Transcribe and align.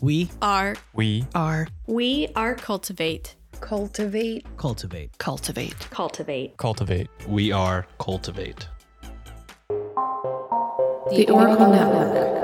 We 0.00 0.30
are 0.40 0.76
We 0.94 1.26
are 1.34 1.66
we 1.86 2.28
are 2.34 2.54
cultivate 2.54 3.36
Cultivate. 3.60 4.46
cultivate. 4.56 5.18
cultivate 5.18 5.76
Cultivate. 5.90 6.56
cultivate. 6.56 7.10
We 7.28 7.52
are 7.52 7.86
Cultivate. 7.98 8.66
The 11.10 11.26
Oracle 11.30 11.68
Network. 11.68 12.39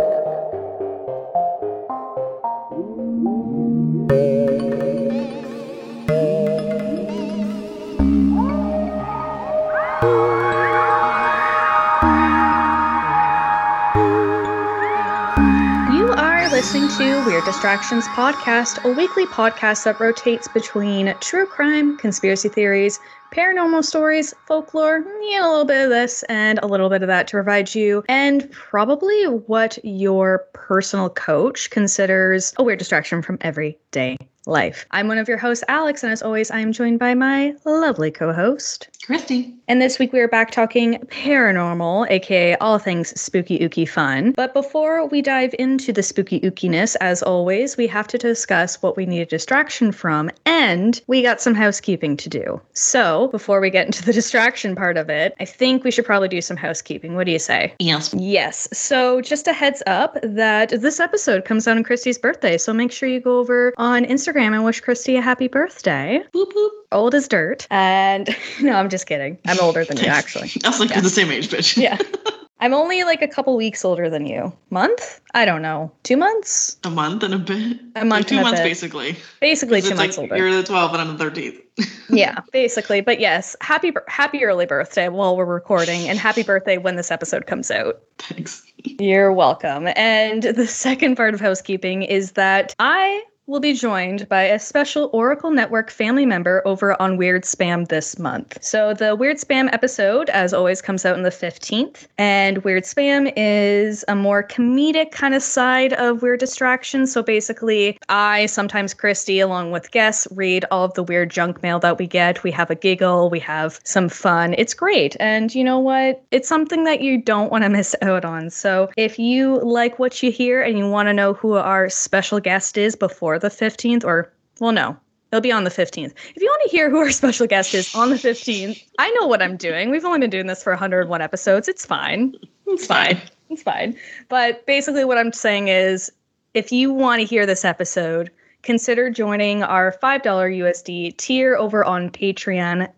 Distractions 17.46 18.08
Podcast, 18.08 18.82
a 18.82 18.92
weekly 18.92 19.24
podcast 19.24 19.84
that 19.84 20.00
rotates 20.00 20.48
between 20.48 21.14
true 21.20 21.46
crime, 21.46 21.96
conspiracy 21.96 22.48
theories, 22.48 22.98
paranormal 23.32 23.84
stories, 23.84 24.34
folklore, 24.46 25.04
know, 25.38 25.48
a 25.48 25.50
little 25.50 25.64
bit 25.64 25.84
of 25.84 25.90
this 25.90 26.22
and 26.24 26.58
a 26.62 26.66
little 26.66 26.88
bit 26.88 27.02
of 27.02 27.08
that 27.08 27.26
to 27.28 27.32
provide 27.32 27.74
you, 27.74 28.04
and 28.08 28.50
probably 28.50 29.24
what 29.24 29.78
your 29.84 30.46
personal 30.52 31.10
coach 31.10 31.70
considers 31.70 32.54
a 32.56 32.64
weird 32.64 32.78
distraction 32.78 33.22
from 33.22 33.38
everyday 33.40 34.18
life. 34.46 34.86
I'm 34.92 35.08
one 35.08 35.18
of 35.18 35.28
your 35.28 35.38
hosts, 35.38 35.64
Alex, 35.68 36.02
and 36.02 36.12
as 36.12 36.22
always, 36.22 36.50
I 36.50 36.60
am 36.60 36.72
joined 36.72 36.98
by 36.98 37.14
my 37.14 37.54
lovely 37.64 38.10
co 38.10 38.32
host, 38.32 38.88
Christy. 39.04 39.54
and 39.68 39.82
this 39.82 39.98
week 39.98 40.12
we 40.12 40.20
are 40.20 40.28
back 40.28 40.52
talking 40.52 40.94
paranormal, 41.06 42.08
aka 42.10 42.56
all 42.56 42.78
things 42.78 43.18
spooky 43.20 43.58
ooky 43.58 43.88
fun. 43.88 44.32
But 44.32 44.54
before 44.54 45.06
we 45.08 45.20
dive 45.20 45.54
into 45.58 45.92
the 45.92 46.02
spooky 46.02 46.40
ookiness, 46.40 46.96
as 47.00 47.22
always, 47.22 47.76
we 47.76 47.86
have 47.88 48.06
to 48.08 48.18
discuss 48.18 48.80
what 48.82 48.96
we 48.96 49.04
need 49.04 49.22
a 49.22 49.26
distraction 49.26 49.90
from, 49.90 50.30
and 50.44 51.00
we 51.08 51.22
got 51.22 51.40
some 51.40 51.54
housekeeping 51.54 52.16
to 52.18 52.28
do. 52.28 52.60
So 52.72 53.15
before 53.26 53.60
we 53.60 53.70
get 53.70 53.86
into 53.86 54.02
the 54.04 54.12
distraction 54.12 54.74
part 54.76 54.96
of 54.96 55.08
it, 55.10 55.34
I 55.40 55.44
think 55.44 55.82
we 55.84 55.90
should 55.90 56.04
probably 56.04 56.28
do 56.28 56.40
some 56.40 56.56
housekeeping. 56.56 57.14
What 57.14 57.24
do 57.26 57.32
you 57.32 57.38
say? 57.38 57.74
Yes. 57.78 58.14
Yes. 58.16 58.68
So 58.72 59.20
just 59.20 59.48
a 59.48 59.52
heads 59.52 59.82
up 59.86 60.18
that 60.22 60.68
this 60.80 61.00
episode 61.00 61.44
comes 61.44 61.66
out 61.66 61.76
on 61.76 61.82
Christy's 61.84 62.18
birthday. 62.18 62.58
So 62.58 62.72
make 62.72 62.92
sure 62.92 63.08
you 63.08 63.20
go 63.20 63.38
over 63.38 63.72
on 63.78 64.04
Instagram 64.04 64.54
and 64.54 64.64
wish 64.64 64.80
Christy 64.80 65.16
a 65.16 65.22
happy 65.22 65.48
birthday. 65.48 66.22
Boop 66.34 66.52
boop. 66.52 66.70
Old 66.92 67.14
as 67.14 67.26
dirt. 67.28 67.66
And 67.70 68.28
no, 68.62 68.72
I'm 68.74 68.88
just 68.90 69.06
kidding. 69.06 69.38
I'm 69.46 69.58
older 69.60 69.84
than 69.84 69.96
you, 69.98 70.06
actually. 70.20 70.50
I 70.64 70.68
was 70.68 70.78
like, 70.80 70.90
Yeah. 70.90 71.00
the 71.00 71.10
same 71.10 71.30
age, 71.30 71.48
bitch. 71.48 71.76
Yeah. 71.76 71.98
I'm 72.60 72.72
only 72.72 73.04
like 73.04 73.20
a 73.20 73.28
couple 73.28 73.54
weeks 73.56 73.84
older 73.84 74.08
than 74.08 74.24
you. 74.24 74.52
Month? 74.70 75.20
I 75.34 75.44
don't 75.44 75.60
know. 75.60 75.92
Two 76.04 76.16
months? 76.16 76.78
A 76.84 76.90
month 76.90 77.22
and 77.22 77.34
a 77.34 77.38
bit. 77.38 77.78
A 77.96 78.04
month 78.04 78.10
Like 78.10 78.26
two 78.28 78.38
a 78.38 78.42
months, 78.42 78.60
bit. 78.60 78.64
basically. 78.64 79.16
Basically 79.40 79.82
two 79.82 79.94
months 79.94 80.16
like 80.16 80.30
older. 80.30 80.36
You're 80.38 80.56
the 80.56 80.62
12 80.62 80.94
and 80.94 81.02
I'm 81.02 81.16
the 81.18 81.24
13th. 81.24 81.60
yeah, 82.08 82.40
basically. 82.52 83.02
But 83.02 83.20
yes, 83.20 83.54
happy 83.60 83.92
happy 84.08 84.42
early 84.42 84.64
birthday 84.64 85.10
while 85.10 85.36
we're 85.36 85.44
recording, 85.44 86.08
and 86.08 86.18
happy 86.18 86.42
birthday 86.42 86.78
when 86.78 86.96
this 86.96 87.10
episode 87.10 87.46
comes 87.46 87.70
out. 87.70 88.00
Thanks. 88.18 88.62
You're 88.82 89.32
welcome. 89.32 89.88
And 89.94 90.42
the 90.42 90.66
second 90.66 91.16
part 91.16 91.34
of 91.34 91.40
housekeeping 91.40 92.02
is 92.02 92.32
that 92.32 92.74
I 92.78 93.22
will 93.46 93.60
be 93.60 93.72
joined 93.72 94.28
by 94.28 94.42
a 94.42 94.58
special 94.58 95.08
Oracle 95.12 95.52
Network 95.52 95.88
family 95.88 96.26
member 96.26 96.62
over 96.64 97.00
on 97.00 97.16
Weird 97.16 97.44
Spam 97.44 97.86
this 97.86 98.18
month. 98.18 98.58
So 98.60 98.92
the 98.92 99.14
Weird 99.14 99.36
Spam 99.36 99.72
episode, 99.72 100.28
as 100.30 100.52
always, 100.52 100.82
comes 100.82 101.04
out 101.04 101.16
on 101.16 101.22
the 101.22 101.30
15th. 101.30 102.08
And 102.18 102.58
Weird 102.64 102.82
Spam 102.82 103.32
is 103.36 104.04
a 104.08 104.16
more 104.16 104.42
comedic 104.42 105.12
kind 105.12 105.32
of 105.32 105.44
side 105.44 105.92
of 105.92 106.22
Weird 106.22 106.40
Distractions. 106.40 107.12
So 107.12 107.22
basically, 107.22 107.98
I, 108.08 108.46
sometimes 108.46 108.94
Christy, 108.94 109.38
along 109.38 109.70
with 109.70 109.92
guests, 109.92 110.26
read 110.32 110.64
all 110.72 110.84
of 110.84 110.94
the 110.94 111.04
weird 111.04 111.30
junk 111.30 111.62
mail 111.62 111.78
that 111.78 111.98
we 111.98 112.08
get. 112.08 112.42
We 112.42 112.50
have 112.50 112.70
a 112.70 112.74
giggle, 112.74 113.30
we 113.30 113.38
have 113.40 113.78
some 113.84 114.08
fun. 114.08 114.56
It's 114.58 114.74
great. 114.74 115.16
And 115.20 115.54
you 115.54 115.62
know 115.62 115.78
what? 115.78 116.24
It's 116.32 116.48
something 116.48 116.82
that 116.84 117.00
you 117.00 117.22
don't 117.22 117.52
want 117.52 117.62
to 117.62 117.70
miss 117.70 117.94
out 118.02 118.24
on. 118.24 118.50
So 118.50 118.90
if 118.96 119.20
you 119.20 119.60
like 119.60 120.00
what 120.00 120.20
you 120.20 120.32
hear 120.32 120.62
and 120.62 120.76
you 120.76 120.88
want 120.88 121.08
to 121.08 121.14
know 121.14 121.34
who 121.34 121.54
our 121.54 121.88
special 121.88 122.40
guest 122.40 122.76
is 122.76 122.96
before 122.96 123.35
the 123.38 123.48
15th, 123.48 124.04
or, 124.04 124.32
well, 124.60 124.72
no. 124.72 124.96
It'll 125.32 125.40
be 125.40 125.52
on 125.52 125.64
the 125.64 125.70
15th. 125.70 126.14
If 126.34 126.42
you 126.42 126.46
want 126.46 126.62
to 126.64 126.70
hear 126.70 126.88
who 126.88 126.98
our 126.98 127.10
special 127.22 127.46
guest 127.46 127.74
is 127.74 127.94
on 127.94 128.10
the 128.10 128.16
15th, 128.16 128.82
I 128.98 129.10
know 129.12 129.26
what 129.26 129.42
I'm 129.42 129.56
doing. 129.56 129.90
We've 129.90 130.04
only 130.04 130.20
been 130.20 130.30
doing 130.30 130.46
this 130.46 130.62
for 130.62 130.72
101 130.72 131.20
episodes. 131.20 131.68
It's 131.68 131.84
fine. 131.84 132.34
It's 132.66 132.86
fine. 132.86 133.20
It's 133.50 133.62
fine. 133.62 133.96
But 134.28 134.64
basically, 134.66 135.04
what 135.04 135.18
I'm 135.18 135.32
saying 135.32 135.68
is 135.68 136.10
if 136.54 136.72
you 136.72 136.92
want 136.92 137.20
to 137.20 137.26
hear 137.26 137.44
this 137.44 137.64
episode, 137.64 138.30
consider 138.62 139.10
joining 139.10 139.62
our 139.62 139.94
$5 140.02 140.22
USD 140.22 141.16
tier 141.16 141.54
over 141.56 141.84
on 141.84 142.10
patreon.com. 142.10 142.88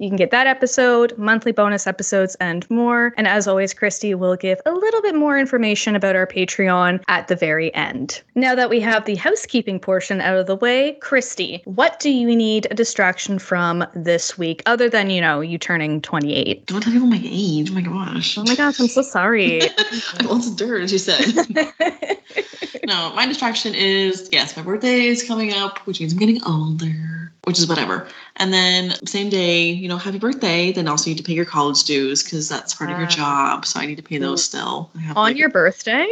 You 0.00 0.08
can 0.08 0.16
get 0.16 0.30
that 0.30 0.46
episode, 0.46 1.16
monthly 1.18 1.52
bonus 1.52 1.86
episodes, 1.86 2.34
and 2.36 2.68
more. 2.70 3.12
And 3.18 3.28
as 3.28 3.46
always, 3.46 3.74
Christy 3.74 4.14
will 4.14 4.34
give 4.34 4.58
a 4.64 4.72
little 4.72 5.02
bit 5.02 5.14
more 5.14 5.38
information 5.38 5.94
about 5.94 6.16
our 6.16 6.26
Patreon 6.26 7.04
at 7.06 7.28
the 7.28 7.36
very 7.36 7.72
end. 7.74 8.22
Now 8.34 8.54
that 8.54 8.70
we 8.70 8.80
have 8.80 9.04
the 9.04 9.16
housekeeping 9.16 9.78
portion 9.78 10.22
out 10.22 10.38
of 10.38 10.46
the 10.46 10.56
way, 10.56 10.94
Christy, 11.02 11.60
what 11.66 12.00
do 12.00 12.08
you 12.08 12.34
need 12.34 12.66
a 12.70 12.74
distraction 12.74 13.38
from 13.38 13.86
this 13.94 14.38
week 14.38 14.62
other 14.64 14.88
than, 14.88 15.10
you 15.10 15.20
know, 15.20 15.42
you 15.42 15.58
turning 15.58 16.00
28? 16.00 16.64
Don't 16.64 16.80
tell 16.80 16.94
people 16.94 17.06
my 17.06 17.20
age. 17.22 17.70
Oh 17.70 17.74
my 17.74 17.82
gosh. 17.82 18.38
Oh 18.38 18.44
my 18.44 18.56
gosh, 18.56 18.80
I'm 18.80 18.88
so 18.88 19.02
sorry. 19.02 19.60
Lots 20.24 20.46
of 20.48 20.56
dirt, 20.56 20.80
as 20.80 20.92
you 20.92 20.98
said. 20.98 21.46
no, 22.86 23.12
my 23.14 23.26
distraction 23.26 23.74
is 23.74 24.30
yes, 24.32 24.56
my 24.56 24.62
birthday 24.62 25.08
is 25.08 25.22
coming 25.22 25.52
up, 25.52 25.78
which 25.80 26.00
means 26.00 26.14
I'm 26.14 26.18
getting 26.18 26.42
older, 26.44 27.32
which 27.44 27.58
is 27.58 27.66
whatever. 27.68 28.06
And 28.36 28.52
then 28.52 28.92
same 29.06 29.28
day, 29.30 29.64
you 29.70 29.88
know, 29.88 29.96
happy 29.96 30.18
birthday. 30.18 30.72
Then 30.72 30.88
also 30.88 31.08
you 31.10 31.14
need 31.14 31.22
to 31.22 31.26
pay 31.26 31.32
your 31.34 31.44
college 31.44 31.84
dues 31.84 32.22
because 32.22 32.48
that's 32.48 32.74
part 32.74 32.90
of 32.90 32.98
your 32.98 33.06
Ah. 33.06 33.10
job. 33.10 33.66
So 33.66 33.80
I 33.80 33.86
need 33.86 33.96
to 33.96 34.02
pay 34.02 34.18
those 34.18 34.44
still. 34.44 34.90
On 35.10 35.14
like- 35.14 35.36
your 35.36 35.48
birthday? 35.48 36.06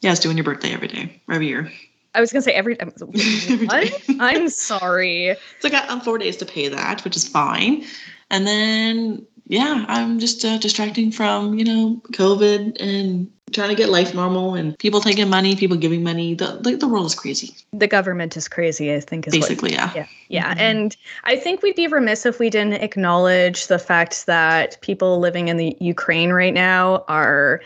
yeah, 0.00 0.10
it's 0.12 0.20
doing 0.20 0.36
your 0.36 0.44
birthday 0.44 0.72
every 0.72 0.88
day, 0.88 1.20
every 1.30 1.46
year. 1.48 1.70
I 2.16 2.20
was 2.20 2.32
gonna 2.32 2.42
say 2.42 2.52
every. 2.52 2.78
Every 2.80 3.66
What? 3.66 3.82
day. 3.84 3.92
I'm 4.20 4.48
sorry. 4.48 5.34
So 5.60 5.68
I 5.68 5.70
got 5.70 5.88
um, 5.90 6.00
four 6.00 6.16
days 6.18 6.36
to 6.36 6.46
pay 6.46 6.68
that, 6.68 7.02
which 7.04 7.16
is 7.16 7.26
fine. 7.26 7.84
And 8.30 8.46
then, 8.46 9.26
yeah, 9.48 9.84
I'm 9.88 10.20
just 10.20 10.44
uh, 10.44 10.58
distracting 10.58 11.10
from, 11.10 11.58
you 11.58 11.64
know, 11.64 12.00
COVID 12.12 12.76
and 12.80 13.30
trying 13.54 13.70
to 13.70 13.74
get 13.74 13.88
life 13.88 14.14
normal 14.14 14.54
and 14.54 14.78
people 14.78 15.00
taking 15.00 15.28
money, 15.30 15.56
people 15.56 15.76
giving 15.76 16.02
money. 16.02 16.34
The, 16.34 16.58
the, 16.60 16.76
the 16.76 16.88
world 16.88 17.06
is 17.06 17.14
crazy, 17.14 17.54
The 17.72 17.86
government 17.86 18.36
is 18.36 18.48
crazy. 18.48 18.92
I 18.92 19.00
think 19.00 19.26
is 19.26 19.34
what- 19.34 19.42
basically, 19.42 19.72
yeah. 19.72 19.90
Yeah, 19.94 20.06
yeah, 20.28 20.54
Mhm. 20.54 20.58
and 20.60 20.96
I 21.24 21.36
think 21.36 21.62
we'd 21.62 21.76
be 21.76 21.86
remiss 21.86 22.26
if 22.26 22.38
we 22.38 22.50
didn't 22.50 22.74
acknowledge 22.82 23.68
the 23.68 23.78
fact 23.78 24.26
that 24.26 24.78
people 24.82 25.18
living 25.20 25.48
in 25.48 25.56
the 25.56 25.76
Ukraine 25.80 26.30
right 26.32 26.52
now 26.54 27.04
are 27.08 27.62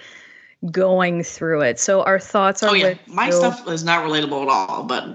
going 0.71 1.23
through 1.23 1.63
it. 1.63 1.79
So 1.81 2.03
our 2.03 2.19
thoughts 2.19 2.63
are 2.63 2.71
Oh, 2.71 2.75
yeah. 2.75 2.95
My 3.07 3.31
stuff 3.31 3.67
is 3.69 3.85
not 3.85 4.05
relatable 4.05 4.43
at 4.43 4.49
all, 4.49 4.83
but 4.85 5.07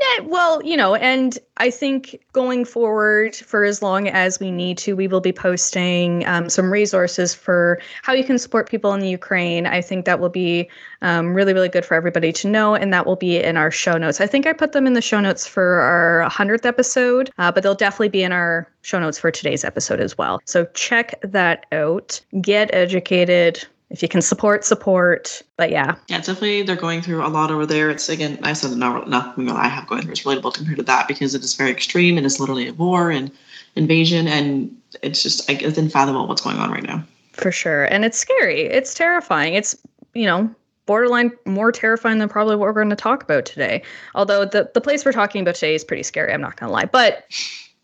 Yeah, 0.00 0.24
well, 0.26 0.62
you 0.62 0.76
know, 0.76 0.94
and 0.94 1.36
I 1.56 1.70
think 1.70 2.22
going 2.32 2.64
forward 2.64 3.34
for 3.34 3.64
as 3.64 3.82
long 3.82 4.06
as 4.06 4.38
we 4.38 4.52
need 4.52 4.78
to, 4.78 4.94
we 4.94 5.08
will 5.08 5.20
be 5.20 5.32
posting 5.32 6.24
um, 6.26 6.48
some 6.48 6.72
resources 6.72 7.34
for 7.34 7.80
how 8.02 8.12
you 8.12 8.22
can 8.22 8.38
support 8.38 8.68
people 8.68 8.92
in 8.92 9.00
the 9.00 9.08
Ukraine. 9.08 9.66
I 9.66 9.80
think 9.80 10.04
that 10.04 10.20
will 10.20 10.28
be 10.28 10.68
um, 11.02 11.34
really, 11.34 11.52
really 11.52 11.68
good 11.68 11.84
for 11.84 11.94
everybody 11.94 12.32
to 12.34 12.48
know, 12.48 12.74
and 12.74 12.92
that 12.92 13.06
will 13.06 13.16
be 13.16 13.38
in 13.38 13.56
our 13.56 13.72
show 13.72 13.98
notes. 13.98 14.20
I 14.20 14.26
think 14.26 14.46
I 14.46 14.52
put 14.52 14.72
them 14.72 14.86
in 14.86 14.92
the 14.92 15.02
show 15.02 15.20
notes 15.20 15.46
for 15.46 15.80
our 15.80 16.28
100th 16.30 16.64
episode, 16.64 17.30
uh, 17.38 17.50
but 17.50 17.64
they'll 17.64 17.74
definitely 17.74 18.10
be 18.10 18.22
in 18.22 18.30
our 18.30 18.70
show 18.82 19.00
notes 19.00 19.18
for 19.18 19.32
today's 19.32 19.64
episode 19.64 20.00
as 20.00 20.16
well. 20.16 20.40
So 20.44 20.66
check 20.74 21.20
that 21.22 21.66
out. 21.72 22.20
Get 22.40 22.72
educated. 22.72 23.66
If 23.90 24.02
you 24.02 24.08
can 24.08 24.20
support, 24.20 24.64
support. 24.64 25.42
But 25.56 25.70
yeah, 25.70 25.96
yeah, 26.08 26.18
definitely 26.18 26.62
they're 26.62 26.76
going 26.76 27.00
through 27.00 27.24
a 27.24 27.28
lot 27.28 27.50
over 27.50 27.64
there. 27.64 27.88
It's 27.88 28.08
again, 28.08 28.38
I 28.42 28.52
said 28.52 28.76
not 28.76 29.08
nothing 29.08 29.46
that 29.46 29.56
I 29.56 29.68
have 29.68 29.86
going 29.86 30.02
through 30.02 30.12
is 30.12 30.22
relatable 30.22 30.54
compared 30.54 30.76
to 30.76 30.82
that 30.82 31.08
because 31.08 31.34
it 31.34 31.42
is 31.42 31.54
very 31.54 31.70
extreme 31.70 32.16
and 32.16 32.26
it's 32.26 32.38
literally 32.38 32.68
a 32.68 32.74
war 32.74 33.10
and 33.10 33.30
invasion, 33.76 34.26
and 34.26 34.76
it's 35.02 35.22
just 35.22 35.48
like, 35.48 35.62
it's 35.62 35.78
unfathomable 35.78 36.26
what's 36.26 36.42
going 36.42 36.58
on 36.58 36.70
right 36.70 36.82
now. 36.82 37.02
For 37.32 37.52
sure. 37.52 37.84
And 37.84 38.04
it's 38.04 38.18
scary. 38.18 38.62
It's 38.62 38.92
terrifying. 38.94 39.54
It's, 39.54 39.76
you 40.14 40.26
know, 40.26 40.52
borderline 40.86 41.30
more 41.44 41.70
terrifying 41.70 42.18
than 42.18 42.28
probably 42.28 42.56
what 42.56 42.66
we're 42.66 42.72
going 42.72 42.90
to 42.90 42.96
talk 42.96 43.22
about 43.22 43.44
today. 43.44 43.82
Although 44.14 44.44
the, 44.44 44.70
the 44.74 44.80
place 44.80 45.04
we're 45.04 45.12
talking 45.12 45.42
about 45.42 45.54
today 45.54 45.74
is 45.74 45.84
pretty 45.84 46.02
scary, 46.02 46.32
I'm 46.32 46.40
not 46.40 46.56
going 46.56 46.68
to 46.68 46.72
lie. 46.72 46.86
But 46.86 47.24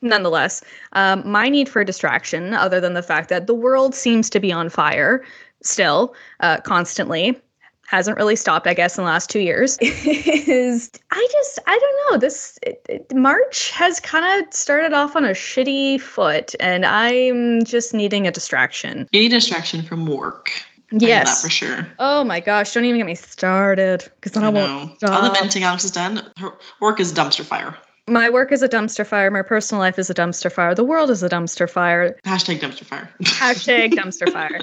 nonetheless, 0.00 0.64
um, 0.94 1.22
my 1.30 1.48
need 1.48 1.68
for 1.68 1.84
distraction, 1.84 2.54
other 2.54 2.80
than 2.80 2.94
the 2.94 3.02
fact 3.02 3.28
that 3.28 3.46
the 3.46 3.54
world 3.54 3.94
seems 3.94 4.28
to 4.30 4.40
be 4.40 4.50
on 4.50 4.68
fire 4.68 5.24
still, 5.64 6.14
uh, 6.40 6.60
constantly, 6.60 7.38
hasn't 7.86 8.16
really 8.16 8.34
stopped, 8.36 8.66
I 8.66 8.72
guess, 8.74 8.96
in 8.96 9.04
the 9.04 9.10
last 9.10 9.28
two 9.28 9.40
years, 9.40 9.76
is 9.80 10.90
I 11.10 11.28
just, 11.32 11.58
I 11.66 11.78
don't 11.78 12.12
know. 12.12 12.18
This 12.18 12.58
it, 12.62 12.84
it- 12.88 13.14
March 13.14 13.70
has 13.70 14.00
kind 14.00 14.42
of 14.46 14.52
started 14.54 14.92
off 14.92 15.16
on 15.16 15.24
a 15.24 15.30
shitty 15.30 16.00
foot, 16.00 16.54
and 16.60 16.86
I'm 16.86 17.64
just 17.64 17.92
needing 17.92 18.26
a 18.26 18.30
distraction. 18.30 19.08
You 19.12 19.20
need 19.20 19.32
a 19.32 19.36
distraction 19.36 19.82
from 19.82 20.06
work. 20.06 20.50
Yes. 20.90 21.42
for 21.42 21.48
sure. 21.50 21.86
Oh 21.98 22.22
my 22.22 22.38
gosh, 22.40 22.72
don't 22.72 22.84
even 22.84 22.98
get 22.98 23.06
me 23.06 23.16
started 23.16 24.04
because 24.16 24.32
then 24.32 24.44
I, 24.44 24.46
I 24.46 24.50
won't 24.50 25.02
know. 25.02 25.08
All 25.08 25.22
the 25.22 25.30
venting 25.34 25.64
Alex 25.64 25.82
has 25.82 25.90
done, 25.90 26.22
her 26.38 26.52
work 26.80 27.00
is 27.00 27.12
dumpster 27.12 27.44
fire. 27.44 27.76
My 28.06 28.28
work 28.28 28.52
is 28.52 28.62
a 28.62 28.68
dumpster 28.68 29.06
fire. 29.06 29.30
My 29.30 29.40
personal 29.40 29.80
life 29.80 29.98
is 29.98 30.10
a 30.10 30.14
dumpster 30.14 30.52
fire. 30.52 30.74
The 30.74 30.84
world 30.84 31.08
is 31.08 31.22
a 31.22 31.28
dumpster 31.28 31.68
fire. 31.68 32.18
Hashtag 32.26 32.60
dumpster 32.60 32.84
fire. 32.84 33.10
Hashtag 33.22 33.94
dumpster 33.94 34.30
fire. 34.30 34.60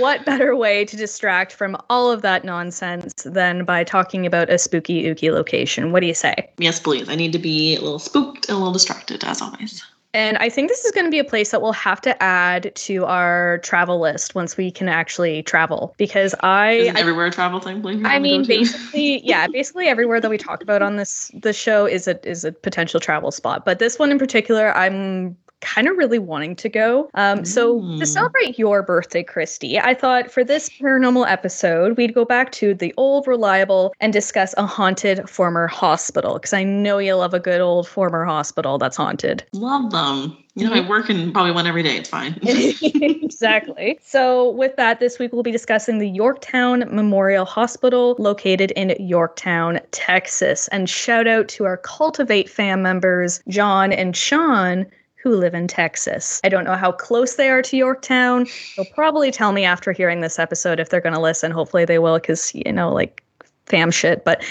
What 0.00 0.24
better 0.24 0.56
way 0.56 0.84
to 0.86 0.96
distract 0.96 1.52
from 1.52 1.76
all 1.88 2.10
of 2.10 2.22
that 2.22 2.44
nonsense 2.44 3.12
than 3.24 3.64
by 3.64 3.84
talking 3.84 4.26
about 4.26 4.50
a 4.50 4.58
spooky 4.58 5.04
ooky 5.04 5.32
location? 5.32 5.92
What 5.92 6.00
do 6.00 6.06
you 6.06 6.14
say? 6.14 6.50
yes, 6.58 6.80
please. 6.80 7.08
I 7.08 7.14
need 7.14 7.32
to 7.32 7.38
be 7.38 7.76
a 7.76 7.80
little 7.80 8.00
spooked 8.00 8.48
and 8.48 8.56
a 8.56 8.58
little 8.58 8.72
distracted, 8.72 9.22
as 9.22 9.40
always. 9.40 9.84
And 10.12 10.36
I 10.38 10.48
think 10.48 10.68
this 10.68 10.84
is 10.84 10.90
going 10.90 11.06
to 11.06 11.10
be 11.10 11.20
a 11.20 11.24
place 11.24 11.52
that 11.52 11.62
we'll 11.62 11.72
have 11.72 12.00
to 12.00 12.20
add 12.20 12.72
to 12.74 13.04
our 13.04 13.58
travel 13.58 14.00
list 14.00 14.34
once 14.34 14.56
we 14.56 14.70
can 14.70 14.88
actually 14.88 15.44
travel 15.44 15.94
because 15.98 16.34
I, 16.40 16.72
Isn't 16.72 16.96
I 16.96 17.00
everywhere 17.00 17.26
a 17.26 17.30
travel 17.30 17.60
thing? 17.60 18.04
I 18.04 18.18
mean, 18.18 18.44
basically, 18.44 19.24
yeah, 19.24 19.46
basically 19.52 19.86
everywhere 19.86 20.20
that 20.20 20.28
we 20.28 20.36
talk 20.36 20.62
about 20.62 20.82
on 20.82 20.96
this 20.96 21.30
the 21.34 21.52
show 21.52 21.86
is 21.86 22.08
a 22.08 22.28
is 22.28 22.44
a 22.44 22.50
potential 22.50 22.98
travel 22.98 23.30
spot. 23.30 23.64
But 23.64 23.78
this 23.78 24.00
one 24.00 24.10
in 24.10 24.18
particular, 24.18 24.76
I'm 24.76 25.36
kind 25.60 25.88
of 25.88 25.96
really 25.96 26.18
wanting 26.18 26.56
to 26.56 26.68
go. 26.68 27.10
Um, 27.14 27.44
so 27.44 27.80
to 27.80 27.84
Mm. 27.86 28.06
celebrate 28.06 28.58
your 28.58 28.82
birthday, 28.82 29.22
Christy, 29.22 29.78
I 29.78 29.94
thought 29.94 30.30
for 30.30 30.42
this 30.44 30.68
paranormal 30.68 31.30
episode, 31.30 31.96
we'd 31.96 32.14
go 32.14 32.24
back 32.24 32.52
to 32.52 32.74
the 32.74 32.94
old 32.96 33.26
reliable 33.26 33.92
and 34.00 34.12
discuss 34.12 34.54
a 34.56 34.66
haunted 34.66 35.28
former 35.28 35.66
hospital 35.66 36.34
because 36.34 36.52
I 36.52 36.64
know 36.64 36.98
you 36.98 37.14
love 37.14 37.34
a 37.34 37.40
good 37.40 37.60
old 37.60 37.86
former 37.88 38.24
hospital 38.24 38.78
that's 38.78 38.96
haunted. 38.96 39.44
Love 39.52 39.90
them. 39.90 40.36
You 40.56 40.64
know, 40.68 40.72
Mm-hmm. 40.72 40.86
I 40.86 40.88
work 40.88 41.08
in 41.10 41.32
probably 41.32 41.52
one 41.52 41.66
every 41.66 41.82
day. 41.82 41.96
It's 41.96 42.08
fine. 42.08 42.36
exactly. 42.42 43.98
So, 44.02 44.50
with 44.50 44.76
that, 44.76 45.00
this 45.00 45.18
week 45.18 45.32
we'll 45.32 45.42
be 45.42 45.52
discussing 45.52 45.98
the 45.98 46.08
Yorktown 46.08 46.84
Memorial 46.94 47.44
Hospital 47.44 48.16
located 48.18 48.72
in 48.72 48.94
Yorktown, 48.98 49.80
Texas. 49.92 50.68
And 50.68 50.88
shout 50.88 51.26
out 51.26 51.48
to 51.48 51.64
our 51.64 51.76
Cultivate 51.76 52.48
fam 52.48 52.82
members, 52.82 53.40
John 53.48 53.92
and 53.92 54.16
Sean. 54.16 54.86
Who 55.22 55.36
live 55.36 55.54
in 55.54 55.68
Texas. 55.68 56.40
I 56.44 56.48
don't 56.48 56.64
know 56.64 56.76
how 56.76 56.92
close 56.92 57.34
they 57.34 57.50
are 57.50 57.62
to 57.62 57.76
Yorktown. 57.76 58.46
They'll 58.76 58.86
probably 58.94 59.30
tell 59.30 59.52
me 59.52 59.64
after 59.64 59.92
hearing 59.92 60.20
this 60.20 60.38
episode 60.38 60.80
if 60.80 60.88
they're 60.88 61.00
going 61.00 61.14
to 61.14 61.20
listen. 61.20 61.50
Hopefully 61.50 61.84
they 61.84 61.98
will, 61.98 62.18
because, 62.18 62.54
you 62.54 62.72
know, 62.72 62.92
like 62.92 63.22
fam 63.66 63.90
shit. 63.90 64.24
But 64.24 64.42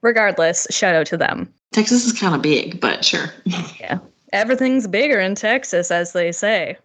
regardless, 0.00 0.66
shout 0.70 0.94
out 0.94 1.06
to 1.06 1.16
them. 1.16 1.52
Texas 1.72 2.04
is 2.04 2.12
kind 2.12 2.34
of 2.34 2.42
big, 2.42 2.80
but 2.80 3.04
sure. 3.04 3.32
Everything's 4.32 4.86
bigger 4.86 5.20
in 5.20 5.34
Texas, 5.34 5.90
as 5.90 6.12
they 6.12 6.32
say. 6.32 6.76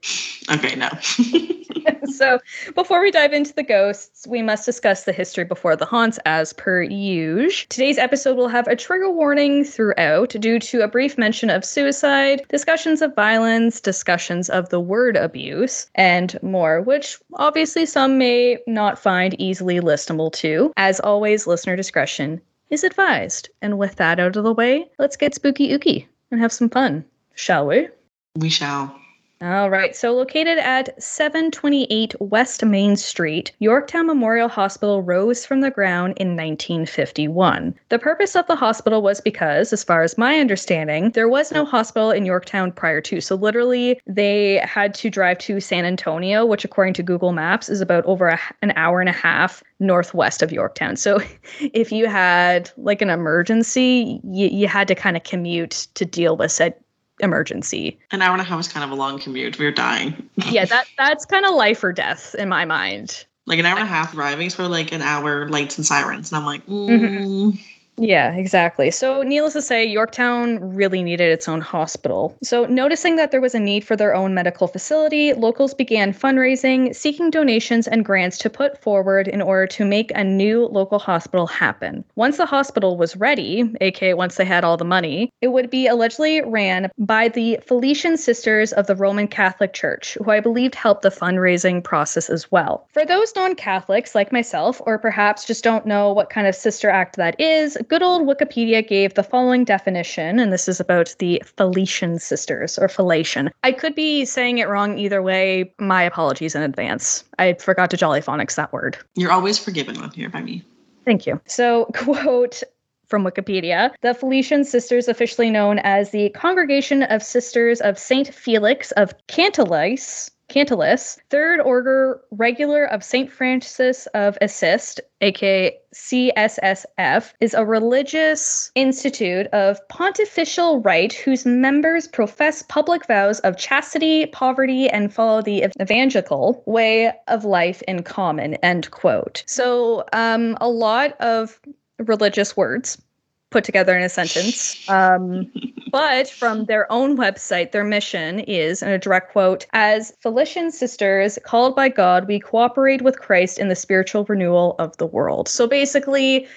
okay, 0.49 0.75
no. 0.75 0.89
so 2.05 2.39
before 2.75 3.01
we 3.01 3.11
dive 3.11 3.33
into 3.33 3.53
the 3.53 3.63
ghosts, 3.63 4.25
we 4.27 4.41
must 4.41 4.65
discuss 4.65 5.03
the 5.03 5.11
history 5.11 5.43
before 5.43 5.75
the 5.75 5.85
haunts 5.85 6.19
as 6.25 6.53
per 6.53 6.81
usual. 6.81 7.65
Today's 7.69 7.97
episode 7.97 8.37
will 8.37 8.47
have 8.47 8.67
a 8.67 8.75
trigger 8.75 9.09
warning 9.09 9.63
throughout 9.63 10.29
due 10.29 10.59
to 10.59 10.81
a 10.81 10.87
brief 10.87 11.17
mention 11.17 11.49
of 11.49 11.65
suicide, 11.65 12.43
discussions 12.49 13.01
of 13.01 13.15
violence, 13.15 13.79
discussions 13.79 14.49
of 14.49 14.69
the 14.69 14.79
word 14.79 15.15
abuse, 15.15 15.87
and 15.95 16.41
more, 16.41 16.81
which 16.81 17.17
obviously 17.35 17.85
some 17.85 18.17
may 18.17 18.57
not 18.67 18.99
find 18.99 19.39
easily 19.39 19.79
listenable 19.79 20.31
to. 20.33 20.71
As 20.77 20.99
always, 20.99 21.47
listener 21.47 21.75
discretion 21.75 22.41
is 22.69 22.83
advised. 22.83 23.49
And 23.61 23.77
with 23.77 23.95
that 23.95 24.19
out 24.19 24.35
of 24.35 24.43
the 24.43 24.53
way, 24.53 24.85
let's 24.99 25.17
get 25.17 25.35
spooky 25.35 25.69
ooky 25.69 26.05
and 26.31 26.41
have 26.41 26.51
some 26.51 26.69
fun, 26.69 27.05
shall 27.37 27.67
we? 27.67 27.87
we 28.35 28.49
shall. 28.49 28.99
All 29.39 29.69
right. 29.69 29.95
So, 29.95 30.13
located 30.15 30.57
at 30.57 31.01
728 31.01 32.15
West 32.19 32.65
Main 32.65 32.95
Street, 32.95 33.51
Yorktown 33.59 34.07
Memorial 34.07 34.49
Hospital 34.49 35.03
rose 35.03 35.45
from 35.45 35.61
the 35.61 35.69
ground 35.69 36.15
in 36.17 36.29
1951. 36.29 37.75
The 37.89 37.99
purpose 37.99 38.35
of 38.35 38.47
the 38.47 38.55
hospital 38.55 39.03
was 39.03 39.21
because, 39.21 39.71
as 39.71 39.83
far 39.83 40.01
as 40.01 40.17
my 40.17 40.39
understanding, 40.39 41.11
there 41.11 41.29
was 41.29 41.51
no 41.51 41.65
hospital 41.65 42.09
in 42.09 42.25
Yorktown 42.25 42.71
prior 42.71 42.99
to. 43.01 43.21
So, 43.21 43.35
literally, 43.35 43.99
they 44.07 44.59
had 44.63 44.95
to 44.95 45.09
drive 45.11 45.37
to 45.39 45.59
San 45.59 45.85
Antonio, 45.85 46.43
which, 46.43 46.65
according 46.65 46.95
to 46.95 47.03
Google 47.03 47.31
Maps, 47.31 47.69
is 47.69 47.79
about 47.79 48.05
over 48.05 48.29
a, 48.29 48.39
an 48.63 48.73
hour 48.75 48.99
and 49.01 49.09
a 49.09 49.13
half 49.13 49.63
northwest 49.79 50.41
of 50.41 50.51
Yorktown. 50.51 50.95
So, 50.95 51.19
if 51.59 51.91
you 51.91 52.07
had 52.07 52.71
like 52.75 53.03
an 53.03 53.11
emergency, 53.11 54.19
you, 54.23 54.47
you 54.47 54.67
had 54.67 54.87
to 54.87 54.95
kind 54.95 55.15
of 55.15 55.21
commute 55.25 55.87
to 55.93 56.05
deal 56.05 56.35
with 56.35 56.51
said 56.51 56.73
emergency. 57.19 57.99
An 58.11 58.21
hour 58.21 58.33
and 58.33 58.41
a 58.41 58.45
half 58.45 58.59
is 58.59 58.67
kind 58.67 58.83
of 58.83 58.91
a 58.91 58.95
long 58.95 59.19
commute. 59.19 59.57
We 59.57 59.65
were 59.65 59.71
dying. 59.71 60.29
yeah, 60.49 60.65
that 60.65 60.87
that's 60.97 61.25
kind 61.25 61.45
of 61.45 61.55
life 61.55 61.83
or 61.83 61.91
death 61.91 62.35
in 62.35 62.49
my 62.49 62.65
mind. 62.65 63.25
Like 63.45 63.59
an 63.59 63.65
hour 63.65 63.77
and 63.77 63.87
a 63.87 63.91
half 63.91 64.11
driving 64.11 64.47
is 64.47 64.55
for 64.55 64.67
like 64.67 64.91
an 64.91 65.01
hour 65.01 65.47
lights 65.47 65.77
and 65.77 65.85
sirens. 65.85 66.31
And 66.31 66.37
I'm 66.37 66.45
like, 66.45 66.65
Mm-hmm. 66.67 67.51
Yeah, 67.99 68.33
exactly. 68.33 68.91
So, 68.91 69.23
needless 69.23 69.53
to 69.53 69.61
say, 69.61 69.83
Yorktown 69.83 70.59
really 70.75 71.01
needed 71.01 71.31
its 71.31 71.47
own 71.47 71.61
hospital. 71.61 72.37
So, 72.43 72.65
noticing 72.65 73.15
that 73.15 73.31
there 73.31 73.41
was 73.41 73.55
a 73.55 73.59
need 73.59 73.83
for 73.83 73.95
their 73.95 74.13
own 74.13 74.35
medical 74.35 74.67
facility, 74.67 75.33
locals 75.33 75.73
began 75.73 76.13
fundraising, 76.13 76.95
seeking 76.95 77.31
donations 77.31 77.87
and 77.87 78.05
grants 78.05 78.37
to 78.39 78.51
put 78.51 78.79
forward 78.83 79.27
in 79.27 79.41
order 79.41 79.65
to 79.67 79.83
make 79.83 80.11
a 80.13 80.23
new 80.23 80.67
local 80.67 80.99
hospital 80.99 81.47
happen. 81.47 82.03
Once 82.15 82.37
the 82.37 82.45
hospital 82.45 82.97
was 82.97 83.15
ready, 83.15 83.73
aka 83.81 84.13
once 84.13 84.35
they 84.35 84.45
had 84.45 84.63
all 84.63 84.77
the 84.77 84.85
money, 84.85 85.31
it 85.41 85.47
would 85.47 85.71
be 85.71 85.87
allegedly 85.87 86.41
ran 86.41 86.91
by 86.99 87.27
the 87.27 87.57
Felician 87.65 88.15
Sisters 88.15 88.73
of 88.73 88.85
the 88.85 88.95
Roman 88.95 89.27
Catholic 89.27 89.73
Church, 89.73 90.15
who 90.23 90.29
I 90.29 90.39
believed 90.39 90.75
helped 90.75 91.01
the 91.01 91.09
fundraising 91.09 91.83
process 91.83 92.29
as 92.29 92.51
well. 92.51 92.87
For 92.93 93.05
those 93.05 93.33
non 93.35 93.55
Catholics 93.55 94.13
like 94.13 94.31
myself, 94.31 94.79
or 94.85 94.99
perhaps 94.99 95.45
just 95.45 95.63
don't 95.63 95.87
know 95.87 96.13
what 96.13 96.29
kind 96.29 96.45
of 96.45 96.53
sister 96.53 96.91
act 96.91 97.15
that 97.15 97.39
is, 97.41 97.75
good 97.87 98.03
old 98.03 98.27
Wikipedia 98.27 98.87
gave 98.87 99.13
the 99.13 99.23
following 99.23 99.63
definition, 99.63 100.39
and 100.39 100.51
this 100.51 100.67
is 100.67 100.79
about 100.79 101.15
the 101.19 101.41
Felician 101.45 102.19
sisters 102.19 102.77
or 102.77 102.87
Felician. 102.87 103.49
I 103.63 103.71
could 103.71 103.95
be 103.95 104.25
saying 104.25 104.57
it 104.57 104.67
wrong 104.67 104.97
either 104.97 105.21
way. 105.21 105.73
My 105.79 106.03
apologies 106.03 106.55
in 106.55 106.61
advance. 106.61 107.23
I 107.39 107.53
forgot 107.53 107.89
to 107.91 107.97
jolly 107.97 108.21
phonics 108.21 108.55
that 108.55 108.73
word. 108.73 108.97
you're 109.15 109.31
always 109.31 109.57
forgiven 109.57 109.97
on 109.97 110.11
here 110.11 110.29
by 110.29 110.41
me. 110.41 110.63
Thank 111.05 111.25
you. 111.25 111.39
So, 111.45 111.85
quote 111.95 112.63
from 113.07 113.23
Wikipedia 113.23 113.91
The 114.01 114.13
Felician 114.13 114.65
Sisters, 114.65 115.07
officially 115.07 115.49
known 115.49 115.79
as 115.79 116.11
the 116.11 116.29
Congregation 116.31 117.03
of 117.03 117.23
Sisters 117.23 117.79
of 117.81 117.97
St. 117.97 118.33
Felix 118.33 118.91
of 118.91 119.13
Cantalice. 119.27 120.29
Cantalice, 120.49 121.17
Third 121.29 121.59
Order 121.59 122.21
Regular 122.31 122.85
of 122.85 123.03
St. 123.03 123.31
Francis 123.31 124.07
of 124.07 124.37
Assist, 124.41 125.01
aka 125.21 125.77
CSSF, 125.93 127.33
is 127.41 127.53
a 127.53 127.65
religious 127.65 128.71
institute 128.75 129.47
of 129.47 129.85
pontifical 129.89 130.81
right 130.81 131.11
whose 131.11 131.45
members 131.45 132.07
profess 132.07 132.63
public 132.63 133.05
vows 133.07 133.39
of 133.41 133.57
chastity, 133.57 134.27
poverty, 134.27 134.89
and 134.89 135.13
follow 135.13 135.41
the 135.41 135.65
evangelical 135.81 136.63
way 136.65 137.11
of 137.27 137.43
life 137.43 137.81
in 137.87 138.03
common. 138.03 138.53
End 138.55 138.89
quote. 138.91 139.43
So, 139.47 140.05
um, 140.13 140.57
a 140.61 140.69
lot 140.69 141.19
of 141.19 141.59
religious 141.99 142.55
words 142.55 143.01
put 143.49 143.63
together 143.63 143.97
in 143.97 144.03
a 144.03 144.09
sentence. 144.09 144.75
Um, 144.89 145.51
but 145.91 146.29
from 146.29 146.65
their 146.65 146.91
own 146.91 147.17
website, 147.17 147.71
their 147.71 147.83
mission 147.83 148.39
is, 148.41 148.81
in 148.81 148.89
a 148.89 148.97
direct 148.97 149.31
quote, 149.31 149.65
as 149.73 150.13
Felician 150.21 150.71
sisters 150.71 151.39
called 151.43 151.75
by 151.75 151.89
God, 151.89 152.27
we 152.27 152.39
cooperate 152.39 153.01
with 153.01 153.19
Christ 153.19 153.57
in 153.57 153.69
the 153.69 153.75
spiritual 153.75 154.25
renewal 154.25 154.75
of 154.79 154.95
the 154.97 155.05
world. 155.05 155.47
So 155.47 155.65
basically, 155.67 156.47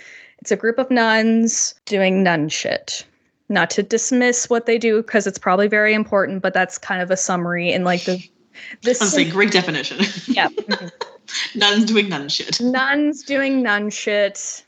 it's 0.41 0.51
a 0.51 0.57
group 0.57 0.79
of 0.79 0.91
nuns 0.91 1.75
doing 1.87 2.23
nun 2.23 2.49
shit. 2.49 3.05
Not 3.49 3.71
to 3.71 3.83
dismiss 3.83 4.49
what 4.49 4.67
they 4.67 4.79
do, 4.79 5.03
because 5.03 5.27
it's 5.27 5.39
probably 5.39 5.69
very 5.69 5.95
important, 5.95 6.43
but 6.43 6.55
that's 6.55 6.79
kind 6.79 7.03
of 7.03 7.11
a 7.11 7.17
summary 7.17 7.73
in 7.73 7.85
like 7.85 8.05
the 8.05 8.23
this 8.83 8.99
saying, 8.99 9.31
great 9.31 9.53
definition. 9.53 10.05
yeah. 10.27 10.49
Nuns 11.55 11.85
doing 11.85 12.09
nun 12.09 12.29
shit. 12.29 12.61
nuns 12.61 13.23
doing 13.23 13.63
nun 13.63 13.91
shit. 13.91 14.65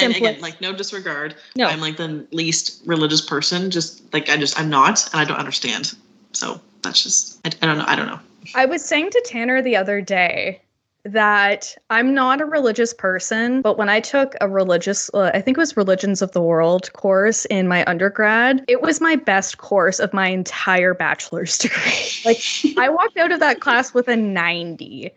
And 0.00 0.14
again, 0.14 0.40
like 0.40 0.60
no 0.60 0.74
disregard. 0.74 1.34
No. 1.56 1.66
I'm 1.66 1.80
like 1.80 1.96
the 1.96 2.26
least 2.32 2.82
religious 2.86 3.20
person. 3.20 3.70
Just 3.70 4.12
like 4.12 4.28
I 4.28 4.36
just 4.36 4.58
I'm 4.58 4.68
not, 4.68 5.08
and 5.12 5.20
I 5.20 5.24
don't 5.24 5.38
understand. 5.38 5.94
So 6.32 6.60
that's 6.82 7.02
just 7.02 7.40
I, 7.44 7.50
I 7.62 7.66
don't 7.66 7.78
know. 7.78 7.84
I 7.86 7.96
don't 7.96 8.06
know. 8.06 8.20
I 8.54 8.66
was 8.66 8.84
saying 8.84 9.10
to 9.10 9.22
Tanner 9.26 9.62
the 9.62 9.76
other 9.76 10.00
day 10.00 10.60
that 11.04 11.74
I'm 11.88 12.12
not 12.14 12.40
a 12.40 12.44
religious 12.44 12.92
person, 12.92 13.62
but 13.62 13.78
when 13.78 13.88
I 13.88 14.00
took 14.00 14.34
a 14.40 14.48
religious, 14.48 15.10
uh, 15.14 15.30
I 15.32 15.40
think 15.40 15.56
it 15.56 15.60
was 15.60 15.76
Religions 15.76 16.20
of 16.20 16.32
the 16.32 16.42
World 16.42 16.92
course 16.92 17.46
in 17.46 17.68
my 17.68 17.84
undergrad, 17.86 18.64
it 18.68 18.82
was 18.82 19.00
my 19.00 19.16
best 19.16 19.58
course 19.58 19.98
of 19.98 20.12
my 20.12 20.28
entire 20.28 20.92
bachelor's 20.92 21.56
degree. 21.58 22.10
Like, 22.24 22.42
I 22.76 22.88
walked 22.90 23.16
out 23.16 23.32
of 23.32 23.40
that 23.40 23.60
class 23.60 23.94
with 23.94 24.08
a 24.08 24.16
90. 24.16 25.10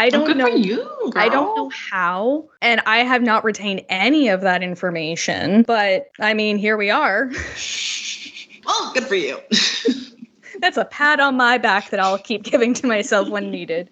I 0.00 0.08
don't 0.08 0.36
know. 0.38 0.46
you. 0.46 0.76
Girl. 0.78 1.12
I 1.14 1.28
don't 1.28 1.54
know 1.56 1.68
how, 1.68 2.48
and 2.62 2.80
I 2.86 2.98
have 2.98 3.20
not 3.20 3.44
retained 3.44 3.84
any 3.90 4.28
of 4.28 4.40
that 4.40 4.62
information. 4.62 5.62
But 5.62 6.10
I 6.18 6.32
mean, 6.32 6.56
here 6.56 6.76
we 6.76 6.90
are. 6.90 7.30
Well, 8.66 8.92
good 8.92 9.04
for 9.04 9.14
you. 9.16 9.40
That's 10.60 10.76
a 10.76 10.84
pat 10.84 11.20
on 11.20 11.36
my 11.36 11.58
back 11.58 11.90
that 11.90 12.00
I'll 12.00 12.18
keep 12.18 12.42
giving 12.42 12.74
to 12.74 12.86
myself 12.86 13.28
when 13.28 13.50
needed. 13.50 13.88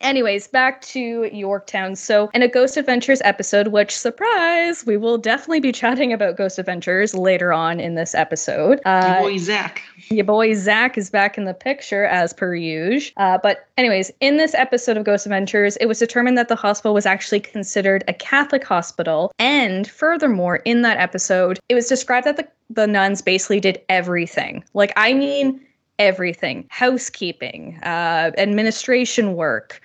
Anyways, 0.00 0.48
back 0.48 0.82
to 0.82 1.28
Yorktown. 1.32 1.96
So, 1.96 2.30
in 2.34 2.42
a 2.42 2.48
Ghost 2.48 2.76
Adventures 2.76 3.20
episode, 3.24 3.68
which 3.68 3.96
surprise, 3.96 4.84
we 4.86 4.96
will 4.96 5.18
definitely 5.18 5.60
be 5.60 5.72
chatting 5.72 6.12
about 6.12 6.36
Ghost 6.36 6.58
Adventures 6.58 7.14
later 7.14 7.52
on 7.52 7.80
in 7.80 7.94
this 7.94 8.14
episode. 8.14 8.80
Uh, 8.84 9.18
Your 9.20 9.30
boy 9.30 9.38
Zak. 9.38 9.82
Your 10.10 10.24
boy 10.24 10.54
Zak 10.54 10.98
is 10.98 11.10
back 11.10 11.38
in 11.38 11.44
the 11.44 11.54
picture 11.54 12.04
as 12.04 12.32
per 12.32 12.54
usual. 12.54 13.12
Uh, 13.16 13.38
but, 13.42 13.66
anyways, 13.76 14.10
in 14.20 14.36
this 14.36 14.54
episode 14.54 14.96
of 14.96 15.04
Ghost 15.04 15.26
Adventures, 15.26 15.76
it 15.76 15.86
was 15.86 15.98
determined 15.98 16.36
that 16.36 16.48
the 16.48 16.56
hospital 16.56 16.94
was 16.94 17.06
actually 17.06 17.40
considered 17.40 18.04
a 18.08 18.12
Catholic 18.12 18.64
hospital. 18.64 19.32
And 19.38 19.88
furthermore, 19.88 20.56
in 20.64 20.82
that 20.82 20.98
episode, 20.98 21.58
it 21.68 21.74
was 21.74 21.88
described 21.88 22.26
that 22.26 22.36
the, 22.36 22.46
the 22.68 22.86
nuns 22.86 23.22
basically 23.22 23.60
did 23.60 23.80
everything. 23.88 24.64
Like, 24.74 24.92
I 24.96 25.14
mean, 25.14 25.60
everything 26.00 26.66
housekeeping, 26.70 27.78
uh, 27.82 28.32
administration 28.38 29.34
work, 29.34 29.80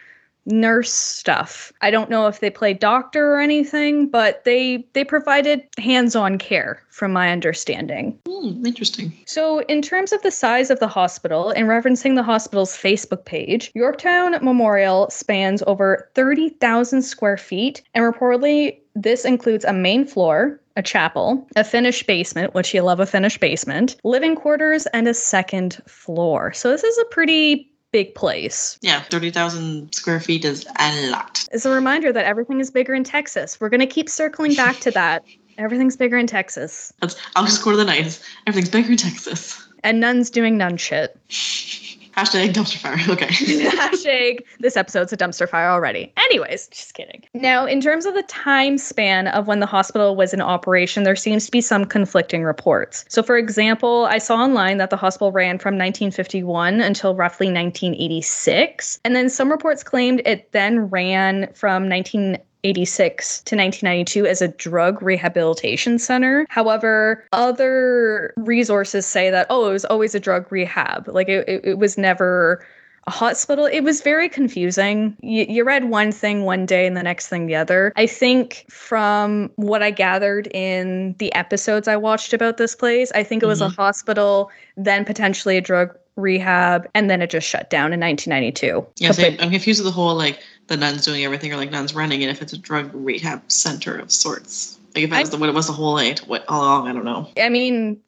nurse 0.45 0.93
stuff. 0.93 1.73
I 1.81 1.91
don't 1.91 2.09
know 2.09 2.27
if 2.27 2.39
they 2.39 2.49
played 2.49 2.79
doctor 2.79 3.33
or 3.33 3.39
anything, 3.39 4.07
but 4.07 4.43
they 4.45 4.87
they 4.93 5.03
provided 5.03 5.63
hands-on 5.77 6.37
care 6.37 6.81
from 6.89 7.11
my 7.11 7.31
understanding. 7.31 8.17
Mm, 8.27 8.65
interesting. 8.65 9.11
So, 9.25 9.59
in 9.63 9.81
terms 9.81 10.13
of 10.13 10.21
the 10.21 10.31
size 10.31 10.69
of 10.69 10.79
the 10.79 10.87
hospital 10.87 11.49
and 11.49 11.67
referencing 11.67 12.15
the 12.15 12.23
hospital's 12.23 12.77
Facebook 12.77 13.25
page, 13.25 13.71
Yorktown 13.75 14.33
Memorial 14.43 15.09
spans 15.09 15.61
over 15.67 16.09
30,000 16.15 17.01
square 17.01 17.37
feet 17.37 17.81
and 17.93 18.03
reportedly 18.03 18.79
this 18.95 19.25
includes 19.25 19.65
a 19.65 19.73
main 19.73 20.05
floor, 20.05 20.59
a 20.77 20.81
chapel, 20.81 21.47
a 21.55 21.63
finished 21.63 22.07
basement, 22.07 22.53
which 22.53 22.73
you 22.73 22.81
love 22.81 22.99
a 22.99 23.05
finished 23.05 23.39
basement, 23.39 23.97
living 24.03 24.35
quarters, 24.35 24.87
and 24.87 25.07
a 25.07 25.13
second 25.13 25.81
floor. 25.85 26.53
So 26.53 26.71
this 26.71 26.83
is 26.83 26.97
a 26.97 27.05
pretty 27.05 27.71
big 27.91 28.15
place. 28.15 28.77
Yeah, 28.81 29.01
30,000 29.03 29.93
square 29.93 30.19
feet 30.19 30.43
is 30.43 30.65
a 30.79 31.09
lot. 31.11 31.45
It's 31.51 31.65
a 31.65 31.69
reminder 31.69 32.11
that 32.11 32.25
everything 32.25 32.59
is 32.59 32.71
bigger 32.71 32.93
in 32.93 33.03
Texas. 33.03 33.59
We're 33.59 33.69
going 33.69 33.79
to 33.79 33.85
keep 33.85 34.09
circling 34.09 34.55
back 34.55 34.79
to 34.79 34.91
that. 34.91 35.23
Everything's 35.57 35.95
bigger 35.95 36.17
in 36.17 36.27
Texas. 36.27 36.91
That's, 36.99 37.15
I'll 37.37 37.47
score 37.47 37.77
the 37.77 37.85
night. 37.85 38.19
Everything's 38.47 38.69
bigger 38.69 38.91
in 38.91 38.97
Texas. 38.97 39.65
And 39.83 40.01
nuns 40.01 40.29
doing 40.29 40.57
nun 40.57 40.75
shit. 40.75 41.17
Hashtag 42.15 42.53
dumpster 42.53 42.77
fire. 42.77 42.95
Okay. 43.15 43.27
Hashtag 43.27 44.39
this 44.59 44.77
episode's 44.77 45.13
a 45.13 45.17
dumpster 45.17 45.47
fire 45.47 45.69
already. 45.69 46.11
Anyways, 46.17 46.67
just 46.69 46.93
kidding. 46.93 47.23
Now, 47.33 47.65
in 47.65 47.81
terms 47.81 48.05
of 48.05 48.13
the 48.13 48.23
time 48.23 48.77
span 48.77 49.27
of 49.27 49.47
when 49.47 49.59
the 49.59 49.65
hospital 49.65 50.15
was 50.15 50.33
in 50.33 50.41
operation, 50.41 51.03
there 51.03 51.15
seems 51.15 51.45
to 51.45 51.51
be 51.51 51.61
some 51.61 51.85
conflicting 51.85 52.43
reports. 52.43 53.05
So, 53.09 53.21
for 53.21 53.37
example, 53.37 54.05
I 54.05 54.17
saw 54.17 54.37
online 54.37 54.77
that 54.77 54.89
the 54.89 54.97
hospital 54.97 55.31
ran 55.31 55.59
from 55.59 55.75
1951 55.75 56.81
until 56.81 57.15
roughly 57.15 57.47
1986. 57.47 58.99
And 59.03 59.15
then 59.15 59.29
some 59.29 59.51
reports 59.51 59.83
claimed 59.83 60.21
it 60.25 60.51
then 60.51 60.89
ran 60.89 61.51
from 61.53 61.87
19 61.87 62.37
1986 62.65 63.41
to 63.43 63.55
1992 63.55 64.25
as 64.25 64.41
a 64.41 64.47
drug 64.47 65.01
rehabilitation 65.01 65.99
center. 65.99 66.47
However, 66.49 67.23
other 67.31 68.33
resources 68.37 69.05
say 69.05 69.29
that, 69.29 69.47
oh, 69.49 69.69
it 69.69 69.73
was 69.73 69.85
always 69.85 70.15
a 70.15 70.19
drug 70.19 70.51
rehab. 70.51 71.07
Like 71.07 71.29
it, 71.29 71.47
it, 71.47 71.65
it 71.65 71.77
was 71.77 71.97
never 71.97 72.65
a 73.07 73.11
hospital. 73.11 73.65
It 73.65 73.81
was 73.81 74.01
very 74.01 74.27
confusing. 74.27 75.15
You, 75.21 75.45
you, 75.47 75.63
read 75.63 75.85
one 75.85 76.11
thing 76.11 76.41
one 76.43 76.65
day 76.65 76.87
and 76.87 76.97
the 76.97 77.03
next 77.03 77.27
thing 77.27 77.45
the 77.45 77.55
other. 77.55 77.93
I 77.95 78.07
think 78.07 78.65
from 78.69 79.51
what 79.57 79.83
I 79.83 79.91
gathered 79.91 80.47
in 80.47 81.13
the 81.19 81.31
episodes 81.35 81.87
I 81.87 81.97
watched 81.97 82.33
about 82.33 82.57
this 82.57 82.75
place, 82.75 83.11
I 83.13 83.21
think 83.21 83.43
it 83.43 83.45
was 83.45 83.61
mm-hmm. 83.61 83.73
a 83.73 83.75
hospital, 83.75 84.49
then 84.75 85.05
potentially 85.05 85.55
a 85.55 85.61
drug 85.61 85.95
rehab, 86.15 86.89
and 86.95 87.09
then 87.09 87.21
it 87.21 87.29
just 87.29 87.47
shut 87.47 87.69
down 87.69 87.93
in 87.93 87.99
1992. 87.99 88.85
Yeah, 88.97 89.11
I'm 89.39 89.51
confused 89.51 89.81
with 89.81 89.85
the 89.85 89.91
whole 89.91 90.15
like 90.15 90.39
the 90.67 90.77
nuns 90.77 91.05
doing 91.05 91.23
everything 91.23 91.53
or 91.53 91.57
like 91.57 91.71
nuns 91.71 91.93
running 91.93 92.21
it 92.21 92.29
if 92.29 92.41
it's 92.41 92.53
a 92.53 92.57
drug 92.57 92.89
rehab 92.93 93.41
center 93.51 93.97
of 93.97 94.11
sorts. 94.11 94.79
Like 94.95 95.03
if 95.03 95.09
that 95.09 95.21
was 95.21 95.29
the 95.29 95.37
what 95.37 95.49
it 95.49 95.55
was 95.55 95.67
the 95.67 95.73
whole 95.73 95.95
night, 95.95 96.19
what 96.19 96.45
all 96.47 96.61
along, 96.61 96.87
I 96.87 96.93
don't 96.93 97.05
know. 97.05 97.29
I 97.37 97.49
mean, 97.49 98.01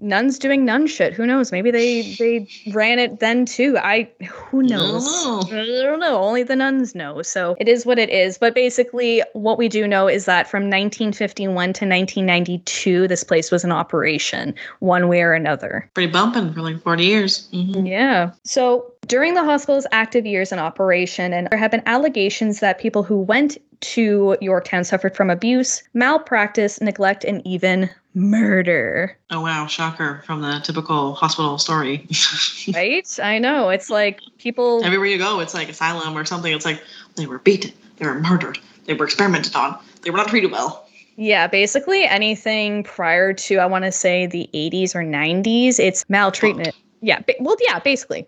nuns 0.00 0.38
doing 0.38 0.64
nun 0.64 0.86
shit. 0.86 1.12
Who 1.12 1.26
knows? 1.26 1.52
Maybe 1.52 1.70
they 1.70 2.14
they 2.14 2.48
ran 2.72 2.98
it 2.98 3.20
then 3.20 3.44
too. 3.44 3.76
I 3.78 4.08
who 4.26 4.62
knows? 4.62 5.06
I 5.06 5.24
don't, 5.24 5.50
know. 5.50 5.62
I 5.62 5.82
don't 5.84 6.00
know. 6.00 6.22
Only 6.22 6.42
the 6.42 6.56
nuns 6.56 6.94
know. 6.94 7.22
So 7.22 7.56
it 7.58 7.68
is 7.68 7.86
what 7.86 7.98
it 7.98 8.10
is. 8.10 8.38
But 8.38 8.54
basically, 8.54 9.22
what 9.32 9.58
we 9.58 9.68
do 9.68 9.86
know 9.86 10.08
is 10.08 10.24
that 10.24 10.48
from 10.48 10.64
1951 10.64 11.52
to 11.52 11.66
1992, 11.66 13.08
this 13.08 13.24
place 13.24 13.50
was 13.50 13.64
in 13.64 13.72
operation 13.72 14.54
one 14.80 15.08
way 15.08 15.22
or 15.22 15.32
another. 15.32 15.88
Pretty 15.94 16.10
bumping 16.10 16.52
for 16.52 16.60
like 16.60 16.80
40 16.82 17.04
years. 17.04 17.48
Mm-hmm. 17.52 17.86
Yeah. 17.86 18.32
So 18.44 18.92
during 19.06 19.34
the 19.34 19.44
hospital's 19.44 19.86
active 19.92 20.26
years 20.26 20.52
in 20.52 20.58
operation, 20.58 21.32
and 21.32 21.48
there 21.50 21.58
have 21.58 21.70
been 21.70 21.82
allegations 21.86 22.60
that 22.60 22.78
people 22.78 23.02
who 23.02 23.18
went 23.18 23.58
to 23.80 24.36
Yorktown 24.40 24.84
suffered 24.84 25.16
from 25.16 25.30
abuse, 25.30 25.82
malpractice, 25.94 26.80
neglect, 26.80 27.24
and 27.24 27.44
even 27.46 27.90
murder. 28.14 29.16
Oh 29.30 29.40
wow, 29.40 29.66
shocker 29.66 30.22
from 30.26 30.42
the 30.42 30.60
typical 30.64 31.14
hospital 31.14 31.58
story. 31.58 32.06
right? 32.74 33.18
I 33.22 33.38
know. 33.38 33.68
It's 33.68 33.90
like 33.90 34.20
people 34.38 34.84
everywhere 34.84 35.08
you 35.08 35.18
go, 35.18 35.40
it's 35.40 35.54
like 35.54 35.68
asylum 35.68 36.16
or 36.16 36.24
something. 36.24 36.52
It's 36.52 36.64
like 36.64 36.82
they 37.16 37.26
were 37.26 37.38
beaten, 37.38 37.72
they 37.96 38.06
were 38.06 38.18
murdered, 38.20 38.58
they 38.84 38.94
were 38.94 39.04
experimented 39.04 39.54
on, 39.54 39.78
they 40.02 40.10
were 40.10 40.18
not 40.18 40.28
treated 40.28 40.50
well. 40.50 40.86
Yeah, 41.16 41.46
basically 41.46 42.04
anything 42.04 42.82
prior 42.84 43.34
to 43.34 43.58
I 43.58 43.66
want 43.66 43.84
to 43.84 43.92
say 43.92 44.26
the 44.26 44.48
80s 44.54 44.94
or 44.94 45.02
90s, 45.02 45.78
it's 45.78 46.08
maltreatment. 46.08 46.68
Fucked. 46.68 46.78
Yeah, 47.02 47.20
ba- 47.20 47.34
well 47.40 47.56
yeah, 47.60 47.78
basically. 47.78 48.26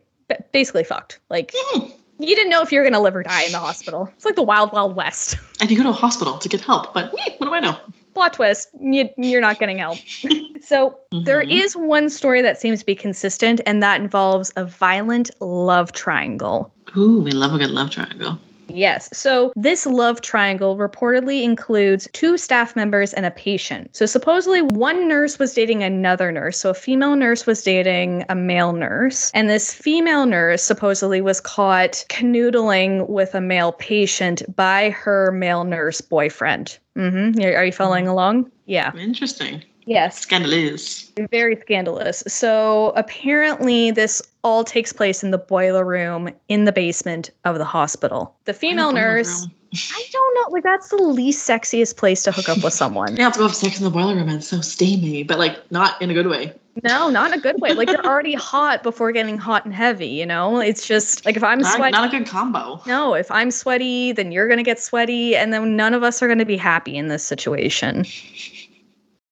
basically 0.53 0.85
fucked. 0.85 1.19
Like 1.31 1.53
mm 1.53 1.93
you 2.19 2.37
didn't 2.37 2.51
know 2.51 2.63
if 2.63 2.71
you 2.71 2.79
were 2.79 2.85
going 2.85 2.93
to 2.93 3.01
live 3.01 3.17
or 3.17 3.23
die 3.23 3.45
in 3.45 3.53
the 3.53 3.59
hospital. 3.59 4.09
It's 4.15 4.25
like 4.25 4.37
the 4.37 4.43
wild, 4.43 4.73
wild 4.73 4.95
west. 4.95 5.37
And 5.61 5.71
you 5.71 5.77
go 5.77 5.83
to 5.83 5.89
a 5.89 5.93
hospital 5.93 6.39
to 6.39 6.49
get 6.49 6.61
help, 6.61 6.95
but 6.95 7.13
what 7.13 7.41
do 7.41 7.53
I 7.53 7.61
know? 7.61 7.77
Plot 8.15 8.35
twist 8.35 8.69
you, 8.81 9.09
are 9.37 9.41
not 9.41 9.59
getting 9.59 9.79
help. 9.79 9.99
So 10.65 10.97
mm-hmm. 11.13 11.25
there 11.25 11.41
is 11.41 11.75
one 11.77 12.09
story 12.09 12.41
that 12.41 12.61
seems 12.61 12.79
to 12.79 12.87
be 12.87 12.95
consistent 12.95 13.61
and 13.67 13.83
that 13.83 14.01
involves 14.01 14.53
a 14.55 14.65
violent 14.65 15.29
love 15.41 15.91
triangle. 15.91 16.73
Ooh 16.97 17.21
we 17.21 17.33
love 17.33 17.53
a 17.53 17.59
good 17.59 17.71
love 17.71 17.91
triangle 17.91 18.39
Yes. 18.69 19.09
So 19.13 19.53
this 19.57 19.87
love 19.87 20.21
triangle 20.21 20.77
reportedly 20.77 21.43
includes 21.43 22.09
two 22.13 22.39
staff 22.39 22.75
members 22.75 23.13
and 23.13 23.27
a 23.27 23.31
patient. 23.31 23.95
So 23.95 24.07
supposedly 24.07 24.63
one 24.63 25.09
nurse 25.09 25.39
was 25.39 25.55
dating 25.55 25.83
another 25.83 26.33
nurse. 26.33 26.59
So 26.59 26.71
a 26.71 26.75
female 26.75 27.17
nurse 27.17 27.47
was 27.47 27.63
dating 27.63 28.25
a 28.29 28.35
male 28.35 28.73
nurse. 28.73 29.31
And 29.35 29.49
this 29.49 29.73
female 29.73 30.27
nurse 30.27 30.63
supposedly 30.63 31.21
was 31.21 31.41
caught 31.41 32.05
canoodling 32.09 33.09
with 33.09 33.35
a 33.35 33.41
male 33.41 33.73
patient 33.73 34.43
by 34.57 34.91
her 34.91 35.33
male 35.33 35.65
nurse 35.65 36.01
boyfriend. 36.01 36.79
Mm-hmm. 36.97 37.41
Are 37.41 37.65
you 37.65 37.73
following 37.73 38.05
mm-hmm. 38.05 38.13
along? 38.13 38.51
Yeah. 38.67 38.95
Interesting. 38.97 39.63
Yes. 39.85 40.19
Scandalous. 40.19 41.11
Very 41.31 41.57
scandalous. 41.57 42.23
So 42.29 42.93
apparently, 42.95 43.91
this 43.91 44.23
all 44.43 44.65
takes 44.65 44.93
place 44.93 45.23
in 45.23 45.31
the 45.31 45.39
boiler 45.39 45.85
room 45.85 46.31
in 46.49 46.65
the 46.65 46.73
basement 46.73 47.31
of 47.45 47.59
the 47.59 47.65
hospital. 47.65 48.37
The 48.45 48.55
female 48.55 48.93
nurse. 48.93 49.47
I 49.75 50.05
don't 50.13 50.35
know. 50.35 50.53
Like 50.53 50.65
that's 50.65 50.91
the 50.91 51.03
least 51.03 51.49
sexiest 51.49 51.97
place 51.97 52.25
to 52.25 52.33
hook 52.33 52.49
up 52.49 52.63
with 52.63 52.75
someone. 52.75 53.17
yeah, 53.17 53.31
to 53.31 53.39
go 53.39 53.47
have 53.47 53.57
sex 53.57 53.79
in 53.79 53.85
the 53.85 53.91
boiler 53.91 54.15
room 54.15 54.29
and 54.29 54.39
it's 54.39 54.49
so 54.49 54.61
steamy, 54.61 55.23
but 55.23 55.39
like 55.39 55.71
not 55.71 56.01
in 56.03 56.11
a 56.11 56.15
good 56.15 56.27
way. 56.27 56.53
No, 56.83 57.11
not 57.11 57.33
in 57.33 57.39
a 57.39 57.43
good 57.43 57.61
way. 57.61 57.73
Like 57.73 57.89
you're 57.89 58.05
already 58.05 58.35
hot 58.53 58.83
before 58.83 59.13
getting 59.13 59.39
hot 59.39 59.65
and 59.65 59.75
heavy, 59.75 60.07
you 60.07 60.27
know? 60.27 60.61
It's 60.61 60.87
just 60.87 61.25
like 61.25 61.37
if 61.37 61.45
I'm 61.45 61.61
not, 61.61 61.77
sweaty. 61.77 61.93
Not 61.93 62.13
a 62.13 62.19
good 62.19 62.27
combo. 62.27 62.83
No, 62.87 63.15
if 63.15 63.31
I'm 63.31 63.51
sweaty, 63.51 64.13
then 64.13 64.33
you're 64.33 64.49
gonna 64.49 64.63
get 64.63 64.81
sweaty, 64.81 65.37
and 65.37 65.53
then 65.53 65.77
none 65.77 65.95
of 65.95 66.03
us 66.03 66.23
are 66.23 66.29
gonna 66.29 66.45
be 66.45 66.57
happy 66.57 66.97
in 66.97 67.09
this 67.09 67.25
situation. 67.25 68.05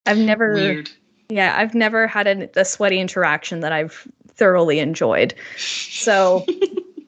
I've 0.07 0.19
never 0.19 0.55
Weird. 0.55 0.91
Yeah, 1.31 1.55
I've 1.57 1.75
never 1.75 2.07
had 2.07 2.27
a, 2.27 2.61
a 2.61 2.65
sweaty 2.65 2.99
interaction 2.99 3.61
that 3.61 3.73
I've 3.73 4.07
thoroughly 4.41 4.81
enjoyed. 4.81 5.35
So 5.57 6.45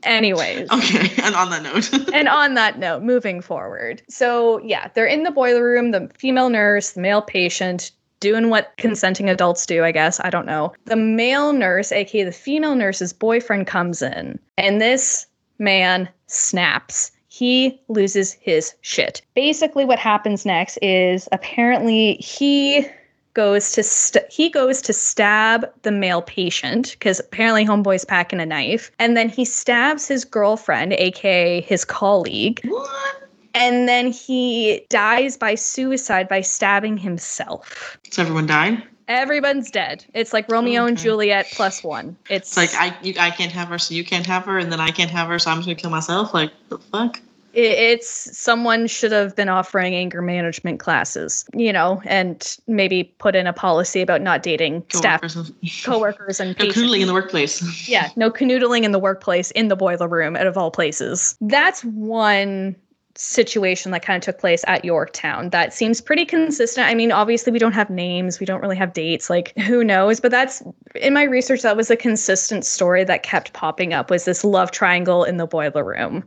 Anyways. 0.04 0.68
Okay. 0.70 1.12
And 1.22 1.34
on 1.34 1.50
that 1.50 1.62
note. 1.62 1.92
and 2.14 2.28
on 2.28 2.54
that 2.54 2.78
note, 2.78 3.02
moving 3.02 3.40
forward. 3.40 4.02
So, 4.08 4.58
yeah, 4.64 4.88
they're 4.94 5.06
in 5.06 5.22
the 5.22 5.30
boiler 5.30 5.62
room, 5.62 5.92
the 5.92 6.10
female 6.18 6.50
nurse, 6.50 6.90
the 6.90 7.00
male 7.00 7.22
patient, 7.22 7.92
doing 8.20 8.50
what 8.50 8.72
consenting 8.78 9.28
adults 9.28 9.66
do, 9.66 9.84
I 9.84 9.92
guess. 9.92 10.20
I 10.20 10.30
don't 10.30 10.46
know. 10.46 10.72
The 10.86 10.96
male 10.96 11.52
nurse, 11.52 11.92
aka 11.92 12.24
the 12.24 12.32
female 12.32 12.74
nurse's 12.74 13.12
boyfriend, 13.12 13.66
comes 13.66 14.02
in, 14.02 14.38
and 14.56 14.80
this 14.80 15.26
man 15.58 16.08
snaps. 16.26 17.12
He 17.28 17.80
loses 17.88 18.32
his 18.32 18.74
shit. 18.82 19.22
Basically, 19.34 19.84
what 19.84 19.98
happens 19.98 20.44
next 20.44 20.78
is 20.82 21.28
apparently 21.32 22.14
he 22.14 22.86
goes 23.34 23.72
to 23.72 23.82
st- 23.82 24.30
he 24.30 24.50
goes 24.50 24.82
to 24.82 24.92
stab 24.92 25.66
the 25.82 25.92
male 25.92 26.22
patient 26.22 26.92
because 26.92 27.20
apparently 27.20 27.64
homeboy's 27.64 28.04
packing 28.04 28.40
a 28.40 28.46
knife 28.46 28.90
and 28.98 29.16
then 29.16 29.28
he 29.28 29.44
stabs 29.44 30.06
his 30.06 30.24
girlfriend 30.24 30.92
aka 30.94 31.60
his 31.62 31.84
colleague 31.84 32.60
what? 32.64 33.28
and 33.54 33.88
then 33.88 34.10
he 34.12 34.84
dies 34.88 35.36
by 35.36 35.54
suicide 35.54 36.28
by 36.28 36.40
stabbing 36.40 36.96
himself 36.96 37.98
so 38.10 38.22
everyone 38.22 38.46
died 38.46 38.82
Everyone's 39.08 39.70
dead. 39.70 40.04
It's 40.14 40.32
like 40.32 40.48
Romeo 40.48 40.86
and 40.86 40.96
Juliet 40.96 41.46
plus 41.52 41.82
one. 41.82 42.16
It's, 42.30 42.56
It's 42.56 42.56
like 42.56 42.74
I 42.74 42.96
you, 43.02 43.14
I 43.18 43.30
can't 43.30 43.52
have 43.52 43.68
her, 43.68 43.78
so 43.78 43.94
you 43.94 44.04
can't 44.04 44.24
have 44.26 44.44
her, 44.44 44.58
and 44.58 44.72
then 44.72 44.80
I 44.80 44.90
can't 44.90 45.10
have 45.10 45.28
her, 45.28 45.38
so 45.38 45.50
I'm 45.50 45.58
just 45.58 45.66
gonna 45.66 45.74
kill 45.74 45.90
myself. 45.90 46.32
Like 46.32 46.50
the 46.68 46.78
fuck? 46.78 47.20
It's 47.54 48.37
someone 48.37 48.87
should 48.87 49.12
have 49.12 49.37
been 49.37 49.49
offering 49.49 49.94
anger 49.94 50.23
management 50.23 50.80
classes, 50.80 51.44
you 51.54 51.73
know, 51.73 52.00
and 52.06 52.56
maybe 52.66 53.04
put 53.18 53.35
in 53.35 53.47
a 53.47 53.52
policy 53.52 54.00
about 54.00 54.21
not 54.23 54.42
dating 54.42 54.82
staff, 54.92 55.21
Coworkers 55.21 55.37
and- 55.37 55.71
coworkers, 55.85 56.40
and 56.40 56.50
No 56.59 56.64
patients. 56.66 56.78
canoodling 56.82 57.00
in 57.00 57.06
the 57.06 57.12
workplace. 57.14 57.88
Yeah, 57.88 58.11
no 58.16 58.30
canoodling 58.30 58.85
in 58.85 58.92
the 58.92 58.99
workplace 58.99 59.50
in 59.52 59.68
the 59.68 59.76
boiler 59.76 60.09
room 60.09 60.37
out 60.37 60.47
of 60.47 60.56
all 60.56 60.71
places. 60.71 61.37
That's 61.40 61.85
one 61.85 62.76
situation 63.14 63.92
that 63.92 64.00
kind 64.02 64.16
of 64.16 64.23
took 64.25 64.40
place 64.40 64.64
at 64.66 64.87
Yorktown 64.87 65.50
that 65.50 65.75
seems 65.75 66.00
pretty 66.00 66.25
consistent. 66.25 66.87
I 66.88 66.94
mean, 66.94 67.12
obviously 67.12 67.52
we 67.52 67.59
don't 67.59 67.73
have 67.75 67.90
names, 67.90 68.40
we 68.40 68.47
don't 68.47 68.62
really 68.62 68.76
have 68.76 68.94
dates, 68.94 69.28
like 69.28 69.52
who 69.59 69.85
knows, 69.85 70.18
but 70.18 70.30
that's 70.30 70.62
in 70.94 71.12
my 71.12 71.25
research 71.25 71.61
that 71.61 71.76
was 71.76 71.90
a 71.90 71.97
consistent 71.97 72.64
story 72.64 73.04
that 73.04 73.23
kept 73.23 73.52
popping 73.52 73.92
up 73.92 74.09
was 74.11 74.25
this 74.25 74.44
love 74.44 74.71
triangle 74.71 75.25
in 75.25 75.37
the 75.37 75.47
boiler 75.47 75.85
room. 75.85 76.25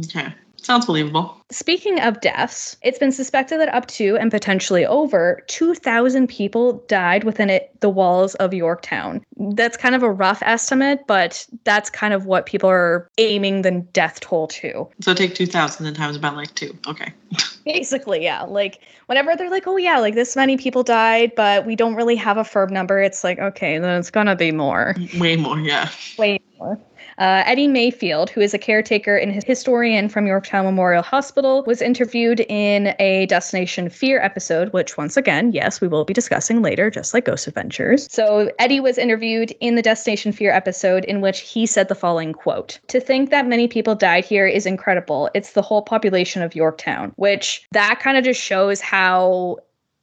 Okay, 0.00 0.34
sounds 0.64 0.86
believable. 0.86 1.40
Speaking 1.50 2.00
of 2.00 2.20
deaths, 2.20 2.76
it's 2.82 2.98
been 2.98 3.12
suspected 3.12 3.60
that 3.60 3.72
up 3.74 3.86
to 3.86 4.16
and 4.16 4.30
potentially 4.30 4.84
over 4.86 5.42
2,000 5.48 6.26
people 6.26 6.84
died 6.88 7.24
within 7.24 7.50
it, 7.50 7.70
the 7.80 7.90
walls 7.90 8.34
of 8.36 8.54
Yorktown. 8.54 9.24
That's 9.36 9.76
kind 9.76 9.94
of 9.94 10.02
a 10.02 10.10
rough 10.10 10.42
estimate, 10.42 11.06
but 11.06 11.46
that's 11.64 11.90
kind 11.90 12.14
of 12.14 12.26
what 12.26 12.46
people 12.46 12.70
are 12.70 13.08
aiming 13.18 13.62
the 13.62 13.72
death 13.92 14.20
toll 14.20 14.48
to. 14.48 14.88
So 15.00 15.14
take 15.14 15.34
two 15.34 15.46
thousand 15.46 15.86
and 15.86 15.94
times 15.94 16.16
about 16.16 16.36
like 16.36 16.54
two. 16.54 16.76
Okay. 16.86 17.12
Basically, 17.64 18.22
yeah. 18.22 18.42
Like, 18.42 18.80
whenever 19.06 19.36
they're 19.36 19.50
like, 19.50 19.66
oh, 19.66 19.76
yeah, 19.76 19.98
like 19.98 20.14
this 20.14 20.36
many 20.36 20.56
people 20.56 20.82
died, 20.82 21.32
but 21.34 21.66
we 21.66 21.76
don't 21.76 21.94
really 21.94 22.16
have 22.16 22.36
a 22.36 22.44
firm 22.44 22.72
number, 22.72 23.00
it's 23.00 23.24
like, 23.24 23.38
okay, 23.38 23.78
then 23.78 23.98
it's 23.98 24.10
gonna 24.10 24.36
be 24.36 24.52
more. 24.52 24.94
Way 25.18 25.36
more, 25.36 25.58
yeah. 25.58 25.90
way 26.18 26.40
more. 26.58 26.78
Uh, 27.18 27.42
Eddie 27.46 27.68
Mayfield, 27.68 28.30
who 28.30 28.40
is 28.40 28.54
a 28.54 28.58
caretaker 28.58 29.16
and 29.16 29.32
his 29.32 29.44
historian 29.44 30.08
from 30.08 30.26
Yorktown 30.26 30.64
Memorial 30.64 31.02
Hospital, 31.02 31.62
was 31.66 31.80
interviewed 31.80 32.40
in 32.48 32.94
a 32.98 33.26
Destination 33.26 33.88
Fear 33.88 34.20
episode, 34.20 34.72
which, 34.72 34.96
once 34.96 35.16
again, 35.16 35.52
yes, 35.52 35.80
we 35.80 35.88
will 35.88 36.04
be 36.04 36.14
discussing 36.14 36.62
later, 36.62 36.90
just 36.90 37.14
like 37.14 37.24
Ghost 37.24 37.46
Adventures. 37.46 38.12
So, 38.12 38.50
Eddie 38.58 38.80
was 38.80 38.98
interviewed 38.98 39.52
in 39.60 39.74
the 39.74 39.82
Destination 39.82 40.32
Fear 40.32 40.52
episode, 40.52 41.04
in 41.04 41.20
which 41.20 41.40
he 41.40 41.66
said 41.66 41.88
the 41.88 41.94
following 41.94 42.32
quote 42.32 42.80
To 42.88 43.00
think 43.00 43.30
that 43.30 43.46
many 43.46 43.68
people 43.68 43.94
died 43.94 44.24
here 44.24 44.46
is 44.46 44.66
incredible. 44.66 45.30
It's 45.34 45.52
the 45.52 45.62
whole 45.62 45.82
population 45.82 46.42
of 46.42 46.54
Yorktown, 46.54 47.12
which 47.16 47.66
that 47.72 48.00
kind 48.00 48.16
of 48.16 48.24
just 48.24 48.40
shows 48.40 48.80
how 48.80 49.58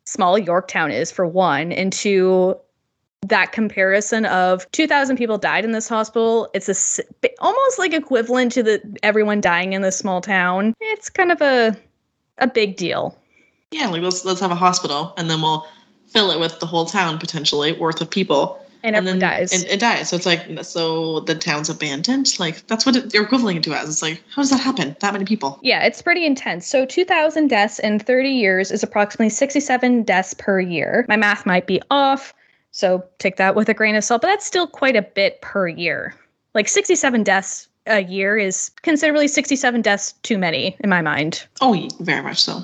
small 0.05 0.37
Yorktown 0.37 0.91
is, 0.91 1.11
for 1.11 1.27
one, 1.27 1.71
and 1.71 1.91
two, 1.93 2.57
that 3.27 3.51
comparison 3.51 4.25
of 4.25 4.69
2000 4.71 5.15
people 5.15 5.37
died 5.37 5.63
in 5.63 5.71
this 5.71 5.87
hospital 5.87 6.49
it's 6.53 6.67
a 6.67 7.03
almost 7.39 7.77
like 7.79 7.93
equivalent 7.93 8.51
to 8.51 8.63
the 8.63 8.81
everyone 9.03 9.39
dying 9.39 9.73
in 9.73 9.81
this 9.83 9.95
small 9.97 10.21
town 10.21 10.73
it's 10.79 11.09
kind 11.09 11.31
of 11.31 11.39
a 11.41 11.75
a 12.39 12.47
big 12.47 12.75
deal 12.77 13.15
Yeah, 13.71 13.87
like 13.89 14.01
let's 14.01 14.25
let's 14.25 14.39
have 14.39 14.51
a 14.51 14.55
hospital, 14.55 15.13
and 15.17 15.29
then 15.29 15.41
we'll 15.41 15.65
fill 16.07 16.31
it 16.31 16.39
with 16.39 16.59
the 16.59 16.65
whole 16.65 16.85
town 16.85 17.19
potentially 17.19 17.71
worth 17.73 18.01
of 18.01 18.09
people. 18.09 18.59
and 18.83 18.95
everyone 18.95 19.19
then 19.19 19.29
dies 19.29 19.53
It, 19.53 19.71
it 19.73 19.79
dies. 19.79 20.09
So 20.09 20.15
it's 20.15 20.25
like 20.25 20.41
so 20.63 21.19
the 21.21 21.35
town's 21.35 21.69
abandoned. 21.69 22.37
Like 22.39 22.65
that's 22.67 22.85
what 22.87 22.95
it, 22.95 23.13
you're 23.13 23.23
equivalent 23.23 23.63
to 23.65 23.73
as. 23.73 23.87
It's 23.87 24.01
like 24.01 24.23
how 24.33 24.41
does 24.41 24.49
that 24.49 24.59
happen? 24.59 24.95
That 25.01 25.13
many 25.13 25.25
people. 25.25 25.59
yeah 25.61 25.83
it's 25.85 26.01
pretty 26.01 26.25
intense 26.25 26.65
so 26.65 26.85
2000 26.85 27.47
deaths 27.47 27.77
in 27.77 27.99
30 27.99 28.29
years 28.29 28.71
is 28.71 28.81
approximately 28.81 29.29
67 29.29 30.01
deaths 30.03 30.33
per 30.33 30.59
year 30.59 31.05
my 31.07 31.15
math 31.15 31.45
might 31.45 31.67
be 31.67 31.79
off 31.91 32.33
so 32.71 33.03
take 33.19 33.35
that 33.37 33.55
with 33.55 33.69
a 33.69 33.73
grain 33.73 33.95
of 33.95 34.03
salt 34.03 34.21
but 34.21 34.27
that's 34.27 34.45
still 34.45 34.67
quite 34.67 34.95
a 34.95 35.01
bit 35.01 35.41
per 35.41 35.67
year 35.67 36.15
like 36.53 36.67
67 36.67 37.23
deaths 37.23 37.67
a 37.87 38.03
year 38.03 38.37
is 38.37 38.69
considerably 38.81 39.27
67 39.27 39.81
deaths 39.81 40.13
too 40.23 40.37
many 40.37 40.75
in 40.81 40.89
my 40.89 41.01
mind 41.01 41.45
Oh, 41.61 41.87
very 41.99 42.21
much 42.21 42.43
so. 42.43 42.63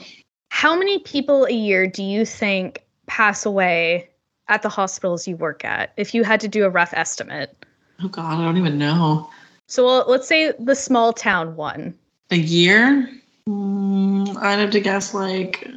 How 0.50 0.78
many 0.78 1.00
people 1.00 1.46
a 1.46 1.52
year 1.52 1.88
do 1.88 2.04
you 2.04 2.26
think 2.26 2.84
pass 3.06 3.46
away 3.46 4.10
at 4.48 4.62
the 4.62 4.70
hospitals 4.70 5.28
you 5.28 5.36
work 5.36 5.64
at? 5.66 5.92
If 5.98 6.14
you 6.14 6.24
had 6.24 6.40
to 6.42 6.48
do 6.48 6.66
a 6.66 6.70
rough 6.70 6.94
estimate. 6.94 7.56
Oh 8.02 8.08
God, 8.08 8.40
I 8.40 8.46
don't 8.46 8.58
even 8.58 8.78
know. 8.78 9.30
So 9.68 9.86
well, 9.86 10.06
let's 10.08 10.28
say 10.28 10.54
the 10.60 10.76
small 10.76 11.14
town 11.14 11.56
one. 11.56 11.94
A 12.32 12.38
year? 12.38 13.10
Mm, 13.48 14.38
I'd 14.38 14.60
have 14.60 14.72
to 14.72 14.80
guess 14.80 15.14
like 15.14 15.68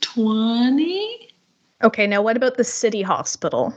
twenty. 0.00 1.27
Okay, 1.82 2.06
now 2.06 2.22
what 2.22 2.36
about 2.36 2.56
the 2.56 2.64
city 2.64 3.02
hospital? 3.02 3.74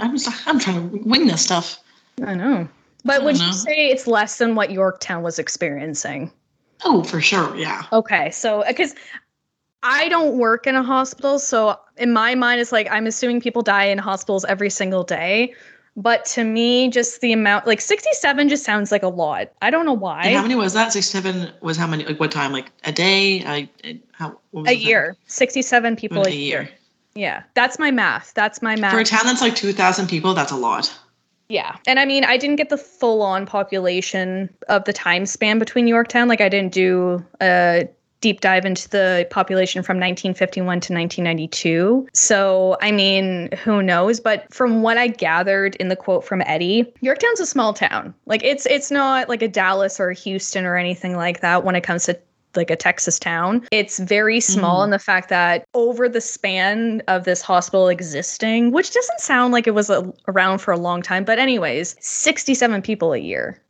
I'm 0.00 0.16
I'm 0.46 0.58
trying 0.58 0.90
to 0.90 0.98
wing 1.04 1.26
this 1.26 1.42
stuff. 1.42 1.78
I 2.24 2.34
know. 2.34 2.68
But 3.04 3.22
I 3.22 3.24
would 3.24 3.36
don't 3.36 3.46
you 3.46 3.52
say 3.52 3.88
it's 3.88 4.06
less 4.06 4.38
than 4.38 4.54
what 4.54 4.70
Yorktown 4.72 5.22
was 5.22 5.38
experiencing? 5.38 6.32
Oh, 6.84 7.02
for 7.04 7.20
sure. 7.20 7.54
Yeah. 7.56 7.84
Okay, 7.92 8.30
so 8.30 8.64
because 8.66 8.94
I 9.82 10.08
don't 10.08 10.38
work 10.38 10.66
in 10.66 10.74
a 10.74 10.82
hospital, 10.82 11.38
so 11.38 11.78
in 11.96 12.12
my 12.12 12.34
mind, 12.34 12.60
it's 12.60 12.72
like 12.72 12.88
I'm 12.90 13.06
assuming 13.06 13.40
people 13.40 13.62
die 13.62 13.84
in 13.84 13.98
hospitals 13.98 14.44
every 14.46 14.70
single 14.70 15.04
day. 15.04 15.54
But 15.96 16.24
to 16.26 16.44
me, 16.44 16.90
just 16.90 17.20
the 17.20 17.32
amount, 17.32 17.66
like 17.66 17.80
67 17.80 18.48
just 18.48 18.62
sounds 18.62 18.92
like 18.92 19.02
a 19.02 19.08
lot. 19.08 19.52
I 19.62 19.70
don't 19.70 19.84
know 19.84 19.92
why. 19.92 20.22
And 20.26 20.36
how 20.36 20.42
many 20.42 20.54
was 20.54 20.72
that? 20.74 20.92
Sixty-seven 20.92 21.52
was 21.60 21.76
how 21.76 21.88
many? 21.88 22.04
Like 22.04 22.20
what 22.20 22.30
time? 22.30 22.52
Like 22.52 22.70
a 22.84 22.92
day? 22.92 23.42
I 23.44 23.68
how? 24.12 24.38
A 24.66 24.72
year 24.72 25.16
67 25.26 25.96
people 25.96 26.22
A 26.22 26.28
a 26.28 26.32
year 26.32 26.68
yeah 27.18 27.42
that's 27.54 27.78
my 27.78 27.90
math. 27.90 28.32
That's 28.34 28.62
my 28.62 28.76
math 28.76 28.92
For 28.92 29.00
a 29.00 29.04
town 29.04 29.22
that's 29.24 29.40
like 29.40 29.56
two 29.56 29.72
thousand 29.72 30.08
people, 30.08 30.34
that's 30.34 30.52
a 30.52 30.56
lot. 30.56 30.92
yeah 31.48 31.76
and 31.86 31.98
i 31.98 32.04
mean 32.04 32.24
i 32.24 32.36
didn't 32.36 32.56
get 32.56 32.68
the 32.68 32.76
full 32.78 33.22
on 33.22 33.46
population 33.46 34.48
of 34.68 34.84
the 34.84 34.92
time 34.92 35.24
span 35.26 35.58
between 35.58 35.86
yorktown 35.88 36.28
like 36.28 36.40
i 36.42 36.48
didn't 36.48 36.72
do 36.74 37.24
a 37.40 37.88
deep 38.20 38.40
dive 38.40 38.64
into 38.66 38.88
the 38.90 39.26
population 39.30 39.80
from 39.82 39.96
1951 39.96 40.64
to 40.80 40.92
1992 40.92 42.08
so 42.12 42.76
i 42.82 42.90
mean 42.90 43.48
who 43.64 43.80
knows? 43.82 44.20
But 44.20 44.52
from 44.52 44.82
what 44.82 44.98
i 44.98 45.06
gathered 45.08 45.74
in 45.76 45.88
the 45.88 45.96
quote 45.96 46.24
from 46.24 46.42
eddie 46.44 46.92
yorktown's 47.00 47.40
a 47.40 47.46
small 47.46 47.72
town. 47.72 48.12
Like 48.26 48.42
it's 48.44 48.66
it's 48.66 48.90
not 48.90 49.28
like 49.28 49.40
a 49.40 49.48
dallas 49.48 49.98
or 50.00 50.10
a 50.10 50.14
houston 50.14 50.64
or 50.66 50.76
anything 50.76 51.16
like 51.16 51.40
that 51.40 51.64
when 51.64 51.74
it 51.76 51.82
comes 51.82 52.04
to 52.06 52.18
like 52.56 52.70
a 52.70 52.76
Texas 52.76 53.18
town. 53.18 53.66
It's 53.70 53.98
very 53.98 54.40
small 54.40 54.80
Mhm. 54.80 54.84
in 54.84 54.90
the 54.90 54.98
fact 54.98 55.28
that 55.28 55.64
over 55.74 56.08
the 56.08 56.20
span 56.20 57.02
of 57.08 57.24
this 57.24 57.40
hospital 57.42 57.88
existing, 57.88 58.72
which 58.72 58.92
doesn't 58.92 59.20
sound 59.20 59.52
like 59.52 59.66
it 59.66 59.74
was 59.74 59.90
a, 59.90 60.12
around 60.26 60.58
for 60.58 60.72
a 60.72 60.78
long 60.78 61.02
time, 61.02 61.24
but 61.24 61.38
anyways, 61.38 61.96
67 62.00 62.82
people 62.82 63.12
a 63.12 63.18
year. 63.18 63.60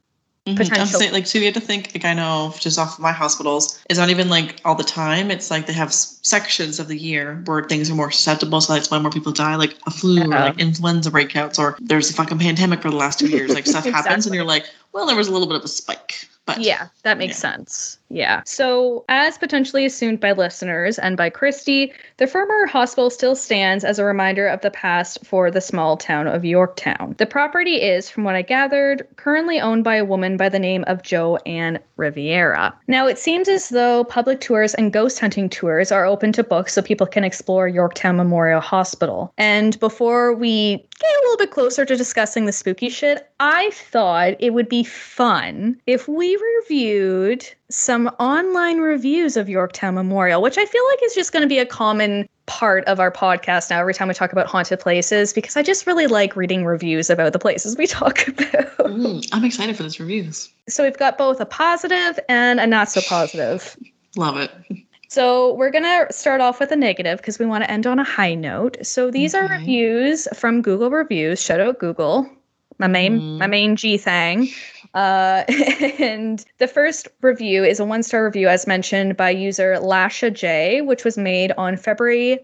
Mhm. 0.47 0.57
Potential. 0.57 0.99
saying, 0.99 1.12
like, 1.12 1.27
so 1.27 1.37
you 1.38 1.45
have 1.45 1.53
to 1.55 1.61
think, 1.61 1.91
like, 1.95 2.07
I 2.07 2.14
know 2.14 2.55
just 2.59 2.79
off 2.79 2.95
of 2.95 3.01
my 3.01 3.12
hospitals, 3.12 3.79
it's 3.91 3.99
not 3.99 4.09
even 4.09 4.31
like 4.31 4.61
all 4.64 4.75
the 4.75 4.83
time. 4.85 5.31
It's 5.31 5.51
like 5.51 5.67
they 5.67 5.75
have 5.75 5.88
s- 5.88 6.19
sections 6.23 6.81
of 6.81 6.88
the 6.88 6.97
year 6.97 7.43
where 7.45 7.64
things 7.64 7.91
are 7.91 7.95
more 7.95 8.11
susceptible. 8.11 8.62
So 8.62 8.73
that's 8.73 8.91
why 8.91 8.99
more 8.99 9.11
people 9.11 9.31
die, 9.33 9.57
like 9.57 9.77
a 9.87 9.91
flu 9.91 10.23
or 10.23 10.29
like 10.29 10.59
influenza 10.59 11.11
breakouts, 11.11 11.59
or 11.59 11.77
there's 11.83 12.09
a 12.09 12.14
fucking 12.14 12.38
pandemic 12.38 12.81
for 12.81 12.88
the 12.91 12.97
last 12.97 13.19
two 13.19 13.27
years. 13.29 13.53
Like 13.53 13.67
stuff 13.67 13.85
happens, 13.99 14.25
and 14.25 14.35
you're 14.35 14.45
like, 14.45 14.64
well, 14.95 15.05
there 15.07 15.17
was 15.17 15.29
a 15.29 15.33
little 15.33 15.49
bit 15.49 15.57
of 15.57 15.64
a 15.64 15.69
spike. 15.69 16.27
But 16.47 16.62
Yeah, 16.62 16.87
that 17.03 17.19
makes 17.19 17.35
yeah. 17.43 17.51
sense. 17.57 17.98
Yeah. 18.11 18.42
So, 18.47 19.05
as 19.09 19.37
potentially 19.37 19.85
assumed 19.85 20.21
by 20.21 20.33
listeners 20.33 20.99
and 20.99 21.16
by 21.16 21.29
Christy, 21.29 21.92
the 22.16 22.27
former 22.27 22.66
hospital 22.66 23.11
still 23.11 23.37
stands 23.37 23.85
as 23.85 23.99
a 23.99 24.05
reminder 24.05 24.47
of 24.47 24.62
the 24.62 24.71
past 24.71 25.18
for 25.27 25.51
the 25.51 25.61
small 25.61 25.97
town 25.99 26.27
of 26.27 26.44
Yorktown. 26.44 27.14
The 27.18 27.27
property 27.27 27.83
is, 27.83 28.09
from 28.09 28.25
what 28.25 28.35
I 28.35 28.42
gathered, 28.42 29.07
currently 29.16 29.61
owned 29.61 29.85
by 29.85 29.97
a 29.97 30.07
woman 30.07 30.38
by 30.38 30.49
the 30.49 30.59
name 30.59 30.85
of 30.87 31.03
Joanne 31.03 31.79
Riviera. 31.97 32.75
Now, 32.87 33.07
it 33.07 33.18
seems 33.18 33.47
as 33.47 33.68
though 33.68 34.05
public 34.05 34.40
tours 34.40 34.75
and 34.75 34.92
ghost 34.92 35.18
hunting 35.18 35.51
tours 35.51 35.92
are 35.92 36.07
open 36.07 36.33
to 36.33 36.42
books 36.42 36.73
so 36.73 36.81
people 36.81 37.07
can 37.07 37.25
explore 37.25 37.68
Yorktown 37.68 38.16
Memorial 38.16 38.61
Hospital. 38.61 39.35
And 39.37 39.79
before 39.81 40.33
we 40.33 40.79
get 40.99 41.11
a 41.11 41.23
little 41.25 41.37
bit 41.37 41.51
closer 41.51 41.85
to 41.85 41.97
discussing 41.97 42.47
the 42.47 42.53
spooky 42.53 42.88
shit, 42.88 43.29
I 43.38 43.71
thought 43.73 44.35
it 44.38 44.55
would 44.55 44.68
be 44.68 44.83
fun 44.83 45.79
if 45.87 46.09
we 46.09 46.37
reviewed 46.61 47.47
some 47.71 48.09
online 48.19 48.79
reviews 48.79 49.37
of 49.37 49.49
Yorktown 49.49 49.95
Memorial, 49.95 50.41
which 50.41 50.57
I 50.59 50.65
feel 50.65 50.83
like 50.91 51.03
is 51.05 51.15
just 51.15 51.33
going 51.33 51.43
to 51.43 51.49
be 51.49 51.59
a 51.59 51.67
common 51.67 52.29
part 52.47 52.83
of 52.87 52.99
our 52.99 53.13
podcast 53.13 53.69
now 53.69 53.79
every 53.79 53.93
time 53.93 54.09
we 54.09 54.15
talk 54.15 54.33
about 54.33 54.47
haunted 54.47 54.81
places 54.81 55.35
because 55.35 55.55
I 55.55 55.63
just 55.63 55.87
really 55.87 56.07
like 56.07 56.35
reading 56.35 56.65
reviews 56.65 57.11
about 57.11 57.35
the 57.35 57.39
places 57.39 57.77
we 57.77 57.87
talk 57.87 58.27
about. 58.27 58.79
Mm, 58.79 59.29
I'm 59.33 59.45
excited 59.45 59.77
for 59.77 59.83
those 59.83 60.01
reviews. 60.01 60.49
so 60.69 60.83
we've 60.83 60.97
got 60.97 61.19
both 61.19 61.41
a 61.41 61.47
positive 61.47 62.19
and 62.29 62.59
a 62.59 62.67
not 62.67 62.89
so 62.91 63.03
positive. 63.03 63.77
Love 64.17 64.39
it. 64.39 64.51
So 65.11 65.55
we're 65.55 65.71
gonna 65.71 66.07
start 66.11 66.41
off 66.41 66.61
with 66.61 66.71
a 66.73 66.77
negative 66.77 67.19
because 67.19 67.39
we 67.39 67.45
want 67.47 67.65
to 67.65 67.71
end 67.71 67.87
on 67.87 67.99
a 67.99 68.05
high 68.05 68.35
note. 68.35 68.77
So 68.83 69.11
these 69.11 69.35
are 69.35 69.47
reviews 69.47 70.27
from 70.35 70.63
Google 70.63 70.91
reviews. 70.91 71.43
Shout 71.43 71.61
out 71.61 71.79
Google, 71.79 72.31
my 72.79 72.87
main 72.89 73.21
Mm. 73.21 73.39
my 73.39 73.47
main 73.47 73.77
G 73.77 73.97
thing. 73.99 74.49
Uh, 74.94 75.44
and 75.98 76.44
the 76.59 76.68
first 76.68 77.09
review 77.22 77.64
is 77.64 77.81
a 77.81 77.85
one 77.85 78.03
star 78.03 78.24
review, 78.24 78.48
as 78.48 78.66
mentioned 78.66 79.16
by 79.16 79.31
user 79.31 79.77
Lasha 79.77 80.33
J, 80.33 80.81
which 80.81 81.05
was 81.05 81.18
made 81.18 81.53
on 81.53 81.77
February 81.77 82.38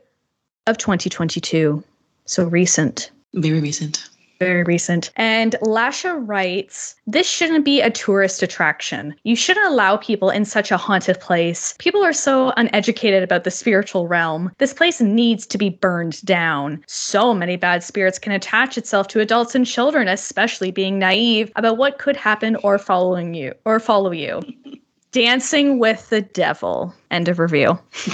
of 0.67 0.79
2022. 0.79 1.83
So 2.27 2.45
recent. 2.47 3.11
Very 3.35 3.61
recent. 3.61 4.09
Very 4.41 4.65
recent. 4.65 5.11
And 5.17 5.57
Lasha 5.63 6.21
writes 6.27 6.97
This 7.07 7.29
shouldn't 7.29 7.65
be 7.65 7.81
a 7.81 7.91
tourist 7.91 8.43
attraction. 8.43 9.15
You 9.23 9.37
shouldn't 9.37 9.67
allow 9.67 9.97
people 9.97 10.31
in 10.31 10.45
such 10.45 10.71
a 10.71 10.77
haunted 10.77 11.21
place. 11.21 11.75
People 11.79 12.05
are 12.05 12.13
so 12.13 12.53
uneducated 12.57 13.23
about 13.23 13.45
the 13.45 13.51
spiritual 13.51 14.09
realm. 14.09 14.51
This 14.59 14.75
place 14.75 15.01
needs 15.01 15.47
to 15.47 15.59
be 15.59 15.71
burned 15.71 16.25
down. 16.25 16.83
So 16.87 17.33
many 17.33 17.57
bad 17.57 17.83
spirits 17.83 18.19
can 18.19 18.33
attach 18.33 18.77
itself 18.77 19.09
to 19.09 19.21
adults 19.21 19.55
and 19.55 19.67
children, 19.67 20.09
especially 20.09 20.71
being 20.71 20.99
naive 20.99 21.53
about 21.57 21.79
what 21.79 21.99
could 21.99 22.17
happen 22.17 22.57
or 22.57 22.79
following 22.79 23.35
you 23.35 23.55
or 23.65 23.79
follow 23.81 24.11
you. 24.11 24.43
Dancing 25.15 25.79
with 25.79 26.11
the 26.11 26.23
Devil. 26.23 26.93
End 27.13 27.29
of 27.29 27.39
review. 27.39 27.79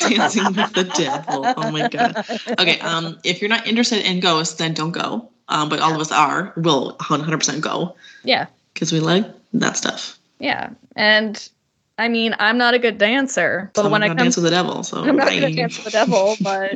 Dancing 0.00 0.44
with 0.44 0.74
the 0.74 0.92
Devil. 0.94 1.46
Oh 1.56 1.70
my 1.70 1.88
god. 1.88 2.22
Okay, 2.58 2.78
um, 2.80 3.18
if 3.24 3.40
you're 3.40 3.48
not 3.48 3.66
interested 3.66 4.04
in 4.04 4.20
ghosts, 4.20 4.56
then 4.56 4.74
don't 4.74 4.92
go. 4.92 5.30
Um, 5.50 5.68
but 5.68 5.80
all 5.80 5.94
of 5.94 6.00
us 6.00 6.10
are. 6.12 6.52
Will 6.56 6.96
100% 7.00 7.60
go 7.60 7.96
Yeah. 8.24 8.46
because 8.72 8.92
we 8.92 9.00
like 9.00 9.26
that 9.54 9.76
stuff. 9.76 10.18
Yeah. 10.38 10.70
And 10.96 11.48
I 11.98 12.08
mean, 12.08 12.34
I'm 12.38 12.56
not 12.56 12.72
a 12.72 12.78
good 12.78 12.96
dancer, 12.96 13.70
but 13.74 13.82
So 13.82 13.88
when 13.90 14.00
gonna 14.00 14.08
come 14.14 14.16
dance 14.16 14.36
with 14.36 14.44
the 14.44 14.50
devil, 14.50 14.82
so 14.82 15.02
I'm 15.02 15.16
not 15.16 15.28
going 15.28 15.42
to 15.42 15.52
dance 15.52 15.76
with 15.76 15.84
the 15.84 15.90
devil, 15.90 16.36
but 16.40 16.72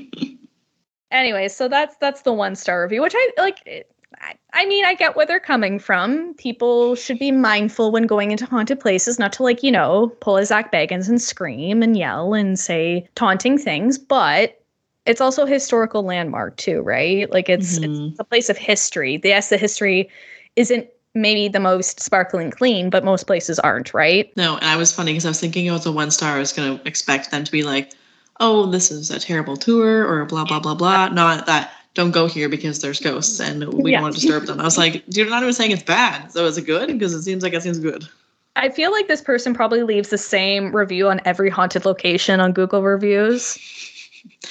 anyway, 1.10 1.48
so 1.48 1.68
that's 1.68 1.96
that's 1.96 2.22
the 2.22 2.32
one 2.32 2.56
star 2.56 2.82
review, 2.82 3.02
which 3.02 3.14
I 3.16 3.30
like. 3.38 3.58
it- 3.66 3.90
I, 4.20 4.34
I 4.52 4.66
mean, 4.66 4.84
I 4.84 4.94
get 4.94 5.16
where 5.16 5.26
they're 5.26 5.40
coming 5.40 5.80
from. 5.80 6.34
People 6.34 6.94
should 6.94 7.18
be 7.18 7.32
mindful 7.32 7.90
when 7.90 8.04
going 8.04 8.30
into 8.30 8.46
haunted 8.46 8.78
places, 8.78 9.18
not 9.18 9.32
to 9.34 9.42
like 9.42 9.64
you 9.64 9.72
know 9.72 10.12
pull 10.20 10.36
a 10.36 10.46
Zak 10.46 10.70
Bagans 10.70 11.08
and 11.08 11.20
scream 11.20 11.82
and 11.82 11.96
yell 11.96 12.32
and 12.32 12.56
say 12.58 13.08
taunting 13.16 13.58
things, 13.58 13.98
but 13.98 14.62
it's 15.06 15.20
also 15.20 15.44
a 15.44 15.48
historical 15.48 16.02
landmark 16.02 16.56
too, 16.56 16.80
right? 16.82 17.30
Like 17.30 17.48
it's 17.48 17.78
Mhm. 17.78 18.10
it's 18.10 18.20
a 18.20 18.24
place 18.24 18.48
of 18.48 18.56
history. 18.56 19.20
Yes, 19.22 19.48
the 19.48 19.56
history 19.56 20.08
isn't 20.56 20.86
maybe 21.14 21.48
the 21.48 21.60
most 21.60 22.00
sparkling 22.00 22.50
clean, 22.50 22.90
but 22.90 23.04
most 23.04 23.26
places 23.26 23.58
aren't, 23.60 23.94
right? 23.94 24.32
No, 24.36 24.56
and 24.56 24.66
I 24.66 24.76
was 24.76 24.92
funny 24.92 25.12
because 25.12 25.24
I 25.26 25.28
was 25.28 25.40
thinking 25.40 25.66
it 25.66 25.70
was 25.70 25.86
a 25.86 25.92
one 25.92 26.10
star. 26.10 26.36
I 26.36 26.38
was 26.38 26.52
going 26.52 26.78
to 26.78 26.88
expect 26.88 27.30
them 27.30 27.44
to 27.44 27.52
be 27.52 27.62
like, 27.62 27.92
oh, 28.40 28.66
this 28.66 28.90
is 28.90 29.10
a 29.10 29.20
terrible 29.20 29.56
tour 29.56 30.04
or 30.06 30.24
blah, 30.24 30.44
blah, 30.44 30.58
blah, 30.58 30.74
blah. 30.74 31.08
Not 31.08 31.46
that 31.46 31.70
don't 31.94 32.10
go 32.10 32.26
here 32.26 32.48
because 32.48 32.80
there's 32.80 32.98
ghosts 32.98 33.38
and 33.38 33.72
we 33.72 33.92
Yeah. 33.92 33.98
don't 33.98 34.02
want 34.02 34.16
to 34.16 34.20
disturb 34.20 34.46
them. 34.46 34.58
I 34.58 34.64
was 34.64 34.76
like, 34.76 35.04
you're 35.06 35.30
not 35.30 35.42
even 35.42 35.52
saying 35.54 35.70
it's 35.70 35.84
bad. 35.84 36.32
So 36.32 36.44
is 36.46 36.58
it 36.58 36.62
good? 36.66 36.88
Because 36.88 37.12
it 37.14 37.22
seems 37.22 37.44
like 37.44 37.52
it 37.52 37.62
seems 37.62 37.78
good. 37.78 38.08
I 38.56 38.68
feel 38.70 38.90
like 38.90 39.06
this 39.06 39.20
person 39.20 39.54
probably 39.54 39.82
leaves 39.84 40.08
the 40.08 40.18
same 40.18 40.74
review 40.74 41.08
on 41.08 41.20
every 41.24 41.50
haunted 41.50 41.84
location 41.84 42.40
on 42.40 42.52
Google 42.52 42.82
reviews. 42.82 43.56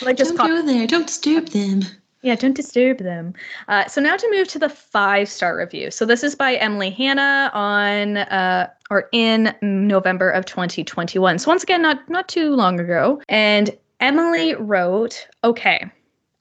Like 0.02 0.18
just 0.18 0.36
don't 0.36 0.48
go 0.48 0.62
there. 0.66 0.88
Don't 0.88 1.08
disturb 1.08 1.48
them. 1.50 1.82
yeah, 2.22 2.36
don't 2.36 2.56
disturb 2.56 2.98
them. 3.00 3.34
Uh, 3.68 3.86
so 3.88 4.02
now 4.02 4.16
to 4.16 4.32
move 4.32 4.48
to 4.50 4.60
the 4.60 4.70
five 4.70 5.28
star 5.30 5.58
review. 5.58 5.92
So 5.92 6.06
this 6.06 6.24
is 6.24 6.36
by 6.36 6.56
Emily 6.56 6.90
Hanna 6.90 7.52
on 7.54 8.18
uh, 8.18 8.70
or 8.90 9.10
in 9.12 9.54
November 9.62 10.30
of 10.30 10.46
2021. 10.46 11.40
So 11.40 11.50
once 11.50 11.64
again, 11.64 11.82
not 11.82 12.08
not 12.10 12.28
too 12.28 12.56
long 12.56 12.80
ago. 12.80 13.22
And 13.30 13.76
Emily 14.00 14.56
wrote, 14.56 15.28
"Okay, 15.44 15.90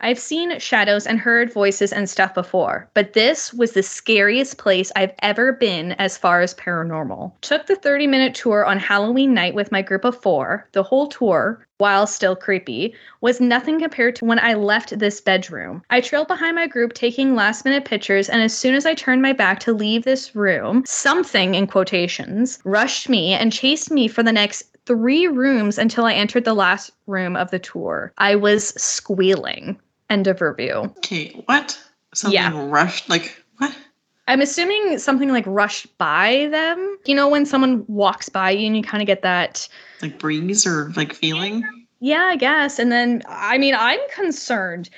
I've 0.04 0.18
seen 0.18 0.58
shadows 0.58 1.06
and 1.06 1.20
heard 1.20 1.52
voices 1.52 1.92
and 1.92 2.10
stuff 2.10 2.34
before, 2.34 2.88
but 2.92 3.12
this 3.12 3.54
was 3.54 3.70
the 3.70 3.84
scariest 3.84 4.58
place 4.58 4.90
I've 4.96 5.14
ever 5.22 5.52
been 5.52 5.92
as 5.92 6.18
far 6.18 6.40
as 6.40 6.54
paranormal. 6.54 7.32
Took 7.40 7.66
the 7.66 7.76
30 7.76 8.08
minute 8.08 8.34
tour 8.34 8.64
on 8.64 8.80
Halloween 8.80 9.32
night 9.32 9.54
with 9.54 9.70
my 9.70 9.80
group 9.80 10.04
of 10.04 10.20
four. 10.20 10.68
The 10.72 10.82
whole 10.82 11.06
tour, 11.06 11.64
while 11.78 12.08
still 12.08 12.34
creepy, 12.34 12.94
was 13.20 13.40
nothing 13.40 13.78
compared 13.78 14.16
to 14.16 14.24
when 14.24 14.40
I 14.40 14.54
left 14.54 14.98
this 14.98 15.20
bedroom. 15.20 15.84
I 15.88 16.00
trailed 16.00 16.26
behind 16.26 16.56
my 16.56 16.66
group 16.66 16.94
taking 16.94 17.36
last 17.36 17.64
minute 17.64 17.84
pictures, 17.84 18.28
and 18.28 18.42
as 18.42 18.56
soon 18.56 18.74
as 18.74 18.84
I 18.84 18.94
turned 18.94 19.22
my 19.22 19.32
back 19.32 19.60
to 19.60 19.72
leave 19.72 20.02
this 20.02 20.34
room, 20.34 20.82
something 20.84 21.54
in 21.54 21.68
quotations 21.68 22.58
rushed 22.64 23.08
me 23.08 23.34
and 23.34 23.52
chased 23.52 23.92
me 23.92 24.08
for 24.08 24.24
the 24.24 24.32
next 24.32 24.64
three 24.84 25.28
rooms 25.28 25.78
until 25.78 26.06
I 26.06 26.14
entered 26.14 26.44
the 26.44 26.54
last 26.54 26.90
room 27.06 27.36
of 27.36 27.52
the 27.52 27.60
tour. 27.60 28.12
I 28.18 28.34
was 28.34 28.70
squealing. 28.70 29.78
End 30.12 30.26
of 30.26 30.42
review. 30.42 30.92
Okay, 30.98 31.28
what? 31.46 31.78
Something 32.12 32.34
Yeah. 32.34 32.52
rushed? 32.68 33.08
Like, 33.08 33.42
what? 33.56 33.74
I'm 34.28 34.42
assuming 34.42 34.98
something 34.98 35.30
like 35.30 35.44
rushed 35.46 35.96
by 35.96 36.48
them. 36.50 36.98
You 37.06 37.14
know, 37.14 37.28
when 37.28 37.46
someone 37.46 37.84
walks 37.88 38.28
by 38.28 38.50
you 38.50 38.66
and 38.66 38.76
you 38.76 38.82
kind 38.82 39.02
of 39.02 39.06
get 39.06 39.22
that, 39.22 39.66
Like 40.02 40.18
breeze 40.18 40.66
or 40.66 40.92
like 40.96 41.14
feeling? 41.14 41.64
yeah, 42.00 42.24
I 42.24 42.36
guess. 42.36 42.78
And 42.78 42.92
then, 42.92 43.22
I 43.26 43.56
mean, 43.56 43.74
I'm 43.74 44.00
concerned 44.14 44.90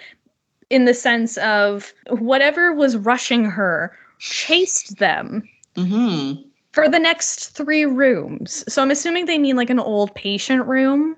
in 0.69 0.85
the 0.85 0.95
sense 0.95 1.37
of 1.39 1.93
whatever 2.09 2.73
was 2.75 2.97
rushing 2.97 3.45
her 3.45 3.97
chased 4.19 4.99
them 4.99 5.49
Mm-hmm. 5.77 6.43
for 6.73 6.89
the 6.89 6.99
next 6.99 7.51
three 7.51 7.85
rooms. 7.87 8.65
So 8.73 8.83
I'm 8.83 8.91
assuming 8.91 9.27
they 9.27 9.39
mean 9.39 9.55
like 9.57 9.71
an 9.71 9.79
old 9.79 10.13
patient 10.17 10.67
room. 10.67 11.17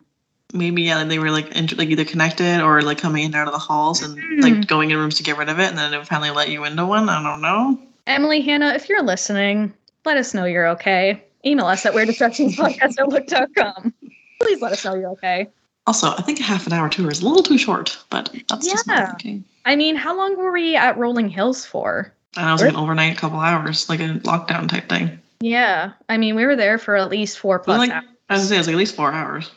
Maybe 0.52 0.82
yeah, 0.82 1.02
they 1.04 1.18
were 1.18 1.30
like 1.30 1.52
int- 1.56 1.76
like 1.76 1.88
either 1.88 2.04
connected 2.04 2.60
or 2.62 2.80
like 2.82 2.98
coming 2.98 3.22
in 3.24 3.26
and 3.26 3.34
out 3.34 3.46
of 3.48 3.52
the 3.52 3.58
halls 3.58 4.02
and 4.02 4.18
Hmm. 4.18 4.40
like 4.40 4.66
going 4.66 4.90
in 4.90 4.96
rooms 4.96 5.16
to 5.16 5.22
get 5.22 5.36
rid 5.36 5.48
of 5.48 5.58
it, 5.58 5.68
and 5.68 5.76
then 5.78 5.92
it 5.92 6.06
finally 6.06 6.30
let 6.30 6.48
you 6.50 6.64
into 6.64 6.86
one. 6.86 7.08
I 7.08 7.22
don't 7.22 7.40
know. 7.42 7.78
Emily, 8.06 8.40
Hannah, 8.40 8.68
if 8.74 8.88
you're 8.88 9.02
listening, 9.02 9.72
let 10.04 10.16
us 10.16 10.32
know 10.34 10.44
you're 10.44 10.68
okay. 10.68 11.22
Email 11.44 11.66
us 11.66 11.84
at 11.84 11.92
weirddistractionspodcast 11.94 12.98
at 12.98 13.08
look.com. 13.08 13.92
Please 14.40 14.60
let 14.62 14.72
us 14.72 14.84
know 14.84 14.94
you're 14.94 15.10
okay. 15.10 15.48
Also, 15.86 16.10
I 16.10 16.22
think 16.22 16.38
a 16.40 16.44
half 16.44 16.66
an 16.66 16.72
hour 16.72 16.88
tour 16.88 17.10
is 17.10 17.20
a 17.22 17.26
little 17.26 17.42
too 17.42 17.58
short, 17.58 17.96
but 18.10 18.32
that's 18.48 18.66
just 18.66 18.86
Yeah. 18.86 19.00
my 19.00 19.06
thinking. 19.06 19.44
I 19.64 19.74
mean, 19.76 19.96
how 19.96 20.16
long 20.16 20.36
were 20.36 20.52
we 20.52 20.76
at 20.76 20.96
Rolling 20.96 21.28
Hills 21.28 21.64
for? 21.64 22.12
And 22.36 22.46
I 22.46 22.52
was 22.52 22.60
like 22.62 22.70
an 22.70 22.76
overnight 22.76 23.16
couple 23.18 23.40
hours, 23.40 23.88
like 23.88 24.00
a 24.00 24.14
lockdown 24.20 24.68
type 24.68 24.88
thing. 24.88 25.18
Yeah, 25.40 25.92
I 26.08 26.16
mean, 26.18 26.34
we 26.36 26.44
were 26.46 26.56
there 26.56 26.78
for 26.78 26.96
at 26.96 27.10
least 27.10 27.38
four 27.38 27.58
plus 27.58 27.78
like, 27.78 27.90
hours 27.90 28.04
I 28.28 28.34
was 28.34 28.48
say 28.48 28.54
it 28.56 28.58
was 28.58 28.66
like 28.68 28.74
at 28.74 28.78
least 28.78 28.94
four 28.96 29.12
hours. 29.12 29.50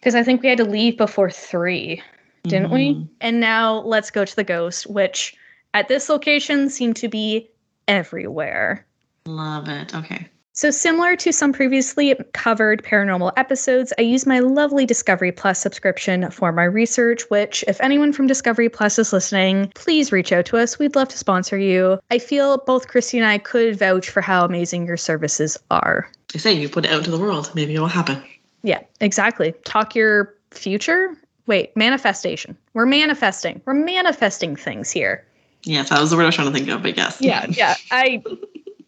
Because 0.00 0.14
I 0.14 0.22
think 0.22 0.42
we 0.42 0.48
had 0.48 0.58
to 0.58 0.64
leave 0.64 0.96
before 0.96 1.30
three, 1.30 2.02
didn't 2.44 2.70
we? 2.70 2.94
Mhm. 2.94 3.08
And 3.20 3.40
now 3.40 3.80
let's 3.80 4.10
go 4.10 4.24
to 4.24 4.36
the 4.36 4.44
ghost, 4.44 4.88
which 4.88 5.34
at 5.74 5.88
this 5.88 6.08
location 6.08 6.70
seemed 6.70 6.96
to 6.96 7.08
be 7.08 7.48
everywhere. 7.86 8.86
Love 9.26 9.68
it. 9.68 9.94
Okay. 9.94 10.26
So, 10.52 10.70
similar 10.70 11.14
to 11.16 11.32
some 11.32 11.52
previously 11.52 12.14
covered 12.32 12.82
paranormal 12.82 13.32
episodes, 13.36 13.92
I 13.98 14.02
use 14.02 14.26
my 14.26 14.40
lovely 14.40 14.84
Discovery 14.84 15.30
Plus 15.30 15.58
subscription 15.60 16.28
for 16.30 16.50
my 16.50 16.64
research, 16.64 17.22
which, 17.30 17.64
if 17.68 17.80
anyone 17.80 18.12
from 18.12 18.26
Discovery 18.26 18.68
Plus 18.68 18.98
is 18.98 19.12
listening, 19.12 19.70
please 19.74 20.10
reach 20.10 20.32
out 20.32 20.44
to 20.46 20.58
us. 20.58 20.78
We'd 20.78 20.96
love 20.96 21.08
to 21.08 21.18
sponsor 21.18 21.56
you. 21.56 22.00
I 22.10 22.18
feel 22.18 22.58
both 22.66 22.88
Christy 22.88 23.16
and 23.16 23.26
I 23.26 23.38
could 23.38 23.78
vouch 23.78 24.10
for 24.10 24.20
how 24.20 24.44
amazing 24.44 24.86
your 24.86 24.96
services 24.96 25.56
are. 25.70 26.10
They 26.32 26.38
say 26.40 26.52
you 26.52 26.68
put 26.68 26.84
it 26.84 26.90
out 26.90 27.04
to 27.04 27.10
the 27.10 27.18
world, 27.18 27.50
maybe 27.54 27.74
it 27.74 27.80
will 27.80 27.86
happen. 27.86 28.20
Yeah, 28.62 28.80
exactly. 29.00 29.52
Talk 29.64 29.94
your 29.94 30.34
future. 30.50 31.16
Wait, 31.46 31.76
manifestation. 31.76 32.56
We're 32.74 32.86
manifesting. 32.86 33.60
We're 33.64 33.74
manifesting 33.74 34.56
things 34.56 34.90
here. 34.90 35.24
Yes, 35.64 35.90
that 35.90 36.00
was 36.00 36.10
the 36.10 36.16
word 36.16 36.22
I 36.22 36.26
was 36.26 36.34
trying 36.34 36.52
to 36.52 36.54
think 36.54 36.68
of, 36.68 36.82
but 36.82 36.96
yes. 36.96 37.20
Yeah, 37.20 37.46
yeah. 37.50 37.74
I, 37.90 38.22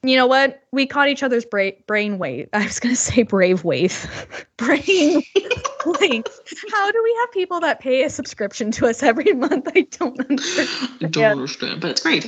you 0.05 0.17
know 0.17 0.27
what? 0.27 0.62
We 0.73 0.87
caught 0.87 1.09
each 1.09 1.23
other's 1.23 1.45
bra- 1.45 1.71
brain 1.87 2.19
wave. 2.19 2.49
I 2.53 2.65
was 2.65 2.81
going 2.81 2.95
to 2.95 3.01
say 3.01 3.23
brave 3.23 3.62
wave. 3.62 4.07
brain 4.57 5.23
wave. 5.87 6.25
How 6.71 6.91
do 6.91 7.03
we 7.03 7.17
have 7.21 7.33
people 7.33 7.61
that 7.61 7.81
pay 7.81 8.03
a 8.03 8.11
subscription 8.11 8.71
to 8.73 8.87
us 8.87 9.03
every 9.03 9.33
month? 9.33 9.69
I 9.75 9.87
don't 9.93 10.19
understand. 10.19 10.69
I 11.03 11.07
don't 11.07 11.25
understand, 11.33 11.81
but 11.81 11.93
it's 11.93 12.03
great. 12.03 12.25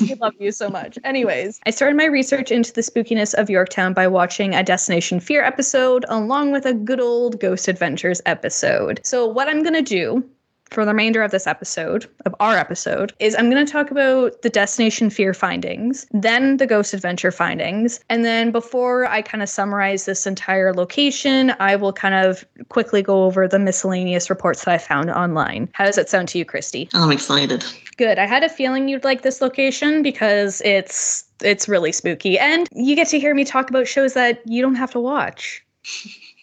we 0.00 0.14
love 0.14 0.34
you 0.38 0.52
so 0.52 0.68
much. 0.68 0.98
Anyways, 1.04 1.60
I 1.64 1.70
started 1.70 1.96
my 1.96 2.06
research 2.06 2.50
into 2.50 2.72
the 2.72 2.82
spookiness 2.82 3.34
of 3.34 3.48
Yorktown 3.48 3.94
by 3.94 4.06
watching 4.08 4.54
a 4.54 4.62
Destination 4.62 5.20
Fear 5.20 5.42
episode 5.42 6.04
along 6.08 6.52
with 6.52 6.66
a 6.66 6.74
good 6.74 7.00
old 7.00 7.40
Ghost 7.40 7.68
Adventures 7.68 8.20
episode. 8.26 9.00
So, 9.04 9.26
what 9.26 9.48
I'm 9.48 9.62
going 9.62 9.74
to 9.74 9.82
do 9.82 10.28
for 10.70 10.84
the 10.84 10.90
remainder 10.90 11.22
of 11.22 11.30
this 11.30 11.46
episode, 11.46 12.06
of 12.24 12.34
our 12.40 12.56
episode, 12.56 13.12
is 13.18 13.34
I'm 13.34 13.50
going 13.50 13.64
to 13.64 13.70
talk 13.70 13.90
about 13.90 14.42
the 14.42 14.50
Destination 14.50 15.10
Fear 15.10 15.34
findings, 15.34 16.06
then 16.12 16.56
the 16.56 16.66
Ghost 16.66 16.92
Adventure 16.92 17.30
findings, 17.30 18.00
and 18.08 18.24
then 18.24 18.50
before 18.50 19.06
I 19.06 19.22
kind 19.22 19.42
of 19.42 19.48
summarize 19.48 20.04
this 20.04 20.26
entire 20.26 20.74
location, 20.74 21.54
I 21.60 21.76
will 21.76 21.92
kind 21.92 22.14
of 22.14 22.44
quickly 22.68 23.02
go 23.02 23.24
over 23.24 23.46
the 23.46 23.58
miscellaneous 23.58 24.28
reports 24.28 24.64
that 24.64 24.74
I 24.74 24.78
found 24.78 25.10
online. 25.10 25.68
How 25.72 25.84
does 25.84 25.96
that 25.96 26.08
sound 26.08 26.28
to 26.28 26.38
you, 26.38 26.44
Christy? 26.44 26.88
Oh, 26.94 27.04
I'm 27.04 27.12
excited. 27.12 27.64
Good. 27.96 28.18
I 28.18 28.26
had 28.26 28.42
a 28.42 28.48
feeling 28.48 28.88
you'd 28.88 29.04
like 29.04 29.22
this 29.22 29.40
location 29.40 30.02
because 30.02 30.60
it's 30.64 31.24
it's 31.42 31.68
really 31.68 31.92
spooky 31.92 32.38
and 32.38 32.66
you 32.72 32.96
get 32.96 33.08
to 33.08 33.18
hear 33.18 33.34
me 33.34 33.44
talk 33.44 33.68
about 33.68 33.86
shows 33.86 34.14
that 34.14 34.40
you 34.46 34.62
don't 34.62 34.74
have 34.74 34.90
to 34.92 35.00
watch. 35.00 35.64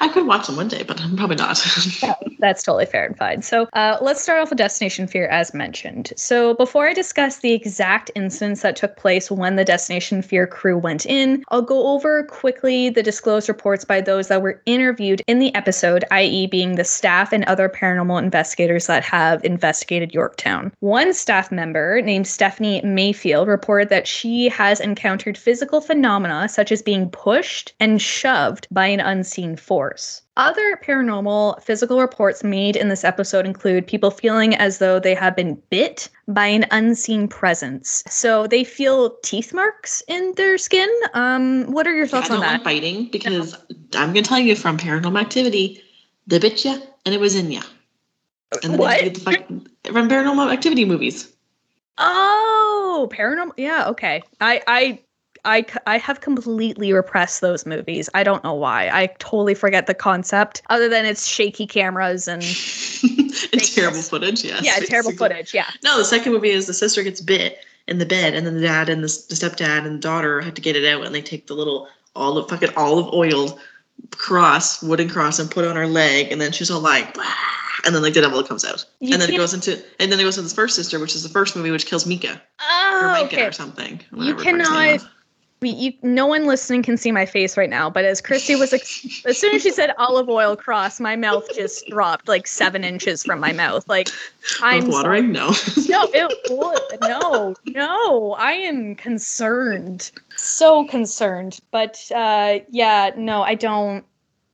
I 0.00 0.08
could 0.08 0.26
watch 0.26 0.46
them 0.46 0.56
one 0.56 0.68
day, 0.68 0.82
but 0.82 1.00
I'm 1.00 1.16
probably 1.16 1.36
not. 1.36 1.64
That's 2.38 2.62
totally 2.62 2.86
fair 2.86 3.06
and 3.06 3.16
fine. 3.16 3.42
So 3.42 3.68
uh, 3.72 3.98
let's 4.00 4.22
start 4.22 4.40
off 4.40 4.50
with 4.50 4.58
Destination 4.58 5.06
Fear 5.06 5.28
as 5.28 5.54
mentioned. 5.54 6.12
So 6.16 6.54
before 6.54 6.88
I 6.88 6.92
discuss 6.92 7.38
the 7.38 7.52
exact 7.52 8.10
incidents 8.14 8.62
that 8.62 8.76
took 8.76 8.96
place 8.96 9.30
when 9.30 9.56
the 9.56 9.64
Destination 9.64 10.22
Fear 10.22 10.46
crew 10.48 10.76
went 10.76 11.06
in, 11.06 11.44
I'll 11.48 11.62
go 11.62 11.88
over 11.88 12.24
quickly 12.24 12.90
the 12.90 13.02
disclosed 13.02 13.48
reports 13.48 13.84
by 13.84 14.00
those 14.00 14.28
that 14.28 14.42
were 14.42 14.60
interviewed 14.66 15.22
in 15.26 15.38
the 15.38 15.54
episode, 15.54 16.04
i.e., 16.10 16.46
being 16.46 16.74
the 16.74 16.84
staff 16.84 17.32
and 17.32 17.44
other 17.44 17.68
paranormal 17.68 18.22
investigators 18.22 18.86
that 18.88 19.04
have 19.04 19.44
investigated 19.44 20.12
Yorktown. 20.12 20.72
One 20.80 21.14
staff 21.14 21.52
member 21.52 22.02
named 22.02 22.26
Stephanie 22.26 22.82
Mayfield 22.82 23.48
reported 23.48 23.88
that 23.90 24.06
she 24.06 24.48
has 24.48 24.80
encountered 24.80 25.38
physical 25.38 25.80
phenomena 25.80 26.48
such 26.48 26.72
as 26.72 26.82
being 26.82 27.08
pushed 27.08 27.72
and 27.78 28.02
shoved 28.02 28.66
by 28.70 28.86
an 28.86 29.00
unseen 29.00 29.56
force. 29.62 30.22
Other 30.36 30.78
paranormal 30.84 31.62
physical 31.62 32.00
reports 32.00 32.42
made 32.42 32.74
in 32.76 32.88
this 32.88 33.04
episode 33.04 33.46
include 33.46 33.86
people 33.86 34.10
feeling 34.10 34.54
as 34.56 34.78
though 34.78 34.98
they 34.98 35.14
have 35.14 35.36
been 35.36 35.60
bit 35.70 36.08
by 36.28 36.46
an 36.46 36.66
unseen 36.70 37.28
presence. 37.28 38.02
So 38.08 38.46
they 38.46 38.64
feel 38.64 39.16
teeth 39.22 39.52
marks 39.54 40.02
in 40.08 40.32
their 40.36 40.58
skin. 40.58 40.88
Um, 41.14 41.64
what 41.72 41.86
are 41.86 41.94
your 41.94 42.06
thoughts 42.06 42.30
on 42.30 42.40
that? 42.40 42.64
biting 42.64 43.06
because 43.10 43.54
I'm 43.94 44.08
gonna 44.12 44.22
tell 44.22 44.38
you 44.38 44.56
from 44.56 44.78
paranormal 44.78 45.20
activity, 45.20 45.82
they 46.26 46.38
bit 46.38 46.64
you 46.64 46.80
and 47.06 47.14
it 47.14 47.20
was 47.20 47.34
in 47.36 47.50
you. 47.50 47.60
And 48.62 48.78
What? 48.78 48.98
they 48.98 49.04
get 49.10 49.14
the 49.14 49.20
fuck- 49.20 49.46
from 49.92 50.08
paranormal 50.08 50.52
activity 50.52 50.84
movies. 50.84 51.32
Oh, 51.98 53.08
paranormal. 53.12 53.52
Yeah, 53.56 53.88
okay. 53.88 54.22
I 54.40 54.62
I 54.66 54.98
I 55.44 55.64
I 55.86 55.98
have 55.98 56.20
completely 56.20 56.92
repressed 56.92 57.40
those 57.40 57.66
movies. 57.66 58.08
I 58.14 58.22
don't 58.22 58.44
know 58.44 58.54
why. 58.54 58.88
I 58.92 59.06
totally 59.18 59.54
forget 59.54 59.86
the 59.86 59.94
concept 59.94 60.62
other 60.70 60.88
than 60.88 61.04
it's 61.04 61.26
shaky 61.26 61.66
cameras 61.66 62.28
and 62.28 62.42
it's 62.44 63.74
terrible 63.74 64.02
footage, 64.02 64.44
yes. 64.44 64.62
yeah, 64.64 64.76
terrible 64.86 65.12
footage. 65.12 65.52
Yeah. 65.52 65.68
No, 65.82 65.98
the 65.98 66.04
second 66.04 66.32
movie 66.32 66.50
is 66.50 66.66
the 66.66 66.74
sister 66.74 67.02
gets 67.02 67.20
bit 67.20 67.58
in 67.88 67.98
the 67.98 68.06
bed, 68.06 68.34
and 68.34 68.46
then 68.46 68.54
the 68.54 68.60
dad 68.60 68.88
and 68.88 69.02
the, 69.02 69.08
the 69.28 69.34
stepdad 69.34 69.84
and 69.84 69.96
the 69.96 70.00
daughter 70.00 70.40
have 70.40 70.54
to 70.54 70.62
get 70.62 70.76
it 70.76 70.84
out, 70.84 71.04
and 71.04 71.12
they 71.14 71.20
take 71.22 71.48
the 71.48 71.54
little 71.54 71.88
olive 72.14 72.48
fucking 72.48 72.70
olive 72.76 73.12
oiled 73.12 73.58
cross, 74.12 74.80
wooden 74.82 75.08
cross, 75.08 75.38
and 75.40 75.50
put 75.50 75.64
it 75.64 75.68
on 75.68 75.76
her 75.76 75.86
leg, 75.88 76.30
and 76.30 76.40
then 76.40 76.52
she's 76.52 76.70
all 76.70 76.80
like, 76.80 77.16
"Wah," 77.16 77.24
and 77.84 77.92
then 77.94 78.02
like 78.02 78.14
the 78.14 78.20
devil 78.20 78.42
comes 78.44 78.64
out, 78.64 78.84
You 79.00 79.12
and 79.14 79.20
then 79.20 79.28
it 79.28 79.32
can't- 79.32 79.38
goes 79.42 79.54
into, 79.54 79.82
and 79.98 80.12
then 80.12 80.20
it 80.20 80.22
goes 80.22 80.38
into 80.38 80.48
the 80.48 80.54
first 80.54 80.76
sister, 80.76 81.00
which 81.00 81.16
is 81.16 81.24
the 81.24 81.28
first 81.28 81.56
movie, 81.56 81.72
which 81.72 81.86
kills 81.86 82.06
Mika 82.06 82.30
or 82.30 82.38
Oh, 82.60 83.08
Micah 83.12 83.24
okay. 83.26 83.46
or 83.46 83.52
something. 83.52 84.00
You 84.12 84.16
whatever 84.18 84.38
the 84.38 84.44
fuck 84.44 84.60
his 84.60 84.70
name 84.70 84.98
cannot-. 84.98 85.08
We, 85.62 85.70
you, 85.70 85.92
no 86.02 86.26
one 86.26 86.46
listening 86.46 86.82
can 86.82 86.96
see 86.96 87.12
my 87.12 87.24
face 87.24 87.56
right 87.56 87.70
now, 87.70 87.88
but 87.88 88.04
as 88.04 88.20
Christy 88.20 88.56
was, 88.56 88.72
ex- 88.72 89.22
as 89.24 89.38
soon 89.38 89.54
as 89.54 89.62
she 89.62 89.70
said 89.70 89.94
olive 89.96 90.28
oil 90.28 90.56
cross, 90.56 90.98
my 90.98 91.14
mouth 91.14 91.46
just 91.54 91.86
dropped 91.86 92.26
like 92.26 92.48
seven 92.48 92.82
inches 92.82 93.22
from 93.22 93.38
my 93.38 93.52
mouth. 93.52 93.88
Like, 93.88 94.08
I'm 94.60 94.84
Mouth 94.84 94.92
watering? 94.92 95.30
No. 95.30 95.48
no, 95.88 96.08
it 96.12 96.50
would. 96.50 97.00
No, 97.00 97.54
no, 97.68 98.32
I 98.32 98.52
am 98.52 98.96
concerned. 98.96 100.10
So 100.36 100.84
concerned. 100.88 101.60
But 101.70 102.10
uh 102.14 102.58
yeah, 102.68 103.12
no, 103.16 103.42
I 103.42 103.54
don't 103.54 104.04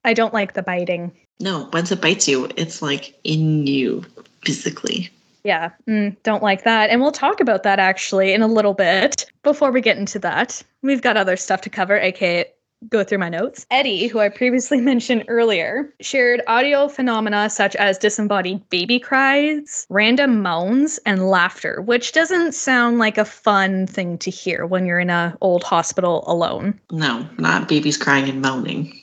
I 0.05 0.13
don't 0.13 0.35
like 0.35 0.53
the 0.53 0.63
biting. 0.63 1.11
no. 1.41 1.69
Once 1.73 1.91
it 1.91 2.01
bites 2.03 2.29
you, 2.29 2.49
it's 2.57 2.83
like 2.83 3.19
in 3.25 3.67
you 3.67 4.05
physically. 4.45 5.11
Yeah, 5.49 5.71
mm, 5.89 6.15
don't 6.25 6.43
like 6.43 6.65
that. 6.65 6.91
And 6.91 7.01
we'll 7.01 7.11
talk 7.11 7.41
about 7.41 7.63
that 7.63 7.79
actually 7.79 8.35
in 8.35 8.43
a 8.43 8.47
little 8.47 8.75
bit. 8.75 9.25
Before 9.43 9.73
we 9.73 9.81
get 9.81 9.97
into 9.97 10.19
that, 10.19 10.63
we've 10.83 11.01
got 11.01 11.17
other 11.17 11.39
stuff 11.39 11.63
to 11.63 11.71
cover, 11.71 11.97
aka 11.97 12.45
go 12.91 13.03
through 13.03 13.17
my 13.17 13.31
notes. 13.31 13.65
Eddie, 13.71 14.09
who 14.09 14.19
I 14.19 14.29
previously 14.29 14.79
mentioned 14.83 15.25
earlier, 15.27 15.91
shared 16.03 16.43
audio 16.49 16.87
phenomena 16.87 17.49
such 17.49 17.75
as 17.77 17.97
disembodied 17.97 18.69
baby 18.69 19.01
cries, 19.01 19.87
random 19.89 20.43
moans, 20.43 21.01
and 21.07 21.31
laughter, 21.31 21.81
which 21.81 22.13
doesn't 22.13 22.53
sound 22.53 22.99
like 22.99 23.17
a 23.17 23.25
fun 23.25 23.87
thing 23.87 24.19
to 24.19 24.31
hear 24.31 24.67
when 24.67 24.85
you're 24.85 25.01
in 25.01 25.09
a 25.09 25.35
old 25.41 25.65
hospital 25.65 26.25
alone. 26.27 26.79
No, 26.93 27.27
not 27.39 27.71
babies 27.71 27.97
crying 27.97 28.29
and 28.29 28.43
moaning. 28.43 28.98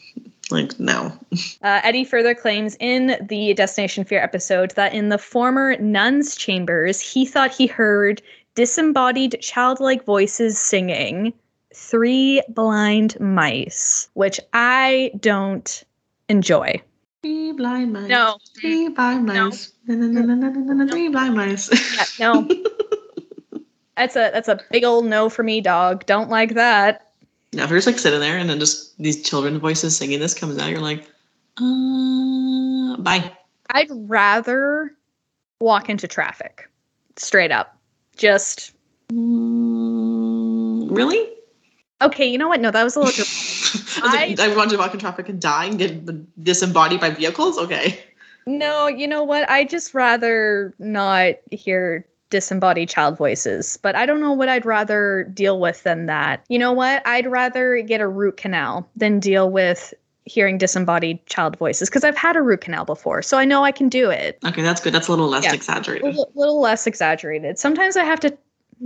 Like 0.52 0.80
no. 0.80 1.12
Uh, 1.64 1.82
Eddie 1.84 2.04
further 2.04 2.36
claims 2.36 2.78
in 2.80 3.18
the 3.30 3.54
Destination 3.56 4.04
Fear 4.04 4.22
episode 4.22 4.72
that 4.72 4.94
in 4.94 5.10
the 5.10 5.18
former 5.18 5.76
nun's 5.78 6.36
chambers, 6.36 7.02
he 7.02 7.26
thought 7.26 7.52
he 7.52 7.66
heard 7.66 8.22
disembodied 8.54 9.38
childlike 9.42 10.06
voices 10.06 10.58
singing 10.58 11.34
Three 11.74 12.42
Blind 12.50 13.20
Mice, 13.20 14.10
which 14.14 14.40
I 14.54 15.12
don't 15.20 15.84
enjoy. 16.30 16.82
Three 17.24 17.54
blind 17.54 17.92
mice. 17.92 18.08
No. 18.08 18.38
Three 18.60 18.90
blind 18.90 19.26
mice. 19.26 19.74
Na, 19.88 20.86
Three 20.88 21.08
blind 21.10 21.36
mice. 21.36 22.20
Yeah, 22.20 22.34
no. 22.34 22.48
that's 23.98 24.16
a 24.16 24.30
that's 24.32 24.48
a 24.48 24.60
big 24.72 24.84
old 24.84 25.06
no 25.06 25.30
for 25.30 25.42
me, 25.42 25.60
dog. 25.60 26.06
Don't 26.06 26.30
like 26.30 26.54
that. 26.54 27.05
Now, 27.56 27.64
if 27.64 27.70
you're 27.70 27.78
just 27.78 27.88
like 27.88 28.00
sitting 28.00 28.20
there 28.20 28.38
and 28.38 28.50
then 28.50 28.60
just 28.60 28.98
these 28.98 29.24
children 29.24 29.60
voices 29.60 29.96
singing 29.96 30.20
this 30.20 30.34
comes 30.34 30.58
out, 30.58 30.70
you're 30.70 30.80
like, 30.80 31.10
uh, 31.58 32.98
bye. 32.98 33.32
I'd 33.70 33.88
rather 33.92 34.92
walk 35.60 35.90
into 35.90 36.08
traffic. 36.08 36.70
Straight 37.16 37.52
up. 37.52 37.78
Just 38.18 38.74
Mm, 39.10 40.96
really? 40.96 41.30
okay, 42.02 42.26
you 42.26 42.38
know 42.38 42.48
what? 42.48 42.60
No, 42.60 42.72
that 42.72 42.84
was 42.84 42.96
a 42.96 43.00
little 43.00 43.26
I, 44.04 44.36
I 44.40 44.56
want 44.56 44.72
to 44.72 44.78
walk 44.78 44.94
in 44.94 45.00
traffic 45.00 45.30
and 45.30 45.40
die 45.40 45.66
and 45.66 45.78
get 45.78 46.44
disembodied 46.44 47.00
by 47.00 47.12
vehicles? 47.12 47.58
Okay. 47.58 48.04
No, 48.48 48.88
you 48.88 49.08
know 49.08 49.24
what? 49.24 49.50
I 49.50 49.64
just 49.64 49.94
rather 49.94 50.74
not 50.80 51.36
hear 51.52 52.06
disembodied 52.30 52.90
child 52.90 53.18
voices, 53.18 53.78
but 53.82 53.96
I 53.96 54.06
don't 54.06 54.20
know 54.20 54.32
what 54.34 54.50
I'd 54.50 54.66
rather 54.66 55.24
deal 55.34 55.60
with 55.60 55.84
than 55.84 56.06
that. 56.08 56.44
You 56.50 56.60
know 56.60 56.72
what? 56.74 57.06
I'd 57.06 57.28
rather 57.28 57.82
get 57.82 58.02
a 58.02 58.08
root 58.08 58.38
canal 58.38 58.90
than 58.96 59.20
deal 59.20 59.50
with 59.50 59.94
hearing 60.26 60.58
disembodied 60.58 61.24
child 61.28 61.56
voices 61.58 61.88
because 61.90 62.04
I've 62.04 62.18
had 62.18 62.36
a 62.36 62.42
root 62.42 62.62
canal 62.62 62.84
before, 62.84 63.22
so 63.22 63.38
I 63.38 63.46
know 63.46 63.64
I 63.64 63.72
can 63.72 63.90
do 63.90 64.10
it. 64.10 64.40
Okay, 64.44 64.64
that's 64.64 64.82
good. 64.82 64.92
That's 64.94 65.08
a 65.08 65.12
little 65.12 65.28
less 65.30 65.44
Yeah. 65.44 65.52
A 65.52 65.54
exaggerated. 65.54 66.04
little, 66.04 66.32
little 66.34 66.60
less 66.60 66.88
exaggerated. 66.88 67.60
Sometimes 67.60 67.96
I 67.96 68.04
have 68.04 68.20
to 68.22 68.36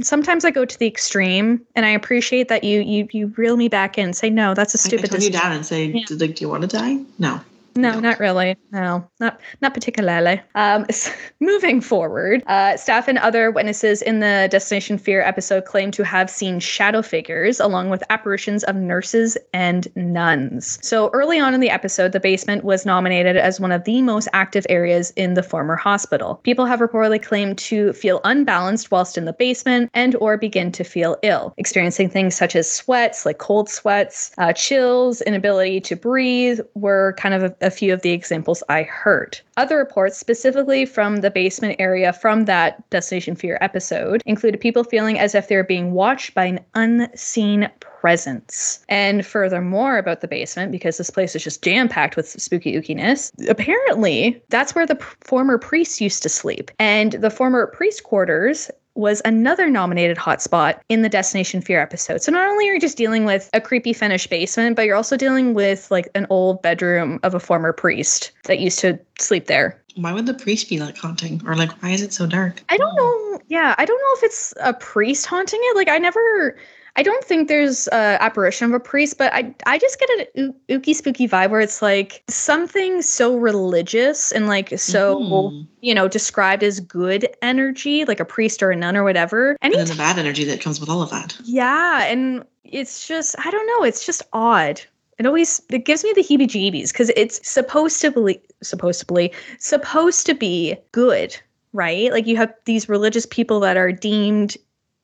sometimes 0.03 0.45
I 0.45 0.51
go 0.51 0.65
to 0.65 0.77
the 0.77 0.85
extreme 0.85 1.61
and 1.75 1.83
I 1.85 1.89
appreciate 1.89 2.47
that 2.49 2.63
you 2.63 2.81
you 2.81 3.07
you 3.11 3.27
reel 3.37 3.55
me 3.57 3.69
back 3.69 3.97
in 3.97 4.05
and 4.05 4.15
say 4.15 4.29
no, 4.29 4.53
that's 4.53 4.73
a 4.73 4.77
stupid 4.77 5.09
tone 5.11 5.21
you 5.21 5.31
down 5.31 5.51
and 5.53 5.65
say, 5.65 5.85
Yeah. 5.85 6.03
do, 6.07 6.15
like, 6.15 6.35
do 6.35 6.43
you 6.43 6.49
want 6.49 6.61
to 6.61 6.67
die? 6.67 6.97
No. 7.17 7.39
No, 7.79 7.93
No. 7.93 7.99
not 7.99 8.19
really. 8.19 8.55
No, 8.71 9.07
not 9.19 9.39
not 9.61 9.73
particularly. 9.73 10.41
Um, 10.55 10.85
s- 10.89 11.11
moving 11.39 11.81
forward, 11.81 12.43
uh, 12.47 12.77
staff 12.77 13.07
and 13.07 13.17
other 13.17 13.51
witnesses 13.51 14.01
in 14.01 14.19
the 14.19 14.47
Destination 14.51 14.97
Fear 14.97 15.21
episode 15.21 15.65
claim 15.65 15.91
to 15.91 16.03
have 16.03 16.29
seen 16.29 16.59
shadow 16.59 17.01
figures 17.01 17.59
along 17.59 17.89
with 17.89 18.03
apparitions 18.09 18.63
of 18.65 18.75
nurses 18.75 19.37
and 19.53 19.87
nuns. 19.95 20.77
So 20.81 21.09
early 21.13 21.39
on 21.39 21.53
in 21.53 21.59
the 21.59 21.69
episode, 21.69 22.11
the 22.11 22.19
basement 22.19 22.63
was 22.63 22.85
nominated 22.85 23.37
as 23.37 23.59
one 23.59 23.71
of 23.71 23.83
the 23.85 24.01
most 24.01 24.27
active 24.33 24.65
areas 24.69 25.11
in 25.15 25.33
the 25.33 25.43
former 25.43 25.75
hospital. 25.75 26.35
People 26.43 26.65
have 26.65 26.79
reportedly 26.79 27.21
claimed 27.21 27.57
to 27.59 27.93
feel 27.93 28.21
unbalanced 28.23 28.91
whilst 28.91 29.17
in 29.17 29.25
the 29.25 29.33
basement 29.33 29.89
and 29.93 30.15
or 30.15 30.37
begin 30.37 30.71
to 30.73 30.83
feel 30.83 31.17
ill, 31.23 31.53
experiencing 31.57 32.09
things 32.09 32.35
such 32.35 32.55
as 32.55 32.71
sweats, 32.71 33.25
like 33.25 33.37
cold 33.37 33.69
sweats, 33.69 34.31
uh, 34.37 34.53
chills, 34.53 35.21
inability 35.21 35.79
to 35.81 35.95
breathe 35.95 36.59
were 36.75 37.13
kind 37.17 37.33
of 37.33 37.43
a, 37.43 37.55
a 37.61 37.68
few 37.71 37.93
of 37.93 38.01
the 38.01 38.11
examples 38.11 38.63
I 38.69 38.83
heard. 38.83 39.39
Other 39.57 39.77
reports, 39.77 40.17
specifically 40.17 40.85
from 40.85 41.17
the 41.17 41.31
basement 41.31 41.75
area 41.79 42.13
from 42.13 42.45
that 42.45 42.89
Destination 42.89 43.35
Fear 43.35 43.57
episode, 43.61 44.21
included 44.25 44.61
people 44.61 44.83
feeling 44.83 45.19
as 45.19 45.35
if 45.35 45.47
they 45.47 45.55
were 45.55 45.63
being 45.63 45.91
watched 45.91 46.33
by 46.33 46.45
an 46.45 46.59
unseen 46.75 47.69
presence. 47.79 48.79
And 48.87 49.25
furthermore, 49.25 49.97
about 49.97 50.21
the 50.21 50.27
basement, 50.27 50.71
because 50.71 50.97
this 50.97 51.09
place 51.09 51.35
is 51.35 51.43
just 51.43 51.61
jam 51.61 51.89
packed 51.89 52.15
with 52.15 52.29
spooky 52.29 52.73
ookiness, 52.73 53.31
apparently 53.49 54.41
that's 54.49 54.73
where 54.73 54.85
the 54.85 54.95
p- 54.95 55.05
former 55.21 55.57
priests 55.57 55.99
used 55.99 56.23
to 56.23 56.29
sleep. 56.29 56.71
And 56.79 57.13
the 57.13 57.29
former 57.29 57.67
priest 57.67 58.03
quarters 58.03 58.71
was 58.99 59.21
another 59.23 59.69
nominated 59.69 60.17
hotspot 60.17 60.79
in 60.89 61.01
the 61.01 61.09
Destination 61.09 61.61
Fear 61.61 61.81
episode. 61.81 62.21
So 62.21 62.31
not 62.31 62.47
only 62.49 62.69
are 62.69 62.73
you 62.73 62.79
just 62.79 62.97
dealing 62.97 63.23
with 63.23 63.49
a 63.53 63.61
creepy 63.61 63.93
Finnish 63.93 64.27
basement, 64.27 64.75
but 64.75 64.85
you're 64.85 64.95
also 64.95 65.15
dealing 65.15 65.53
with 65.53 65.89
like 65.89 66.09
an 66.15 66.27
old 66.29 66.61
bedroom 66.61 67.19
of 67.23 67.33
a 67.33 67.39
former 67.39 67.71
priest 67.71 68.31
that 68.43 68.59
used 68.59 68.79
to 68.79 68.99
sleep 69.17 69.47
there. 69.47 69.81
Why 69.95 70.13
would 70.13 70.25
the 70.25 70.33
priest 70.33 70.69
be 70.69 70.79
like 70.79 70.97
haunting? 70.97 71.41
Or 71.45 71.55
like, 71.55 71.71
why 71.81 71.91
is 71.91 72.01
it 72.01 72.13
so 72.13 72.27
dark? 72.27 72.61
I 72.69 72.77
don't 72.77 72.95
know. 72.95 73.39
Yeah, 73.47 73.73
I 73.77 73.85
don't 73.85 73.97
know 73.97 74.17
if 74.17 74.23
it's 74.23 74.53
a 74.61 74.73
priest 74.73 75.25
haunting 75.25 75.59
it. 75.63 75.75
Like 75.75 75.87
I 75.87 75.97
never 75.97 76.57
I 76.95 77.03
don't 77.03 77.23
think 77.23 77.47
there's 77.47 77.87
a 77.89 78.17
apparition 78.21 78.65
of 78.67 78.73
a 78.73 78.79
priest, 78.79 79.17
but 79.17 79.33
I 79.33 79.53
I 79.65 79.77
just 79.77 79.99
get 79.99 80.09
an 80.37 80.53
oo- 80.69 80.77
ooky 80.79 80.93
spooky 80.95 81.27
vibe 81.27 81.49
where 81.51 81.61
it's 81.61 81.81
like 81.81 82.23
something 82.29 83.01
so 83.01 83.37
religious 83.37 84.31
and 84.31 84.47
like 84.47 84.77
so 84.79 85.19
Mhm. 85.19 85.67
you 85.81 85.93
know 85.93 86.07
described 86.07 86.63
as 86.63 86.79
good 86.79 87.27
energy, 87.41 88.05
like 88.05 88.19
a 88.19 88.25
priest 88.25 88.61
or 88.63 88.71
a 88.71 88.75
nun 88.75 88.97
or 88.97 89.03
whatever. 89.03 89.55
And 89.61 89.73
then 89.73 89.87
the 89.87 89.95
bad 89.95 90.17
energy 90.17 90.43
that 90.45 90.61
comes 90.61 90.79
with 90.79 90.89
all 90.89 91.01
of 91.01 91.09
that. 91.11 91.37
yeah, 91.43 92.03
and 92.05 92.43
it's 92.63 93.07
just 93.07 93.35
I 93.43 93.49
don't 93.51 93.67
know, 93.67 93.83
it's 93.83 94.05
just 94.05 94.21
odd. 94.33 94.81
it 95.19 95.25
always 95.25 95.61
it 95.69 95.85
gives 95.85 96.03
me 96.03 96.13
the 96.15 96.23
heebie-jeebies 96.23 96.91
because 96.91 97.11
it's 97.15 97.39
supposed 97.47 97.99
to 98.01 98.11
be 98.11 98.39
supposed 98.63 98.99
to 99.05 99.13
be 99.13 99.31
supposed 99.59 100.25
to 100.25 100.33
be 100.33 100.75
good, 100.91 101.35
right? 101.73 102.11
Like 102.11 102.25
you 102.25 102.37
have 102.37 102.53
these 102.65 102.87
religious 102.89 103.25
people 103.25 103.59
that 103.61 103.75
are 103.77 103.91
deemed 103.91 104.55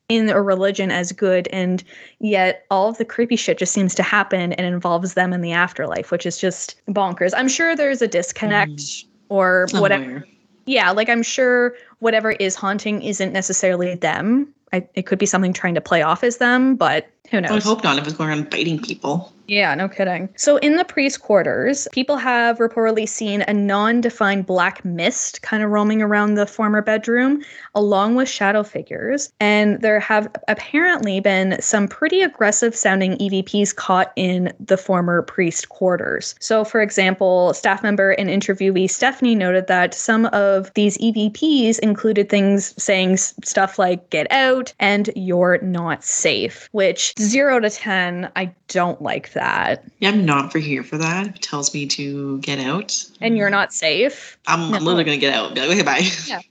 in 0.09 0.29
a 0.29 0.41
religion 0.41 0.91
as 0.91 1.11
good 1.11 1.47
and 1.47 1.83
yet 2.19 2.65
all 2.69 2.89
of 2.89 2.97
the 2.97 3.05
creepy 3.05 3.35
shit 3.35 3.57
just 3.57 3.73
seems 3.73 3.95
to 3.95 4.03
happen 4.03 4.53
and 4.53 4.67
involves 4.67 5.15
them 5.15 5.33
in 5.33 5.41
the 5.41 5.51
afterlife 5.51 6.11
which 6.11 6.25
is 6.25 6.37
just 6.37 6.79
bonkers. 6.89 7.31
I'm 7.35 7.47
sure 7.47 7.75
there's 7.75 8.01
a 8.01 8.07
disconnect 8.07 8.71
mm. 8.71 9.05
or 9.29 9.67
Somewhere. 9.67 9.81
whatever 9.81 10.27
yeah 10.65 10.91
like 10.91 11.09
i'm 11.09 11.23
sure 11.23 11.75
whatever 11.99 12.31
is 12.31 12.55
haunting 12.55 13.01
isn't 13.01 13.33
necessarily 13.33 13.95
them. 13.95 14.53
I, 14.73 14.87
it 14.95 15.05
could 15.05 15.19
be 15.19 15.25
something 15.25 15.53
trying 15.53 15.75
to 15.75 15.81
play 15.81 16.01
off 16.01 16.23
as 16.23 16.37
them 16.37 16.75
but 16.75 17.09
who 17.31 17.41
knows 17.41 17.51
i 17.51 17.53
would 17.55 17.63
hope 17.63 17.83
not 17.83 17.97
if 17.97 18.05
it's 18.05 18.15
going 18.15 18.29
around 18.29 18.49
biting 18.49 18.79
people 18.79 19.33
yeah, 19.47 19.75
no 19.75 19.87
kidding. 19.87 20.29
So, 20.35 20.57
in 20.57 20.75
the 20.75 20.85
priest 20.85 21.21
quarters, 21.21 21.87
people 21.91 22.17
have 22.17 22.57
reportedly 22.57 23.07
seen 23.07 23.43
a 23.47 23.53
non 23.53 24.01
defined 24.01 24.45
black 24.45 24.83
mist 24.83 25.41
kind 25.41 25.63
of 25.63 25.69
roaming 25.69 26.01
around 26.01 26.35
the 26.35 26.47
former 26.47 26.81
bedroom, 26.81 27.43
along 27.75 28.15
with 28.15 28.29
shadow 28.29 28.63
figures. 28.63 29.31
And 29.39 29.81
there 29.81 29.99
have 29.99 30.27
apparently 30.47 31.19
been 31.19 31.61
some 31.61 31.87
pretty 31.87 32.21
aggressive 32.21 32.75
sounding 32.75 33.17
EVPs 33.17 33.75
caught 33.75 34.11
in 34.15 34.51
the 34.59 34.77
former 34.77 35.21
priest 35.21 35.69
quarters. 35.69 36.35
So, 36.39 36.63
for 36.63 36.81
example, 36.81 37.53
staff 37.53 37.83
member 37.83 38.11
and 38.11 38.29
interviewee 38.29 38.89
Stephanie 38.89 39.35
noted 39.35 39.67
that 39.67 39.93
some 39.93 40.25
of 40.27 40.73
these 40.73 40.97
EVPs 40.97 41.79
included 41.79 42.29
things 42.29 42.73
saying 42.81 43.17
stuff 43.17 43.77
like, 43.77 44.09
get 44.09 44.31
out 44.31 44.73
and 44.79 45.09
you're 45.15 45.59
not 45.61 46.03
safe, 46.03 46.69
which 46.71 47.13
zero 47.19 47.59
to 47.59 47.69
10, 47.69 48.31
I 48.35 48.53
don't 48.67 49.01
like 49.01 49.31
that. 49.35 49.85
Yeah, 49.99 50.09
I'm 50.09 50.25
not 50.25 50.51
for 50.51 50.59
here 50.59 50.83
for 50.83 50.97
that. 50.97 51.27
It 51.27 51.41
tells 51.41 51.73
me 51.73 51.85
to 51.87 52.39
get 52.39 52.59
out. 52.59 53.05
And 53.21 53.37
you're 53.37 53.49
not 53.49 53.73
safe. 53.73 54.37
I'm, 54.47 54.71
no. 54.71 54.77
I'm 54.77 54.83
literally 54.83 55.03
gonna 55.03 55.17
get 55.17 55.33
out. 55.33 55.53
Be 55.53 55.61
like, 55.61 55.69
okay, 55.69 55.83
bye. 55.83 56.07
Yeah. 56.27 56.41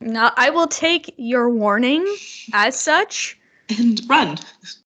No, 0.00 0.30
I 0.36 0.50
will 0.50 0.66
take 0.66 1.14
your 1.16 1.48
warning 1.48 2.04
as 2.52 2.78
such. 2.78 3.38
And 3.78 4.02
run. 4.08 4.36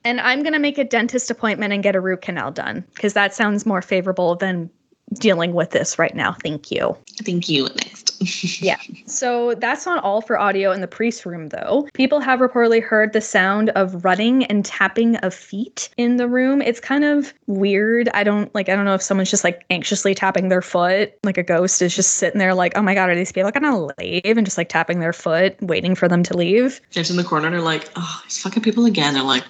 And 0.04 0.20
I'm 0.20 0.42
gonna 0.42 0.58
make 0.58 0.76
a 0.76 0.84
dentist 0.84 1.30
appointment 1.30 1.72
and 1.72 1.82
get 1.82 1.96
a 1.96 2.00
root 2.00 2.20
canal 2.20 2.52
done 2.52 2.84
because 2.94 3.14
that 3.14 3.34
sounds 3.34 3.64
more 3.64 3.80
favorable 3.80 4.36
than 4.36 4.70
dealing 5.14 5.54
with 5.54 5.70
this 5.70 5.98
right 5.98 6.14
now. 6.14 6.36
Thank 6.42 6.70
you. 6.70 6.96
Thank 7.22 7.48
you. 7.48 7.64
Next. 7.64 8.05
yeah. 8.60 8.78
So 9.06 9.54
that's 9.54 9.86
not 9.86 10.02
all 10.02 10.20
for 10.20 10.38
audio 10.38 10.72
in 10.72 10.80
the 10.80 10.86
priest 10.86 11.26
room, 11.26 11.48
though. 11.48 11.88
People 11.94 12.20
have 12.20 12.40
reportedly 12.40 12.82
heard 12.82 13.12
the 13.12 13.20
sound 13.20 13.70
of 13.70 14.04
running 14.04 14.44
and 14.44 14.64
tapping 14.64 15.16
of 15.16 15.34
feet 15.34 15.88
in 15.96 16.16
the 16.16 16.28
room. 16.28 16.62
It's 16.62 16.80
kind 16.80 17.04
of 17.04 17.32
weird. 17.46 18.08
I 18.14 18.24
don't 18.24 18.54
like, 18.54 18.68
I 18.68 18.76
don't 18.76 18.84
know 18.84 18.94
if 18.94 19.02
someone's 19.02 19.30
just 19.30 19.44
like 19.44 19.64
anxiously 19.70 20.14
tapping 20.14 20.48
their 20.48 20.62
foot, 20.62 21.14
like 21.24 21.38
a 21.38 21.42
ghost 21.42 21.82
is 21.82 21.94
just 21.94 22.14
sitting 22.14 22.38
there, 22.38 22.54
like, 22.54 22.72
oh 22.76 22.82
my 22.82 22.94
God, 22.94 23.08
are 23.10 23.14
these 23.14 23.32
people 23.32 23.50
gonna 23.50 23.88
leave? 23.98 24.36
And 24.36 24.46
just 24.46 24.58
like 24.58 24.68
tapping 24.68 25.00
their 25.00 25.12
foot, 25.12 25.56
waiting 25.60 25.94
for 25.94 26.08
them 26.08 26.22
to 26.24 26.36
leave. 26.36 26.80
Just 26.90 27.10
in 27.10 27.16
the 27.16 27.24
corner, 27.24 27.50
they're 27.50 27.60
like, 27.60 27.90
oh, 27.96 28.20
these 28.24 28.40
fucking 28.42 28.62
people 28.62 28.86
again. 28.86 29.14
They're 29.14 29.22
like, 29.22 29.44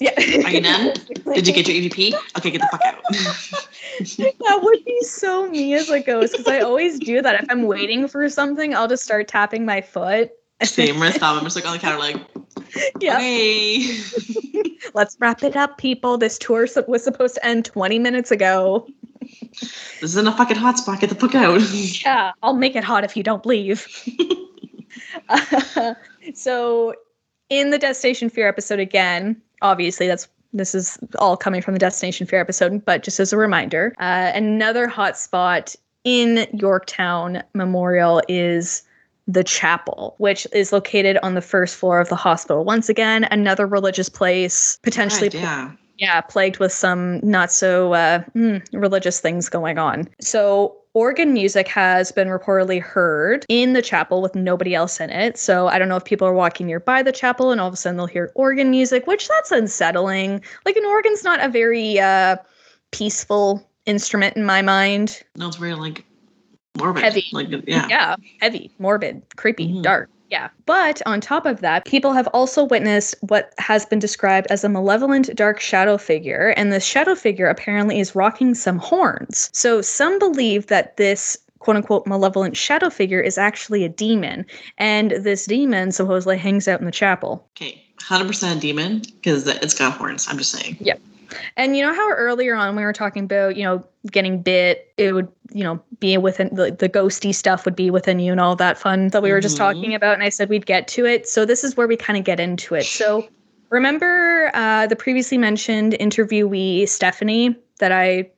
yeah. 0.00 0.12
Are 0.44 0.50
you 0.50 0.60
done? 0.60 0.94
Did 1.34 1.46
you 1.46 1.54
get 1.54 1.68
your 1.68 1.76
EVP? 1.76 2.14
Okay, 2.36 2.50
get 2.50 2.60
the 2.60 2.68
fuck 2.70 2.84
out. 2.84 3.02
that 4.38 4.60
would 4.62 4.84
be 4.84 5.02
so 5.02 5.48
me 5.48 5.74
as 5.74 5.90
a 5.90 6.00
ghost 6.00 6.32
because 6.36 6.48
I 6.48 6.60
always 6.60 6.98
do 6.98 7.22
that. 7.22 7.42
If 7.42 7.50
I'm 7.50 7.62
waiting 7.62 8.08
for 8.08 8.28
something, 8.28 8.74
I'll 8.74 8.88
just 8.88 9.04
start 9.04 9.28
tapping 9.28 9.64
my 9.64 9.80
foot. 9.80 10.30
Same 10.62 10.98
with 11.00 11.22
I'm 11.22 11.42
just 11.44 11.56
like 11.56 11.66
on 11.66 11.72
the 11.72 11.78
counter, 11.78 11.98
like, 11.98 12.16
yeah. 13.00 13.16
Okay. 13.16 13.98
Let's 14.94 15.16
wrap 15.20 15.42
it 15.42 15.56
up, 15.56 15.78
people. 15.78 16.18
This 16.18 16.38
tour 16.38 16.66
was 16.86 17.04
supposed 17.04 17.34
to 17.36 17.46
end 17.46 17.64
20 17.64 17.98
minutes 17.98 18.30
ago. 18.30 18.86
This 20.00 20.02
isn't 20.02 20.26
a 20.26 20.32
fucking 20.32 20.56
hot 20.56 20.78
spot. 20.78 21.00
Get 21.00 21.10
the 21.10 21.16
fuck 21.16 21.34
out. 21.34 21.60
yeah, 22.04 22.32
I'll 22.42 22.54
make 22.54 22.76
it 22.76 22.84
hot 22.84 23.04
if 23.04 23.16
you 23.16 23.22
don't 23.22 23.44
leave. 23.46 23.86
Uh, 25.28 25.94
so, 26.34 26.94
in 27.50 27.70
the 27.70 27.78
Destination 27.78 28.28
Fear 28.28 28.48
episode 28.48 28.78
again, 28.78 29.40
obviously 29.62 30.06
that's 30.06 30.28
this 30.52 30.74
is 30.74 30.98
all 31.18 31.36
coming 31.36 31.60
from 31.60 31.74
the 31.74 31.80
Destination 31.80 32.26
Fear 32.26 32.40
episode, 32.40 32.84
but 32.84 33.02
just 33.02 33.20
as 33.20 33.32
a 33.32 33.36
reminder, 33.36 33.94
uh, 33.98 34.32
another 34.34 34.86
hot 34.86 35.18
spot 35.18 35.74
in 36.04 36.46
Yorktown 36.54 37.42
Memorial 37.54 38.22
is 38.28 38.82
the 39.26 39.44
chapel, 39.44 40.14
which 40.18 40.46
is 40.52 40.72
located 40.72 41.18
on 41.22 41.34
the 41.34 41.42
first 41.42 41.76
floor 41.76 42.00
of 42.00 42.08
the 42.08 42.16
hospital. 42.16 42.64
Once 42.64 42.88
again, 42.88 43.24
another 43.30 43.66
religious 43.66 44.08
place, 44.08 44.78
potentially. 44.82 45.28
Right, 45.28 45.34
yeah. 45.34 45.72
Yeah, 45.98 46.20
plagued 46.20 46.60
with 46.60 46.72
some 46.72 47.18
not 47.28 47.50
so 47.50 47.92
uh, 47.92 48.20
mm, 48.34 48.64
religious 48.72 49.20
things 49.20 49.48
going 49.48 49.78
on. 49.78 50.08
So 50.20 50.76
organ 50.98 51.32
music 51.32 51.68
has 51.68 52.10
been 52.10 52.26
reportedly 52.26 52.82
heard 52.82 53.46
in 53.48 53.72
the 53.72 53.80
chapel 53.80 54.20
with 54.20 54.34
nobody 54.34 54.74
else 54.74 54.98
in 54.98 55.10
it. 55.10 55.38
So 55.38 55.68
I 55.68 55.78
don't 55.78 55.88
know 55.88 55.94
if 55.94 56.04
people 56.04 56.26
are 56.26 56.34
walking 56.34 56.66
nearby 56.66 57.04
the 57.04 57.12
chapel 57.12 57.52
and 57.52 57.60
all 57.60 57.68
of 57.68 57.74
a 57.74 57.76
sudden 57.76 57.96
they'll 57.96 58.06
hear 58.06 58.32
organ 58.34 58.68
music, 58.68 59.06
which 59.06 59.28
that's 59.28 59.52
unsettling. 59.52 60.42
Like 60.66 60.74
an 60.74 60.84
organ's 60.84 61.22
not 61.22 61.38
a 61.40 61.48
very 61.48 62.00
uh, 62.00 62.36
peaceful 62.90 63.64
instrument 63.86 64.36
in 64.36 64.44
my 64.44 64.60
mind. 64.60 65.22
No, 65.36 65.46
it's 65.46 65.56
very 65.56 65.74
like 65.74 66.04
morbid. 66.76 67.04
Heavy. 67.04 67.26
Like 67.30 67.48
yeah. 67.68 67.86
Yeah, 67.88 68.16
heavy, 68.40 68.72
morbid, 68.80 69.22
creepy, 69.36 69.68
mm-hmm. 69.68 69.82
dark. 69.82 70.10
Yeah. 70.28 70.48
But 70.66 71.00
on 71.06 71.20
top 71.20 71.46
of 71.46 71.60
that, 71.60 71.84
people 71.86 72.12
have 72.12 72.28
also 72.28 72.64
witnessed 72.64 73.14
what 73.20 73.54
has 73.58 73.86
been 73.86 73.98
described 73.98 74.46
as 74.50 74.62
a 74.62 74.68
malevolent 74.68 75.34
dark 75.34 75.58
shadow 75.58 75.96
figure. 75.96 76.54
And 76.56 76.72
this 76.72 76.84
shadow 76.84 77.14
figure 77.14 77.46
apparently 77.46 77.98
is 77.98 78.14
rocking 78.14 78.54
some 78.54 78.78
horns. 78.78 79.50
So 79.52 79.80
some 79.80 80.18
believe 80.18 80.66
that 80.66 80.96
this 80.96 81.38
quote 81.60 81.76
unquote 81.76 82.06
malevolent 82.06 82.56
shadow 82.56 82.90
figure 82.90 83.20
is 83.20 83.38
actually 83.38 83.84
a 83.84 83.88
demon. 83.88 84.44
And 84.76 85.12
this 85.12 85.46
demon 85.46 85.92
supposedly 85.92 86.38
hangs 86.38 86.68
out 86.68 86.80
in 86.80 86.86
the 86.86 86.92
chapel. 86.92 87.46
Okay. 87.56 87.82
100% 88.00 88.56
a 88.56 88.60
demon 88.60 89.00
because 89.00 89.46
it's 89.46 89.74
got 89.74 89.94
horns. 89.94 90.26
I'm 90.28 90.38
just 90.38 90.52
saying. 90.52 90.76
Yep. 90.80 91.00
And 91.56 91.76
you 91.76 91.82
know 91.82 91.94
how 91.94 92.10
earlier 92.10 92.54
on 92.54 92.76
we 92.76 92.84
were 92.84 92.92
talking 92.92 93.24
about, 93.24 93.56
you 93.56 93.64
know, 93.64 93.84
getting 94.10 94.42
bit, 94.42 94.92
it 94.96 95.12
would, 95.12 95.28
you 95.52 95.64
know, 95.64 95.82
be 96.00 96.16
within 96.16 96.54
the, 96.54 96.70
the 96.70 96.88
ghosty 96.88 97.34
stuff 97.34 97.64
would 97.64 97.76
be 97.76 97.90
within 97.90 98.18
you 98.18 98.32
and 98.32 98.40
all 98.40 98.56
that 98.56 98.78
fun 98.78 99.08
that 99.08 99.22
we 99.22 99.30
were 99.30 99.40
just 99.40 99.56
mm-hmm. 99.56 99.78
talking 99.78 99.94
about. 99.94 100.14
And 100.14 100.22
I 100.22 100.28
said 100.28 100.48
we'd 100.48 100.66
get 100.66 100.88
to 100.88 101.04
it. 101.04 101.28
So 101.28 101.44
this 101.44 101.64
is 101.64 101.76
where 101.76 101.86
we 101.86 101.96
kind 101.96 102.18
of 102.18 102.24
get 102.24 102.40
into 102.40 102.74
it. 102.74 102.84
So 102.84 103.28
remember 103.70 104.50
uh, 104.54 104.86
the 104.86 104.96
previously 104.96 105.38
mentioned 105.38 105.94
interviewee, 106.00 106.88
Stephanie, 106.88 107.56
that 107.78 107.92
I 107.92 108.30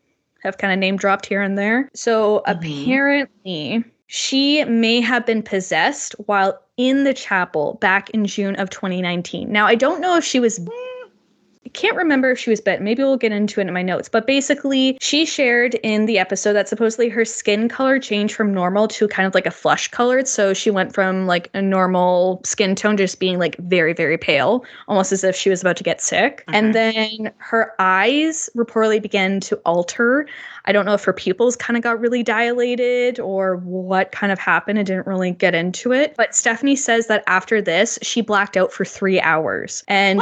have 0.42 0.58
kind 0.58 0.72
of 0.72 0.78
name 0.78 0.96
dropped 0.96 1.26
here 1.26 1.42
and 1.42 1.56
there. 1.56 1.90
So 1.94 2.42
mm-hmm. 2.46 2.84
apparently 2.84 3.84
she 4.06 4.64
may 4.64 5.00
have 5.00 5.24
been 5.24 5.42
possessed 5.42 6.14
while 6.26 6.58
in 6.76 7.04
the 7.04 7.14
chapel 7.14 7.74
back 7.80 8.10
in 8.10 8.26
June 8.26 8.56
of 8.56 8.70
2019. 8.70 9.52
Now, 9.52 9.66
I 9.66 9.74
don't 9.74 10.00
know 10.00 10.16
if 10.16 10.24
she 10.24 10.40
was 10.40 10.58
can't 11.68 11.96
remember 11.96 12.30
if 12.30 12.38
she 12.38 12.50
was 12.50 12.60
bit. 12.60 12.80
Maybe 12.80 13.02
we'll 13.02 13.16
get 13.16 13.32
into 13.32 13.60
it 13.60 13.66
in 13.66 13.74
my 13.74 13.82
notes. 13.82 14.08
But 14.08 14.26
basically, 14.26 14.96
she 15.00 15.26
shared 15.26 15.74
in 15.76 16.06
the 16.06 16.18
episode 16.18 16.54
that 16.54 16.68
supposedly 16.68 17.08
her 17.10 17.24
skin 17.24 17.68
color 17.68 17.98
changed 17.98 18.34
from 18.34 18.52
normal 18.52 18.88
to 18.88 19.06
kind 19.06 19.26
of 19.26 19.34
like 19.34 19.46
a 19.46 19.50
flush 19.50 19.88
colored. 19.88 20.26
So 20.26 20.54
she 20.54 20.70
went 20.70 20.94
from 20.94 21.26
like 21.26 21.50
a 21.54 21.62
normal 21.62 22.40
skin 22.44 22.74
tone 22.74 22.96
just 22.96 23.20
being 23.20 23.38
like 23.38 23.56
very, 23.58 23.92
very 23.92 24.18
pale, 24.18 24.64
almost 24.88 25.12
as 25.12 25.22
if 25.22 25.36
she 25.36 25.50
was 25.50 25.60
about 25.60 25.76
to 25.76 25.84
get 25.84 26.00
sick. 26.00 26.44
Mm-hmm. 26.48 26.54
And 26.54 26.74
then 26.74 27.32
her 27.38 27.72
eyes 27.78 28.48
reportedly 28.56 29.00
began 29.00 29.40
to 29.40 29.56
alter. 29.66 30.26
I 30.64 30.72
don't 30.72 30.86
know 30.86 30.94
if 30.94 31.04
her 31.04 31.12
pupils 31.12 31.56
kind 31.56 31.76
of 31.76 31.82
got 31.82 32.00
really 32.00 32.22
dilated 32.22 33.20
or 33.20 33.56
what 33.58 34.12
kind 34.12 34.32
of 34.32 34.38
happened. 34.38 34.78
I 34.78 34.82
didn't 34.82 35.06
really 35.06 35.32
get 35.32 35.54
into 35.54 35.92
it. 35.92 36.14
But 36.16 36.34
Stephanie 36.34 36.76
says 36.76 37.06
that 37.06 37.22
after 37.26 37.62
this, 37.62 37.98
she 38.02 38.20
blacked 38.20 38.56
out 38.56 38.72
for 38.72 38.84
three 38.84 39.20
hours. 39.20 39.84
And 39.88 40.20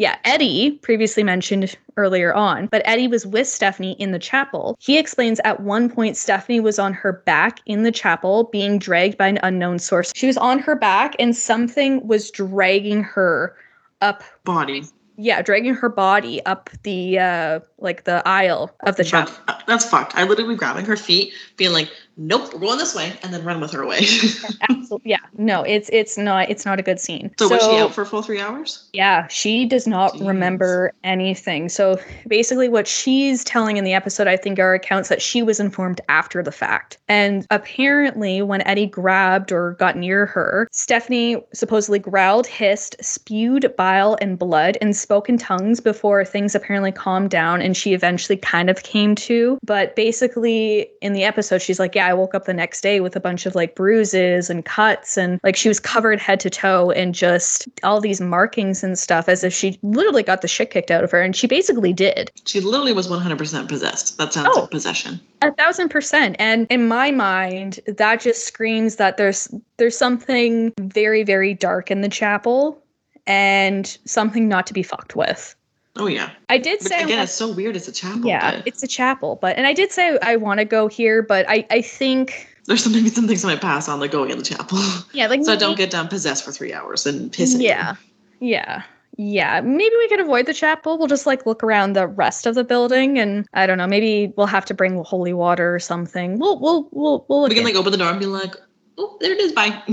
yeah, 0.00 0.16
Eddie, 0.24 0.78
previously 0.80 1.22
mentioned 1.22 1.76
earlier 1.98 2.32
on, 2.32 2.68
but 2.68 2.80
Eddie 2.86 3.06
was 3.06 3.26
with 3.26 3.46
Stephanie 3.46 3.96
in 3.98 4.12
the 4.12 4.18
chapel. 4.18 4.74
He 4.80 4.98
explains 4.98 5.40
at 5.44 5.60
one 5.60 5.90
point 5.90 6.16
Stephanie 6.16 6.58
was 6.58 6.78
on 6.78 6.94
her 6.94 7.12
back 7.12 7.60
in 7.66 7.82
the 7.82 7.92
chapel 7.92 8.44
being 8.44 8.78
dragged 8.78 9.18
by 9.18 9.26
an 9.26 9.38
unknown 9.42 9.78
source. 9.78 10.10
She 10.14 10.26
was 10.26 10.38
on 10.38 10.58
her 10.60 10.74
back 10.74 11.14
and 11.18 11.36
something 11.36 12.06
was 12.08 12.30
dragging 12.30 13.02
her 13.02 13.54
up 14.00 14.22
body. 14.44 14.84
Yeah, 15.18 15.42
dragging 15.42 15.74
her 15.74 15.90
body 15.90 16.42
up 16.46 16.70
the 16.82 17.18
uh 17.18 17.60
like 17.76 18.04
the 18.04 18.26
aisle 18.26 18.74
of 18.86 18.96
the 18.96 19.04
chapel. 19.04 19.34
That's 19.66 19.84
fucked. 19.84 20.16
I 20.16 20.24
literally 20.24 20.56
grabbing 20.56 20.86
her 20.86 20.96
feet, 20.96 21.34
being 21.58 21.74
like, 21.74 21.90
nope, 22.16 22.52
we're 22.52 22.60
going 22.60 22.78
this 22.78 22.94
way, 22.94 23.12
and 23.22 23.32
then 23.32 23.44
run 23.44 23.60
with 23.60 23.72
her 23.72 23.82
away. 23.82 23.98
Absolutely. 24.68 25.10
Yeah. 25.10 25.18
No, 25.36 25.62
it's 25.62 25.88
it's 25.92 26.18
not 26.18 26.50
it's 26.50 26.64
not 26.64 26.78
a 26.78 26.82
good 26.82 27.00
scene. 27.00 27.32
so, 27.38 27.48
was 27.48 27.62
she 27.62 27.78
out 27.78 27.94
for 27.94 28.02
a 28.02 28.06
full 28.06 28.22
three 28.22 28.40
hours? 28.40 28.88
Yeah, 28.92 29.26
she 29.28 29.66
does 29.66 29.86
not 29.86 30.14
Jeez. 30.14 30.26
remember 30.26 30.92
anything. 31.04 31.68
So 31.68 31.98
basically, 32.28 32.68
what 32.68 32.86
she's 32.86 33.44
telling 33.44 33.76
in 33.76 33.84
the 33.84 33.94
episode, 33.94 34.26
I 34.26 34.36
think, 34.36 34.58
are 34.58 34.74
accounts 34.74 35.08
that 35.08 35.22
she 35.22 35.42
was 35.42 35.60
informed 35.60 36.00
after 36.08 36.42
the 36.42 36.52
fact. 36.52 36.98
And 37.08 37.46
apparently, 37.50 38.42
when 38.42 38.66
Eddie 38.66 38.86
grabbed 38.86 39.52
or 39.52 39.72
got 39.72 39.96
near 39.96 40.26
her, 40.26 40.68
Stephanie 40.72 41.42
supposedly 41.52 41.98
growled, 41.98 42.46
hissed, 42.46 42.96
spewed 43.00 43.72
bile 43.76 44.16
and 44.20 44.38
blood, 44.38 44.76
and 44.80 44.94
spoke 44.96 45.28
in 45.28 45.38
tongues 45.38 45.80
before 45.80 46.24
things 46.24 46.54
apparently 46.54 46.92
calmed 46.92 47.30
down 47.30 47.62
and 47.62 47.76
she 47.76 47.94
eventually 47.94 48.36
kind 48.36 48.68
of 48.70 48.82
came 48.82 49.14
to. 49.14 49.58
But 49.64 49.96
basically, 49.96 50.90
in 51.00 51.12
the 51.12 51.24
episode, 51.24 51.62
she's 51.62 51.78
like, 51.78 51.94
Yeah, 51.94 51.99
I 52.00 52.14
woke 52.14 52.34
up 52.34 52.44
the 52.46 52.54
next 52.54 52.80
day 52.80 53.00
with 53.00 53.14
a 53.16 53.20
bunch 53.20 53.46
of 53.46 53.54
like 53.54 53.74
bruises 53.74 54.50
and 54.50 54.64
cuts, 54.64 55.16
and 55.16 55.38
like 55.42 55.56
she 55.56 55.68
was 55.68 55.78
covered 55.80 56.18
head 56.20 56.40
to 56.40 56.50
toe 56.50 56.90
in 56.90 57.12
just 57.12 57.68
all 57.82 58.00
these 58.00 58.20
markings 58.20 58.82
and 58.82 58.98
stuff 58.98 59.28
as 59.28 59.44
if 59.44 59.52
she 59.52 59.78
literally 59.82 60.22
got 60.22 60.42
the 60.42 60.48
shit 60.48 60.70
kicked 60.70 60.90
out 60.90 61.04
of 61.04 61.10
her. 61.10 61.20
And 61.20 61.34
she 61.36 61.46
basically 61.46 61.92
did. 61.92 62.30
She 62.46 62.60
literally 62.60 62.92
was 62.92 63.08
100% 63.08 63.68
possessed. 63.68 64.18
That 64.18 64.32
sounds 64.32 64.48
Oh. 64.52 64.60
like 64.62 64.70
possession. 64.70 65.20
A 65.42 65.52
thousand 65.52 65.88
percent. 65.88 66.36
And 66.38 66.66
in 66.70 66.86
my 66.88 67.10
mind, 67.10 67.80
that 67.86 68.20
just 68.20 68.44
screams 68.44 68.96
that 68.96 69.16
there's 69.16 69.48
there's 69.78 69.96
something 69.96 70.72
very, 70.78 71.22
very 71.22 71.54
dark 71.54 71.90
in 71.90 72.00
the 72.02 72.08
chapel 72.08 72.82
and 73.26 73.96
something 74.04 74.48
not 74.48 74.66
to 74.66 74.74
be 74.74 74.82
fucked 74.82 75.14
with. 75.16 75.54
Oh, 76.00 76.06
yeah. 76.06 76.30
I 76.48 76.58
did 76.58 76.78
But 76.80 76.88
say 76.88 77.02
again, 77.02 77.22
it's 77.22 77.32
so 77.32 77.52
weird. 77.52 77.76
It's 77.76 77.86
a 77.88 77.92
chapel. 77.92 78.24
yeah, 78.26 78.56
but 78.56 78.66
it's 78.66 78.82
a 78.82 78.88
chapel, 78.88 79.38
but 79.40 79.56
and 79.56 79.66
I 79.66 79.72
did 79.74 79.92
say 79.92 80.18
I 80.22 80.36
want 80.36 80.58
to 80.58 80.64
go 80.64 80.88
here, 80.88 81.22
but 81.22 81.44
I 81.48 81.66
I 81.70 81.82
think 81.82 82.48
there's 82.66 82.82
some, 82.82 82.92
maybe 82.92 83.08
some 83.10 83.26
things 83.28 83.44
I 83.44 83.48
might 83.52 83.60
pass 83.60 83.88
on, 83.88 84.00
like 84.00 84.10
going 84.10 84.30
in 84.30 84.38
the 84.38 84.44
chapel. 84.44 84.78
yeah, 85.12 85.26
like 85.28 85.44
so 85.44 85.52
I 85.52 85.56
don't 85.56 85.76
get 85.76 85.90
done 85.90 86.08
possessed 86.08 86.44
for 86.44 86.52
three 86.52 86.72
hours 86.72 87.06
and 87.06 87.30
pissing. 87.30 87.62
Yeah. 87.62 87.94
Yeah. 88.40 88.82
Yeah. 89.16 89.60
Maybe 89.60 89.94
we 89.98 90.08
could 90.08 90.20
avoid 90.20 90.46
the 90.46 90.54
chapel. 90.54 90.96
We'll 90.96 91.08
just 91.08 91.26
like 91.26 91.44
look 91.44 91.62
around 91.62 91.92
the 91.92 92.06
rest 92.06 92.46
of 92.46 92.54
the 92.54 92.64
building 92.64 93.18
and 93.18 93.46
I 93.52 93.66
don't 93.66 93.76
know, 93.76 93.86
maybe 93.86 94.32
we'll 94.36 94.46
have 94.46 94.64
to 94.66 94.74
bring 94.74 95.02
holy 95.04 95.34
water 95.34 95.74
or 95.74 95.78
something. 95.78 96.38
We'll 96.38 96.58
we'll 96.58 96.88
we'll 96.92 97.26
we'll 97.28 97.42
We 97.42 97.50
can 97.50 97.58
in- 97.58 97.64
like 97.64 97.74
open 97.74 97.92
the 97.92 97.98
door 97.98 98.08
and 98.10 98.18
be 98.20 98.26
like, 98.26 98.54
oh, 98.96 99.18
there 99.20 99.32
it 99.32 99.40
is. 99.40 99.52
Bye. 99.52 99.82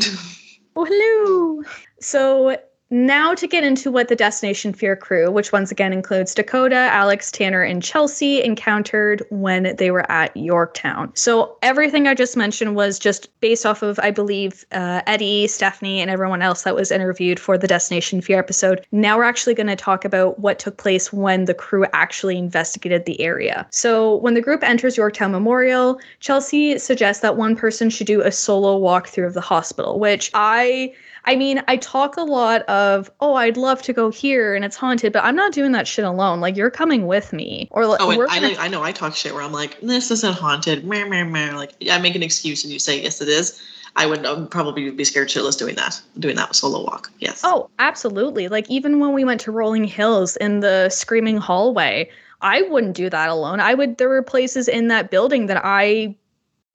Oh, 0.80 0.86
hello. 0.86 1.64
So 2.00 2.56
now 2.90 3.34
to 3.34 3.48
get 3.48 3.64
into 3.64 3.92
what 3.92 4.08
the 4.08 4.16
Destination 4.16 4.74
Fear 4.74 4.96
crew, 4.96 5.30
which 5.32 5.52
once 5.52 5.72
again 5.72 5.92
includes 5.92 6.34
Dakota, 6.34 6.76
Alex, 6.76 7.32
Tanner, 7.32 7.62
and 7.62 7.84
Chelsea, 7.84 8.44
encountered 8.44 9.24
when 9.30 9.76
they 9.78 9.92
were 9.92 10.10
at 10.12 10.36
Yorktown. 10.38 11.12
So 11.14 11.58
everything 11.62 12.08
I 12.08 12.14
just 12.14 12.38
mentioned 12.38 12.76
was 12.76 12.98
just 12.98 13.30
based 13.42 13.66
off 13.66 13.82
of, 13.82 14.00
I 14.00 14.12
believe, 14.12 14.66
uh, 14.72 15.02
Eddie, 15.06 15.48
Stephanie, 15.48 16.00
and 16.00 16.10
everyone 16.10 16.42
else 16.42 16.64
that 16.64 16.76
was 16.76 16.92
interviewed 16.92 17.40
for 17.40 17.58
the 17.58 17.68
Destination 17.68 18.22
Fear 18.22 18.40
episode. 18.40 18.86
Now 18.92 19.18
we're 19.18 19.24
actually 19.24 19.54
going 19.54 19.68
to 19.68 19.76
talk 19.76 20.06
about 20.06 20.40
what 20.40 20.60
took 20.60 20.78
place 20.78 21.12
when 21.12 21.46
the 21.46 21.54
crew 21.54 21.86
actually 21.94 22.38
investigated 22.38 23.06
the 23.06 23.20
area. 23.20 23.68
So 23.72 24.16
when 24.18 24.34
the 24.34 24.42
group 24.42 24.64
enters 24.64 24.98
Yorktown 24.98 25.32
Memorial, 25.32 26.00
Chelsea 26.20 26.78
suggests 26.80 27.22
that 27.22 27.38
one 27.38 27.56
person 27.56 27.90
should 27.90 28.08
do 28.08 28.22
a 28.22 28.32
solo 28.32 28.80
walkthrough 28.80 29.28
of 29.28 29.34
the 29.34 29.42
hospital, 29.42 30.00
which 30.00 30.32
I 30.34 30.94
I 31.28 31.36
mean, 31.36 31.62
I 31.68 31.76
talk 31.76 32.16
a 32.16 32.24
lot 32.24 32.62
of, 32.64 33.12
oh, 33.20 33.36
I'd 33.36 33.58
love 33.58 33.82
to 33.84 33.92
go 33.92 34.10
here 34.10 34.56
and 34.56 34.64
it's 34.64 34.78
haunted, 34.78 35.12
but 35.12 35.26
I'm 35.26 35.36
not 35.36 35.52
doing 35.52 35.74
that 35.74 35.86
shit 35.86 36.06
alone. 36.06 36.40
Like 36.40 36.56
you're 36.56 36.72
coming 36.72 37.06
with 37.06 37.34
me, 37.34 37.68
or 37.72 37.86
like 37.86 38.00
Oh, 38.00 38.10
and 38.10 38.18
we're 38.18 38.28
I 38.30 38.40
like 38.40 38.58
I 38.58 38.70
know 38.70 38.82
I 38.82 38.94
talk 38.94 39.14
shit 39.14 39.34
where 39.34 39.44
I'm 39.44 39.52
like, 39.52 39.80
this 39.82 40.10
isn't 40.10 40.36
haunted. 40.36 40.86
Meh, 40.86 41.04
meh, 41.04 41.26
meh. 41.26 41.54
Like 41.54 41.74
I 41.92 42.00
make 42.00 42.16
an 42.16 42.24
excuse 42.24 42.64
and 42.64 42.72
you 42.72 42.80
say 42.80 43.04
yes 43.04 43.22
it 43.22 43.28
is. 43.28 43.62
I 43.98 44.06
would 44.06 44.26
um, 44.26 44.48
probably 44.48 44.90
be 44.92 45.04
scared 45.04 45.28
shitless 45.28 45.58
doing 45.58 45.76
that, 45.76 46.02
doing 46.18 46.38
that 46.38 46.56
solo 46.56 46.84
walk. 46.84 47.12
Yes. 47.20 47.42
Oh, 47.44 47.70
absolutely. 47.80 48.48
Like 48.48 48.70
even 48.70 49.00
when 49.00 49.12
we 49.12 49.26
went 49.26 49.42
to 49.42 49.52
Rolling 49.52 49.84
Hills 49.84 50.38
in 50.38 50.62
the 50.62 50.88
screaming 50.90 51.38
hallway, 51.38 52.10
I 52.42 52.62
wouldn't 52.62 52.96
do 52.96 53.10
that 53.10 53.28
alone. 53.28 53.60
I 53.60 53.74
would 53.74 53.98
there 53.98 54.08
were 54.08 54.24
places 54.24 54.70
in 54.70 54.88
that 54.88 55.12
building 55.12 55.48
that 55.48 55.60
I 55.62 56.16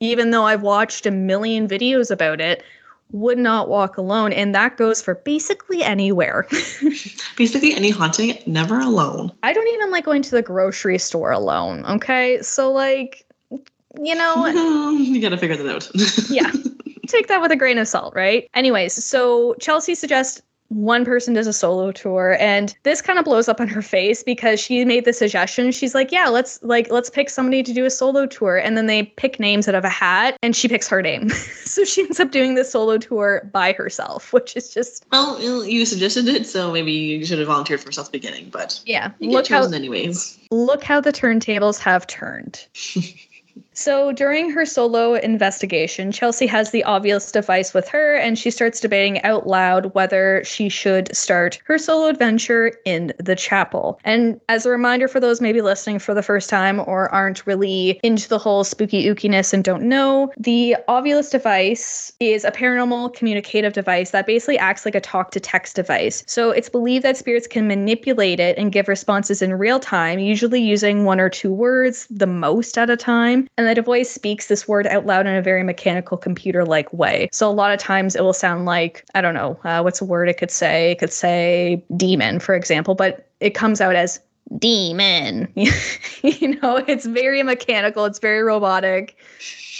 even 0.00 0.30
though 0.30 0.44
I've 0.44 0.62
watched 0.62 1.06
a 1.06 1.10
million 1.10 1.68
videos 1.68 2.10
about 2.10 2.40
it, 2.40 2.62
would 3.12 3.38
not 3.38 3.68
walk 3.68 3.96
alone 3.96 4.32
and 4.32 4.54
that 4.54 4.76
goes 4.76 5.00
for 5.00 5.14
basically 5.16 5.82
anywhere. 5.82 6.46
Basically, 7.36 7.74
any 7.74 7.90
haunting, 7.90 8.38
never 8.46 8.80
alone. 8.80 9.32
I 9.42 9.52
don't 9.52 9.68
even 9.68 9.90
like 9.90 10.04
going 10.04 10.22
to 10.22 10.30
the 10.30 10.42
grocery 10.42 10.98
store 10.98 11.30
alone, 11.30 11.84
okay? 11.86 12.40
So 12.42 12.72
like 12.72 13.26
you 14.00 14.14
know, 14.14 14.46
you 14.96 15.20
gotta 15.20 15.36
figure 15.36 15.56
that 15.56 15.68
out. 15.68 16.30
yeah. 16.30 16.50
Take 17.08 17.26
that 17.28 17.42
with 17.42 17.50
a 17.50 17.56
grain 17.56 17.78
of 17.78 17.88
salt, 17.88 18.14
right? 18.14 18.48
Anyways, 18.54 19.04
so 19.04 19.54
Chelsea 19.60 19.94
suggests 19.94 20.40
one 20.74 21.04
person 21.04 21.34
does 21.34 21.46
a 21.46 21.52
solo 21.52 21.92
tour 21.92 22.36
and 22.40 22.74
this 22.82 23.02
kind 23.02 23.18
of 23.18 23.24
blows 23.24 23.48
up 23.48 23.60
on 23.60 23.68
her 23.68 23.82
face 23.82 24.22
because 24.22 24.58
she 24.58 24.84
made 24.84 25.04
the 25.04 25.12
suggestion 25.12 25.70
she's 25.70 25.94
like 25.94 26.10
yeah 26.10 26.28
let's 26.28 26.58
like 26.62 26.90
let's 26.90 27.10
pick 27.10 27.28
somebody 27.28 27.62
to 27.62 27.72
do 27.72 27.84
a 27.84 27.90
solo 27.90 28.26
tour 28.26 28.56
and 28.56 28.76
then 28.76 28.86
they 28.86 29.02
pick 29.02 29.38
names 29.38 29.68
out 29.68 29.74
of 29.74 29.84
a 29.84 29.88
hat 29.88 30.36
and 30.42 30.56
she 30.56 30.68
picks 30.68 30.88
her 30.88 31.02
name 31.02 31.28
so 31.64 31.84
she 31.84 32.02
ends 32.02 32.18
up 32.18 32.30
doing 32.30 32.54
the 32.54 32.64
solo 32.64 32.96
tour 32.98 33.48
by 33.52 33.72
herself 33.72 34.32
which 34.32 34.56
is 34.56 34.72
just 34.72 35.04
well, 35.12 35.38
you 35.66 35.84
suggested 35.84 36.26
it, 36.28 36.46
so 36.46 36.72
maybe 36.72 36.92
you 36.92 37.24
should 37.24 37.38
have 37.38 37.48
volunteered 37.48 37.80
for 37.80 37.88
yourself 37.88 38.06
at 38.06 38.12
the 38.12 38.18
beginning, 38.18 38.48
but 38.50 38.80
yeah 38.86 39.10
you 39.18 39.30
look 39.30 39.46
how 39.46 39.64
anyways. 39.70 40.38
look 40.50 40.82
how 40.82 41.00
the 41.00 41.12
turntables 41.12 41.78
have 41.78 42.06
turned. 42.06 42.66
so 43.74 44.12
during 44.12 44.50
her 44.50 44.66
solo 44.66 45.14
investigation, 45.14 46.12
Chelsea 46.12 46.46
has 46.46 46.70
the 46.70 46.84
Ovilus 46.86 47.32
device 47.32 47.72
with 47.72 47.88
her 47.88 48.14
and 48.14 48.38
she 48.38 48.50
starts 48.50 48.80
debating 48.80 49.22
out 49.22 49.46
loud 49.46 49.94
whether 49.94 50.42
she 50.44 50.68
should 50.68 51.14
start 51.14 51.58
her 51.64 51.78
solo 51.78 52.08
adventure 52.08 52.72
in 52.84 53.12
the 53.18 53.36
chapel. 53.36 53.98
And 54.04 54.40
as 54.48 54.66
a 54.66 54.70
reminder 54.70 55.08
for 55.08 55.20
those 55.20 55.40
maybe 55.40 55.62
listening 55.62 55.98
for 55.98 56.14
the 56.14 56.22
first 56.22 56.50
time 56.50 56.80
or 56.80 57.08
aren't 57.10 57.46
really 57.46 58.00
into 58.02 58.28
the 58.28 58.38
whole 58.38 58.64
spooky 58.64 59.04
ookiness 59.04 59.52
and 59.52 59.64
don't 59.64 59.84
know, 59.84 60.32
the 60.36 60.76
Ovilus 60.88 61.30
device 61.30 62.12
is 62.20 62.44
a 62.44 62.50
paranormal 62.50 63.14
communicative 63.14 63.72
device 63.72 64.10
that 64.10 64.26
basically 64.26 64.58
acts 64.58 64.84
like 64.84 64.94
a 64.94 65.00
talk 65.00 65.30
to 65.30 65.40
text 65.40 65.76
device. 65.76 66.22
So 66.26 66.50
it's 66.50 66.68
believed 66.68 67.04
that 67.04 67.16
spirits 67.16 67.46
can 67.46 67.66
manipulate 67.66 68.40
it 68.40 68.58
and 68.58 68.72
give 68.72 68.88
responses 68.88 69.42
in 69.42 69.54
real 69.54 69.80
time, 69.80 70.18
usually 70.18 70.60
using 70.60 71.04
one 71.04 71.20
or 71.20 71.28
two 71.28 71.52
words, 71.52 72.06
the 72.10 72.26
most 72.26 72.76
at 72.76 72.90
a 72.90 72.96
time. 72.96 73.48
The 73.66 73.74
device 73.74 74.10
speaks 74.10 74.46
this 74.46 74.66
word 74.66 74.86
out 74.86 75.06
loud 75.06 75.26
in 75.26 75.34
a 75.34 75.42
very 75.42 75.62
mechanical 75.62 76.16
computer 76.16 76.64
like 76.64 76.92
way. 76.92 77.28
So 77.32 77.48
a 77.48 77.52
lot 77.52 77.72
of 77.72 77.78
times 77.78 78.14
it 78.14 78.22
will 78.22 78.32
sound 78.32 78.64
like, 78.64 79.04
I 79.14 79.20
don't 79.20 79.34
know, 79.34 79.58
uh, 79.64 79.80
what's 79.82 80.00
a 80.00 80.04
word 80.04 80.28
it 80.28 80.38
could 80.38 80.50
say? 80.50 80.92
It 80.92 80.98
could 80.98 81.12
say 81.12 81.84
demon, 81.96 82.40
for 82.40 82.54
example, 82.54 82.94
but 82.94 83.28
it 83.40 83.50
comes 83.50 83.80
out 83.80 83.94
as 83.94 84.20
demon. 84.58 85.52
you 86.22 86.60
know, 86.60 86.76
it's 86.86 87.06
very 87.06 87.42
mechanical, 87.42 88.04
it's 88.04 88.18
very 88.18 88.42
robotic. 88.42 89.16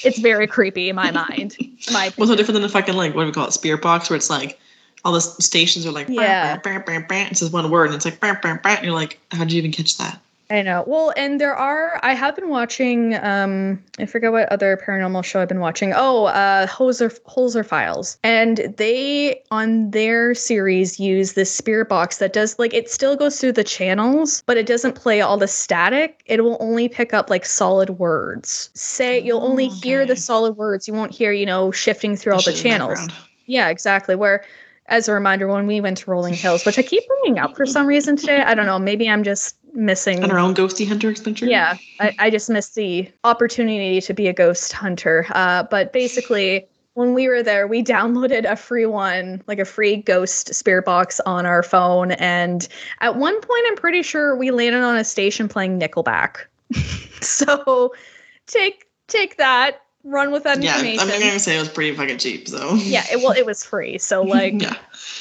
It's 0.05 0.19
very 0.19 0.47
creepy 0.47 0.89
in 0.89 0.97
my 0.97 1.11
mind. 1.11 1.57
in 1.61 1.77
My 1.93 2.13
What's 2.17 2.31
so 2.31 2.37
different 2.37 2.55
than 2.55 2.63
the 2.63 2.69
fucking 2.69 2.95
like 2.95 3.15
what 3.15 3.23
do 3.23 3.27
we 3.27 3.33
call 3.33 3.47
it, 3.47 3.53
spirit 3.53 3.83
box, 3.83 4.11
where 4.11 4.17
it's 4.17 4.31
like 4.31 4.59
all 5.05 5.13
the 5.13 5.21
stations 5.21 5.87
are 5.87 5.93
like 5.93 6.09
Yeah. 6.09 6.57
bah, 6.57 6.79
bah, 6.79 6.83
bah, 6.85 7.05
bah. 7.09 7.27
It 7.31 7.37
says 7.37 7.51
one 7.51 7.71
word 7.71 7.87
and 7.87 7.95
it's 7.95 8.05
like 8.05 8.21
bah, 8.21 8.37
bah, 8.43 8.59
bah, 8.63 8.71
and 8.71 8.85
you're 8.85 8.95
like, 8.95 9.21
how 9.31 9.41
did 9.41 9.53
you 9.53 9.59
even 9.59 9.73
catch 9.73 9.97
that? 9.99 10.21
I 10.53 10.61
know. 10.61 10.85
Well, 10.87 11.15
and 11.17 11.41
there 11.41 11.57
are. 11.57 11.99
I 12.03 12.13
have 12.13 12.37
been 12.37 12.51
watching. 12.51 13.15
Um, 13.15 13.83
I 13.99 14.05
forget 14.05 14.33
what 14.33 14.51
other 14.51 14.79
paranormal 14.87 15.25
show 15.25 15.41
I've 15.41 15.49
been 15.49 15.61
watching. 15.61 15.95
Oh, 15.97 16.27
uh, 16.27 16.67
Holzer 16.67 17.19
Holzer 17.23 17.65
Files, 17.65 18.19
and 18.23 18.59
they 18.77 19.43
on 19.51 19.91
their 19.93 20.35
series 20.35 21.01
use 21.01 21.33
this 21.33 21.51
spirit 21.51 21.89
box 21.89 22.19
that 22.19 22.35
does 22.35 22.59
like 22.59 22.75
it 22.75 22.91
still 22.91 23.17
goes 23.17 23.41
through 23.41 23.53
the 23.53 23.65
channels, 23.65 24.43
but 24.45 24.59
it 24.59 24.67
doesn't 24.67 24.95
play 24.95 25.23
all 25.23 25.39
the 25.39 25.49
static. 25.49 26.23
It 26.27 26.45
will 26.45 26.59
only 26.61 26.87
pick 26.87 27.15
up 27.15 27.31
like 27.31 27.47
solid 27.47 27.89
words. 27.89 28.69
Say 28.75 29.21
you'll 29.21 29.43
only 29.43 29.69
Oh, 29.69 29.81
hear 29.83 30.05
the 30.05 30.17
solid 30.17 30.59
words. 30.59 30.87
You 30.87 30.93
won't 30.93 31.13
hear 31.13 31.33
you 31.33 31.47
know 31.47 31.71
shifting 31.71 32.15
through 32.15 32.35
all 32.35 32.43
the 32.43 32.53
channels. 32.53 33.01
Yeah, 33.47 33.71
exactly. 33.71 34.17
Where, 34.17 34.45
as 34.89 35.09
a 35.09 35.15
reminder, 35.15 35.49
when 35.49 35.67
we 35.67 35.81
went 35.81 35.97
to 35.99 36.11
Rolling 36.11 36.35
Hills, 36.35 36.67
which 36.67 36.79
I 36.79 36.83
keep 36.83 37.05
bringing 37.09 37.39
up 37.39 37.57
for 37.57 37.65
some 37.65 37.87
reason 37.87 38.17
today, 38.17 38.43
I 38.43 38.55
don't 38.55 38.67
know. 38.67 38.79
Maybe 38.79 39.09
I'm 39.09 39.25
just 39.25 39.57
missing. 39.73 40.23
And 40.23 40.33
our 40.33 40.39
own 40.39 40.55
ghosty 40.55 40.87
hunter 40.87 41.09
adventure. 41.09 41.47
Yeah, 41.47 41.77
I, 42.01 42.15
I 42.19 42.31
just 42.31 42.51
missed 42.51 42.75
the 42.75 43.11
opportunity 43.25 44.01
to 44.01 44.15
be 44.15 44.29
a 44.29 44.33
ghost 44.33 44.73
hunter. 44.73 45.27
Uh, 45.31 45.65
but 45.65 45.93
basically, 45.93 46.67
when 46.95 47.15
we 47.15 47.29
were 47.29 47.43
there, 47.43 47.67
we 47.67 47.83
downloaded 47.83 48.51
a 48.51 48.57
free 48.57 48.87
one, 48.87 49.43
like 49.47 49.59
a 49.59 49.65
free 49.65 49.97
ghost 49.97 50.55
spirit 50.55 50.85
box 50.85 51.21
on 51.21 51.47
our 51.47 51.63
phone. 51.63 52.13
And 52.13 52.67
at 53.01 53.17
one 53.17 53.35
point, 53.41 53.65
I'm 53.69 53.77
pretty 53.77 54.03
sure 54.03 54.37
we 54.37 54.51
landed 54.51 54.83
on 54.83 54.97
a 54.97 55.05
station 55.05 55.49
playing 55.49 55.81
Nickelback. 55.81 56.45
so 57.21 57.95
take 58.47 58.87
take 59.09 59.37
that, 59.37 59.83
run 60.05 60.31
with 60.33 60.45
that 60.45 60.63
Yeah, 60.63 60.75
I'm 60.77 60.85
information. 60.87 61.21
gonna 61.21 61.39
say 61.39 61.57
it 61.57 61.61
was 61.61 61.69
pretty 61.69 61.95
fucking 61.97 62.19
cheap, 62.19 62.49
so 62.49 62.75
yeah, 62.75 63.05
it, 63.11 63.19
well, 63.19 63.33
it 63.33 63.47
was 63.47 63.65
free. 63.65 63.99
So 63.99 64.23
like, 64.39 64.61
yeah. 64.61 64.75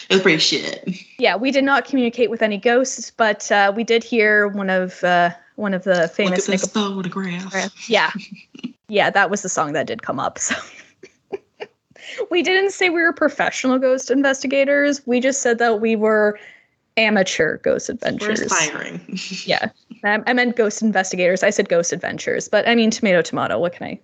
It 0.10 0.16
was 0.16 0.22
pretty 0.22 0.40
shit. 0.40 0.90
yeah, 1.20 1.36
we 1.36 1.52
did 1.52 1.64
not 1.64 1.86
communicate 1.86 2.30
with 2.30 2.42
any 2.42 2.58
ghosts, 2.58 3.12
but 3.12 3.52
uh, 3.52 3.72
we 3.76 3.84
did 3.84 4.04
hear 4.04 4.48
one 4.48 4.70
of 4.70 5.04
uh, 5.04 5.32
one 5.56 5.74
of 5.74 5.84
the 5.84 6.02
Look 6.02 6.12
famous 6.12 6.48
at 6.50 6.52
this 6.54 6.66
Nickelback. 6.66 6.96
photograph. 6.96 7.90
Yeah. 7.90 8.12
yeah, 8.90 9.10
that 9.10 9.30
was 9.30 9.42
the 9.42 9.50
song 9.50 9.74
that 9.74 9.88
did 9.88 10.02
come 10.02 10.20
up. 10.20 10.38
So 10.40 10.56
we 12.32 12.42
didn't 12.44 12.72
say 12.72 12.90
we 12.90 13.02
were 13.02 13.14
professional 13.14 13.78
ghost 13.80 14.12
investigators. 14.12 15.02
We 15.06 15.20
just 15.20 15.42
said 15.42 15.60
that 15.60 15.80
we 15.80 15.96
were 15.96 16.40
amateur 16.98 17.58
ghost 17.60 17.90
We're 17.90 17.94
adventures. 17.94 18.42
aspiring. 18.42 19.00
Yeah, 19.46 19.70
I, 20.04 20.20
I 20.28 20.34
meant 20.34 20.56
ghost 20.56 20.82
investigators. 20.82 21.44
I 21.44 21.52
said 21.52 21.70
ghost 21.70 21.94
adventures, 21.94 22.50
but 22.50 22.68
I 22.68 22.76
mean 22.76 22.92
tomato, 22.92 23.22
tomato. 23.22 23.60
What 23.60 23.74
can 23.74 23.88
I? 23.88 24.00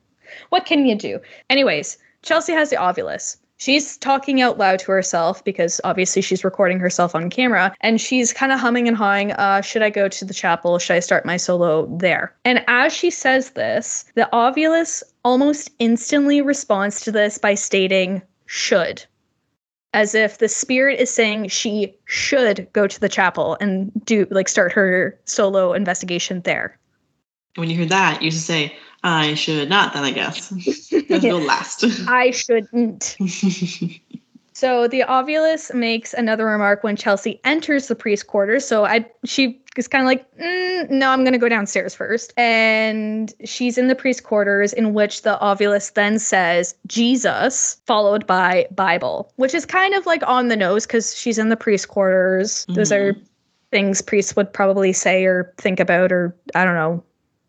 What 0.49 0.65
can 0.65 0.85
you 0.85 0.95
do? 0.95 1.19
Anyways, 1.49 1.97
Chelsea 2.21 2.53
has 2.53 2.69
the 2.69 2.75
Ovilus. 2.75 3.37
She's 3.59 3.97
talking 3.97 4.39
out 4.39 4.59
loud 4.59 4.79
to 4.79 4.91
herself 4.91 5.43
because 5.43 5.81
obviously 5.83 6.21
she's 6.21 6.43
recording 6.43 6.79
herself 6.79 7.15
on 7.15 7.29
camera, 7.31 7.73
and 7.81 7.99
she's 7.99 8.31
kind 8.31 8.51
of 8.51 8.59
humming 8.59 8.87
and 8.87 8.95
hawing. 8.95 9.31
Uh, 9.31 9.61
should 9.61 9.81
I 9.81 9.89
go 9.89 10.07
to 10.07 10.25
the 10.25 10.33
chapel? 10.33 10.77
Should 10.77 10.95
I 10.95 10.99
start 10.99 11.25
my 11.25 11.37
solo 11.37 11.87
there? 11.97 12.35
And 12.45 12.63
as 12.67 12.93
she 12.93 13.09
says 13.09 13.51
this, 13.51 14.05
the 14.13 14.29
Ovilus 14.31 15.01
almost 15.25 15.71
instantly 15.79 16.41
responds 16.41 17.01
to 17.01 17.11
this 17.11 17.39
by 17.39 17.55
stating 17.55 18.21
"should." 18.45 19.03
as 19.93 20.13
if 20.13 20.37
the 20.37 20.49
spirit 20.49 20.99
is 20.99 21.09
saying 21.09 21.47
she 21.47 21.95
should 22.05 22.67
go 22.73 22.85
to 22.85 22.99
the 22.99 23.09
chapel 23.09 23.57
and 23.59 23.91
do 24.05 24.27
like 24.29 24.47
start 24.47 24.71
her 24.71 25.19
solo 25.25 25.73
investigation 25.73 26.41
there. 26.41 26.77
when 27.55 27.69
you 27.69 27.75
hear 27.75 27.85
that, 27.87 28.21
you 28.21 28.29
should 28.29 28.41
say, 28.41 28.77
I 29.03 29.35
should 29.35 29.69
not, 29.69 29.93
then 29.93 30.03
I 30.03 30.11
guess. 30.11 30.51
Let's 30.51 31.23
go 31.23 31.37
last. 31.37 31.83
I 32.07 32.31
shouldn't. 32.31 33.15
So 34.57 34.87
the 34.87 35.01
Ovilus 35.01 35.71
makes 35.71 36.15
another 36.15 36.47
remark 36.47 36.83
when 36.83 36.95
Chelsea 36.95 37.39
enters 37.43 37.89
the 37.89 37.95
priest 37.95 38.25
quarters. 38.25 38.65
So 38.65 38.85
I 38.85 39.05
she 39.23 39.61
is 39.75 39.87
kind 39.87 40.01
of 40.01 40.07
like, 40.07 40.25
"Mm, 40.37 40.89
no, 40.89 41.11
I'm 41.11 41.23
gonna 41.23 41.37
go 41.37 41.47
downstairs 41.47 41.93
first. 41.93 42.33
And 42.37 43.31
she's 43.45 43.77
in 43.77 43.87
the 43.87 43.93
priest 43.93 44.23
quarters, 44.23 44.73
in 44.73 44.95
which 44.95 45.21
the 45.21 45.37
Ovilus 45.43 45.93
then 45.93 46.17
says 46.17 46.73
Jesus, 46.87 47.79
followed 47.85 48.25
by 48.25 48.65
Bible, 48.71 49.31
which 49.35 49.53
is 49.53 49.63
kind 49.63 49.93
of 49.93 50.07
like 50.07 50.23
on 50.25 50.47
the 50.47 50.57
nose 50.57 50.87
because 50.87 51.15
she's 51.15 51.37
in 51.37 51.49
the 51.49 51.55
priest 51.55 51.89
quarters. 51.89 52.65
Those 52.69 52.91
are 52.91 53.15
things 53.69 54.01
priests 54.01 54.35
would 54.35 54.51
probably 54.51 54.91
say 54.91 55.23
or 55.25 55.53
think 55.59 55.79
about, 55.79 56.11
or 56.11 56.35
I 56.55 56.65
don't 56.65 56.73
know, 56.73 57.03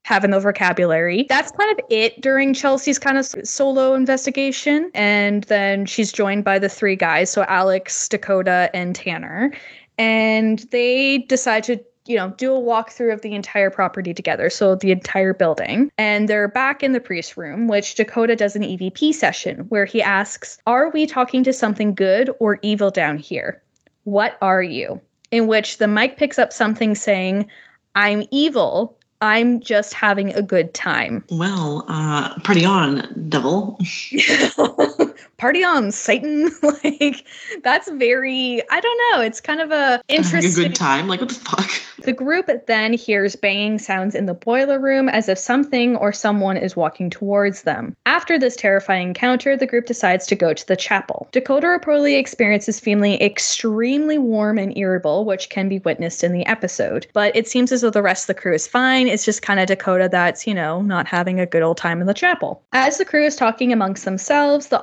have 0.09 0.25
in 0.25 0.31
the 0.31 0.41
vocabulary. 0.41 1.27
That's 1.29 1.51
kind 1.53 1.71
of 1.79 1.85
it 1.91 2.19
during 2.23 2.55
Chelsea's 2.55 2.99
kind 2.99 3.19
of 3.19 3.27
solo 3.27 3.93
investigation. 3.93 4.91
And 4.95 5.45
then 5.45 5.85
she's 5.85 6.11
joined 6.13 6.45
by 6.45 6.59
the 6.59 6.69
three 6.71 6.97
guys. 6.97 7.31
So 7.31 7.45
Alex, 7.47 8.09
Dakota, 8.09 8.71
and 8.73 8.95
Tanner. 8.95 9.53
And 9.99 10.61
they 10.71 11.19
decide 11.29 11.65
to 11.65 11.79
you 12.07 12.17
know, 12.17 12.31
do 12.39 12.55
a 12.55 12.59
walkthrough 12.59 13.13
of 13.13 13.21
the 13.21 13.35
entire 13.35 13.69
property 13.69 14.15
together, 14.15 14.49
so 14.49 14.75
the 14.75 14.91
entire 14.91 15.35
building. 15.35 15.93
And 15.99 16.27
they're 16.27 16.49
back 16.49 16.83
in 16.83 16.93
the 16.93 17.01
priest 17.01 17.37
room, 17.37 17.69
which 17.69 17.97
Dakota 17.97 18.35
does 18.35 18.57
an 18.57 18.63
EVP 18.63 19.13
session 19.13 19.59
where 19.69 19.85
he 19.85 20.01
asks, 20.01 20.57
Are 20.67 20.89
we 20.89 21.07
talking 21.07 21.45
to 21.45 21.53
something 21.53 21.95
good 21.95 22.31
or 22.41 22.61
evil 22.63 22.91
down 22.91 23.19
here? 23.19 23.63
What 24.05 24.39
are 24.41 24.63
you? 24.63 25.03
In 25.31 25.49
which 25.49 25.77
the 25.77 25.87
mic 25.87 26.17
picks 26.17 26.39
up 26.39 26.51
something 26.51 26.95
saying, 26.95 27.47
I'm 27.95 28.25
evil. 28.31 28.98
I'm 29.21 29.61
just 29.61 29.95
having 29.95 30.33
a 30.35 30.43
good 30.43 30.75
time. 30.75 31.25
well, 31.31 31.85
uh, 31.89 32.39
party 32.41 32.65
on, 32.65 33.27
devil. 33.29 33.79
Party 35.37 35.63
on, 35.63 35.91
Satan. 35.91 36.51
like, 36.63 37.27
that's 37.63 37.91
very, 37.93 38.63
I 38.71 38.81
don't 38.81 39.01
know. 39.13 39.21
It's 39.23 39.41
kind 39.41 39.61
of 39.61 39.71
a 39.71 40.03
Having 40.09 40.45
a 40.45 40.55
good 40.55 40.75
time. 40.75 41.09
Like, 41.09 41.21
what 41.21 41.29
the 41.29 41.35
fuck? 41.35 41.71
The 42.05 42.13
group 42.13 42.49
then 42.67 42.93
hears 42.93 43.35
banging 43.35 43.79
sounds 43.79 44.15
in 44.15 44.27
the 44.27 44.33
boiler 44.33 44.79
room 44.79 45.09
as 45.09 45.29
if 45.29 45.37
something 45.37 45.97
or 45.97 46.13
someone 46.13 46.57
is 46.57 46.77
walking 46.77 47.11
towards 47.11 47.63
them. 47.63 47.97
After 48.07 48.39
this 48.39 48.57
terrifying 48.57 49.09
encounter, 49.09 49.57
the 49.57 49.67
group 49.67 49.87
decides 49.87 50.25
to 50.29 50.37
go 50.37 50.55
to 50.55 50.67
the 50.67 50.77
chapel. 50.77 51.29
Dakota 51.33 51.67
reportedly 51.67 52.17
experiences 52.17 52.79
feeling 52.79 53.21
extremely 53.21 54.17
warm 54.17 54.59
and 54.59 54.77
irritable, 54.79 55.25
which 55.25 55.51
can 55.51 55.69
be 55.69 55.81
witnessed 55.81 56.23
in 56.23 56.33
the 56.33 56.47
episode. 56.47 57.09
But 57.13 57.35
it 57.35 57.49
seems 57.49 57.73
as 57.73 57.81
though 57.81 57.91
the 57.91 58.01
rest 58.01 58.23
of 58.23 58.37
the 58.37 58.41
crew 58.41 58.55
is 58.55 58.69
fine. 58.69 59.09
It's 59.09 59.25
just 59.25 59.43
kind 59.43 59.59
of 59.59 59.67
Dakota 59.67 60.09
that's, 60.11 60.47
you 60.47 60.55
know, 60.55 60.81
not 60.83 61.07
having 61.07 61.41
a 61.41 61.47
good 61.47 61.63
old 61.63 61.77
time 61.77 62.01
in 62.01 62.07
the 62.07 62.15
chapel. 62.15 62.63
As 62.73 62.99
the 62.99 63.05
crew 63.05 63.25
is 63.25 63.37
talking 63.37 63.73
amongst 63.73 64.05
themselves, 64.05 64.69
the 64.69 64.81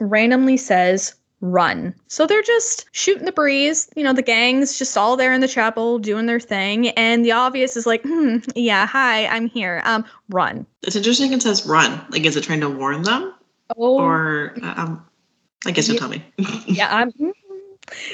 randomly 0.00 0.56
says, 0.56 1.14
run. 1.40 1.94
So 2.08 2.26
they're 2.26 2.42
just 2.42 2.86
shooting 2.92 3.24
the 3.24 3.32
breeze. 3.32 3.88
You 3.94 4.02
know, 4.02 4.12
the 4.12 4.22
gang's 4.22 4.76
just 4.78 4.96
all 4.96 5.16
there 5.16 5.32
in 5.32 5.40
the 5.40 5.46
chapel 5.48 5.98
doing 5.98 6.26
their 6.26 6.40
thing. 6.40 6.88
And 6.90 7.24
the 7.24 7.30
Ovilus 7.30 7.76
is 7.76 7.86
like, 7.86 8.02
hmm, 8.02 8.38
yeah, 8.56 8.86
hi, 8.86 9.26
I'm 9.26 9.46
here. 9.48 9.80
Um, 9.84 10.04
run. 10.30 10.66
It's 10.82 10.96
interesting 10.96 11.32
it 11.32 11.42
says 11.42 11.64
run. 11.66 12.04
Like, 12.10 12.24
is 12.24 12.36
it 12.36 12.42
trying 12.42 12.60
to 12.60 12.68
warn 12.70 13.02
them? 13.02 13.32
Oh, 13.76 13.98
Or, 14.00 14.54
uh, 14.62 14.74
um, 14.76 15.06
I 15.66 15.70
guess 15.70 15.86
you'll 15.86 15.94
Yeah. 15.96 16.00
tell 16.00 16.08
me. 16.08 16.24
yeah, 16.66 16.88
I'm. 16.96 17.12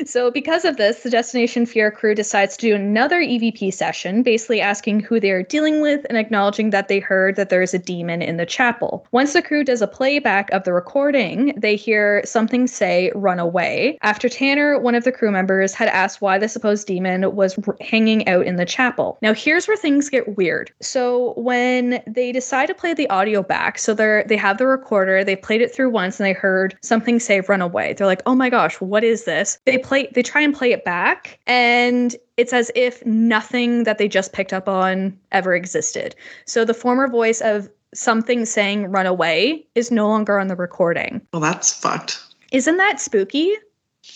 So, 0.06 0.30
because 0.30 0.64
of 0.64 0.76
this, 0.76 1.02
the 1.02 1.10
Destination 1.10 1.66
Fear 1.66 1.90
crew 1.90 2.14
decides 2.14 2.56
to 2.56 2.66
do 2.66 2.74
another 2.74 3.20
EVP 3.20 3.72
session, 3.72 4.22
basically 4.22 4.60
asking 4.60 5.00
who 5.00 5.20
they 5.20 5.30
are 5.30 5.42
dealing 5.42 5.80
with 5.80 6.04
and 6.08 6.18
acknowledging 6.18 6.70
that 6.70 6.88
they 6.88 6.98
heard 6.98 7.36
that 7.36 7.48
there 7.48 7.62
is 7.62 7.74
a 7.74 7.78
demon 7.78 8.22
in 8.22 8.36
the 8.36 8.46
chapel. 8.46 9.06
Once 9.12 9.32
the 9.32 9.42
crew 9.42 9.64
does 9.64 9.82
a 9.82 9.86
playback 9.86 10.50
of 10.52 10.64
the 10.64 10.72
recording, 10.72 11.54
they 11.56 11.76
hear 11.76 12.22
something 12.24 12.66
say, 12.66 13.10
run 13.14 13.38
away. 13.38 13.98
After 14.02 14.28
Tanner, 14.28 14.78
one 14.78 14.94
of 14.94 15.04
the 15.04 15.12
crew 15.12 15.30
members, 15.30 15.74
had 15.74 15.88
asked 15.88 16.20
why 16.20 16.38
the 16.38 16.48
supposed 16.48 16.86
demon 16.86 17.34
was 17.34 17.58
hanging 17.80 18.26
out 18.28 18.46
in 18.46 18.56
the 18.56 18.64
chapel. 18.64 19.18
Now, 19.22 19.34
here's 19.34 19.66
where 19.66 19.76
things 19.76 20.08
get 20.08 20.36
weird. 20.36 20.72
So, 20.80 21.34
when 21.36 22.02
they 22.06 22.32
decide 22.32 22.66
to 22.66 22.74
play 22.74 22.94
the 22.94 23.08
audio 23.10 23.42
back, 23.42 23.78
so 23.78 23.94
they're 23.94 24.24
they 24.24 24.36
have 24.36 24.58
the 24.58 24.66
recorder, 24.66 25.24
they 25.24 25.36
played 25.36 25.60
it 25.60 25.74
through 25.74 25.90
once 25.90 26.18
and 26.18 26.26
they 26.26 26.32
heard 26.32 26.76
something 26.82 27.20
say 27.20 27.40
run 27.40 27.62
away. 27.62 27.92
They're 27.92 28.06
like, 28.06 28.22
"Oh 28.26 28.34
my 28.34 28.50
gosh, 28.50 28.80
what 28.80 29.04
is 29.04 29.24
this?" 29.24 29.58
They 29.66 29.78
play 29.78 30.08
they 30.12 30.22
try 30.22 30.42
and 30.42 30.54
play 30.54 30.72
it 30.72 30.84
back 30.84 31.38
and 31.46 32.14
it's 32.36 32.52
as 32.52 32.70
if 32.74 33.04
nothing 33.06 33.84
that 33.84 33.96
they 33.98 34.08
just 34.08 34.32
picked 34.32 34.52
up 34.52 34.68
on 34.68 35.18
ever 35.32 35.54
existed. 35.54 36.14
So 36.44 36.64
the 36.64 36.74
former 36.74 37.08
voice 37.08 37.40
of 37.40 37.70
something 37.94 38.44
saying 38.44 38.86
run 38.90 39.06
away 39.06 39.66
is 39.74 39.90
no 39.90 40.08
longer 40.08 40.38
on 40.38 40.48
the 40.48 40.56
recording. 40.56 41.20
well, 41.32 41.40
that's 41.40 41.72
fucked. 41.72 42.20
Isn't 42.52 42.76
that 42.76 43.00
spooky? 43.00 43.52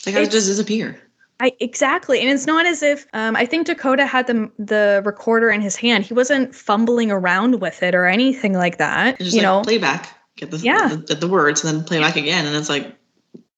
They 0.05 0.13
gotta 0.13 0.27
just 0.27 0.49
disappear. 0.49 1.01
I 1.41 1.53
exactly, 1.61 2.21
and 2.21 2.29
it's 2.29 2.47
not 2.47 2.67
as 2.67 2.83
if 2.83 3.07
um, 3.13 3.37
I 3.37 3.47
think 3.47 3.69
Dakota 3.69 4.05
had 4.05 4.27
the 4.27 4.51
the 4.59 5.03
recorder 5.07 5.51
in 5.51 5.61
his 5.61 5.77
hand. 5.77 6.05
He 6.05 6.13
wasn't 6.13 6.53
fumbling 6.55 7.13
around 7.13 7.61
with 7.61 7.83
it 7.83 7.95
or 7.95 8.07
anything 8.07 8.55
like 8.55 8.79
that. 8.79 9.21
You 9.21 9.31
like 9.31 9.43
know, 9.43 9.63
playback, 9.63 10.09
get 10.37 10.51
the, 10.51 10.59
Yeah. 10.59 10.89
the, 11.07 11.15
the 11.15 11.29
words, 11.29 11.63
and 11.65 11.73
then 11.79 11.85
play 11.85 12.01
back 12.01 12.17
again. 12.17 12.45
And 12.45 12.57
it's 12.57 12.69
like, 12.69 12.93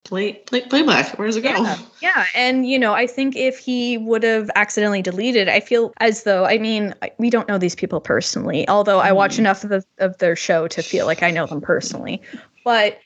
play, 0.04 0.32
play, 0.32 0.62
play 0.62 0.82
back. 0.82 1.18
Where 1.18 1.26
does 1.26 1.36
it 1.36 1.42
go? 1.42 1.50
Yeah, 1.50 1.78
yeah, 2.00 2.26
and 2.34 2.68
you 2.68 2.78
know, 2.78 2.92
I 2.94 3.06
think 3.06 3.36
if 3.36 3.58
he 3.58 3.98
would 3.98 4.22
have 4.22 4.50
accidentally 4.54 5.02
deleted, 5.02 5.48
I 5.48 5.60
feel 5.60 5.92
as 5.98 6.24
though 6.24 6.44
I 6.44 6.58
mean 6.58 6.94
we 7.18 7.30
don't 7.30 7.48
know 7.48 7.58
these 7.58 7.74
people 7.74 8.00
personally, 8.00 8.68
although 8.68 8.98
I 8.98 9.12
watch 9.12 9.36
Mhm. 9.36 9.40
enough 9.40 9.64
of 9.64 9.70
the, 9.70 9.84
of 9.98 10.18
their 10.18 10.36
show 10.36 10.68
to 10.68 10.82
feel 10.82 11.06
like 11.06 11.22
I 11.22 11.30
know 11.30 11.46
them 11.46 11.60
personally. 11.60 12.20
But 12.64 12.98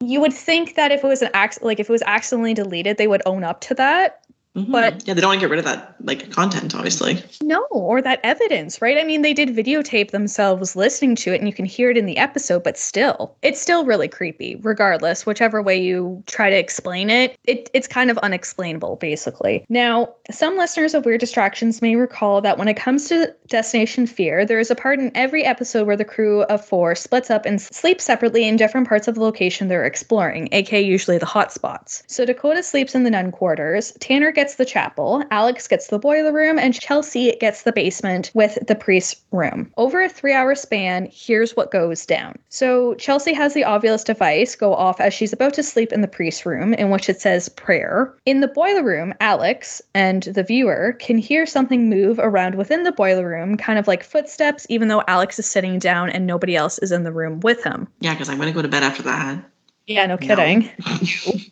you 0.00 0.20
would 0.20 0.32
think 0.32 0.74
that 0.74 0.90
if 0.90 1.04
it 1.04 1.06
was 1.06 1.22
an 1.22 1.30
act 1.32 1.62
like 1.62 1.78
if 1.78 1.88
it 1.88 1.92
was 1.92 2.02
accidentally 2.06 2.54
deleted, 2.54 2.96
they 2.96 3.06
would 3.06 3.22
own 3.26 3.44
up 3.44 3.60
to 3.62 3.74
that. 3.74 4.21
Mhm. 4.56 4.70
But- 4.70 5.06
yeah, 5.06 5.14
they 5.14 5.20
don't 5.20 5.28
want 5.28 5.40
to 5.40 5.46
get 5.46 5.50
rid 5.50 5.58
of 5.58 5.64
that 5.64 5.94
like 6.04 6.30
content, 6.30 6.74
obviously. 6.74 7.22
No, 7.42 7.64
or 7.70 8.02
that 8.02 8.20
evidence, 8.22 8.82
right? 8.82 8.98
I 8.98 9.04
mean, 9.04 9.22
they 9.22 9.32
did 9.32 9.48
videotape 9.50 10.10
themselves 10.10 10.76
listening 10.76 11.14
to 11.16 11.32
it 11.32 11.40
and 11.40 11.48
you 11.48 11.54
can 11.54 11.64
hear 11.64 11.90
it 11.90 11.96
in 11.96 12.06
the 12.06 12.18
episode, 12.18 12.62
but 12.62 12.76
still, 12.76 13.34
it's 13.42 13.60
still 13.60 13.84
really 13.86 14.08
creepy, 14.08 14.56
regardless, 14.62 15.24
whichever 15.24 15.62
way 15.62 15.80
you 15.80 16.22
try 16.26 16.50
to 16.50 16.56
explain 16.56 17.08
it. 17.08 17.36
it 17.44 17.70
it's 17.72 17.88
kind 17.88 18.10
of 18.10 18.18
unexplainable, 18.18 18.96
basically. 18.96 19.64
Now, 19.68 20.10
some 20.30 20.58
listeners 20.58 20.92
of 20.94 21.04
Weird 21.06 21.20
Distractions 21.20 21.80
may 21.80 21.96
recall 21.96 22.40
that 22.42 22.58
when 22.58 22.68
it 22.68 22.76
comes 22.76 23.08
to 23.08 23.32
Destination 23.46 24.06
Fear, 24.06 24.44
there 24.44 24.58
is 24.58 24.70
a 24.70 24.74
part 24.74 24.98
in 24.98 25.10
every 25.14 25.44
episode 25.44 25.86
where 25.86 25.96
the 25.96 26.04
crew 26.04 26.42
of 26.44 26.64
four 26.64 26.94
splits 26.94 27.30
up 27.30 27.46
and 27.46 27.60
sleeps 27.60 28.04
separately 28.04 28.46
in 28.46 28.56
different 28.56 28.88
parts 28.88 29.08
of 29.08 29.14
the 29.14 29.22
location 29.22 29.68
they're 29.68 29.84
exploring, 29.84 30.48
aka 30.52 30.80
usually 30.80 31.16
the 31.18 31.26
hot 31.26 31.52
spots. 31.52 32.02
So 32.06 32.24
Dakota 32.24 32.62
sleeps 32.62 32.94
in 32.94 33.04
the 33.04 33.10
nun 33.10 33.30
quarters, 33.32 33.92
Tanner 34.00 34.32
gets 34.32 34.41
the 34.50 34.64
chapel, 34.64 35.22
Alex 35.30 35.68
gets 35.68 35.86
the 35.86 35.98
boiler 35.98 36.32
room, 36.32 36.58
and 36.58 36.74
Chelsea 36.74 37.36
gets 37.40 37.62
the 37.62 37.72
basement 37.72 38.30
with 38.34 38.58
the 38.66 38.74
priest's 38.74 39.20
room. 39.30 39.70
Over 39.76 40.02
a 40.02 40.08
three 40.08 40.32
hour 40.32 40.54
span, 40.54 41.08
here's 41.10 41.56
what 41.56 41.70
goes 41.70 42.04
down. 42.04 42.36
So 42.48 42.94
Chelsea 42.94 43.32
has 43.32 43.54
the 43.54 43.62
Ovilus 43.62 44.04
device 44.04 44.54
go 44.54 44.74
off 44.74 45.00
as 45.00 45.14
she's 45.14 45.32
about 45.32 45.54
to 45.54 45.62
sleep 45.62 45.92
in 45.92 46.00
the 46.00 46.08
priest's 46.08 46.44
room, 46.44 46.74
in 46.74 46.90
which 46.90 47.08
it 47.08 47.20
says 47.20 47.48
prayer. 47.48 48.14
In 48.26 48.40
the 48.40 48.48
boiler 48.48 48.82
room, 48.82 49.14
Alex 49.20 49.80
and 49.94 50.24
the 50.24 50.42
viewer 50.42 50.96
can 50.98 51.18
hear 51.18 51.46
something 51.46 51.88
move 51.88 52.18
around 52.18 52.56
within 52.56 52.82
the 52.82 52.92
boiler 52.92 53.28
room, 53.28 53.56
kind 53.56 53.78
of 53.78 53.86
like 53.86 54.04
footsteps, 54.04 54.66
even 54.68 54.88
though 54.88 55.02
Alex 55.08 55.38
is 55.38 55.48
sitting 55.48 55.78
down 55.78 56.10
and 56.10 56.26
nobody 56.26 56.56
else 56.56 56.78
is 56.80 56.92
in 56.92 57.04
the 57.04 57.12
room 57.12 57.40
with 57.40 57.62
him. 57.64 57.88
Yeah, 58.00 58.14
because 58.14 58.28
I'm 58.28 58.38
gonna 58.38 58.52
go 58.52 58.62
to 58.62 58.68
bed 58.68 58.82
after 58.82 59.02
that. 59.04 59.44
Yeah, 59.86 60.06
no 60.06 60.16
No. 60.20 60.62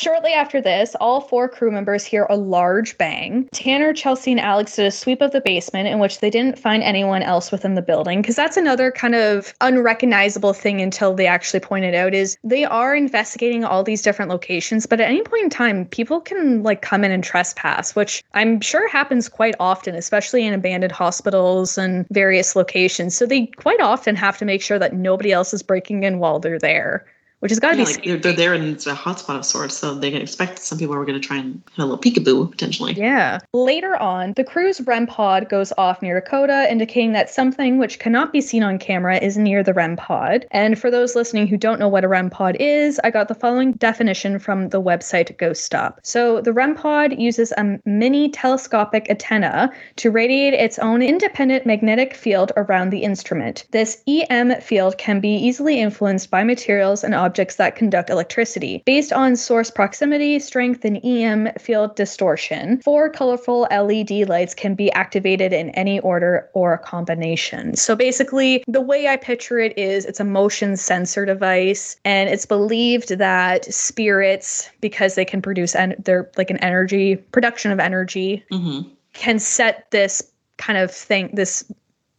Shortly 0.00 0.32
after 0.32 0.60
this, 0.60 0.94
all 1.00 1.20
four 1.20 1.48
crew 1.48 1.72
members 1.72 2.04
hear 2.04 2.24
a 2.30 2.36
large 2.36 2.96
bang. 2.98 3.48
Tanner, 3.52 3.92
Chelsea, 3.92 4.30
and 4.30 4.38
Alex 4.38 4.76
did 4.76 4.86
a 4.86 4.92
sweep 4.92 5.20
of 5.20 5.32
the 5.32 5.40
basement 5.40 5.88
in 5.88 5.98
which 5.98 6.20
they 6.20 6.30
didn't 6.30 6.56
find 6.56 6.84
anyone 6.84 7.24
else 7.24 7.50
within 7.50 7.74
the 7.74 7.82
building 7.82 8.22
because 8.22 8.36
that's 8.36 8.56
another 8.56 8.92
kind 8.92 9.16
of 9.16 9.52
unrecognizable 9.60 10.52
thing 10.52 10.80
until 10.80 11.14
they 11.14 11.26
actually 11.26 11.58
pointed 11.58 11.96
out 11.96 12.14
is 12.14 12.38
they 12.44 12.64
are 12.64 12.94
investigating 12.94 13.64
all 13.64 13.82
these 13.82 14.00
different 14.00 14.30
locations, 14.30 14.86
but 14.86 15.00
at 15.00 15.08
any 15.08 15.22
point 15.22 15.42
in 15.42 15.50
time, 15.50 15.84
people 15.86 16.20
can 16.20 16.62
like 16.62 16.80
come 16.80 17.02
in 17.02 17.10
and 17.10 17.24
trespass, 17.24 17.96
which 17.96 18.22
I'm 18.34 18.60
sure 18.60 18.88
happens 18.88 19.28
quite 19.28 19.56
often, 19.58 19.96
especially 19.96 20.46
in 20.46 20.54
abandoned 20.54 20.92
hospitals 20.92 21.76
and 21.76 22.06
various 22.12 22.54
locations. 22.54 23.16
So 23.16 23.26
they 23.26 23.46
quite 23.46 23.80
often 23.80 24.14
have 24.14 24.38
to 24.38 24.44
make 24.44 24.62
sure 24.62 24.78
that 24.78 24.94
nobody 24.94 25.32
else 25.32 25.52
is 25.52 25.64
breaking 25.64 26.04
in 26.04 26.20
while 26.20 26.38
they're 26.38 26.60
there 26.60 27.04
which 27.40 27.50
has 27.50 27.60
got 27.60 27.72
to 27.72 27.78
Yeah, 27.78 27.84
be 27.84 27.92
like 27.92 28.04
they're, 28.04 28.16
they're 28.16 28.32
there 28.32 28.54
and 28.54 28.64
it's 28.64 28.86
a 28.86 28.94
hotspot 28.94 29.36
of 29.36 29.44
sorts, 29.44 29.76
so 29.76 29.94
they 29.94 30.10
can 30.10 30.20
expect 30.20 30.58
some 30.58 30.78
people 30.78 30.94
are 30.94 31.04
going 31.04 31.20
to 31.20 31.26
try 31.26 31.36
and 31.36 31.62
have 31.76 31.84
a 31.84 31.88
little 31.88 31.98
peekaboo 31.98 32.50
potentially. 32.50 32.94
Yeah. 32.94 33.38
Later 33.52 33.96
on, 33.96 34.32
the 34.34 34.44
crew's 34.44 34.80
REM 34.80 35.06
pod 35.06 35.48
goes 35.48 35.72
off 35.78 36.02
near 36.02 36.20
Dakota, 36.20 36.70
indicating 36.70 37.12
that 37.12 37.30
something 37.30 37.78
which 37.78 37.98
cannot 37.98 38.32
be 38.32 38.40
seen 38.40 38.62
on 38.62 38.78
camera 38.78 39.18
is 39.18 39.38
near 39.38 39.62
the 39.62 39.72
REM 39.72 39.96
pod. 39.96 40.46
And 40.50 40.78
for 40.78 40.90
those 40.90 41.14
listening 41.14 41.46
who 41.46 41.56
don't 41.56 41.78
know 41.78 41.88
what 41.88 42.04
a 42.04 42.08
REM 42.08 42.30
pod 42.30 42.56
is, 42.58 43.00
I 43.04 43.10
got 43.10 43.28
the 43.28 43.34
following 43.34 43.72
definition 43.72 44.38
from 44.38 44.70
the 44.70 44.82
website 44.82 45.36
Ghost 45.38 45.64
Stop. 45.64 46.00
So 46.02 46.40
the 46.40 46.52
REM 46.52 46.74
pod 46.74 47.18
uses 47.18 47.52
a 47.52 47.78
mini 47.84 48.30
telescopic 48.30 49.08
antenna 49.08 49.70
to 49.96 50.10
radiate 50.10 50.54
its 50.54 50.78
own 50.78 51.02
independent 51.02 51.66
magnetic 51.66 52.14
field 52.14 52.50
around 52.56 52.90
the 52.90 53.02
instrument. 53.02 53.64
This 53.70 54.02
EM 54.08 54.60
field 54.60 54.98
can 54.98 55.20
be 55.20 55.34
easily 55.34 55.80
influenced 55.80 56.30
by 56.30 56.42
materials 56.42 57.04
and 57.04 57.14
objects 57.14 57.27
that 57.34 57.76
conduct 57.76 58.10
electricity. 58.10 58.82
Based 58.84 59.12
on 59.12 59.36
source 59.36 59.70
proximity, 59.70 60.38
strength, 60.38 60.84
and 60.84 61.04
EM 61.04 61.52
field 61.58 61.96
distortion, 61.96 62.80
four 62.82 63.08
colorful 63.10 63.66
LED 63.70 64.28
lights 64.28 64.54
can 64.54 64.74
be 64.74 64.90
activated 64.92 65.52
in 65.52 65.70
any 65.70 66.00
order 66.00 66.48
or 66.54 66.72
a 66.74 66.78
combination. 66.78 67.76
So 67.76 67.94
basically, 67.94 68.64
the 68.66 68.80
way 68.80 69.08
I 69.08 69.16
picture 69.16 69.58
it 69.58 69.76
is 69.78 70.04
it's 70.04 70.20
a 70.20 70.24
motion 70.24 70.76
sensor 70.76 71.24
device, 71.24 71.96
and 72.04 72.28
it's 72.28 72.46
believed 72.46 73.18
that 73.18 73.72
spirits, 73.72 74.70
because 74.80 75.14
they 75.14 75.24
can 75.24 75.42
produce 75.42 75.74
en- 75.74 75.96
they're 75.98 76.30
like 76.36 76.50
an 76.50 76.58
energy 76.58 77.16
production 77.16 77.70
of 77.70 77.80
energy, 77.80 78.44
hmm 78.50 78.80
can 79.14 79.38
set 79.38 79.90
this 79.90 80.22
kind 80.58 80.78
of 80.78 80.92
thing, 80.92 81.30
this 81.32 81.70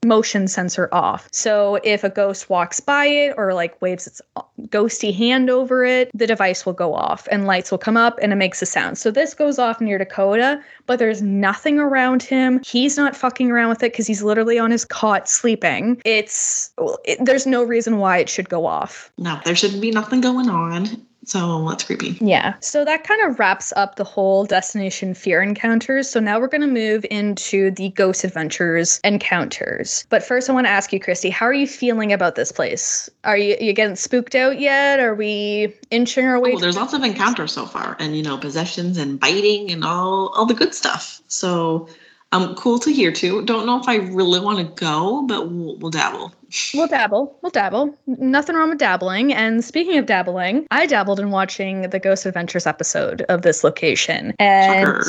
motion 0.06 0.47
sensor 0.47 0.89
off. 0.91 1.28
So 1.32 1.80
if 1.84 2.04
a 2.04 2.10
ghost 2.10 2.50
walks 2.50 2.80
by 2.80 3.06
it 3.06 3.34
or 3.38 3.54
like 3.54 3.82
waves 3.82 4.08
its 4.08 4.22
uh, 4.36 4.41
ghosty 4.68 5.16
hand 5.16 5.50
over 5.50 5.84
it, 5.84 6.10
the 6.14 6.28
device 6.28 6.66
will 6.66 6.74
go 6.74 6.93
off 6.93 7.28
and 7.32 7.45
lights 7.45 7.72
will 7.72 7.78
come 7.78 7.97
up 7.97 8.18
and 8.22 8.32
it 8.32 8.38
makes 8.38 8.62
a 8.62 8.66
sound. 8.66 8.97
So 8.97 9.12
this 9.12 9.34
goes 9.34 9.60
off 9.60 9.82
near 9.82 9.97
Dakota, 9.97 10.62
but 10.86 11.00
there's 11.00 11.22
nothing 11.22 11.80
around 11.80 12.24
him. 12.24 12.62
He's 12.66 12.97
not 12.97 13.16
fucking 13.16 13.52
around 13.52 13.70
with 13.70 13.84
it 13.84 13.91
because 13.91 14.08
he's 14.08 14.24
literally 14.24 14.60
on 14.60 14.72
his 14.72 14.86
cot 14.86 15.30
sleeping. 15.30 16.02
It's 16.06 16.72
it, 17.06 17.24
there's 17.24 17.45
no 17.45 17.64
reason 17.64 17.97
why 17.97 18.18
it 18.18 18.30
should 18.30 18.50
go 18.50 18.66
off. 18.66 19.12
No, 19.18 19.39
there 19.45 19.56
shouldn't 19.56 19.82
be 19.82 19.91
nothing 19.91 20.22
going 20.22 20.50
on. 20.50 21.06
So 21.30 21.64
that's 21.70 21.84
creepy. 21.84 22.18
Yeah. 22.22 22.56
So 22.60 22.84
that 22.84 23.04
kind 23.04 23.22
of 23.22 23.38
wraps 23.38 23.72
up 23.76 23.98
the 23.98 24.04
whole 24.04 24.46
destination 24.46 25.14
fear 25.14 25.44
encounters. 25.44 26.10
So 26.10 26.20
now 26.20 26.40
we're 26.40 26.48
going 26.48 26.62
to 26.62 26.68
move 26.68 27.06
into 27.12 27.70
the 27.70 27.90
ghost 27.90 28.24
adventures 28.24 29.00
encounters. 29.04 30.08
But 30.10 30.24
first, 30.24 30.50
I 30.50 30.54
want 30.54 30.66
to 30.66 30.72
ask 30.72 30.92
you, 30.92 31.00
Christy, 31.00 31.30
how 31.30 31.46
are 31.46 31.54
you 31.54 31.68
feeling 31.68 32.12
about 32.12 32.34
this 32.34 32.52
place? 32.52 33.12
Are 33.26 33.38
you, 33.38 33.56
you 33.62 33.74
getting 33.74 33.96
spooked 33.96 34.34
out 34.34 34.60
yet? 34.60 35.00
Are 35.00 35.14
we 35.14 35.76
inching 35.92 36.26
our 36.26 36.40
way? 36.40 36.54
Oh, 36.54 36.60
there's 36.60 36.78
lots 36.78 36.94
of 36.94 37.04
encounters 37.04 37.52
so 37.52 37.68
far, 37.68 37.96
and 38.00 38.18
you 38.18 38.24
know, 38.24 38.38
possessions 38.38 38.98
and 38.98 39.20
biting 39.20 39.72
and 39.72 39.84
all 39.84 40.30
all 40.30 40.48
the 40.48 40.56
good 40.56 40.74
stuff. 40.74 41.22
So, 41.28 41.90
um, 42.32 42.56
cool 42.56 42.80
to 42.80 42.92
hear 42.92 43.12
too. 43.12 43.46
Don't 43.46 43.68
know 43.68 43.80
if 43.80 43.88
I 43.88 43.98
really 43.98 44.40
want 44.40 44.58
to 44.58 44.84
go, 44.84 45.28
but 45.28 45.52
we'll, 45.52 45.78
we'll 45.78 45.92
dabble. 45.92 46.34
We'll 46.74 46.88
dabble. 46.88 47.38
We'll 47.41 47.52
dabble. 47.52 47.97
Nothing 48.08 48.56
wrong 48.56 48.70
with 48.70 48.80
dabbling. 48.80 49.34
And 49.34 49.64
speaking 49.64 49.97
of 49.97 50.06
dabbling, 50.06 50.68
I 50.72 50.86
dabbled 50.86 51.20
in 51.20 51.32
watching 51.32 51.82
the 51.89 52.00
Ghost 52.00 52.26
Adventures 52.26 52.66
episode 52.66 53.22
of 53.24 53.41
this 53.41 53.64
location. 53.64 54.34
And 54.39 55.04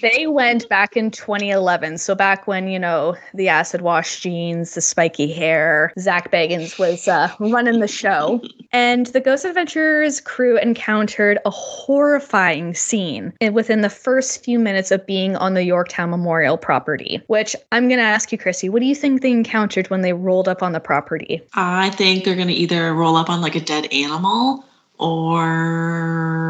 they 0.00 0.26
went 0.26 0.68
back 0.68 0.96
in 0.96 1.10
2011. 1.10 1.98
So 1.98 2.14
back 2.14 2.46
when, 2.46 2.68
you 2.68 2.78
know, 2.78 3.16
the 3.34 3.48
acid 3.48 3.80
wash 3.80 4.20
jeans, 4.20 4.74
the 4.74 4.80
spiky 4.80 5.32
hair, 5.32 5.92
Zak 5.98 6.30
Bagans 6.30 6.78
was 6.78 7.08
uh, 7.08 7.32
running 7.40 7.80
the 7.80 7.88
show. 7.88 8.40
And 8.72 9.06
the 9.06 9.20
Ghost 9.20 9.44
Adventures 9.44 10.20
crew 10.20 10.58
encountered 10.58 11.38
a 11.44 11.50
horrifying 11.50 12.74
scene 12.74 13.32
within 13.52 13.80
the 13.80 13.90
first 13.90 14.44
few 14.44 14.58
minutes 14.58 14.90
of 14.90 15.06
being 15.06 15.36
on 15.36 15.54
the 15.54 15.64
Yorktown 15.64 16.10
Memorial 16.10 16.56
property, 16.56 17.22
which 17.26 17.56
I'm 17.72 17.88
going 17.88 17.98
to 17.98 18.04
ask 18.04 18.30
you, 18.32 18.38
Chrissy, 18.38 18.68
what 18.68 18.80
do 18.80 18.86
you 18.86 18.94
think 18.94 19.22
they 19.22 19.30
encountered 19.30 19.90
when 19.90 20.02
they 20.02 20.12
rolled 20.12 20.48
up 20.48 20.62
on 20.62 20.67
the 20.72 20.80
property? 20.80 21.42
I 21.54 21.90
think 21.90 22.24
they're 22.24 22.36
gonna 22.36 22.52
either 22.52 22.94
roll 22.94 23.16
up 23.16 23.30
on 23.30 23.40
like 23.40 23.54
a 23.54 23.60
dead 23.60 23.92
animal 23.92 24.64
or 24.98 26.48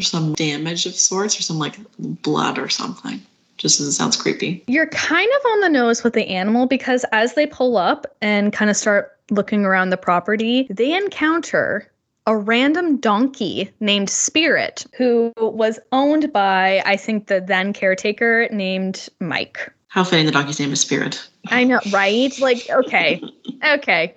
some 0.00 0.34
damage 0.34 0.86
of 0.86 0.94
sorts, 0.94 1.38
or 1.38 1.42
some 1.42 1.58
like 1.58 1.76
blood 1.98 2.58
or 2.58 2.68
something. 2.68 3.20
Just 3.58 3.80
as 3.80 3.86
it 3.86 3.92
sounds 3.92 4.16
creepy. 4.16 4.64
You're 4.66 4.88
kind 4.88 5.30
of 5.38 5.46
on 5.52 5.60
the 5.60 5.68
nose 5.68 6.02
with 6.02 6.14
the 6.14 6.26
animal 6.26 6.66
because 6.66 7.04
as 7.12 7.34
they 7.34 7.46
pull 7.46 7.76
up 7.76 8.06
and 8.20 8.52
kind 8.52 8.70
of 8.70 8.76
start 8.76 9.16
looking 9.30 9.64
around 9.64 9.90
the 9.90 9.96
property, 9.96 10.66
they 10.68 10.96
encounter 10.96 11.88
a 12.26 12.36
random 12.36 12.98
donkey 12.98 13.70
named 13.80 14.10
Spirit, 14.10 14.84
who 14.96 15.32
was 15.36 15.78
owned 15.92 16.32
by, 16.32 16.82
I 16.84 16.96
think, 16.96 17.28
the 17.28 17.40
then 17.40 17.72
caretaker 17.72 18.48
named 18.50 19.08
Mike. 19.20 19.72
How 19.88 20.04
fitting 20.04 20.26
the 20.26 20.32
donkey's 20.32 20.58
name 20.58 20.72
is 20.72 20.80
Spirit. 20.80 21.28
I 21.50 21.64
know, 21.64 21.80
right? 21.90 22.38
Like, 22.40 22.68
okay, 22.70 23.22
okay, 23.64 24.14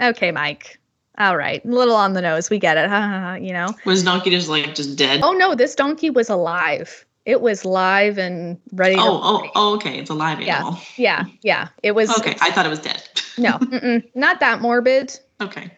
okay, 0.00 0.30
Mike. 0.30 0.78
All 1.18 1.36
right, 1.36 1.62
a 1.64 1.68
little 1.68 1.96
on 1.96 2.14
the 2.14 2.22
nose. 2.22 2.48
We 2.50 2.58
get 2.58 2.76
it. 2.78 2.90
You 3.42 3.52
know. 3.52 3.74
Was 3.86 4.02
donkey 4.02 4.30
just 4.30 4.48
like 4.48 4.74
just 4.74 4.96
dead? 4.96 5.20
Oh 5.22 5.32
no, 5.32 5.54
this 5.54 5.74
donkey 5.74 6.10
was 6.10 6.28
alive. 6.28 7.04
It 7.26 7.40
was 7.42 7.64
live 7.64 8.18
and 8.18 8.58
ready. 8.72 8.96
to 8.96 9.00
oh, 9.02 9.20
oh, 9.22 9.50
oh, 9.54 9.74
okay. 9.74 9.98
It's 9.98 10.10
a 10.10 10.14
live 10.14 10.40
Yeah. 10.40 10.56
animal. 10.56 10.78
yeah, 10.96 11.24
yeah. 11.42 11.68
It 11.82 11.92
was 11.92 12.10
Okay, 12.18 12.36
I 12.40 12.50
thought 12.50 12.66
it 12.66 12.70
was 12.70 12.80
dead. 12.80 13.02
no, 13.38 13.52
mm-mm, 13.58 14.02
not 14.14 14.40
that 14.40 14.60
morbid. 14.60 15.18
Okay. 15.40 15.70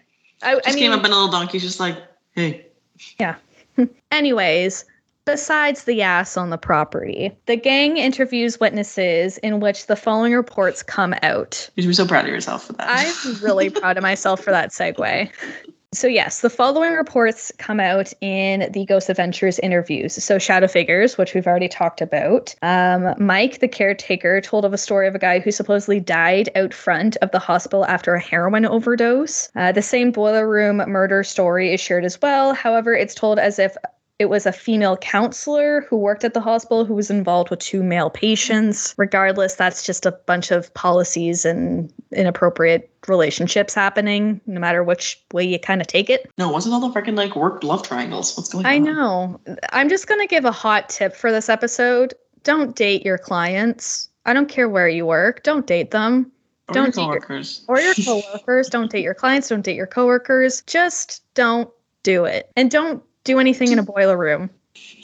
I, 0.42 0.52
I 0.52 0.60
Just 0.60 0.68
mean, 0.74 0.78
came 0.78 0.92
up 0.92 1.04
in 1.04 1.10
a 1.10 1.14
little 1.14 1.28
donkey, 1.30 1.58
just 1.58 1.78
like, 1.80 1.96
hey. 2.32 2.66
Yeah. 3.18 3.36
Anyways, 4.10 4.84
besides 5.24 5.84
the 5.84 6.02
ass 6.02 6.36
on 6.36 6.50
the 6.50 6.58
property, 6.58 7.32
the 7.46 7.56
gang 7.56 7.96
interviews 7.96 8.58
witnesses 8.60 9.38
in 9.38 9.60
which 9.60 9.86
the 9.86 9.96
following 9.96 10.34
reports 10.34 10.82
come 10.82 11.14
out. 11.22 11.68
You 11.76 11.82
should 11.82 11.88
be 11.88 11.94
so 11.94 12.06
proud 12.06 12.24
of 12.24 12.30
yourself 12.30 12.64
for 12.64 12.72
that. 12.74 12.88
I'm 12.88 13.42
really 13.42 13.70
proud 13.80 13.96
of 13.96 14.02
myself 14.02 14.42
for 14.42 14.50
that 14.50 14.70
segue. 14.70 15.30
So, 15.94 16.06
yes, 16.06 16.40
the 16.40 16.48
following 16.48 16.94
reports 16.94 17.52
come 17.58 17.78
out 17.78 18.14
in 18.22 18.72
the 18.72 18.86
Ghost 18.86 19.10
Adventures 19.10 19.58
interviews. 19.58 20.14
So, 20.24 20.38
Shadow 20.38 20.66
Figures, 20.66 21.18
which 21.18 21.34
we've 21.34 21.46
already 21.46 21.68
talked 21.68 22.00
about. 22.00 22.54
Um, 22.62 23.14
Mike, 23.18 23.60
the 23.60 23.68
caretaker, 23.68 24.40
told 24.40 24.64
of 24.64 24.72
a 24.72 24.78
story 24.78 25.06
of 25.06 25.14
a 25.14 25.18
guy 25.18 25.40
who 25.40 25.50
supposedly 25.50 26.00
died 26.00 26.48
out 26.56 26.72
front 26.72 27.18
of 27.18 27.30
the 27.30 27.38
hospital 27.38 27.84
after 27.84 28.14
a 28.14 28.20
heroin 28.20 28.64
overdose. 28.64 29.50
Uh, 29.54 29.70
the 29.70 29.82
same 29.82 30.12
boiler 30.12 30.48
room 30.48 30.78
murder 30.78 31.22
story 31.22 31.74
is 31.74 31.80
shared 31.80 32.06
as 32.06 32.18
well. 32.22 32.54
However, 32.54 32.94
it's 32.94 33.14
told 33.14 33.38
as 33.38 33.58
if 33.58 33.76
it 34.22 34.28
was 34.30 34.46
a 34.46 34.52
female 34.52 34.96
counselor 34.96 35.80
who 35.90 35.96
worked 35.96 36.22
at 36.22 36.32
the 36.32 36.40
hospital 36.40 36.84
who 36.84 36.94
was 36.94 37.10
involved 37.10 37.50
with 37.50 37.58
two 37.58 37.82
male 37.82 38.08
patients. 38.08 38.94
Regardless, 38.96 39.56
that's 39.56 39.84
just 39.84 40.06
a 40.06 40.12
bunch 40.12 40.52
of 40.52 40.72
policies 40.74 41.44
and 41.44 41.92
inappropriate 42.12 42.88
relationships 43.08 43.74
happening, 43.74 44.40
no 44.46 44.60
matter 44.60 44.84
which 44.84 45.20
way 45.32 45.42
you 45.44 45.58
kind 45.58 45.80
of 45.80 45.88
take 45.88 46.08
it. 46.08 46.30
no, 46.38 46.48
wasn't 46.50 46.72
all 46.72 46.80
the 46.88 46.88
freaking 47.00 47.16
like 47.16 47.34
work 47.34 47.64
love 47.64 47.82
triangles? 47.82 48.36
What's 48.36 48.48
going 48.52 48.64
I 48.64 48.76
on? 48.76 48.88
I 48.88 48.92
know. 48.92 49.40
I'm 49.72 49.88
just 49.88 50.06
going 50.06 50.20
to 50.20 50.26
give 50.28 50.44
a 50.44 50.52
hot 50.52 50.88
tip 50.88 51.16
for 51.16 51.32
this 51.32 51.48
episode. 51.48 52.14
Don't 52.44 52.76
date 52.76 53.04
your 53.04 53.18
clients. 53.18 54.08
I 54.24 54.32
don't 54.34 54.48
care 54.48 54.68
where 54.68 54.88
you 54.88 55.04
work. 55.04 55.42
Don't 55.42 55.66
date 55.66 55.90
them. 55.90 56.30
Or 56.68 56.74
Don't 56.74 56.94
your 56.96 57.06
coworkers. 57.06 57.58
do 57.66 57.72
your- 57.72 57.78
coworkers. 57.80 58.06
Or 58.06 58.14
your 58.14 58.22
coworkers. 58.22 58.68
don't 58.68 58.90
date 58.92 59.02
your 59.02 59.14
clients. 59.14 59.48
Don't 59.48 59.62
date 59.62 59.74
your 59.74 59.88
coworkers. 59.88 60.62
Just 60.68 61.22
don't 61.34 61.68
do 62.04 62.24
it. 62.24 62.50
And 62.56 62.70
don't 62.70 63.02
do 63.24 63.38
anything 63.38 63.72
in 63.72 63.78
a 63.78 63.82
boiler 63.82 64.16
room. 64.16 64.50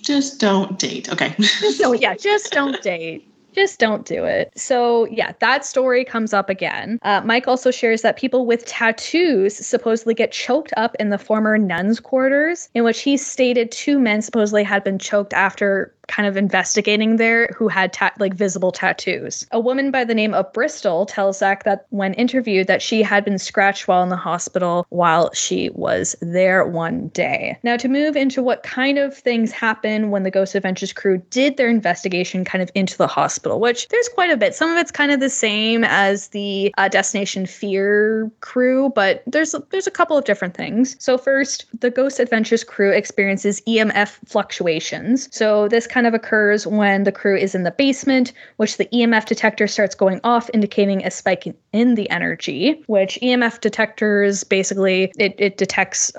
Just 0.03 0.41
don't 0.41 0.79
date. 0.79 1.11
Okay. 1.11 1.35
So 1.75 1.93
yeah, 1.93 2.14
just 2.14 2.53
don't 2.53 2.81
date. 2.83 3.25
Just 3.55 3.81
don't 3.81 4.07
do 4.07 4.25
it. 4.25 4.53
So 4.57 5.07
yeah, 5.07 5.33
that 5.41 5.64
story 5.64 6.05
comes 6.05 6.33
up 6.33 6.49
again. 6.49 6.99
Uh, 7.03 7.23
Mike 7.25 7.49
also 7.49 7.71
shares 7.71 8.03
that 8.03 8.16
people 8.16 8.47
with 8.47 8.64
tattoos 8.66 9.57
supposedly 9.57 10.14
get 10.14 10.33
choked 10.33 10.73
up 10.77 10.95
in 11.01 11.11
the 11.11 11.19
former 11.19 11.59
nuns' 11.59 11.99
quarters, 11.99 12.69
in 12.75 12.85
which 12.85 13.01
he 13.01 13.16
stated 13.16 13.73
two 13.73 13.99
men 13.99 14.23
supposedly 14.23 14.62
had 14.62 14.85
been 14.85 14.99
choked 14.99 15.33
after 15.33 15.93
kind 16.09 16.27
of 16.27 16.37
investigating 16.37 17.17
there 17.17 17.49
who 17.57 17.69
had 17.69 17.93
ta- 17.93 18.13
like 18.19 18.35
visible 18.35 18.73
tattoos. 18.73 19.47
A 19.53 19.61
woman 19.61 19.91
by 19.91 20.05
the 20.05 20.15
name 20.15 20.35
of 20.35 20.53
Bristol 20.53 21.07
tells 21.07 21.39
Zak 21.39 21.65
that 21.65 21.87
when 21.91 22.15
interviewed 22.15 22.67
that 22.67 22.83
she 22.83 23.03
had 23.03 23.25
been 23.25 23.39
scratched 23.39 23.87
while 23.87 24.03
in 24.03 24.09
the 24.09 24.17
hospital 24.17 24.87
while 24.91 25.33
she 25.33 25.71
was 25.75 26.17
there 26.21 26.67
one 26.67 27.09
day. 27.09 27.57
Now 27.63 27.77
to 27.77 27.89
move 27.89 28.17
into 28.17 28.43
what 28.43 28.63
kind 28.63 28.99
of 28.99 29.17
things 29.17 29.53
happen 29.53 30.11
when 30.11 30.23
the 30.23 30.31
Ghost 30.31 30.55
Adventures 30.55 30.93
crew 30.93 31.23
did 31.31 31.57
their 31.57 31.69
investigation 31.69 32.45
kind 32.45 32.63
of 32.63 32.71
into 32.75 32.97
the 32.97 33.07
hospital, 33.07 33.61
which 33.61 33.89
there's 33.89 34.09
quite 34.09 34.31
a 34.31 34.37
bit. 34.37 34.55
Some 34.55 34.71
of 34.71 34.79
it's 34.79 34.91
kind 34.91 35.13
of 35.13 35.21
the 35.21 35.31
same 35.31 35.85
as 35.85 36.29
the 36.29 36.75
uh, 36.79 36.89
Destination 36.89 37.47
Fear 37.47 38.31
crew, 38.41 38.91
but 38.95 39.23
there's 39.27 39.55
there's 39.71 39.87
a 39.87 39.91
couple 39.91 40.17
of 40.17 40.25
different 40.25 40.55
things. 40.55 40.97
So 40.99 41.19
first, 41.19 41.67
the 41.81 41.91
Ghost 41.91 42.19
Adventures 42.19 42.65
crew 42.65 42.93
experiences 42.93 43.61
EMF 43.67 44.19
fluctuations. 44.27 45.29
So 45.35 45.69
this 45.69 45.87
kind 45.87 45.98
of 46.07 46.15
occurs 46.15 46.67
when 46.67 47.05
the 47.05 47.13
crew 47.13 47.37
is 47.37 47.55
in 47.55 47.63
the 47.63 47.71
basement, 47.71 48.33
which 48.57 48.77
the 48.77 48.87
EMF 48.87 49.27
detector 49.27 49.67
starts 49.67 49.95
going 49.95 50.21
off, 50.25 50.51
indicating 50.55 51.05
a 51.05 51.11
spike 51.11 51.55
in 51.73 51.95
the 51.95 52.09
energy. 52.11 52.83
Which 52.87 53.19
EMF 53.23 53.61
detectors 53.61 54.45
basically 54.45 55.13
it, 55.19 55.35
it 55.39 55.57
detects 55.57 56.11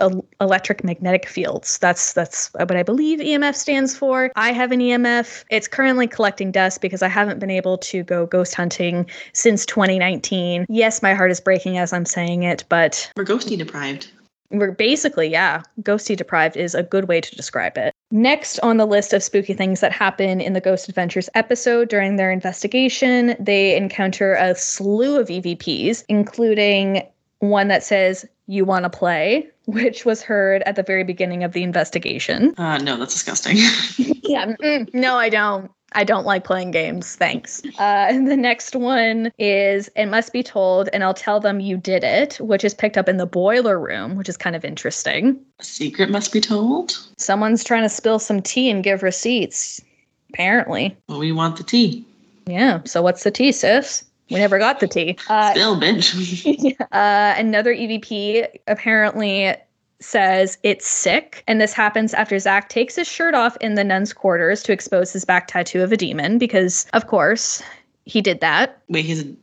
electric 0.42 0.84
magnetic 0.84 1.28
fields. 1.28 1.78
That's 1.80 2.14
that's 2.14 2.52
what 2.54 2.76
I 2.76 2.84
believe 2.84 3.20
EMF 3.20 3.56
stands 3.56 3.96
for. 3.96 4.32
I 4.36 4.52
have 4.52 4.72
an 4.72 4.80
EMF. 4.80 5.44
It's 5.50 5.68
currently 5.68 6.08
collecting 6.08 6.52
dust 6.52 6.82
because 6.82 7.02
I 7.02 7.08
haven't 7.08 7.40
been 7.40 7.52
able 7.52 7.78
to 7.80 8.04
go 8.04 8.26
ghost 8.26 8.56
hunting 8.56 9.10
since 9.34 9.66
2019. 9.66 10.66
Yes, 10.70 11.02
my 11.02 11.14
heart 11.14 11.32
is 11.32 11.40
breaking 11.40 11.78
as 11.78 11.94
I'm 11.94 12.06
saying 12.06 12.44
it, 12.44 12.64
but 12.70 13.12
we're 13.16 13.26
ghosty 13.26 13.58
deprived. 13.58 14.08
We're 14.52 14.72
basically, 14.72 15.28
yeah, 15.28 15.62
ghosty 15.82 16.18
deprived 16.18 16.58
is 16.58 16.74
a 16.74 16.84
good 16.84 17.08
way 17.08 17.22
to 17.22 17.36
describe 17.36 17.78
it. 17.78 17.93
Next 18.12 18.60
on 18.60 18.78
the 18.78 18.88
list 18.88 19.14
of 19.14 19.22
spooky 19.22 19.54
things 19.54 19.82
that 19.82 19.91
happen 19.91 20.41
in 20.41 20.54
the 20.54 20.62
Ghost 20.62 20.89
Adventures 20.89 21.30
episode 21.36 21.89
during 21.89 22.16
their 22.16 22.32
investigation, 22.32 23.36
they 23.39 23.76
encounter 23.76 24.34
a 24.34 24.56
slew 24.56 25.20
of 25.20 25.28
EVPs, 25.28 26.04
including 26.10 27.04
one 27.39 27.68
that 27.68 27.84
says, 27.84 28.26
You 28.47 28.66
want 28.66 28.84
to 28.84 28.89
play, 28.89 29.47
which 29.66 30.06
was 30.06 30.24
heard 30.24 30.64
at 30.64 30.76
the 30.76 30.84
very 30.84 31.04
beginning 31.04 31.43
of 31.43 31.54
the 31.54 31.62
investigation. 31.62 32.56
Uh, 32.58 32.80
no, 32.80 32.97
that's 32.97 33.14
disgusting. 33.14 33.58
yeah, 34.24 34.56
no, 34.93 35.16
I 35.16 35.30
don't. 35.30 35.72
I 35.94 36.04
don't 36.04 36.26
like 36.26 36.44
playing 36.44 36.72
games. 36.72 37.16
Thanks. 37.16 37.62
Uh, 37.78 38.12
the 38.12 38.38
next 38.38 38.76
one 38.76 39.32
is 39.38 39.90
It 39.96 40.06
Must 40.08 40.32
Be 40.32 40.44
Told, 40.44 40.90
and 40.94 41.04
I'll 41.04 41.14
tell 41.14 41.40
them 41.40 41.60
you 41.60 41.78
did 41.78 42.04
it, 42.04 42.36
which 42.36 42.64
is 42.64 42.74
picked 42.74 42.98
up 42.98 43.10
in 43.10 43.18
the 43.18 43.26
boiler 43.26 43.80
room, 43.80 44.16
which 44.16 44.30
is 44.30 44.38
kind 44.38 44.56
of 44.56 44.64
interesting. 44.64 45.40
A 45.60 45.64
secret 45.64 46.10
must 46.10 46.32
be 46.32 46.42
told? 46.42 46.98
Someone's 47.18 47.64
trying 47.64 47.84
to 47.84 47.90
spill 47.90 48.20
some 48.20 48.42
tea 48.42 48.70
and 48.70 48.84
give 48.84 49.04
receipts, 49.04 49.82
apparently. 50.30 50.96
Well, 51.08 51.20
we 51.20 51.32
want 51.32 51.58
the 51.58 51.64
tea. 51.64 52.06
Yeah. 52.46 52.82
So 52.86 53.02
what's 53.02 53.24
the 53.24 53.32
tea, 53.32 53.52
sis? 53.52 54.04
We 54.30 54.38
never 54.38 54.60
got 54.60 54.80
the 54.80 54.88
tea. 54.88 55.18
Uh, 55.28 55.52
Still, 55.52 55.80
bitch. 55.80 56.76
uh, 56.92 57.34
another 57.38 57.74
EVP 57.74 58.48
apparently 58.68 59.56
says 60.02 60.58
it's 60.64 60.88
sick. 60.88 61.43
And 61.47 61.60
this 61.60 61.74
happens 61.74 62.14
after 62.14 62.39
Zak 62.39 62.70
takes 62.70 62.95
his 62.95 63.08
shirt 63.08 63.34
off 63.34 63.58
in 63.58 63.76
the 63.76 63.84
nun's 63.84 64.14
quarters 64.14 64.64
to 64.64 64.72
expose 64.72 65.12
his 65.12 65.26
back 65.26 65.47
tattoo 65.47 65.84
of 65.84 65.91
a 65.91 65.97
demon, 65.97 66.38
because, 66.38 66.86
of 66.93 67.08
course, 67.08 67.62
he 68.06 68.22
did 68.22 68.39
that. 68.41 68.82
Wait, 68.89 69.06
he's 69.06 69.24
a, 69.24 69.36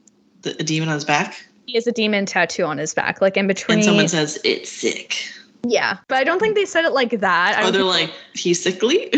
a 0.44 0.64
demon 0.64 0.88
on 0.88 0.94
his 0.94 1.04
back? 1.04 1.44
He 1.66 1.74
has 1.74 1.86
a 1.86 1.92
demon 1.92 2.26
tattoo 2.26 2.64
on 2.64 2.78
his 2.78 2.94
back, 2.94 3.20
like 3.20 3.36
in 3.36 3.46
between. 3.46 3.78
And 3.78 3.84
someone 3.84 4.08
says, 4.08 4.40
it's 4.44 4.70
sick. 4.70 5.28
Yeah, 5.68 5.98
but 6.06 6.18
I 6.18 6.24
don't 6.24 6.38
think 6.38 6.54
they 6.54 6.64
said 6.64 6.84
it 6.84 6.92
like 6.92 7.18
that. 7.20 7.56
Oh, 7.60 7.72
they're 7.72 7.82
like, 7.82 8.12
he's 8.34 8.62
sickly? 8.62 9.10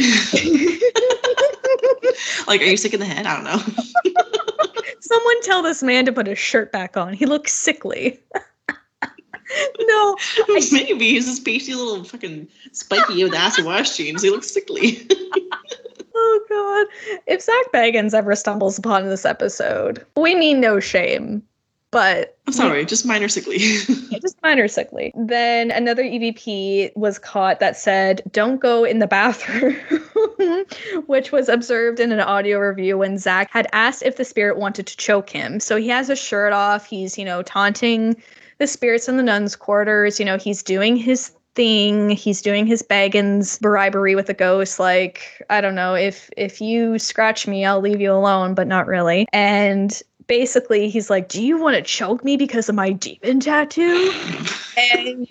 like, 2.47 2.63
are 2.63 2.65
you 2.65 2.79
sick 2.79 2.95
in 2.95 3.01
the 3.01 3.07
head? 3.07 3.27
I 3.27 3.35
don't 3.35 3.45
know. 3.45 3.59
Someone 5.01 5.43
tell 5.43 5.63
this 5.63 5.83
man 5.83 6.07
to 6.07 6.13
put 6.13 6.27
his 6.27 6.39
shirt 6.39 6.73
back 6.73 6.97
on. 6.97 7.13
He 7.13 7.27
looks 7.27 7.53
sickly 7.53 8.19
no. 9.81 10.17
Maybe 10.73 11.11
he's 11.11 11.27
this 11.27 11.41
pasty 11.41 11.75
little 11.75 12.05
fucking 12.05 12.49
spiky 12.73 13.25
with 13.25 13.35
acid 13.35 13.65
wash 13.65 13.97
jeans. 13.97 14.23
He 14.23 14.31
looks 14.31 14.51
sickly. 14.51 15.07
oh 16.15 16.41
god. 16.49 17.21
If 17.27 17.43
Zak 17.43 17.73
Bagans 17.73 18.15
ever 18.15 18.35
stumbles 18.35 18.79
upon 18.79 19.09
this 19.09 19.25
episode, 19.25 20.05
we 20.17 20.35
mean 20.35 20.61
no 20.61 20.81
shame. 20.81 21.43
But 21.91 22.37
I'm 22.47 22.53
sorry, 22.53 22.85
just 22.85 23.07
minor 23.07 23.29
sickly. 23.29 23.57
yeah, 23.57 24.19
just 24.23 24.37
minor 24.43 24.69
sickly. 24.69 25.11
Then 25.17 25.71
another 25.71 26.03
EVP 26.03 26.95
was 26.97 27.19
caught 27.19 27.61
that 27.61 27.79
said, 27.79 28.21
"Don't 28.31 28.61
go 28.61 28.85
in 28.85 28.99
the 28.99 29.07
bathroom," 29.07 29.75
which 31.07 31.33
was 31.33 31.49
observed 31.49 31.99
in 31.99 32.13
an 32.13 32.21
audio 32.21 32.59
review 32.59 32.99
when 32.99 33.17
Zak 33.17 33.51
had 33.51 33.69
asked 33.73 34.03
if 34.03 34.17
the 34.17 34.25
spirit 34.27 34.59
wanted 34.59 34.87
to 34.87 34.97
choke 34.99 35.31
him. 35.31 35.61
So 35.61 35.77
he 35.77 35.89
has 35.89 36.09
his 36.09 36.19
shirt 36.19 36.53
off. 36.53 36.85
He's 36.85 37.17
you 37.17 37.25
know 37.25 37.43
taunting 37.43 38.17
the 38.59 38.67
spirits 38.67 39.09
in 39.09 39.17
the 39.17 39.23
nuns' 39.23 39.57
quarters. 39.57 40.19
You 40.19 40.27
know, 40.27 40.37
he's 40.37 40.63
doing 40.63 40.97
his 40.97 41.33
thing. 41.55 42.11
He's 42.11 42.43
doing 42.43 42.67
his 42.67 42.83
Bagans 42.83 43.61
bribery 43.61 44.15
with 44.15 44.27
the 44.27 44.35
ghost. 44.35 44.79
Like, 44.79 45.43
I 45.51 45.61
don't 45.61 45.75
know, 45.75 45.95
if 45.95 46.31
if 46.37 46.61
you 46.61 46.99
scratch 46.99 47.47
me, 47.47 47.65
I'll 47.65 47.81
leave 47.81 48.01
you 48.01 48.13
alone, 48.13 48.55
but 48.55 48.67
not 48.67 48.87
really. 48.87 49.27
And 49.33 50.01
basically 50.29 50.89
he's 50.89 51.11
like, 51.11 51.29
Do 51.29 51.43
you 51.43 51.61
want 51.61 51.75
to 51.77 51.83
choke 51.83 52.25
me 52.25 52.37
because 52.37 52.69
of 52.69 52.75
my 52.77 52.93
demon 52.93 53.41
tattoo? 53.41 54.13
and 54.95 55.27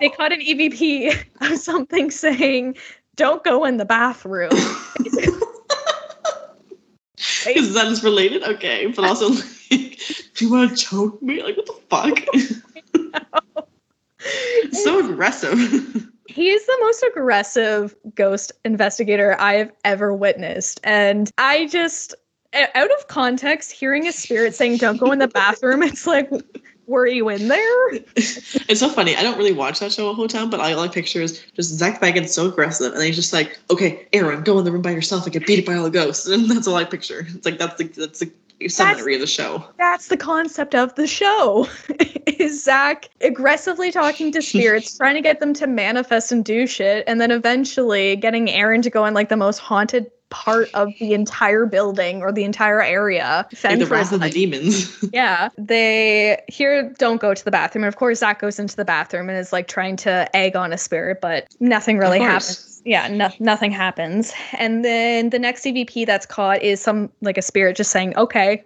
they 0.00 0.10
caught 0.10 0.32
an 0.32 0.40
EVP 0.40 1.24
of 1.40 1.58
something 1.58 2.10
saying, 2.10 2.76
Don't 3.16 3.42
go 3.42 3.64
in 3.64 3.78
the 3.78 3.86
bathroom. 3.86 4.52
Is 7.46 7.74
that 7.74 7.86
is 7.88 8.02
related? 8.02 8.42
Okay. 8.42 8.86
But 8.86 9.04
also 9.04 9.30
do 9.76 10.44
you 10.44 10.50
want 10.50 10.70
to 10.70 10.76
choke 10.76 11.20
me? 11.22 11.42
Like, 11.42 11.56
what 11.56 11.66
the 11.66 11.72
fuck? 11.88 13.64
so 14.72 15.10
aggressive. 15.10 15.58
He's 16.28 16.66
the 16.66 16.78
most 16.80 17.02
aggressive 17.04 17.94
ghost 18.14 18.52
investigator 18.64 19.36
I 19.38 19.54
have 19.54 19.72
ever 19.84 20.14
witnessed. 20.14 20.80
And 20.82 21.30
I 21.38 21.66
just, 21.66 22.14
out 22.54 22.90
of 22.98 23.08
context, 23.08 23.72
hearing 23.72 24.06
a 24.06 24.12
spirit 24.12 24.54
saying, 24.54 24.78
don't 24.78 24.96
go 24.96 25.12
in 25.12 25.18
the 25.18 25.28
bathroom, 25.28 25.82
it's 25.82 26.06
like, 26.06 26.30
were 26.86 27.06
you 27.06 27.28
in 27.28 27.48
there? 27.48 27.92
it's 28.16 28.80
so 28.80 28.88
funny. 28.88 29.14
I 29.16 29.22
don't 29.22 29.38
really 29.38 29.52
watch 29.52 29.80
that 29.80 29.92
show 29.92 30.10
a 30.10 30.14
whole 30.14 30.28
time, 30.28 30.50
but 30.50 30.60
I 30.60 30.74
like 30.74 30.92
pictures. 30.92 31.42
Just 31.54 31.74
Zak 31.74 32.00
Bagans 32.00 32.28
so 32.28 32.48
aggressive, 32.48 32.92
and 32.92 33.02
he's 33.02 33.16
just 33.16 33.32
like, 33.32 33.58
"Okay, 33.70 34.06
Aaron, 34.12 34.42
go 34.42 34.58
in 34.58 34.66
the 34.66 34.72
room 34.72 34.82
by 34.82 34.90
yourself 34.90 35.24
and 35.24 35.32
get 35.32 35.46
beat 35.46 35.64
by 35.64 35.74
all 35.74 35.84
the 35.84 35.90
ghosts." 35.90 36.26
And 36.26 36.50
that's 36.50 36.66
all 36.66 36.76
I 36.76 36.84
picture. 36.84 37.26
It's 37.26 37.46
like 37.46 37.58
that's 37.58 37.76
the 37.76 37.84
that's 37.84 38.18
the 38.18 38.30
summary 38.68 39.14
of 39.14 39.20
the 39.20 39.26
show. 39.26 39.64
That's 39.78 40.08
the 40.08 40.16
concept 40.16 40.74
of 40.74 40.94
the 40.94 41.06
show. 41.06 41.68
is 42.26 42.64
Zak 42.64 43.08
aggressively 43.20 43.90
talking 43.90 44.32
to 44.32 44.42
spirits, 44.42 44.96
trying 44.98 45.14
to 45.14 45.20
get 45.20 45.40
them 45.40 45.54
to 45.54 45.66
manifest 45.66 46.32
and 46.32 46.44
do 46.44 46.66
shit, 46.66 47.04
and 47.06 47.20
then 47.20 47.30
eventually 47.30 48.16
getting 48.16 48.50
Aaron 48.50 48.82
to 48.82 48.90
go 48.90 49.04
in 49.04 49.14
like 49.14 49.28
the 49.28 49.36
most 49.36 49.58
haunted 49.58 50.10
part 50.30 50.68
of 50.74 50.88
the 50.98 51.14
entire 51.14 51.64
building 51.64 52.20
or 52.20 52.32
the 52.32 52.42
entire 52.42 52.82
area. 52.82 53.46
Like 53.62 53.78
the 53.78 53.86
wrath 53.86 54.12
of 54.12 54.20
the 54.20 54.30
demons. 54.30 55.04
yeah. 55.12 55.48
They 55.56 56.42
here 56.48 56.92
don't 56.98 57.20
go 57.20 57.34
to 57.34 57.44
the 57.44 57.52
bathroom. 57.52 57.84
And 57.84 57.88
of 57.88 57.96
course 57.96 58.18
Zak 58.18 58.40
goes 58.40 58.58
into 58.58 58.74
the 58.74 58.84
bathroom 58.84 59.28
and 59.28 59.38
is 59.38 59.52
like 59.52 59.68
trying 59.68 59.96
to 59.98 60.34
egg 60.34 60.56
on 60.56 60.72
a 60.72 60.78
spirit, 60.78 61.20
but 61.20 61.46
nothing 61.60 61.98
really 61.98 62.18
happens. 62.18 62.73
Yeah, 62.84 63.08
no, 63.08 63.30
nothing 63.38 63.70
happens. 63.70 64.32
And 64.58 64.84
then 64.84 65.30
the 65.30 65.38
next 65.38 65.64
EVP 65.64 66.06
that's 66.06 66.26
caught 66.26 66.62
is 66.62 66.80
some 66.80 67.10
like 67.22 67.38
a 67.38 67.42
spirit 67.42 67.76
just 67.76 67.90
saying, 67.90 68.16
okay, 68.16 68.62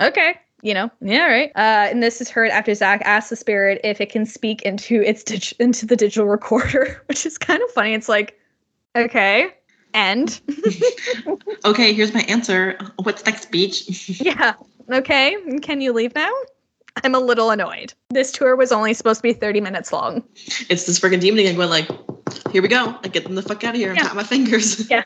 okay, 0.00 0.38
you 0.62 0.74
know, 0.74 0.90
yeah, 1.00 1.26
right. 1.26 1.50
Uh, 1.54 1.90
and 1.90 2.02
this 2.02 2.20
is 2.20 2.30
heard 2.30 2.50
after 2.50 2.72
Zak 2.74 3.02
asks 3.04 3.30
the 3.30 3.36
spirit 3.36 3.80
if 3.84 4.00
it 4.00 4.10
can 4.10 4.24
speak 4.24 4.62
into 4.62 5.02
its 5.02 5.22
dig- 5.22 5.52
into 5.58 5.86
the 5.86 5.96
digital 5.96 6.26
recorder, 6.26 7.02
which 7.06 7.26
is 7.26 7.36
kind 7.36 7.62
of 7.62 7.70
funny. 7.70 7.94
It's 7.94 8.08
like, 8.08 8.38
okay, 8.96 9.50
and 9.92 10.40
okay, 11.64 11.92
here's 11.92 12.14
my 12.14 12.22
answer. 12.22 12.78
What's 13.02 13.24
next 13.26 13.42
speech? 13.42 14.08
yeah. 14.20 14.54
Okay. 14.90 15.36
Can 15.60 15.80
you 15.80 15.92
leave 15.92 16.14
now? 16.14 16.32
I'm 17.02 17.14
a 17.14 17.20
little 17.20 17.50
annoyed. 17.50 17.94
This 18.10 18.32
tour 18.32 18.56
was 18.56 18.72
only 18.72 18.94
supposed 18.94 19.18
to 19.18 19.22
be 19.22 19.32
30 19.32 19.60
minutes 19.60 19.92
long. 19.92 20.22
It's 20.68 20.84
this 20.84 20.98
freaking 20.98 21.20
demon 21.20 21.40
again 21.40 21.56
going 21.56 21.70
like, 21.70 21.88
here 22.50 22.62
we 22.62 22.68
go. 22.68 22.96
I 23.02 23.08
get 23.08 23.24
them 23.24 23.34
the 23.34 23.42
fuck 23.42 23.64
out 23.64 23.74
of 23.74 23.80
here. 23.80 23.94
Yeah. 23.94 24.02
Tap 24.02 24.14
my 24.14 24.24
fingers. 24.24 24.88
yeah. 24.90 25.02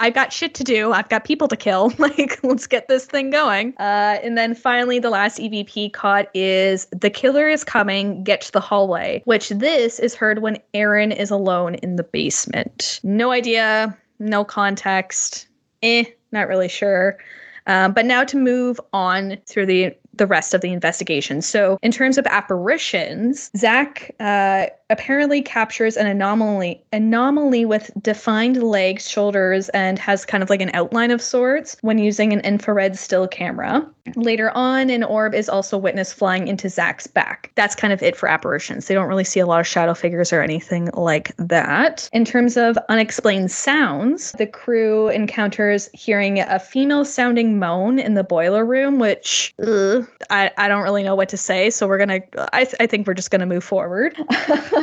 I've 0.00 0.14
got 0.14 0.32
shit 0.32 0.54
to 0.54 0.64
do. 0.64 0.92
I've 0.92 1.08
got 1.08 1.24
people 1.24 1.48
to 1.48 1.56
kill. 1.56 1.92
Like, 1.98 2.42
let's 2.42 2.66
get 2.66 2.88
this 2.88 3.06
thing 3.06 3.30
going. 3.30 3.74
Uh, 3.78 4.18
and 4.22 4.36
then 4.36 4.54
finally, 4.54 4.98
the 4.98 5.10
last 5.10 5.38
EVP 5.38 5.92
caught 5.92 6.28
is 6.34 6.86
the 6.86 7.10
killer 7.10 7.48
is 7.48 7.62
coming. 7.62 8.24
Get 8.24 8.40
to 8.42 8.52
the 8.52 8.60
hallway. 8.60 9.22
Which 9.24 9.50
this 9.50 10.00
is 10.00 10.14
heard 10.14 10.42
when 10.42 10.58
Aaron 10.74 11.12
is 11.12 11.30
alone 11.30 11.76
in 11.76 11.96
the 11.96 12.02
basement. 12.02 13.00
No 13.04 13.30
idea 13.30 13.96
no 14.22 14.44
context. 14.44 15.48
Eh, 15.82 16.04
not 16.30 16.48
really 16.48 16.68
sure. 16.68 17.18
Um, 17.66 17.92
but 17.92 18.06
now 18.06 18.24
to 18.24 18.36
move 18.36 18.80
on 18.92 19.38
through 19.46 19.66
the 19.66 19.96
the 20.14 20.26
rest 20.26 20.54
of 20.54 20.60
the 20.60 20.72
investigation. 20.72 21.42
So, 21.42 21.78
in 21.82 21.90
terms 21.92 22.18
of 22.18 22.26
apparitions, 22.26 23.50
Zak 23.56 24.14
uh, 24.20 24.66
apparently 24.92 25.42
captures 25.42 25.96
an 25.96 26.06
anomaly 26.06 26.82
anomaly 26.92 27.64
with 27.64 27.90
defined 28.00 28.62
legs, 28.62 29.08
shoulders, 29.08 29.68
and 29.70 29.98
has 29.98 30.24
kind 30.24 30.42
of 30.42 30.50
like 30.50 30.60
an 30.60 30.70
outline 30.74 31.10
of 31.10 31.22
sorts 31.22 31.76
when 31.80 31.98
using 31.98 32.32
an 32.32 32.40
infrared 32.40 32.96
still 32.96 33.26
camera. 33.26 33.84
Later 34.16 34.50
on, 34.50 34.90
an 34.90 35.04
orb 35.04 35.34
is 35.34 35.48
also 35.48 35.78
witnessed 35.78 36.14
flying 36.14 36.48
into 36.48 36.68
Zak's 36.68 37.06
back. 37.06 37.52
That's 37.54 37.74
kind 37.74 37.92
of 37.92 38.02
it 38.02 38.16
for 38.16 38.28
apparitions. 38.28 38.86
They 38.86 38.94
don't 38.94 39.08
really 39.08 39.24
see 39.24 39.40
a 39.40 39.46
lot 39.46 39.60
of 39.60 39.66
shadow 39.66 39.94
figures 39.94 40.32
or 40.32 40.42
anything 40.42 40.90
like 40.94 41.34
that. 41.36 42.10
In 42.12 42.24
terms 42.24 42.56
of 42.56 42.76
unexplained 42.88 43.50
sounds, 43.50 44.32
the 44.32 44.46
crew 44.46 45.08
encounters 45.08 45.88
hearing 45.92 46.40
a 46.40 46.58
female 46.58 47.04
sounding 47.04 47.58
moan 47.58 47.98
in 47.98 48.14
the 48.14 48.24
boiler 48.24 48.66
room, 48.66 48.98
which 48.98 49.54
ugh, 49.64 50.06
I, 50.30 50.50
I 50.58 50.68
don't 50.68 50.82
really 50.82 51.04
know 51.04 51.14
what 51.14 51.28
to 51.30 51.36
say. 51.36 51.70
So 51.70 51.86
we're 51.86 52.04
going 52.04 52.20
to, 52.20 52.54
I, 52.54 52.66
I 52.80 52.86
think 52.86 53.06
we're 53.06 53.14
just 53.14 53.30
going 53.30 53.40
to 53.40 53.46
move 53.46 53.64
forward. 53.64 54.16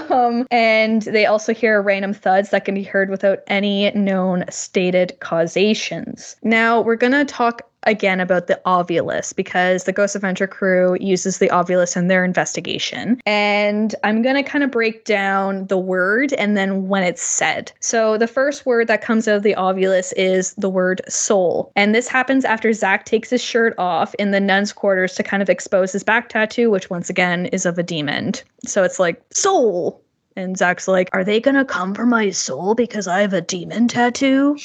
um, 0.09 0.47
and 0.51 1.01
they 1.03 1.25
also 1.25 1.53
hear 1.53 1.81
random 1.81 2.13
thuds 2.13 2.49
that 2.49 2.65
can 2.65 2.75
be 2.75 2.83
heard 2.83 3.09
without 3.09 3.39
any 3.47 3.91
known 3.91 4.45
stated 4.49 5.17
causations. 5.19 6.35
Now 6.43 6.81
we're 6.81 6.95
going 6.95 7.13
to 7.13 7.25
talk 7.25 7.68
again 7.83 8.19
about 8.19 8.47
the 8.47 8.59
Ovilus 8.65 9.35
because 9.35 9.83
the 9.83 9.91
Ghost 9.91 10.15
Adventure 10.15 10.47
crew 10.47 10.97
uses 10.99 11.37
the 11.37 11.49
Ovilus 11.49 11.95
in 11.95 12.07
their 12.07 12.25
investigation. 12.25 13.21
And 13.25 13.95
I'm 14.03 14.21
going 14.21 14.35
to 14.35 14.43
kind 14.43 14.63
of 14.63 14.71
break 14.71 15.05
down 15.05 15.67
the 15.67 15.77
word 15.77 16.33
and 16.33 16.57
then 16.57 16.87
when 16.87 17.03
it's 17.03 17.21
said. 17.21 17.71
So 17.79 18.17
the 18.17 18.27
first 18.27 18.65
word 18.65 18.87
that 18.87 19.01
comes 19.01 19.27
out 19.27 19.37
of 19.37 19.43
the 19.43 19.55
Ovilus 19.55 20.13
is 20.17 20.53
the 20.55 20.69
word 20.69 21.01
soul. 21.07 21.71
And 21.75 21.95
this 21.95 22.07
happens 22.07 22.45
after 22.45 22.73
Zak 22.73 23.05
takes 23.05 23.29
his 23.29 23.43
shirt 23.43 23.73
off 23.77 24.13
in 24.15 24.31
the 24.31 24.39
nun's 24.39 24.73
quarters 24.73 25.15
to 25.15 25.23
kind 25.23 25.41
of 25.41 25.49
expose 25.49 25.91
his 25.91 26.03
back 26.03 26.29
tattoo, 26.29 26.69
which 26.69 26.89
once 26.89 27.09
again 27.09 27.47
is 27.47 27.65
of 27.65 27.77
a 27.77 27.83
demon. 27.83 28.33
So 28.65 28.83
it's 28.83 28.99
like 28.99 29.21
soul. 29.31 30.01
And 30.35 30.57
Zak's 30.57 30.87
like, 30.87 31.09
Are 31.13 31.23
they 31.23 31.39
going 31.39 31.55
to 31.55 31.65
come 31.65 31.93
for 31.93 32.05
my 32.05 32.29
soul 32.29 32.75
because 32.75 33.07
I 33.07 33.21
have 33.21 33.33
a 33.33 33.41
demon 33.41 33.87
tattoo? 33.87 34.57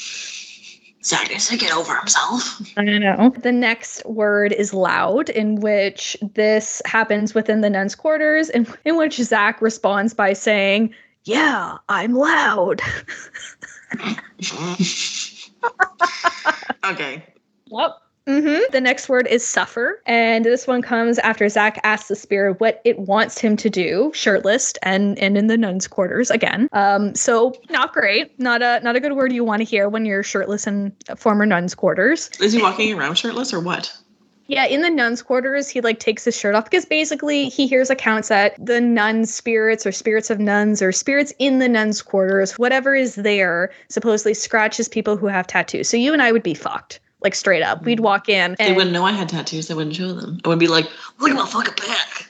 Zak 1.04 1.28
needs 1.28 1.48
to 1.48 1.56
get 1.56 1.72
over 1.72 1.94
himself. 1.96 2.60
I 2.78 2.84
don't 2.84 3.00
know. 3.00 3.34
The 3.36 3.52
next 3.52 4.04
word 4.06 4.52
is 4.52 4.72
loud, 4.72 5.28
in 5.28 5.56
which 5.56 6.16
this 6.34 6.80
happens 6.86 7.34
within 7.34 7.60
the 7.60 7.68
nun's 7.68 7.94
quarters, 7.94 8.48
in, 8.48 8.66
in 8.84 8.96
which 8.96 9.16
Zak 9.16 9.60
responds 9.60 10.14
by 10.14 10.32
saying, 10.32 10.94
Yeah, 11.24 11.76
I'm 11.90 12.14
loud. 12.14 12.80
okay. 16.84 17.24
Yep. 17.66 17.90
Mm-hmm. 18.26 18.72
The 18.72 18.80
next 18.80 19.08
word 19.10 19.26
is 19.26 19.46
suffer, 19.46 20.00
and 20.06 20.46
this 20.46 20.66
one 20.66 20.80
comes 20.80 21.18
after 21.18 21.46
Zak 21.48 21.78
asks 21.84 22.08
the 22.08 22.16
spirit 22.16 22.58
what 22.58 22.80
it 22.84 22.98
wants 22.98 23.38
him 23.38 23.54
to 23.58 23.68
do, 23.68 24.12
shirtless 24.14 24.72
and 24.82 25.18
and 25.18 25.36
in 25.36 25.46
the 25.48 25.58
nun's 25.58 25.86
quarters 25.86 26.30
again. 26.30 26.68
Um, 26.72 27.14
so 27.14 27.54
not 27.68 27.92
great, 27.92 28.38
not 28.40 28.62
a 28.62 28.80
not 28.82 28.96
a 28.96 29.00
good 29.00 29.12
word 29.12 29.32
you 29.32 29.44
want 29.44 29.60
to 29.60 29.64
hear 29.64 29.90
when 29.90 30.06
you're 30.06 30.22
shirtless 30.22 30.66
in 30.66 30.96
former 31.16 31.44
nun's 31.44 31.74
quarters. 31.74 32.30
Is 32.40 32.54
he 32.54 32.62
walking 32.62 32.98
around 32.98 33.16
shirtless 33.16 33.52
or 33.52 33.60
what? 33.60 33.94
Yeah, 34.46 34.66
in 34.66 34.82
the 34.82 34.90
nun's 34.90 35.22
quarters, 35.22 35.68
he 35.68 35.80
like 35.80 35.98
takes 35.98 36.24
his 36.24 36.36
shirt 36.36 36.54
off 36.54 36.64
because 36.64 36.84
basically 36.84 37.48
he 37.48 37.66
hears 37.66 37.88
accounts 37.88 38.28
that 38.28 38.54
the 38.64 38.80
nun 38.80 39.24
spirits 39.24 39.86
or 39.86 39.92
spirits 39.92 40.28
of 40.28 40.38
nuns 40.38 40.82
or 40.82 40.92
spirits 40.92 41.32
in 41.38 41.60
the 41.60 41.68
nuns' 41.68 42.02
quarters, 42.02 42.58
whatever 42.58 42.94
is 42.94 43.14
there, 43.14 43.70
supposedly 43.88 44.34
scratches 44.34 44.86
people 44.86 45.16
who 45.16 45.26
have 45.26 45.46
tattoos. 45.46 45.88
So 45.88 45.96
you 45.96 46.12
and 46.12 46.20
I 46.20 46.30
would 46.30 46.42
be 46.42 46.54
fucked. 46.54 47.00
Like 47.24 47.34
straight 47.34 47.62
up. 47.62 47.82
We'd 47.84 47.98
mm. 47.98 48.02
walk 48.02 48.28
in 48.28 48.54
They 48.58 48.72
wouldn't 48.72 48.92
know 48.92 49.04
I 49.04 49.12
had 49.12 49.28
tattoos. 49.28 49.70
I 49.70 49.74
wouldn't 49.74 49.96
show 49.96 50.12
them. 50.12 50.40
I 50.44 50.48
would 50.48 50.58
be 50.58 50.68
like, 50.68 50.88
look 51.18 51.30
at 51.30 51.36
my 51.36 51.46
fucking 51.46 51.74
back. 51.74 52.28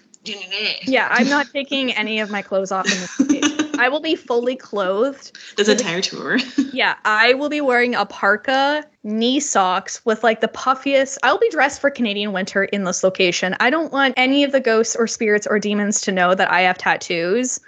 yeah, 0.87 1.09
I'm 1.11 1.29
not 1.29 1.49
taking 1.53 1.93
any 1.93 2.21
of 2.21 2.31
my 2.31 2.41
clothes 2.41 2.73
off 2.73 2.87
in 2.87 3.01
this. 3.01 3.45
I 3.79 3.89
will 3.89 4.01
be 4.01 4.15
fully 4.15 4.57
clothed. 4.57 5.37
This 5.57 5.69
entire 5.69 6.01
tour. 6.01 6.39
Yeah, 6.73 6.97
I 7.05 7.35
will 7.35 7.49
be 7.49 7.61
wearing 7.61 7.95
a 7.95 8.05
parka, 8.05 8.85
knee 9.05 9.39
socks 9.39 10.05
with 10.05 10.25
like 10.25 10.41
the 10.41 10.49
puffiest. 10.49 11.19
I'll 11.23 11.39
be 11.39 11.49
dressed 11.51 11.81
for 11.81 11.89
Canadian 11.89 12.33
winter 12.33 12.65
in 12.65 12.83
this 12.83 13.05
location. 13.05 13.55
I 13.61 13.71
don't 13.71 13.93
want 13.93 14.15
any 14.17 14.43
of 14.43 14.51
the 14.51 14.61
ghosts 14.61 14.97
or 14.97 15.07
spirits 15.07 15.47
or 15.47 15.61
demons 15.61 16.01
to 16.01 16.11
know 16.11 16.35
that 16.35 16.51
I 16.51 16.63
have 16.63 16.79
tattoos. 16.79 17.61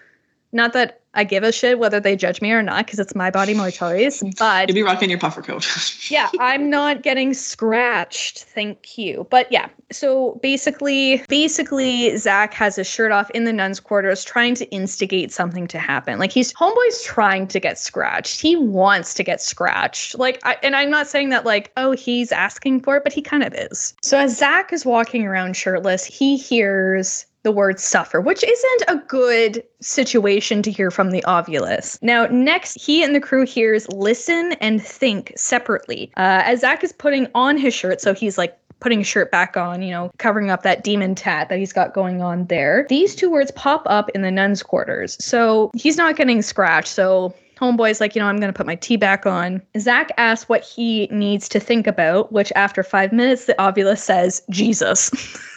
Not 0.51 0.73
that 0.73 1.03
I 1.17 1.25
give 1.25 1.43
a 1.43 1.51
shit 1.51 1.79
whether 1.79 1.99
they 1.99 2.15
judge 2.15 2.43
me 2.43 2.53
or 2.53 2.63
not, 2.63 2.87
because 2.87 2.99
it's 2.99 3.15
my 3.15 3.31
body, 3.31 3.55
my 3.55 3.71
choice. 3.71 4.23
But 4.39 4.69
You'd 4.69 4.75
be 4.75 4.83
rocking 4.83 5.11
your 5.11 5.19
puffer 5.19 5.43
coat. 5.43 5.67
yeah, 6.11 6.31
I'm 6.39 6.69
not 6.69 7.03
getting 7.03 7.33
scratched. 7.35 8.45
Thank 8.45 8.99
you. 8.99 9.27
But 9.31 9.51
yeah, 9.51 9.69
so 9.91 10.39
basically, 10.43 11.23
basically, 11.29 12.17
Zak 12.19 12.53
has 12.55 12.77
his 12.77 12.87
shirt 12.87 13.13
off 13.13 13.31
in 13.31 13.45
the 13.45 13.53
nun's 13.53 13.81
quarters, 13.81 14.25
trying 14.25 14.55
to 14.57 14.67
instigate 14.71 15.33
something 15.33 15.67
to 15.69 15.79
happen. 15.79 16.19
Like 16.19 16.33
he's 16.33 16.53
homeboy's 16.53 17.03
trying 17.03 17.47
to 17.49 17.59
get 17.59 17.79
scratched. 17.79 18.41
He 18.41 18.55
wants 18.55 19.15
to 19.15 19.25
get 19.25 19.41
scratched. 19.41 20.19
Like, 20.19 20.39
I, 20.45 20.59
and 20.63 20.77
I'm 20.77 20.91
not 20.91 21.07
saying 21.07 21.31
that 21.31 21.47
like, 21.47 21.73
oh, 21.79 21.93
he's 21.93 22.31
asking 22.31 22.83
for 22.83 22.97
it, 22.97 23.05
but 23.05 23.13
he 23.13 23.23
kind 23.23 23.43
of 23.43 23.55
is. 23.55 23.95
So 24.03 24.19
as 24.19 24.37
Zak 24.37 24.73
is 24.73 24.85
walking 24.85 25.25
around 25.25 25.57
shirtless, 25.57 26.05
he 26.05 26.37
hears 26.37 27.25
the 27.47 27.53
word 27.53 27.79
suffer, 27.79 28.21
which 28.21 28.43
isn't 28.43 28.83
a 28.89 28.97
good 29.07 29.63
situation 29.81 30.63
to 30.63 30.71
hear 30.73 30.91
from 30.91 31.13
the 31.13 31.23
Ovilus. 31.29 31.97
Now, 32.03 32.27
next, 32.27 32.75
he 32.75 33.05
and 33.05 33.15
the 33.15 33.21
crew 33.21 33.47
hears 33.47 33.89
listen 33.89 34.55
and 34.55 34.83
think 34.83 35.33
separately. 35.37 36.11
Uh, 36.17 36.43
as 36.45 36.63
Zak 36.63 36.83
is 36.83 36.93
putting 36.93 37.29
on 37.37 37.57
his 37.57 37.73
shirt, 37.73 38.01
so 38.01 38.15
he's 38.15 38.37
like 38.37 38.59
putting 38.81 38.99
his 38.99 39.07
shirt 39.07 39.31
back 39.31 39.57
on, 39.57 39.81
you 39.81 39.93
know, 39.93 40.11
covering 40.19 40.51
up 40.51 40.65
that 40.65 40.83
demon 40.83 41.15
tat 41.15 41.49
that 41.49 41.61
he's 41.61 41.73
got 41.73 41.95
going 41.95 42.21
on 42.21 42.47
there. 42.47 42.85
These 42.89 43.15
two 43.15 43.31
words 43.31 43.53
pop 43.53 43.85
up 43.87 44.11
in 44.11 44.23
the 44.23 44.33
nun's 44.33 44.65
quarters. 44.65 45.17
So 45.25 45.71
he's 45.77 45.97
not 45.97 46.17
getting 46.17 46.43
scratched. 46.43 46.89
So 46.89 47.33
Homeboy's 47.61 48.01
like, 48.01 48.17
you 48.17 48.21
know, 48.21 48.27
I'm 48.27 48.39
going 48.39 48.53
to 48.53 48.57
put 48.57 48.67
my 48.67 48.75
tea 48.75 48.97
back 48.97 49.25
on. 49.25 49.63
Zak 49.79 50.11
asks 50.17 50.49
what 50.49 50.65
he 50.65 51.07
needs 51.13 51.49
to 51.51 51.61
think 51.61 51.87
about, 51.87 52.33
which 52.33 52.53
after 52.57 52.83
five 52.83 53.13
minutes, 53.13 53.45
the 53.45 53.55
Ovilus 53.55 53.99
says, 53.99 54.43
Jesus. 54.51 55.13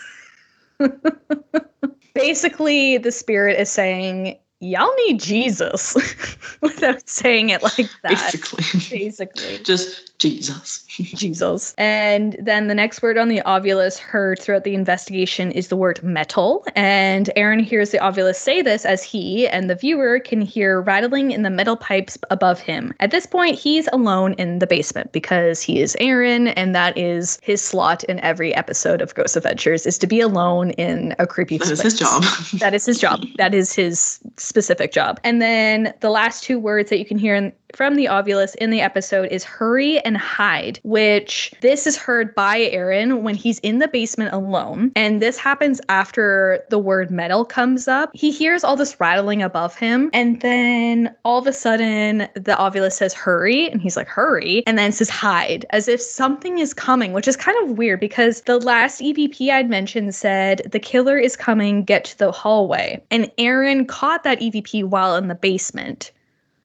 Basically, 2.13 2.97
the 2.97 3.11
spirit 3.11 3.59
is 3.59 3.69
saying, 3.69 4.39
y'all 4.61 4.93
need 5.07 5.19
Jesus 5.19 5.95
without 6.61 7.07
saying 7.07 7.49
it 7.49 7.63
like 7.63 7.89
that. 8.03 8.33
Basically. 8.33 8.97
Basically. 8.97 9.57
Just 9.63 10.17
Jesus. 10.19 10.85
Jesus. 10.99 11.73
And 11.77 12.35
then 12.41 12.67
the 12.67 12.75
next 12.75 13.01
word 13.01 13.17
on 13.17 13.29
the 13.29 13.41
Ovilus 13.45 13.97
heard 13.97 14.37
throughout 14.37 14.65
the 14.65 14.75
investigation 14.75 15.51
is 15.51 15.69
the 15.69 15.77
word 15.77 16.03
metal. 16.03 16.65
And 16.75 17.29
Aaron 17.37 17.59
hears 17.59 17.91
the 17.91 17.99
Ovilus 17.99 18.35
say 18.35 18.61
this 18.61 18.85
as 18.85 19.01
he 19.01 19.47
and 19.47 19.69
the 19.69 19.75
viewer 19.75 20.19
can 20.19 20.41
hear 20.41 20.81
rattling 20.81 21.31
in 21.31 21.43
the 21.43 21.49
metal 21.49 21.77
pipes 21.77 22.17
above 22.29 22.59
him. 22.59 22.93
At 22.99 23.11
this 23.11 23.25
point, 23.25 23.57
he's 23.57 23.87
alone 23.93 24.33
in 24.33 24.59
the 24.59 24.67
basement 24.67 25.13
because 25.13 25.61
he 25.61 25.81
is 25.81 25.95
Aaron, 26.01 26.49
and 26.49 26.75
that 26.75 26.97
is 26.97 27.39
his 27.41 27.63
slot 27.63 28.03
in 28.05 28.19
every 28.19 28.53
episode 28.55 29.01
of 29.01 29.15
Ghost 29.15 29.37
Adventures 29.37 29.85
is 29.85 29.97
to 29.99 30.07
be 30.07 30.19
alone 30.19 30.71
in 30.71 31.15
a 31.17 31.25
creepy 31.25 31.57
That 31.57 31.71
is 31.71 31.79
space. 31.79 31.91
his 31.91 31.99
job. 31.99 32.23
That 32.59 32.73
is 32.73 32.85
his 32.85 32.99
job. 32.99 33.23
That 33.37 33.53
is 33.53 33.73
his 33.73 34.19
specific 34.49 34.91
job. 34.91 35.19
And 35.23 35.41
then 35.41 35.93
the 36.01 36.09
last 36.09 36.43
two 36.43 36.59
words 36.59 36.89
that 36.89 36.97
you 36.97 37.05
can 37.05 37.17
hear 37.17 37.35
in, 37.35 37.53
from 37.75 37.95
the 37.95 38.05
Ovilus 38.05 38.55
in 38.55 38.69
the 38.69 38.81
episode 38.81 39.29
is 39.31 39.43
hurry 39.43 39.99
and 39.99 40.17
hide, 40.17 40.79
which 40.83 41.53
this 41.61 41.87
is 41.87 41.97
heard 41.97 42.33
by 42.35 42.59
Aaron 42.59 43.23
when 43.23 43.35
he's 43.35 43.59
in 43.59 43.79
the 43.79 43.87
basement 43.87 44.33
alone. 44.33 44.91
And 44.95 45.21
this 45.21 45.37
happens 45.37 45.79
after 45.89 46.63
the 46.69 46.79
word 46.79 47.11
metal 47.11 47.45
comes 47.45 47.87
up. 47.87 48.11
He 48.13 48.31
hears 48.31 48.63
all 48.63 48.75
this 48.75 48.99
rattling 48.99 49.41
above 49.41 49.75
him. 49.75 50.09
And 50.13 50.41
then 50.41 51.15
all 51.23 51.39
of 51.39 51.47
a 51.47 51.53
sudden, 51.53 52.27
the 52.33 52.55
Ovilus 52.57 52.93
says 52.93 53.13
hurry. 53.13 53.69
And 53.69 53.81
he's 53.81 53.97
like, 53.97 54.07
hurry. 54.07 54.63
And 54.65 54.77
then 54.77 54.91
says 54.91 55.09
hide, 55.09 55.65
as 55.69 55.87
if 55.87 56.01
something 56.01 56.59
is 56.59 56.73
coming, 56.73 57.13
which 57.13 57.27
is 57.27 57.35
kind 57.35 57.57
of 57.63 57.77
weird 57.77 57.99
because 57.99 58.41
the 58.41 58.57
last 58.57 59.01
EVP 59.01 59.49
I'd 59.51 59.69
mentioned 59.69 60.15
said, 60.15 60.61
the 60.71 60.79
killer 60.79 61.17
is 61.17 61.35
coming, 61.35 61.83
get 61.83 62.05
to 62.05 62.17
the 62.17 62.31
hallway. 62.31 63.01
And 63.11 63.31
Aaron 63.37 63.85
caught 63.85 64.23
that 64.23 64.39
EVP 64.39 64.85
while 64.85 65.15
in 65.15 65.27
the 65.27 65.35
basement. 65.35 66.11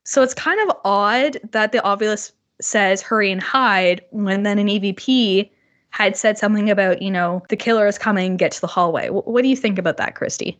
So 0.05 0.21
it's 0.21 0.33
kind 0.33 0.59
of 0.69 0.77
odd 0.85 1.39
that 1.51 1.71
the 1.71 1.79
Ovilus 1.79 2.31
says 2.61 3.01
hurry 3.01 3.31
and 3.31 3.41
hide 3.41 4.01
when 4.11 4.43
then 4.43 4.59
an 4.59 4.67
EVP 4.67 5.49
had 5.89 6.15
said 6.15 6.37
something 6.37 6.69
about, 6.69 7.01
you 7.01 7.11
know, 7.11 7.43
the 7.49 7.55
killer 7.55 7.87
is 7.87 7.97
coming, 7.97 8.37
get 8.37 8.51
to 8.53 8.61
the 8.61 8.67
hallway. 8.67 9.07
Wh- 9.09 9.27
what 9.27 9.41
do 9.41 9.47
you 9.47 9.55
think 9.55 9.79
about 9.79 9.97
that, 9.97 10.15
Christy? 10.15 10.59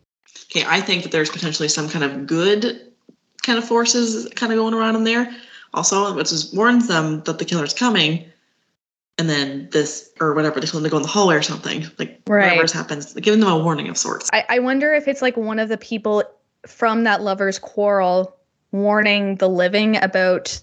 Okay, 0.50 0.64
I 0.66 0.80
think 0.80 1.02
that 1.04 1.12
there's 1.12 1.30
potentially 1.30 1.68
some 1.68 1.88
kind 1.88 2.04
of 2.04 2.26
good 2.26 2.92
kind 3.42 3.58
of 3.58 3.64
forces 3.64 4.28
kind 4.34 4.52
of 4.52 4.58
going 4.58 4.74
around 4.74 4.96
in 4.96 5.04
there. 5.04 5.34
Also, 5.74 6.14
which 6.14 6.32
is 6.32 6.52
warns 6.52 6.88
them 6.88 7.22
that 7.24 7.38
the 7.38 7.44
killer's 7.44 7.74
coming, 7.74 8.24
and 9.18 9.28
then 9.28 9.68
this 9.72 10.10
or 10.20 10.34
whatever 10.34 10.58
they 10.60 10.66
tell 10.66 10.80
them 10.80 10.84
to 10.84 10.90
go 10.90 10.96
in 10.96 11.02
the 11.02 11.08
hallway 11.08 11.34
or 11.34 11.42
something. 11.42 11.86
Like 11.98 12.20
Right. 12.26 12.56
whatever 12.56 12.72
happens, 12.72 13.14
like, 13.14 13.24
giving 13.24 13.40
them 13.40 13.48
a 13.48 13.58
warning 13.58 13.88
of 13.88 13.96
sorts. 13.96 14.30
I, 14.32 14.44
I 14.48 14.58
wonder 14.58 14.92
if 14.94 15.06
it's 15.06 15.22
like 15.22 15.36
one 15.36 15.58
of 15.58 15.68
the 15.68 15.78
people 15.78 16.24
from 16.66 17.04
that 17.04 17.22
lover's 17.22 17.58
quarrel 17.58 18.34
warning 18.72 19.36
the 19.36 19.48
living 19.48 19.96
about 20.02 20.60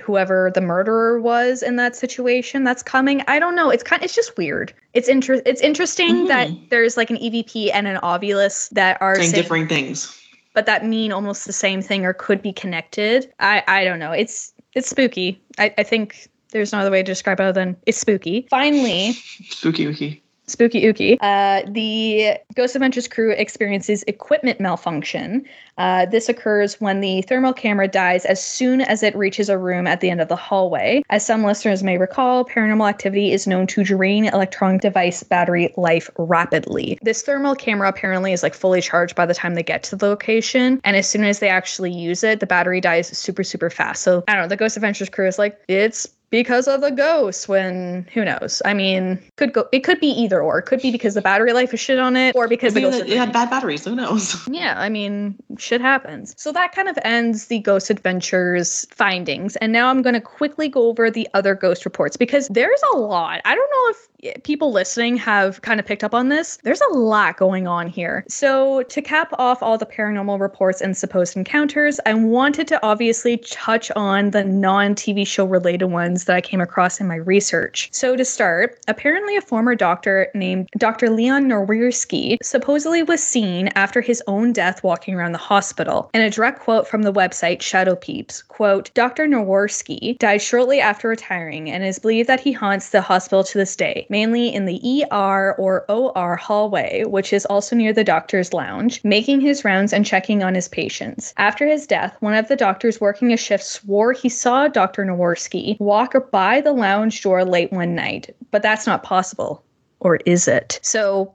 whoever 0.00 0.52
the 0.54 0.60
murderer 0.60 1.20
was 1.20 1.62
in 1.62 1.76
that 1.76 1.96
situation 1.96 2.62
that's 2.62 2.82
coming. 2.82 3.22
I 3.26 3.38
don't 3.38 3.56
know. 3.56 3.70
It's 3.70 3.82
kind 3.82 4.02
it's 4.02 4.14
just 4.14 4.36
weird. 4.36 4.72
It's 4.94 5.08
inter- 5.08 5.42
it's 5.44 5.60
interesting 5.60 6.26
Mhm. 6.26 6.28
that 6.28 6.48
there's 6.70 6.96
like 6.96 7.10
an 7.10 7.16
EVP 7.16 7.72
and 7.72 7.88
an 7.88 7.96
ovulus 8.02 8.68
that 8.70 9.00
are 9.00 9.16
saying 9.16 9.30
saying- 9.30 9.42
differing 9.42 9.68
things. 9.68 10.14
but 10.54 10.66
that 10.66 10.84
mean 10.84 11.12
almost 11.12 11.46
the 11.46 11.52
same 11.52 11.80
thing 11.82 12.04
or 12.04 12.12
could 12.12 12.42
be 12.42 12.52
connected. 12.52 13.32
I 13.40 13.62
I 13.66 13.84
don't 13.84 13.98
know. 13.98 14.12
It's 14.12 14.52
it's 14.74 14.88
spooky. 14.88 15.40
I, 15.58 15.74
I 15.78 15.82
think 15.82 16.28
there's 16.52 16.72
no 16.72 16.78
other 16.78 16.90
way 16.90 16.98
to 16.98 17.04
describe 17.04 17.40
it 17.40 17.42
other 17.44 17.52
than 17.52 17.76
it's 17.86 17.98
spooky. 17.98 18.46
Finally, 18.50 19.12
Spooky 19.50 19.86
wookie. 19.86 20.20
Spooky 20.48 20.82
Ookie. 20.82 21.18
Uh, 21.20 21.62
the 21.70 22.38
Ghost 22.54 22.74
Adventures 22.74 23.06
crew 23.06 23.32
experiences 23.32 24.02
equipment 24.06 24.60
malfunction. 24.60 25.44
Uh, 25.76 26.06
this 26.06 26.28
occurs 26.28 26.80
when 26.80 27.00
the 27.00 27.22
thermal 27.22 27.52
camera 27.52 27.86
dies 27.86 28.24
as 28.24 28.44
soon 28.44 28.80
as 28.80 29.02
it 29.02 29.14
reaches 29.14 29.48
a 29.48 29.56
room 29.58 29.86
at 29.86 30.00
the 30.00 30.10
end 30.10 30.20
of 30.20 30.28
the 30.28 30.36
hallway. 30.36 31.02
As 31.10 31.24
some 31.24 31.44
listeners 31.44 31.82
may 31.82 31.98
recall, 31.98 32.44
paranormal 32.44 32.88
activity 32.88 33.32
is 33.32 33.46
known 33.46 33.66
to 33.68 33.84
drain 33.84 34.24
electronic 34.24 34.80
device 34.80 35.22
battery 35.22 35.72
life 35.76 36.10
rapidly. 36.18 36.98
This 37.02 37.22
thermal 37.22 37.54
camera 37.54 37.88
apparently 37.88 38.32
is 38.32 38.42
like 38.42 38.54
fully 38.54 38.80
charged 38.80 39.14
by 39.14 39.26
the 39.26 39.34
time 39.34 39.54
they 39.54 39.62
get 39.62 39.82
to 39.84 39.96
the 39.96 40.08
location, 40.08 40.80
and 40.82 40.96
as 40.96 41.08
soon 41.08 41.24
as 41.24 41.38
they 41.38 41.48
actually 41.48 41.92
use 41.92 42.24
it, 42.24 42.40
the 42.40 42.46
battery 42.46 42.80
dies 42.80 43.16
super, 43.16 43.44
super 43.44 43.70
fast. 43.70 44.02
So 44.02 44.24
I 44.26 44.34
don't 44.34 44.42
know, 44.42 44.48
the 44.48 44.56
Ghost 44.56 44.76
Adventures 44.76 45.08
crew 45.08 45.28
is 45.28 45.38
like, 45.38 45.60
it's 45.68 46.08
because 46.30 46.68
of 46.68 46.80
the 46.80 46.90
ghosts 46.90 47.48
when 47.48 48.06
who 48.12 48.24
knows? 48.24 48.62
I 48.64 48.74
mean 48.74 49.18
could 49.36 49.52
go 49.52 49.68
it 49.72 49.80
could 49.80 50.00
be 50.00 50.08
either 50.08 50.40
or. 50.40 50.58
It 50.58 50.66
could 50.66 50.82
be 50.82 50.90
because 50.90 51.14
the 51.14 51.22
battery 51.22 51.52
life 51.52 51.72
is 51.74 51.80
shit 51.80 51.98
on 51.98 52.16
it 52.16 52.34
or 52.36 52.48
because 52.48 52.74
the 52.74 52.82
Maybe 52.82 52.98
ghost 52.98 53.10
it 53.10 53.16
had 53.16 53.32
bad 53.32 53.50
batteries. 53.50 53.84
Who 53.84 53.94
knows? 53.94 54.46
yeah 54.50 54.74
i 54.78 54.88
mean 54.88 55.34
shit 55.58 55.80
happens. 55.80 56.34
So 56.36 56.52
that 56.52 56.72
kind 56.72 56.88
of 56.88 56.98
ends 57.02 57.46
the 57.46 57.58
ghost 57.60 57.90
adventures 57.90 58.86
findings. 58.90 59.56
And 59.56 59.72
now 59.72 59.88
i'm 59.88 60.02
going 60.02 60.14
to 60.14 60.20
quickly 60.20 60.68
go 60.68 60.88
over 60.88 61.10
the 61.10 61.28
other 61.34 61.54
ghost 61.54 61.84
reports 61.84 62.16
because 62.16 62.48
there's 62.48 62.82
a 62.94 62.96
lot. 62.96 63.40
I 63.44 63.54
don't 63.54 63.70
know 63.70 63.90
if 63.90 64.36
eh, 64.36 64.38
people 64.44 64.72
listening 64.72 65.16
have 65.16 65.62
kind 65.62 65.80
of 65.80 65.86
picked 65.86 66.04
up 66.04 66.14
on 66.14 66.28
this. 66.28 66.58
There's 66.62 66.80
a 66.80 66.94
lot 66.94 67.36
going 67.36 67.66
on 67.66 67.86
here. 67.86 68.24
So 68.28 68.82
to 68.84 69.02
cap 69.02 69.32
off 69.38 69.62
all 69.62 69.78
the 69.78 69.86
paranormal 69.86 70.40
reports 70.40 70.80
and 70.80 70.96
supposed 70.96 71.36
encounters 71.36 72.00
i 72.06 72.14
wanted 72.14 72.68
to 72.68 72.84
obviously 72.84 73.38
touch 73.38 73.90
on 73.96 74.30
the 74.30 74.44
non-tv 74.44 75.26
show 75.26 75.44
related 75.44 75.86
ones 75.86 76.17
that 76.24 76.36
I 76.36 76.40
came 76.40 76.60
across 76.60 77.00
in 77.00 77.06
my 77.06 77.16
research. 77.16 77.88
So, 77.92 78.16
to 78.16 78.24
start, 78.24 78.78
apparently 78.88 79.36
a 79.36 79.40
former 79.40 79.74
doctor 79.74 80.28
named 80.34 80.68
Dr. 80.76 81.10
Leon 81.10 81.46
Nowierski 81.46 82.38
supposedly 82.42 83.02
was 83.02 83.22
seen 83.22 83.68
after 83.74 84.00
his 84.00 84.22
own 84.26 84.52
death 84.52 84.82
walking 84.82 85.14
around 85.14 85.32
the 85.32 85.38
hospital. 85.38 86.10
In 86.14 86.20
a 86.20 86.30
direct 86.30 86.60
quote 86.60 86.86
from 86.86 87.02
the 87.02 87.12
website 87.12 87.62
Shadow 87.62 87.96
Peeps, 87.96 88.42
quote, 88.42 88.90
Dr. 88.94 89.26
Nowierski 89.26 90.18
died 90.18 90.42
shortly 90.42 90.80
after 90.80 91.08
retiring 91.08 91.70
and 91.70 91.84
is 91.84 91.98
believed 91.98 92.28
that 92.28 92.40
he 92.40 92.52
haunts 92.52 92.90
the 92.90 93.00
hospital 93.00 93.44
to 93.44 93.58
this 93.58 93.76
day, 93.76 94.06
mainly 94.08 94.52
in 94.52 94.64
the 94.64 95.06
ER 95.10 95.54
or 95.58 95.84
OR 95.88 96.36
hallway, 96.36 97.04
which 97.04 97.32
is 97.32 97.46
also 97.46 97.76
near 97.76 97.92
the 97.92 98.04
doctor's 98.04 98.52
lounge, 98.52 99.00
making 99.04 99.40
his 99.40 99.64
rounds 99.64 99.92
and 99.92 100.04
checking 100.04 100.42
on 100.42 100.54
his 100.54 100.68
patients. 100.68 101.32
After 101.36 101.66
his 101.66 101.86
death, 101.86 102.16
one 102.20 102.34
of 102.34 102.48
the 102.48 102.56
doctors 102.56 103.00
working 103.00 103.32
a 103.32 103.36
shift 103.36 103.64
swore 103.64 104.12
he 104.12 104.28
saw 104.28 104.68
Dr. 104.68 105.04
Nowierski 105.04 105.78
walk 105.80 106.07
by 106.30 106.60
the 106.60 106.72
lounge 106.72 107.22
door 107.22 107.44
late 107.44 107.72
one 107.72 107.94
night, 107.94 108.34
but 108.50 108.62
that's 108.62 108.86
not 108.86 109.02
possible. 109.02 109.64
Or 110.00 110.16
is 110.26 110.48
it? 110.48 110.78
So 110.82 111.34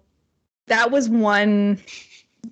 that 0.67 0.91
was 0.91 1.09
one 1.09 1.82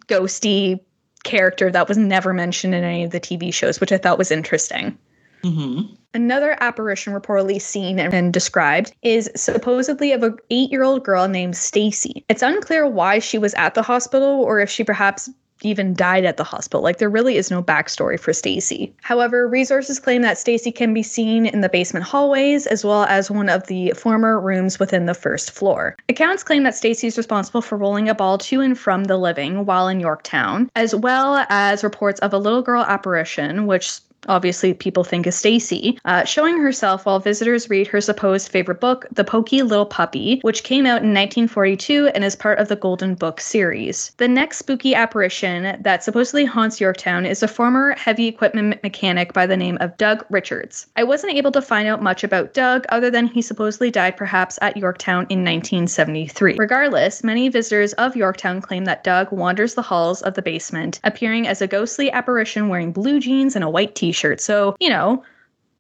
ghosty 0.08 0.80
character 1.24 1.72
that 1.72 1.88
was 1.88 1.98
never 1.98 2.34
mentioned 2.34 2.76
in 2.76 2.84
any 2.84 3.04
of 3.04 3.12
the 3.12 3.20
TV 3.20 3.54
shows, 3.54 3.80
which 3.80 3.92
I 3.92 3.98
thought 3.98 4.18
was 4.18 4.32
interesting. 4.32 4.98
Mm-hmm. 5.44 5.94
Another 6.14 6.58
apparition 6.60 7.14
reportedly 7.14 7.62
seen 7.62 8.00
and 8.00 8.34
described 8.34 8.94
is 9.02 9.30
supposedly 9.36 10.12
of 10.12 10.24
an 10.24 10.38
eight-year-old 10.50 11.04
girl 11.04 11.28
named 11.28 11.56
Stacy. 11.56 12.26
It's 12.28 12.42
unclear 12.42 12.86
why 12.86 13.20
she 13.20 13.38
was 13.38 13.54
at 13.54 13.74
the 13.74 13.82
hospital 13.82 14.42
or 14.42 14.60
if 14.60 14.70
she 14.70 14.84
perhaps 14.84 15.30
even 15.62 15.94
died 15.94 16.26
at 16.26 16.38
the 16.38 16.44
hospital. 16.44 16.82
Like 16.82 16.98
there 16.98 17.10
really 17.10 17.38
is 17.38 17.52
no 17.52 17.62
backstory 17.62 18.20
for 18.20 18.34
Stacy. 18.34 18.94
However, 19.02 19.48
resources 19.48 20.00
claim 20.00 20.22
that 20.22 20.38
Stacy 20.38 20.72
can 20.72 20.94
be 20.94 21.04
seen 21.04 21.46
in 21.46 21.62
the 21.62 21.70
basement 21.70 22.06
hallways 22.06 22.68
as 22.68 22.84
well 22.84 23.04
as 23.04 23.32
one 23.32 23.50
of 23.50 23.68
the 23.68 23.92
former 23.92 24.40
rooms 24.40 24.80
within 24.80 25.06
the 25.06 25.14
first 25.14 25.52
floor. 25.52 25.96
Accounts 26.10 26.44
claim 26.44 26.64
that 26.64 26.76
Stacy 26.76 27.08
is 27.08 27.18
responsible 27.18 27.62
for 27.62 27.78
rolling 27.78 28.10
a 28.10 28.16
ball 28.16 28.38
to 28.38 28.62
and 28.62 28.78
from 28.78 29.06
the 29.06 29.18
living 29.18 29.66
while 29.66 29.88
in 29.88 30.00
Yorktown, 30.00 30.70
as 30.76 30.96
well 30.96 31.46
as 31.50 31.84
reports 31.84 32.20
of 32.22 32.34
a 32.34 32.38
little 32.38 32.62
girl 32.62 32.84
apparition 32.84 33.68
which 33.68 34.00
obviously 34.28 34.74
people 34.74 35.04
think 35.04 35.28
is 35.28 35.36
Stacy, 35.36 36.00
uh, 36.06 36.24
showing 36.24 36.60
herself 36.60 37.06
while 37.06 37.20
visitors 37.20 37.70
read 37.70 37.88
her 37.88 38.02
supposed 38.02 38.50
favorite 38.50 38.80
book, 38.80 39.08
The 39.12 39.24
Pokey 39.24 39.64
Little 39.64 39.86
Puppy, 39.86 40.40
which 40.42 40.64
came 40.64 40.86
out 40.86 41.02
in 41.02 41.14
1942 41.14 42.08
and 42.14 42.24
is 42.24 42.36
part 42.36 42.60
of 42.60 42.68
the 42.68 42.76
Golden 42.76 43.16
Book 43.16 43.42
series. 43.42 44.12
The 44.18 44.28
next 44.28 44.60
spooky 44.60 44.94
apparition 44.94 45.82
that 45.82 46.04
supposedly 46.04 46.46
haunts 46.46 46.80
Yorktown 46.80 47.26
is 47.26 47.44
a 47.44 47.48
former 47.48 47.96
heavy 47.98 48.28
equipment 48.28 48.82
mechanic 48.84 49.34
by 49.34 49.46
the 49.46 49.58
name 49.58 49.78
of 49.82 49.98
Doug 49.98 50.26
Richards. 50.30 50.88
I 50.96 51.04
wasn't 51.04 51.34
able 51.34 51.52
to 51.54 51.62
find 51.62 51.88
out 51.88 52.04
much 52.04 52.24
about 52.24 52.54
Doug 52.54 52.86
other 52.90 53.10
than 53.10 53.28
he 53.28 53.42
supposedly 53.42 53.92
died 53.92 54.18
perhaps 54.18 54.60
at 54.62 54.78
Yorktown 54.78 55.26
in 55.30 55.40
1973. 55.40 56.56
Regardless, 56.58 57.24
many 57.24 57.50
visitors 57.50 57.94
of 57.94 58.16
Yorktown 58.16 58.62
claim 58.62 58.86
that 58.86 59.04
Doug 59.04 59.32
wanders 59.32 59.74
the 59.74 59.82
halls 59.82 60.22
of 60.22 60.36
the 60.36 60.42
basement, 60.42 61.00
appearing 61.04 61.48
as 61.48 61.62
a 61.62 61.68
ghostly 61.68 62.12
apparition 62.12 62.70
wearing 62.70 62.92
blue 62.92 63.20
jeans 63.20 63.56
and 63.56 63.64
a 63.64 63.70
white 63.70 63.96
t 63.96 64.11
shirt. 64.12 64.42
So, 64.42 64.76
you 64.80 64.90
know, 64.90 65.24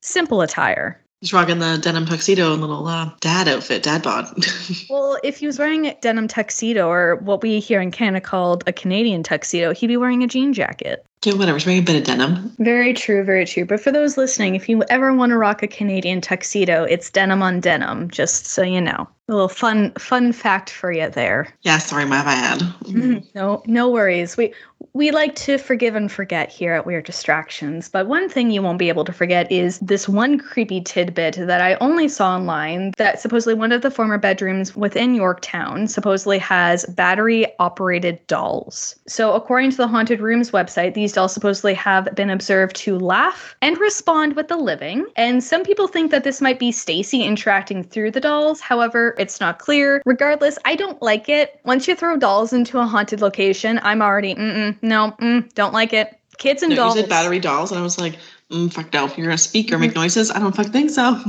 simple 0.02 0.42
attire. 0.42 0.98
He's 1.22 1.34
rocking 1.34 1.60
the 1.60 1.78
denim 1.80 2.08
tuxedo 2.08 2.52
and 2.52 2.62
little 2.62 2.88
uh, 2.88 3.12
dad 3.20 3.48
outfit, 3.48 3.84
dad 3.84 4.02
bod. 4.02 4.26
Well, 4.90 5.20
if 5.24 5.38
he 5.38 5.46
was 5.46 5.60
wearing 5.60 5.86
a 5.86 5.96
denim 6.02 6.28
tuxedo 6.28 6.88
or 6.90 7.18
what 7.18 7.44
we 7.44 7.60
here 7.60 7.80
in 7.80 7.92
Canada 7.92 8.20
called 8.26 8.64
a 8.68 8.74
Canadian 8.74 9.22
tuxedo, 9.22 9.72
he'd 9.74 9.88
be 9.88 9.98
wearing 9.98 10.24
a 10.24 10.28
jean 10.28 10.52
jacket. 10.52 11.06
yeah, 11.24 11.34
whatever. 11.36 11.58
He's 11.60 11.66
wearing 11.68 11.82
a 11.82 11.86
bit 11.86 11.96
of 11.98 12.04
denim. 12.06 12.52
Very 12.58 12.94
true, 12.94 13.24
very 13.24 13.46
true. 13.46 13.66
But 13.66 13.80
for 13.80 13.92
those 13.92 14.18
listening, 14.18 14.56
if 14.56 14.68
you 14.68 14.84
ever 14.90 15.14
want 15.14 15.30
to 15.30 15.38
rock 15.38 15.62
a 15.62 15.68
Canadian 15.68 16.22
tuxedo, 16.22 16.84
it's 16.86 17.12
denim 17.12 17.44
on 17.44 17.60
denim, 17.60 18.10
just 18.10 18.48
so 18.48 18.64
you 18.64 18.82
know. 18.82 19.08
A 19.30 19.32
little 19.32 19.48
fun 19.48 19.92
fun 20.00 20.34
fact 20.34 20.72
for 20.72 20.92
you 20.92 21.08
there. 21.10 21.54
Yeah, 21.62 21.78
sorry, 21.78 22.06
my 22.06 22.24
bad. 22.24 22.64
No, 23.36 23.62
no 23.68 23.90
worries. 23.90 24.36
We 24.38 24.54
we 24.94 25.12
like 25.12 25.36
to 25.36 25.58
forgive 25.58 25.96
and 25.96 26.12
forget 26.12 26.52
here 26.52 26.74
at 26.74 26.86
Weird 26.86 27.06
Distractions, 27.06 27.88
but 27.88 28.08
one 28.08 28.28
thing 28.28 28.52
you 28.52 28.62
won't 28.62 28.78
be 28.78 28.90
able 28.90 29.06
to 29.06 29.14
forget 29.14 29.50
is 29.50 29.80
this 29.80 30.10
one 30.10 30.38
creepy 30.38 30.82
tidbit 30.82 31.36
that 31.36 31.62
I 31.62 31.76
only 31.76 32.10
saw 32.10 32.36
online 32.36 32.92
that 32.98 33.22
supposedly 33.22 33.54
one 33.54 33.72
of 33.72 33.84
the 33.84 33.92
former 33.92 34.18
bedrooms 34.18 34.76
within 34.76 35.16
Yorktown 35.16 35.88
supposedly 35.88 36.40
has 36.40 36.86
battery 36.88 37.46
operated 37.60 38.26
dolls. 38.28 38.96
So, 39.08 39.34
according 39.34 39.72
to 39.72 39.78
the 39.78 39.88
Haunted 39.88 40.20
Rooms 40.20 40.52
website, 40.52 40.94
these 40.94 41.14
dolls 41.14 41.34
supposedly 41.34 41.74
have 41.76 42.14
been 42.14 42.30
observed 42.30 42.76
to 42.78 43.00
laugh 43.00 43.56
and 43.62 43.78
respond 43.78 44.36
with 44.36 44.50
the 44.50 44.58
living. 44.58 45.06
And 45.16 45.42
some 45.42 45.64
people 45.64 45.88
think 45.88 46.12
that 46.12 46.26
this 46.26 46.42
might 46.42 46.60
be 46.60 46.72
Stacy 46.72 47.24
interacting 47.24 47.84
through 47.84 48.12
the 48.12 48.20
dolls. 48.20 48.60
However, 48.60 49.16
it's 49.18 49.40
not 49.40 49.60
clear. 49.60 50.02
Regardless, 50.06 50.58
I 50.66 50.76
don't 50.76 51.02
like 51.02 51.30
it. 51.30 51.62
Once 51.64 51.88
you 51.88 51.96
throw 51.96 52.18
dolls 52.18 52.52
into 52.52 52.80
a 52.80 52.86
haunted 52.86 53.22
location, 53.22 53.80
I'm 53.84 54.02
already, 54.02 54.36
mm 54.36 54.81
no, 54.82 55.14
mm, 55.20 55.52
don't 55.54 55.74
like 55.74 55.94
it. 55.94 56.18
Kids 56.38 56.64
and 56.64 56.72
No, 56.72 56.76
dolls. 56.78 56.96
you 56.96 57.02
said 57.02 57.10
battery 57.10 57.40
dolls, 57.40 57.72
and 57.72 57.80
I 57.80 57.84
was 57.84 58.00
like, 58.00 58.16
mm, 58.50 58.72
fuck 58.72 58.92
no. 58.94 59.06
If 59.06 59.18
you're 59.18 59.28
gonna 59.28 59.38
speak 59.38 59.72
or 59.72 59.78
make 59.78 59.96
noises, 59.96 60.32
I 60.32 60.40
don't 60.40 60.56
fucking 60.56 60.72
think 60.72 60.90
so. 60.90 61.22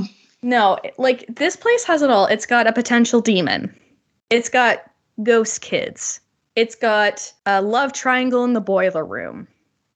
No, 0.42 0.78
like 0.98 1.24
this 1.28 1.54
place 1.56 1.84
has 1.84 2.02
it 2.02 2.10
all. 2.10 2.26
It's 2.26 2.46
got 2.46 2.66
a 2.66 2.72
potential 2.72 3.20
demon. 3.20 3.74
It's 4.30 4.48
got 4.48 4.82
ghost 5.22 5.60
kids. 5.60 6.20
It's 6.56 6.74
got 6.74 7.32
a 7.46 7.62
love 7.62 7.92
triangle 7.92 8.44
in 8.44 8.52
the 8.54 8.60
boiler 8.60 9.04
room. 9.04 9.46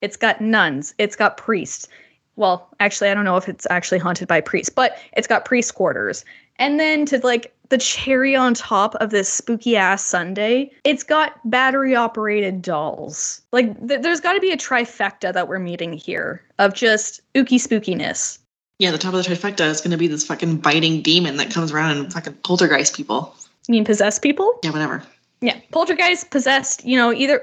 It's 0.02 0.16
got 0.16 0.40
nuns. 0.40 0.94
It's 0.98 1.16
got 1.16 1.36
priests. 1.36 1.88
Well, 2.36 2.68
actually, 2.80 3.08
I 3.10 3.14
don't 3.14 3.24
know 3.24 3.36
if 3.36 3.48
it's 3.48 3.66
actually 3.70 3.98
haunted 3.98 4.28
by 4.28 4.40
priests, 4.42 4.68
but 4.68 4.98
it's 5.16 5.26
got 5.26 5.44
priest 5.46 5.74
quarters. 5.74 6.24
And 6.58 6.80
then 6.80 7.06
to 7.06 7.18
like 7.18 7.54
the 7.68 7.78
cherry 7.78 8.36
on 8.36 8.54
top 8.54 8.94
of 8.96 9.10
this 9.10 9.28
spooky 9.28 9.76
ass 9.76 10.04
Sunday, 10.04 10.70
it's 10.84 11.02
got 11.02 11.38
battery 11.50 11.94
operated 11.94 12.62
dolls. 12.62 13.42
Like 13.52 13.76
th- 13.88 14.02
there's 14.02 14.20
got 14.20 14.34
to 14.34 14.40
be 14.40 14.52
a 14.52 14.56
trifecta 14.56 15.32
that 15.32 15.48
we're 15.48 15.58
meeting 15.58 15.92
here 15.92 16.42
of 16.58 16.74
just 16.74 17.20
ooky 17.34 17.56
spookiness. 17.56 18.38
Yeah, 18.78 18.90
the 18.90 18.98
top 18.98 19.14
of 19.14 19.24
the 19.24 19.34
trifecta 19.34 19.66
is 19.68 19.80
gonna 19.80 19.96
be 19.96 20.06
this 20.06 20.26
fucking 20.26 20.58
biting 20.58 21.02
demon 21.02 21.36
that 21.38 21.50
comes 21.50 21.72
around 21.72 21.96
and 21.96 22.12
fucking 22.12 22.34
poltergeist 22.44 22.94
people. 22.94 23.34
You 23.68 23.72
mean 23.72 23.84
possessed 23.84 24.22
people? 24.22 24.58
Yeah, 24.62 24.70
whatever. 24.70 25.02
Yeah, 25.40 25.58
poltergeist, 25.72 26.30
possessed, 26.30 26.84
you 26.84 26.96
know, 26.96 27.12
either 27.12 27.42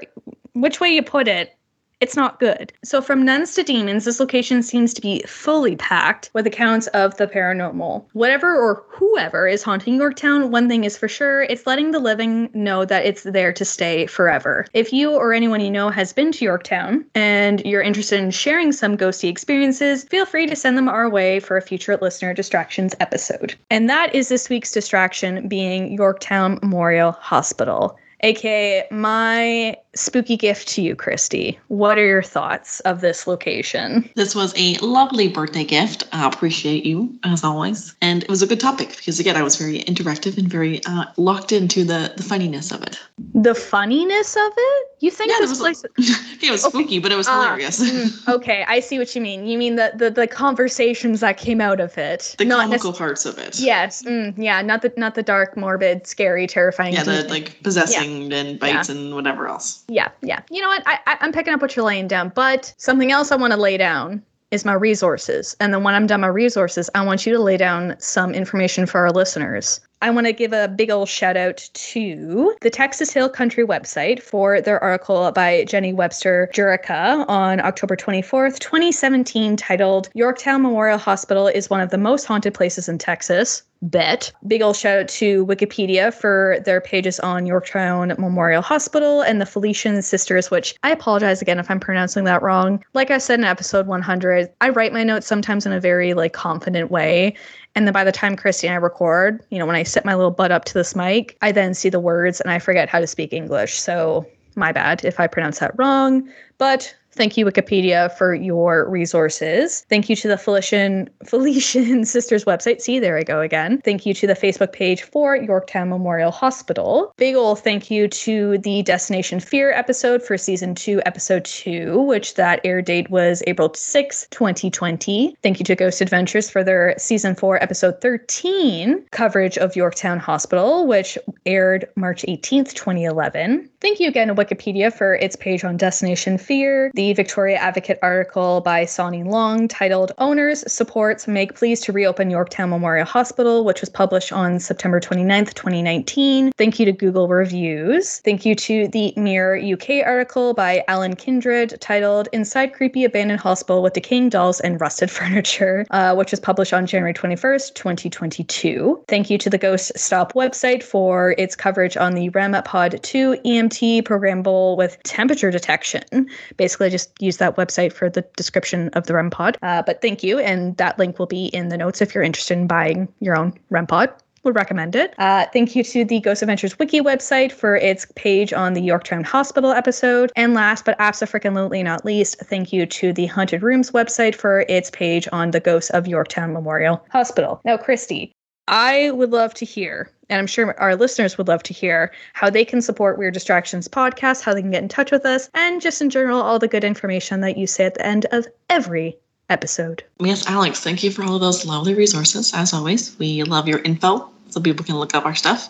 which 0.54 0.80
way 0.80 0.88
you 0.88 1.02
put 1.02 1.28
it, 1.28 1.56
it's 2.04 2.16
not 2.16 2.38
good. 2.38 2.70
So, 2.84 3.00
from 3.00 3.24
nuns 3.24 3.54
to 3.54 3.62
demons, 3.62 4.04
this 4.04 4.20
location 4.20 4.62
seems 4.62 4.92
to 4.92 5.00
be 5.00 5.22
fully 5.22 5.74
packed 5.76 6.28
with 6.34 6.46
accounts 6.46 6.86
of 6.88 7.16
the 7.16 7.26
paranormal. 7.26 8.04
Whatever 8.12 8.54
or 8.54 8.84
whoever 8.90 9.48
is 9.48 9.62
haunting 9.62 9.94
Yorktown, 9.94 10.50
one 10.50 10.68
thing 10.68 10.84
is 10.84 10.98
for 10.98 11.08
sure 11.08 11.44
it's 11.44 11.66
letting 11.66 11.92
the 11.92 11.98
living 11.98 12.50
know 12.52 12.84
that 12.84 13.06
it's 13.06 13.22
there 13.22 13.54
to 13.54 13.64
stay 13.64 14.04
forever. 14.04 14.66
If 14.74 14.92
you 14.92 15.12
or 15.12 15.32
anyone 15.32 15.62
you 15.62 15.70
know 15.70 15.88
has 15.88 16.12
been 16.12 16.30
to 16.32 16.44
Yorktown 16.44 17.06
and 17.14 17.64
you're 17.64 17.80
interested 17.80 18.20
in 18.20 18.30
sharing 18.30 18.72
some 18.72 18.98
ghosty 18.98 19.30
experiences, 19.30 20.04
feel 20.04 20.26
free 20.26 20.46
to 20.46 20.54
send 20.54 20.76
them 20.76 20.90
our 20.90 21.08
way 21.08 21.40
for 21.40 21.56
a 21.56 21.62
future 21.62 21.96
listener 21.96 22.34
distractions 22.34 22.94
episode. 23.00 23.54
And 23.70 23.88
that 23.88 24.14
is 24.14 24.28
this 24.28 24.50
week's 24.50 24.72
distraction 24.72 25.48
being 25.48 25.94
Yorktown 25.94 26.58
Memorial 26.60 27.12
Hospital 27.12 27.96
aka 28.24 28.86
my 28.90 29.76
spooky 29.94 30.36
gift 30.36 30.68
to 30.68 30.82
you, 30.82 30.94
Christy. 30.96 31.58
What 31.68 31.98
are 31.98 32.06
your 32.06 32.22
thoughts 32.22 32.80
of 32.80 33.00
this 33.00 33.26
location? 33.26 34.08
This 34.16 34.34
was 34.34 34.52
a 34.56 34.76
lovely 34.78 35.28
birthday 35.28 35.64
gift. 35.64 36.04
I 36.12 36.26
appreciate 36.26 36.84
you 36.84 37.12
as 37.24 37.44
always, 37.44 37.94
and 38.00 38.22
it 38.22 38.28
was 38.28 38.42
a 38.42 38.46
good 38.46 38.60
topic 38.60 38.96
because 38.96 39.20
again, 39.20 39.36
I 39.36 39.42
was 39.42 39.56
very 39.56 39.80
interactive 39.80 40.36
and 40.38 40.48
very 40.48 40.80
uh, 40.86 41.04
locked 41.16 41.52
into 41.52 41.84
the 41.84 42.12
the 42.16 42.22
funniness 42.22 42.70
of 42.72 42.82
it. 42.82 42.98
The 43.34 43.54
funniness 43.54 44.36
of 44.36 44.52
it? 44.56 44.86
You 45.00 45.10
think 45.10 45.30
Yeah, 45.30 45.36
it 45.38 45.40
this 45.42 45.50
was 45.50 45.58
place? 45.60 45.84
it 46.42 46.50
was 46.50 46.62
spooky, 46.62 46.98
but 46.98 47.12
it 47.12 47.16
was 47.16 47.28
Ah, 47.28 47.42
hilarious. 47.42 47.80
mm, 47.80 48.28
okay, 48.34 48.64
I 48.66 48.80
see 48.80 48.98
what 48.98 49.14
you 49.14 49.20
mean. 49.20 49.46
You 49.46 49.58
mean 49.58 49.76
the 49.76 49.92
the, 49.94 50.10
the 50.10 50.26
conversations 50.26 51.20
that 51.20 51.36
came 51.36 51.60
out 51.60 51.80
of 51.80 51.96
it, 51.98 52.34
the 52.38 52.44
not 52.44 52.64
comical 52.64 52.92
necess- 52.92 52.98
parts 52.98 53.26
of 53.26 53.38
it. 53.38 53.60
Yes, 53.60 54.02
mm, 54.02 54.34
yeah, 54.36 54.62
not 54.62 54.82
the 54.82 54.92
not 54.96 55.14
the 55.14 55.22
dark, 55.22 55.56
morbid, 55.56 56.06
scary, 56.06 56.46
terrifying. 56.46 56.94
Yeah, 56.94 57.04
the 57.04 57.26
like 57.28 57.62
possessing 57.62 58.32
and 58.32 58.58
bites 58.58 58.88
and 58.88 59.14
whatever 59.14 59.46
else. 59.48 59.83
Yeah, 59.88 60.10
yeah. 60.22 60.40
You 60.50 60.60
know 60.62 60.68
what? 60.68 60.82
I, 60.86 60.98
I 61.06 61.18
I'm 61.20 61.32
picking 61.32 61.54
up 61.54 61.60
what 61.62 61.76
you're 61.76 61.84
laying 61.84 62.08
down, 62.08 62.32
but 62.34 62.74
something 62.78 63.12
else 63.12 63.32
I 63.32 63.36
want 63.36 63.52
to 63.52 63.58
lay 63.58 63.76
down 63.76 64.22
is 64.50 64.64
my 64.64 64.72
resources. 64.72 65.56
And 65.60 65.74
then 65.74 65.82
when 65.82 65.94
I'm 65.94 66.06
done 66.06 66.20
my 66.20 66.28
resources, 66.28 66.88
I 66.94 67.04
want 67.04 67.26
you 67.26 67.32
to 67.32 67.40
lay 67.40 67.56
down 67.56 67.96
some 67.98 68.34
information 68.34 68.86
for 68.86 69.00
our 69.00 69.10
listeners. 69.10 69.80
I 70.04 70.10
want 70.10 70.26
to 70.26 70.34
give 70.34 70.52
a 70.52 70.68
big 70.68 70.90
old 70.90 71.08
shout 71.08 71.34
out 71.34 71.66
to 71.72 72.54
the 72.60 72.68
Texas 72.68 73.10
Hill 73.10 73.30
Country 73.30 73.64
website 73.64 74.20
for 74.20 74.60
their 74.60 74.78
article 74.84 75.32
by 75.32 75.64
Jenny 75.64 75.94
Webster 75.94 76.50
Jurica 76.52 77.24
on 77.26 77.58
October 77.60 77.96
24th, 77.96 78.58
2017, 78.58 79.56
titled 79.56 80.10
Yorktown 80.12 80.60
Memorial 80.60 80.98
Hospital 80.98 81.46
is 81.46 81.70
one 81.70 81.80
of 81.80 81.88
the 81.88 81.96
most 81.96 82.26
haunted 82.26 82.52
places 82.52 82.86
in 82.86 82.98
Texas. 82.98 83.62
Bet. 83.84 84.32
Big 84.46 84.62
ol' 84.62 84.72
shout 84.72 84.98
out 84.98 85.08
to 85.08 85.44
Wikipedia 85.44 86.12
for 86.12 86.58
their 86.64 86.80
pages 86.80 87.20
on 87.20 87.44
Yorktown 87.44 88.14
Memorial 88.18 88.62
Hospital 88.62 89.20
and 89.20 89.40
the 89.40 89.46
Felician 89.46 90.00
Sisters, 90.00 90.50
which 90.50 90.74
I 90.82 90.90
apologize 90.90 91.42
again 91.42 91.58
if 91.58 91.70
I'm 91.70 91.80
pronouncing 91.80 92.24
that 92.24 92.42
wrong. 92.42 92.82
Like 92.94 93.10
I 93.10 93.18
said 93.18 93.40
in 93.40 93.44
episode 93.44 93.86
100, 93.86 94.50
I 94.62 94.70
write 94.70 94.94
my 94.94 95.04
notes 95.04 95.26
sometimes 95.26 95.66
in 95.66 95.72
a 95.72 95.80
very 95.80 96.14
like 96.14 96.32
confident 96.32 96.90
way. 96.90 97.34
And 97.74 97.86
then 97.86 97.92
by 97.92 98.04
the 98.04 98.12
time 98.12 98.36
Christy 98.36 98.68
and 98.68 98.74
I 98.74 98.78
record, 98.78 99.44
you 99.50 99.58
know, 99.58 99.66
when 99.66 99.76
I 99.76 99.82
sit 99.82 100.04
my 100.04 100.14
little 100.14 100.30
butt 100.30 100.52
up 100.52 100.64
to 100.66 100.74
this 100.74 100.94
mic, 100.94 101.36
I 101.42 101.50
then 101.52 101.74
see 101.74 101.88
the 101.88 102.00
words 102.00 102.40
and 102.40 102.50
I 102.50 102.58
forget 102.58 102.88
how 102.88 103.00
to 103.00 103.06
speak 103.06 103.32
English. 103.32 103.78
So 103.78 104.26
my 104.56 104.72
bad 104.72 105.04
if 105.04 105.18
I 105.18 105.26
pronounce 105.26 105.58
that 105.58 105.76
wrong. 105.76 106.28
But 106.58 106.94
thank 107.14 107.36
you, 107.36 107.46
Wikipedia, 107.46 108.12
for 108.16 108.34
your 108.34 108.88
resources. 108.88 109.86
Thank 109.88 110.08
you 110.08 110.16
to 110.16 110.28
the 110.28 110.38
Felician 110.38 111.08
Felician 111.24 112.04
Sisters 112.04 112.44
website. 112.44 112.80
See, 112.80 112.98
there 112.98 113.16
I 113.16 113.22
go 113.22 113.40
again. 113.40 113.80
Thank 113.84 114.06
you 114.06 114.14
to 114.14 114.26
the 114.26 114.34
Facebook 114.34 114.72
page 114.72 115.02
for 115.02 115.36
Yorktown 115.36 115.88
Memorial 115.88 116.30
Hospital. 116.30 117.12
Big 117.16 117.34
ol' 117.34 117.56
thank 117.56 117.90
you 117.90 118.08
to 118.08 118.58
the 118.58 118.82
Destination 118.82 119.40
Fear 119.40 119.72
episode 119.72 120.22
for 120.22 120.36
season 120.36 120.74
two, 120.74 121.00
episode 121.06 121.44
two, 121.44 122.00
which 122.02 122.34
that 122.34 122.60
air 122.64 122.82
date 122.82 123.10
was 123.10 123.42
April 123.46 123.72
6, 123.72 124.26
2020. 124.30 125.36
Thank 125.42 125.58
you 125.58 125.64
to 125.64 125.74
Ghost 125.74 126.00
Adventures 126.00 126.50
for 126.50 126.62
their 126.64 126.94
season 126.98 127.34
four, 127.34 127.62
episode 127.62 128.00
13 128.00 129.04
coverage 129.10 129.58
of 129.58 129.76
Yorktown 129.76 130.18
Hospital, 130.18 130.86
which 130.86 131.16
aired 131.46 131.88
March 131.96 132.24
18th, 132.28 132.74
2011. 132.74 133.68
Thank 133.84 134.00
you 134.00 134.08
again 134.08 134.28
to 134.28 134.34
Wikipedia 134.34 134.90
for 134.90 135.16
its 135.16 135.36
page 135.36 135.62
on 135.62 135.76
Destination 135.76 136.38
Fear, 136.38 136.90
the 136.94 137.12
Victoria 137.12 137.58
Advocate 137.58 137.98
article 138.00 138.62
by 138.62 138.86
Sonny 138.86 139.22
Long 139.22 139.68
titled 139.68 140.10
Owners 140.16 140.64
Supports 140.72 141.28
Make 141.28 141.54
Pleas 141.54 141.82
to 141.82 141.92
Reopen 141.92 142.30
Yorktown 142.30 142.70
Memorial 142.70 143.04
Hospital, 143.04 143.62
which 143.62 143.82
was 143.82 143.90
published 143.90 144.32
on 144.32 144.58
September 144.58 145.00
29th, 145.00 145.52
2019. 145.52 146.52
Thank 146.52 146.78
you 146.78 146.86
to 146.86 146.92
Google 146.92 147.28
Reviews. 147.28 148.20
Thank 148.20 148.46
you 148.46 148.54
to 148.54 148.88
the 148.88 149.12
Mirror 149.18 149.60
UK 149.74 150.02
article 150.06 150.54
by 150.54 150.82
Alan 150.88 151.14
Kindred 151.14 151.78
titled 151.82 152.30
Inside 152.32 152.72
Creepy 152.72 153.04
Abandoned 153.04 153.40
Hospital 153.40 153.82
with 153.82 153.92
Decaying 153.92 154.30
Dolls 154.30 154.60
and 154.60 154.80
Rusted 154.80 155.10
Furniture, 155.10 155.84
uh, 155.90 156.14
which 156.14 156.30
was 156.30 156.40
published 156.40 156.72
on 156.72 156.86
January 156.86 157.12
21st, 157.12 157.74
2022. 157.74 159.04
Thank 159.08 159.28
you 159.28 159.36
to 159.36 159.50
the 159.50 159.58
Ghost 159.58 159.92
Stop 159.94 160.32
website 160.32 160.82
for 160.82 161.34
its 161.36 161.54
coverage 161.54 161.98
on 161.98 162.14
the 162.14 162.30
REM 162.30 162.54
Pod 162.64 162.98
2 163.02 163.36
EMT 163.44 163.73
programmable 164.02 164.76
with 164.76 165.02
temperature 165.02 165.50
detection. 165.50 166.28
Basically, 166.56 166.90
just 166.90 167.10
use 167.20 167.38
that 167.38 167.56
website 167.56 167.92
for 167.92 168.08
the 168.08 168.22
description 168.36 168.88
of 168.90 169.06
the 169.06 169.14
REM 169.14 169.30
Pod. 169.30 169.58
Uh, 169.62 169.82
but 169.82 170.00
thank 170.00 170.22
you, 170.22 170.38
and 170.38 170.76
that 170.76 170.98
link 170.98 171.18
will 171.18 171.26
be 171.26 171.46
in 171.46 171.68
the 171.68 171.76
notes 171.76 172.00
if 172.00 172.14
you're 172.14 172.24
interested 172.24 172.58
in 172.58 172.66
buying 172.66 173.08
your 173.20 173.38
own 173.38 173.52
REM 173.70 173.86
Pod 173.86 174.12
would 174.44 174.54
recommend 174.54 174.94
it. 174.94 175.14
Uh, 175.18 175.46
thank 175.52 175.74
you 175.74 175.82
to 175.82 176.04
the 176.04 176.20
Ghost 176.20 176.42
Adventures 176.42 176.78
Wiki 176.78 177.00
website 177.00 177.50
for 177.50 177.76
its 177.76 178.06
page 178.14 178.52
on 178.52 178.74
the 178.74 178.82
Yorktown 178.82 179.24
Hospital 179.24 179.72
episode. 179.72 180.30
And 180.36 180.54
last 180.54 180.84
but 180.84 180.96
absolutely 180.98 181.82
not 181.82 182.04
least, 182.04 182.38
thank 182.40 182.72
you 182.72 182.86
to 182.86 183.12
the 183.12 183.26
Haunted 183.26 183.62
Rooms 183.62 183.90
website 183.90 184.34
for 184.34 184.66
its 184.68 184.90
page 184.90 185.26
on 185.32 185.50
the 185.50 185.60
Ghosts 185.60 185.90
of 185.90 186.06
Yorktown 186.06 186.52
Memorial 186.52 187.04
Hospital. 187.10 187.60
Now, 187.64 187.76
Christy, 187.76 188.32
I 188.68 189.10
would 189.10 189.30
love 189.30 189.52
to 189.54 189.64
hear, 189.64 190.10
and 190.30 190.38
I'm 190.38 190.46
sure 190.46 190.78
our 190.80 190.96
listeners 190.96 191.36
would 191.36 191.48
love 191.48 191.62
to 191.64 191.74
hear, 191.74 192.12
how 192.32 192.48
they 192.48 192.64
can 192.64 192.80
support 192.80 193.18
Weird 193.18 193.34
Distractions 193.34 193.88
podcast, 193.88 194.42
how 194.42 194.54
they 194.54 194.62
can 194.62 194.70
get 194.70 194.82
in 194.82 194.88
touch 194.88 195.10
with 195.10 195.26
us, 195.26 195.50
and 195.54 195.80
just 195.82 196.00
in 196.00 196.08
general, 196.10 196.40
all 196.40 196.58
the 196.58 196.68
good 196.68 196.84
information 196.84 197.40
that 197.42 197.58
you 197.58 197.66
say 197.66 197.84
at 197.84 197.94
the 197.94 198.06
end 198.06 198.26
of 198.32 198.46
every 198.70 199.16
episode. 199.50 200.02
Yes, 200.20 200.46
Alex, 200.46 200.80
thank 200.80 201.02
you 201.02 201.10
for 201.10 201.22
all 201.24 201.34
of 201.34 201.40
those 201.42 201.66
lovely 201.66 201.94
resources. 201.94 202.52
As 202.54 202.72
always, 202.72 203.18
we 203.18 203.42
love 203.42 203.68
your 203.68 203.80
info 203.80 204.30
so 204.48 204.60
people 204.60 204.84
can 204.84 204.96
look 204.96 205.14
up 205.14 205.26
our 205.26 205.34
stuff 205.34 205.68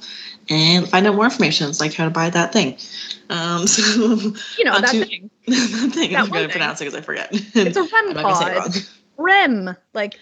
and 0.48 0.88
find 0.88 1.06
out 1.06 1.16
more 1.16 1.24
information. 1.24 1.68
It's 1.68 1.80
like 1.80 1.94
how 1.94 2.04
to 2.04 2.10
buy 2.10 2.30
that 2.30 2.52
thing. 2.52 2.76
Um, 3.30 3.66
so 3.66 3.82
You 4.56 4.64
know, 4.64 4.80
that 4.80 4.90
to- 4.92 5.04
thing. 5.04 5.30
that 5.48 5.90
thing, 5.92 6.12
That 6.12 6.20
I'm 6.20 6.28
going 6.30 6.46
to 6.46 6.52
pronounce 6.52 6.80
it 6.80 6.84
because 6.84 6.94
I 6.94 7.00
forget. 7.00 7.28
It's 7.32 7.76
a 7.76 7.82
REM 7.82 7.90
I'm 7.94 8.12
not 8.14 8.22
gonna 8.22 8.36
say 8.36 8.52
it 8.52 8.58
pod. 8.60 8.76
REM. 9.16 9.76
Like, 9.94 10.18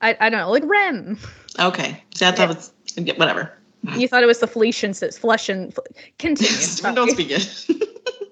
I, 0.00 0.16
I 0.20 0.30
don't 0.30 0.40
know, 0.40 0.50
like 0.50 0.64
REM. 0.66 1.18
Okay, 1.60 2.02
see, 2.18 2.26
I 2.26 2.32
thought 2.32 2.50
it's 2.50 2.72
whatever. 3.16 3.52
You 3.96 4.08
thought 4.08 4.22
it 4.22 4.26
was 4.26 4.40
the 4.40 4.46
Felicians, 4.46 5.02
it's 5.02 5.18
flesh 5.18 5.48
and 5.48 5.74
continue. 6.18 6.94
Don't 6.94 7.10
speak 7.10 7.30
it. 7.30 7.64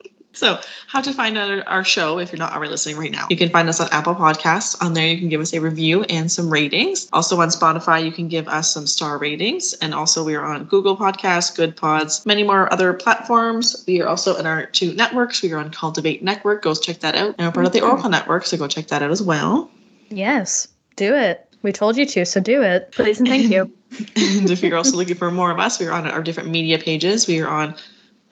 so, 0.32 0.58
how 0.88 1.00
to 1.00 1.12
find 1.12 1.38
out 1.38 1.66
our 1.68 1.84
show 1.84 2.18
if 2.18 2.32
you're 2.32 2.38
not 2.38 2.52
already 2.52 2.72
listening 2.72 2.96
right 2.96 3.12
now? 3.12 3.28
You 3.30 3.36
can 3.36 3.48
find 3.50 3.68
us 3.68 3.78
on 3.78 3.88
Apple 3.92 4.16
Podcasts. 4.16 4.76
On 4.82 4.92
there, 4.92 5.06
you 5.06 5.18
can 5.18 5.28
give 5.28 5.40
us 5.40 5.54
a 5.54 5.60
review 5.60 6.02
and 6.04 6.30
some 6.30 6.50
ratings. 6.50 7.08
Also 7.12 7.40
on 7.40 7.48
Spotify, 7.48 8.04
you 8.04 8.10
can 8.10 8.26
give 8.26 8.48
us 8.48 8.74
some 8.74 8.88
star 8.88 9.18
ratings. 9.18 9.72
And 9.74 9.94
also, 9.94 10.24
we 10.24 10.34
are 10.34 10.44
on 10.44 10.64
Google 10.64 10.96
Podcasts, 10.96 11.54
Goodpods, 11.56 12.26
many 12.26 12.42
more 12.42 12.70
other 12.72 12.92
platforms. 12.92 13.84
We 13.86 14.02
are 14.02 14.08
also 14.08 14.36
in 14.36 14.46
our 14.46 14.66
two 14.66 14.94
networks. 14.94 15.42
We 15.42 15.52
are 15.52 15.58
on 15.58 15.70
Cultivate 15.70 16.24
Network. 16.24 16.62
Go 16.62 16.74
check 16.74 16.98
that 17.00 17.14
out. 17.14 17.36
And 17.38 17.46
we're 17.46 17.52
part 17.52 17.66
of 17.66 17.72
the. 17.72 17.82
Oracle 17.82 18.10
Network, 18.10 18.46
so 18.46 18.56
go 18.56 18.66
check 18.66 18.88
that 18.88 19.02
out 19.02 19.12
as 19.12 19.22
well. 19.22 19.70
Yes, 20.08 20.66
do 20.96 21.14
it. 21.14 21.45
We 21.66 21.72
told 21.72 21.96
you 21.96 22.06
to, 22.06 22.24
so 22.24 22.38
do 22.38 22.62
it. 22.62 22.92
Please 22.92 23.18
and 23.18 23.26
thank 23.26 23.50
you. 23.50 23.62
and 24.16 24.48
if 24.48 24.62
you're 24.62 24.76
also 24.76 24.96
looking 24.96 25.16
for 25.16 25.32
more 25.32 25.50
of 25.50 25.58
us, 25.58 25.80
we 25.80 25.86
are 25.86 25.92
on 25.92 26.06
our 26.06 26.22
different 26.22 26.48
media 26.48 26.78
pages. 26.78 27.26
We 27.26 27.40
are 27.40 27.48
on 27.48 27.74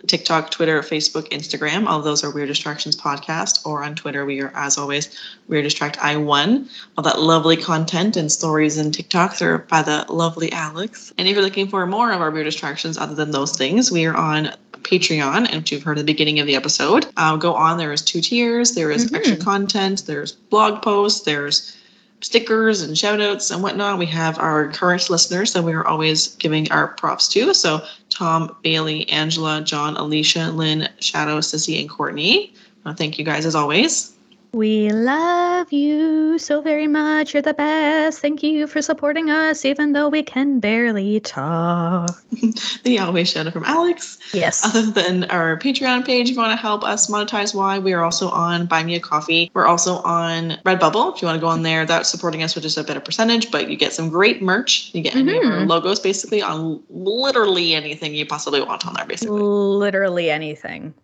TikTok, 0.07 0.53
Twitter, 0.53 0.80
Facebook, 0.82 1.28
Instagram. 1.30 1.89
All 1.89 1.99
of 1.99 2.05
those 2.05 2.22
are 2.22 2.30
Weird 2.30 2.47
Distractions 2.47 2.95
Podcast. 2.95 3.66
Or 3.66 3.82
on 3.82 3.97
Twitter, 3.97 4.24
we 4.24 4.41
are, 4.41 4.53
as 4.55 4.78
always, 4.78 5.18
Weird 5.49 5.64
Distract 5.64 5.97
I1. 5.99 6.70
All 6.97 7.03
that 7.03 7.22
lovely 7.22 7.57
content 7.57 8.16
and 8.16 8.30
stories 8.30 8.78
and 8.78 8.95
TikToks 8.95 9.43
are 9.43 9.59
by 9.59 9.82
the 9.82 10.07
lovely 10.09 10.53
Alex. 10.53 11.12
And 11.18 11.26
if 11.26 11.35
you're 11.35 11.43
looking 11.43 11.66
for 11.66 11.85
more 11.87 12.12
of 12.12 12.20
our 12.20 12.30
Weird 12.30 12.45
Distractions 12.45 12.97
other 12.97 13.16
than 13.16 13.32
those 13.32 13.57
things, 13.57 13.91
we 13.91 14.07
are 14.07 14.14
on 14.16 14.53
Patreon, 14.85 15.49
and 15.51 15.55
if 15.55 15.72
you've 15.72 15.82
heard 15.82 15.99
at 15.99 16.07
the 16.07 16.12
beginning 16.12 16.39
of 16.39 16.47
the 16.47 16.55
episode. 16.55 17.07
Uh, 17.16 17.35
go 17.35 17.55
on. 17.55 17.78
There 17.78 17.93
is 17.93 18.03
two 18.03 18.20
tiers. 18.20 18.76
There 18.76 18.93
is 18.93 19.11
Mhm. 19.11 19.16
extra 19.16 19.37
content. 19.39 20.05
There's 20.07 20.30
blog 20.32 20.82
posts. 20.82 21.22
There's 21.22 21.74
stickers 22.21 22.83
and 22.83 22.97
shout 22.97 23.21
outs 23.21 23.51
and 23.51 23.62
whatnot. 23.62 23.99
We 23.99 24.07
have 24.07 24.39
our 24.39 24.71
current 24.73 25.11
listeners 25.11 25.53
that 25.53 25.62
we 25.62 25.73
are 25.73 25.87
always 25.87 26.35
giving 26.37 26.71
our 26.73 26.89
props 26.89 27.29
to. 27.29 27.53
So 27.55 27.85
Tom, 28.11 28.57
Bailey, 28.62 29.09
Angela, 29.11 29.62
John, 29.62 29.97
Alicia, 29.97 30.51
Lynn, 30.51 30.89
Shadow, 31.01 31.39
Sissy, 31.41 31.81
and 31.81 31.91
Courtney. 31.91 32.55
Uh, 32.87 32.95
thank 32.95 33.19
you 33.19 33.25
guys 33.25 33.47
as 33.47 33.55
always. 33.55 34.14
We 34.55 34.91
love 34.91 35.73
you 35.73 36.39
so 36.39 36.61
very 36.61 36.87
much. 36.87 37.35
You're 37.35 37.43
the 37.43 37.55
best. 37.55 38.21
Thank 38.21 38.41
you 38.45 38.69
for 38.69 38.81
supporting 38.83 39.29
us, 39.29 39.65
even 39.65 39.95
though 39.95 40.09
we 40.09 40.23
can 40.23 40.61
barely 40.61 41.19
talk. 41.19 42.09
The 42.85 42.99
always 42.99 43.31
shout 43.31 43.47
out 43.47 43.53
from 43.53 43.65
Alex. 43.65 44.19
Yes. 44.33 44.65
Other 44.65 44.83
than 44.91 45.25
our 45.25 45.57
Patreon 45.59 46.05
page, 46.05 46.29
if 46.29 46.37
you 46.37 46.41
want 46.41 46.53
to 46.53 46.57
help 46.57 46.85
us 46.85 47.11
monetize 47.11 47.53
why, 47.53 47.81
we 47.81 47.95
are 47.95 48.05
also 48.05 48.29
on 48.29 48.67
Buy 48.67 48.85
Me 48.85 48.95
a 48.95 49.01
Coffee. 49.01 49.51
We're 49.55 49.67
also 49.67 49.97
on 50.03 50.51
Redbubble. 50.65 51.17
If 51.17 51.23
you 51.23 51.27
want 51.27 51.37
to 51.37 51.41
go 51.41 51.49
on 51.49 51.63
there, 51.63 51.85
that's 51.85 52.09
supporting 52.09 52.45
us 52.45 52.55
with 52.55 52.63
just 52.63 52.79
a 52.79 52.85
better 52.85 53.01
percentage, 53.01 53.51
but 53.51 53.69
you 53.69 53.77
get 53.77 53.93
some 53.93 54.09
great 54.09 54.41
merch. 54.41 54.95
You 54.95 55.03
get 55.03 55.17
of 55.17 55.27
our 55.27 55.35
mm-hmm. 55.35 55.67
logos 55.67 55.99
basically 55.99 56.43
on 56.43 56.81
literally 56.91 57.75
anything 57.75 58.15
you 58.15 58.27
possibly 58.27 58.61
want 58.61 58.87
on 58.87 58.95
there, 58.95 59.07
basically. 59.07 59.41
Literally 59.41 60.31
anything. 60.31 60.95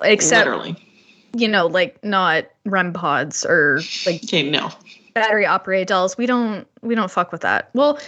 Except, 0.00 0.46
literally. 0.46 0.76
You 1.36 1.48
know, 1.48 1.66
like 1.66 2.02
not 2.04 2.44
REM 2.64 2.92
pods 2.92 3.44
or 3.44 3.80
like 4.06 4.22
Okay, 4.24 4.48
no. 4.48 4.70
battery 5.14 5.46
operated 5.46 5.88
dolls. 5.88 6.16
We 6.16 6.26
don't 6.26 6.66
we 6.82 6.94
don't 6.94 7.10
fuck 7.10 7.32
with 7.32 7.40
that. 7.42 7.70
Well, 7.74 7.98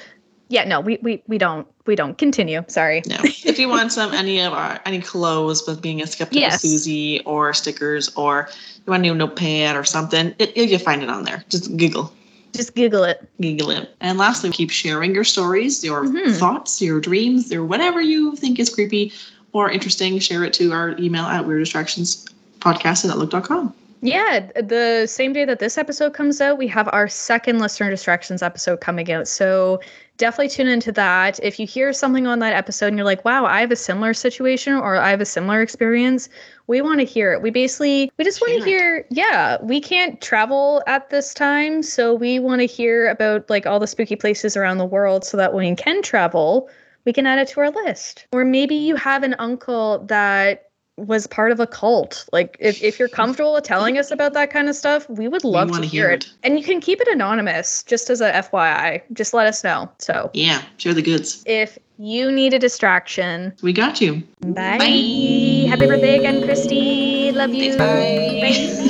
yeah, 0.48 0.64
no, 0.64 0.80
we 0.80 0.98
we 1.02 1.22
we 1.26 1.38
don't 1.38 1.66
we 1.86 1.96
don't. 1.96 2.16
Continue. 2.18 2.62
Sorry. 2.68 3.02
No. 3.06 3.16
if 3.22 3.58
you 3.58 3.68
want 3.68 3.92
some 3.92 4.12
any 4.12 4.40
of 4.40 4.52
our 4.52 4.80
any 4.84 5.00
clothes 5.00 5.66
with 5.66 5.80
being 5.80 6.02
a 6.02 6.06
skeptical 6.06 6.40
Yes. 6.40 6.60
Susie 6.62 7.20
or 7.24 7.52
stickers 7.54 8.08
or 8.16 8.48
you 8.86 8.90
want 8.90 9.00
a 9.00 9.02
new 9.02 9.14
notepad 9.14 9.76
or 9.76 9.84
something, 9.84 10.34
it, 10.38 10.56
you 10.56 10.78
find 10.78 11.02
it 11.02 11.08
on 11.08 11.24
there. 11.24 11.42
Just 11.48 11.74
Google. 11.76 12.12
Just 12.52 12.74
Google 12.76 13.02
it. 13.04 13.26
Google 13.40 13.70
it. 13.70 13.94
And 14.00 14.16
lastly, 14.18 14.50
keep 14.50 14.70
sharing 14.70 15.12
your 15.14 15.24
stories, 15.24 15.82
your 15.82 16.04
Mhm. 16.04 16.36
thoughts, 16.36 16.80
your 16.80 17.00
dreams, 17.00 17.52
or 17.52 17.64
whatever 17.64 18.00
you 18.00 18.36
think 18.36 18.60
is 18.60 18.70
creepy 18.72 19.12
or 19.52 19.70
interesting. 19.70 20.18
Share 20.20 20.44
it 20.44 20.52
to 20.54 20.72
our 20.72 20.94
email 20.98 21.24
at 21.24 21.46
weird 21.46 21.60
distractions 21.62 22.26
podcast 22.64 23.04
at 23.04 23.10
outlook.com. 23.10 23.74
Yeah, 24.00 24.50
the 24.54 25.06
same 25.06 25.32
day 25.32 25.46
that 25.46 25.60
this 25.60 25.78
episode 25.78 26.12
comes 26.12 26.38
out, 26.38 26.58
we 26.58 26.68
have 26.68 26.90
our 26.92 27.08
second 27.08 27.58
listener 27.58 27.88
distractions 27.88 28.42
episode 28.42 28.82
coming 28.82 29.10
out. 29.10 29.26
So 29.26 29.80
definitely 30.18 30.50
tune 30.50 30.68
into 30.68 30.92
that. 30.92 31.40
If 31.42 31.58
you 31.58 31.66
hear 31.66 31.90
something 31.94 32.26
on 32.26 32.38
that 32.40 32.52
episode 32.52 32.88
and 32.88 32.98
you're 32.98 33.06
like, 33.06 33.24
wow, 33.24 33.46
I 33.46 33.60
have 33.60 33.72
a 33.72 33.76
similar 33.76 34.12
situation 34.12 34.74
or 34.74 34.96
I 34.96 35.08
have 35.08 35.22
a 35.22 35.24
similar 35.24 35.62
experience, 35.62 36.28
we 36.66 36.82
want 36.82 37.00
to 37.00 37.06
hear 37.06 37.32
it. 37.32 37.40
We 37.40 37.50
basically, 37.50 38.12
we 38.18 38.24
just 38.24 38.42
want 38.42 38.62
to 38.62 38.68
hear, 38.68 39.06
yeah, 39.10 39.56
we 39.62 39.80
can't 39.80 40.20
travel 40.20 40.82
at 40.86 41.08
this 41.08 41.32
time. 41.32 41.82
So 41.82 42.12
we 42.14 42.38
want 42.38 42.60
to 42.60 42.66
hear 42.66 43.08
about 43.08 43.48
like 43.48 43.66
all 43.66 43.80
the 43.80 43.86
spooky 43.86 44.16
places 44.16 44.54
around 44.54 44.76
the 44.76 44.84
world 44.84 45.24
so 45.24 45.38
that 45.38 45.54
when 45.54 45.66
we 45.66 45.76
can 45.76 46.02
travel, 46.02 46.68
we 47.06 47.14
can 47.14 47.26
add 47.26 47.38
it 47.38 47.48
to 47.48 47.60
our 47.60 47.70
list. 47.70 48.26
Or 48.32 48.44
maybe 48.44 48.74
you 48.74 48.96
have 48.96 49.22
an 49.22 49.34
uncle 49.38 50.04
that 50.06 50.63
was 50.96 51.26
part 51.26 51.50
of 51.52 51.60
a 51.60 51.66
cult. 51.66 52.24
Like 52.32 52.56
if, 52.60 52.82
if 52.82 52.98
you're 52.98 53.08
comfortable 53.08 53.52
with 53.54 53.64
telling 53.64 53.98
us 53.98 54.10
about 54.10 54.32
that 54.34 54.50
kind 54.50 54.68
of 54.68 54.76
stuff, 54.76 55.08
we 55.08 55.26
would 55.28 55.42
love 55.44 55.68
to 55.68 55.72
wanna 55.72 55.86
hear, 55.86 56.06
hear 56.08 56.14
it. 56.14 56.24
it. 56.26 56.32
And 56.44 56.58
you 56.58 56.64
can 56.64 56.80
keep 56.80 57.00
it 57.00 57.08
anonymous, 57.08 57.82
just 57.82 58.10
as 58.10 58.20
a 58.20 58.30
FYI. 58.32 59.02
Just 59.12 59.34
let 59.34 59.46
us 59.46 59.64
know. 59.64 59.90
So 59.98 60.30
Yeah, 60.34 60.62
share 60.76 60.94
the 60.94 61.02
goods. 61.02 61.42
if 61.46 61.78
you 61.98 62.30
need 62.30 62.54
a 62.54 62.58
distraction, 62.58 63.52
We 63.62 63.72
got 63.72 64.00
you. 64.00 64.22
bye. 64.40 64.78
Bye. 64.78 65.66
Happy 65.68 65.86
birthday 65.86 66.18
again, 66.18 66.42
Christy. 66.44 67.32
Love 67.32 67.52
you. 67.54 67.72
Thanks, 67.72 68.80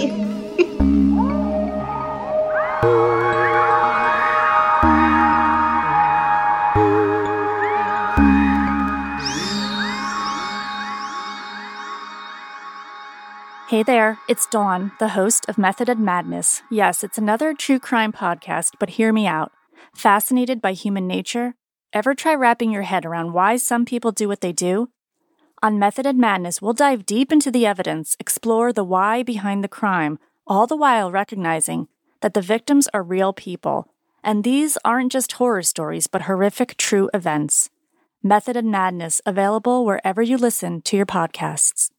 Bye. 2.82 3.20
Hey 13.74 13.82
there, 13.82 14.20
it's 14.28 14.46
Dawn, 14.46 14.92
the 15.00 15.08
host 15.18 15.48
of 15.48 15.58
Method 15.58 15.88
and 15.88 15.98
Madness. 15.98 16.62
Yes, 16.70 17.02
it's 17.02 17.18
another 17.18 17.52
true 17.52 17.80
crime 17.80 18.12
podcast, 18.12 18.74
but 18.78 18.90
hear 18.90 19.12
me 19.12 19.26
out. 19.26 19.50
Fascinated 19.96 20.62
by 20.62 20.74
human 20.74 21.08
nature? 21.08 21.56
Ever 21.92 22.14
try 22.14 22.36
wrapping 22.36 22.70
your 22.70 22.82
head 22.82 23.04
around 23.04 23.32
why 23.32 23.56
some 23.56 23.84
people 23.84 24.12
do 24.12 24.28
what 24.28 24.42
they 24.42 24.52
do? 24.52 24.90
On 25.60 25.76
Method 25.76 26.06
and 26.06 26.20
Madness, 26.20 26.62
we'll 26.62 26.72
dive 26.72 27.04
deep 27.04 27.32
into 27.32 27.50
the 27.50 27.66
evidence, 27.66 28.16
explore 28.20 28.72
the 28.72 28.84
why 28.84 29.24
behind 29.24 29.64
the 29.64 29.74
crime, 29.80 30.20
all 30.46 30.68
the 30.68 30.76
while 30.76 31.10
recognizing 31.10 31.88
that 32.20 32.32
the 32.32 32.40
victims 32.40 32.86
are 32.94 33.02
real 33.02 33.32
people. 33.32 33.92
And 34.22 34.44
these 34.44 34.78
aren't 34.84 35.10
just 35.10 35.32
horror 35.32 35.64
stories, 35.64 36.06
but 36.06 36.22
horrific 36.22 36.76
true 36.76 37.10
events. 37.12 37.70
Method 38.22 38.56
and 38.56 38.70
Madness 38.70 39.20
available 39.26 39.84
wherever 39.84 40.22
you 40.22 40.36
listen 40.36 40.80
to 40.82 40.96
your 40.96 41.06
podcasts. 41.06 41.90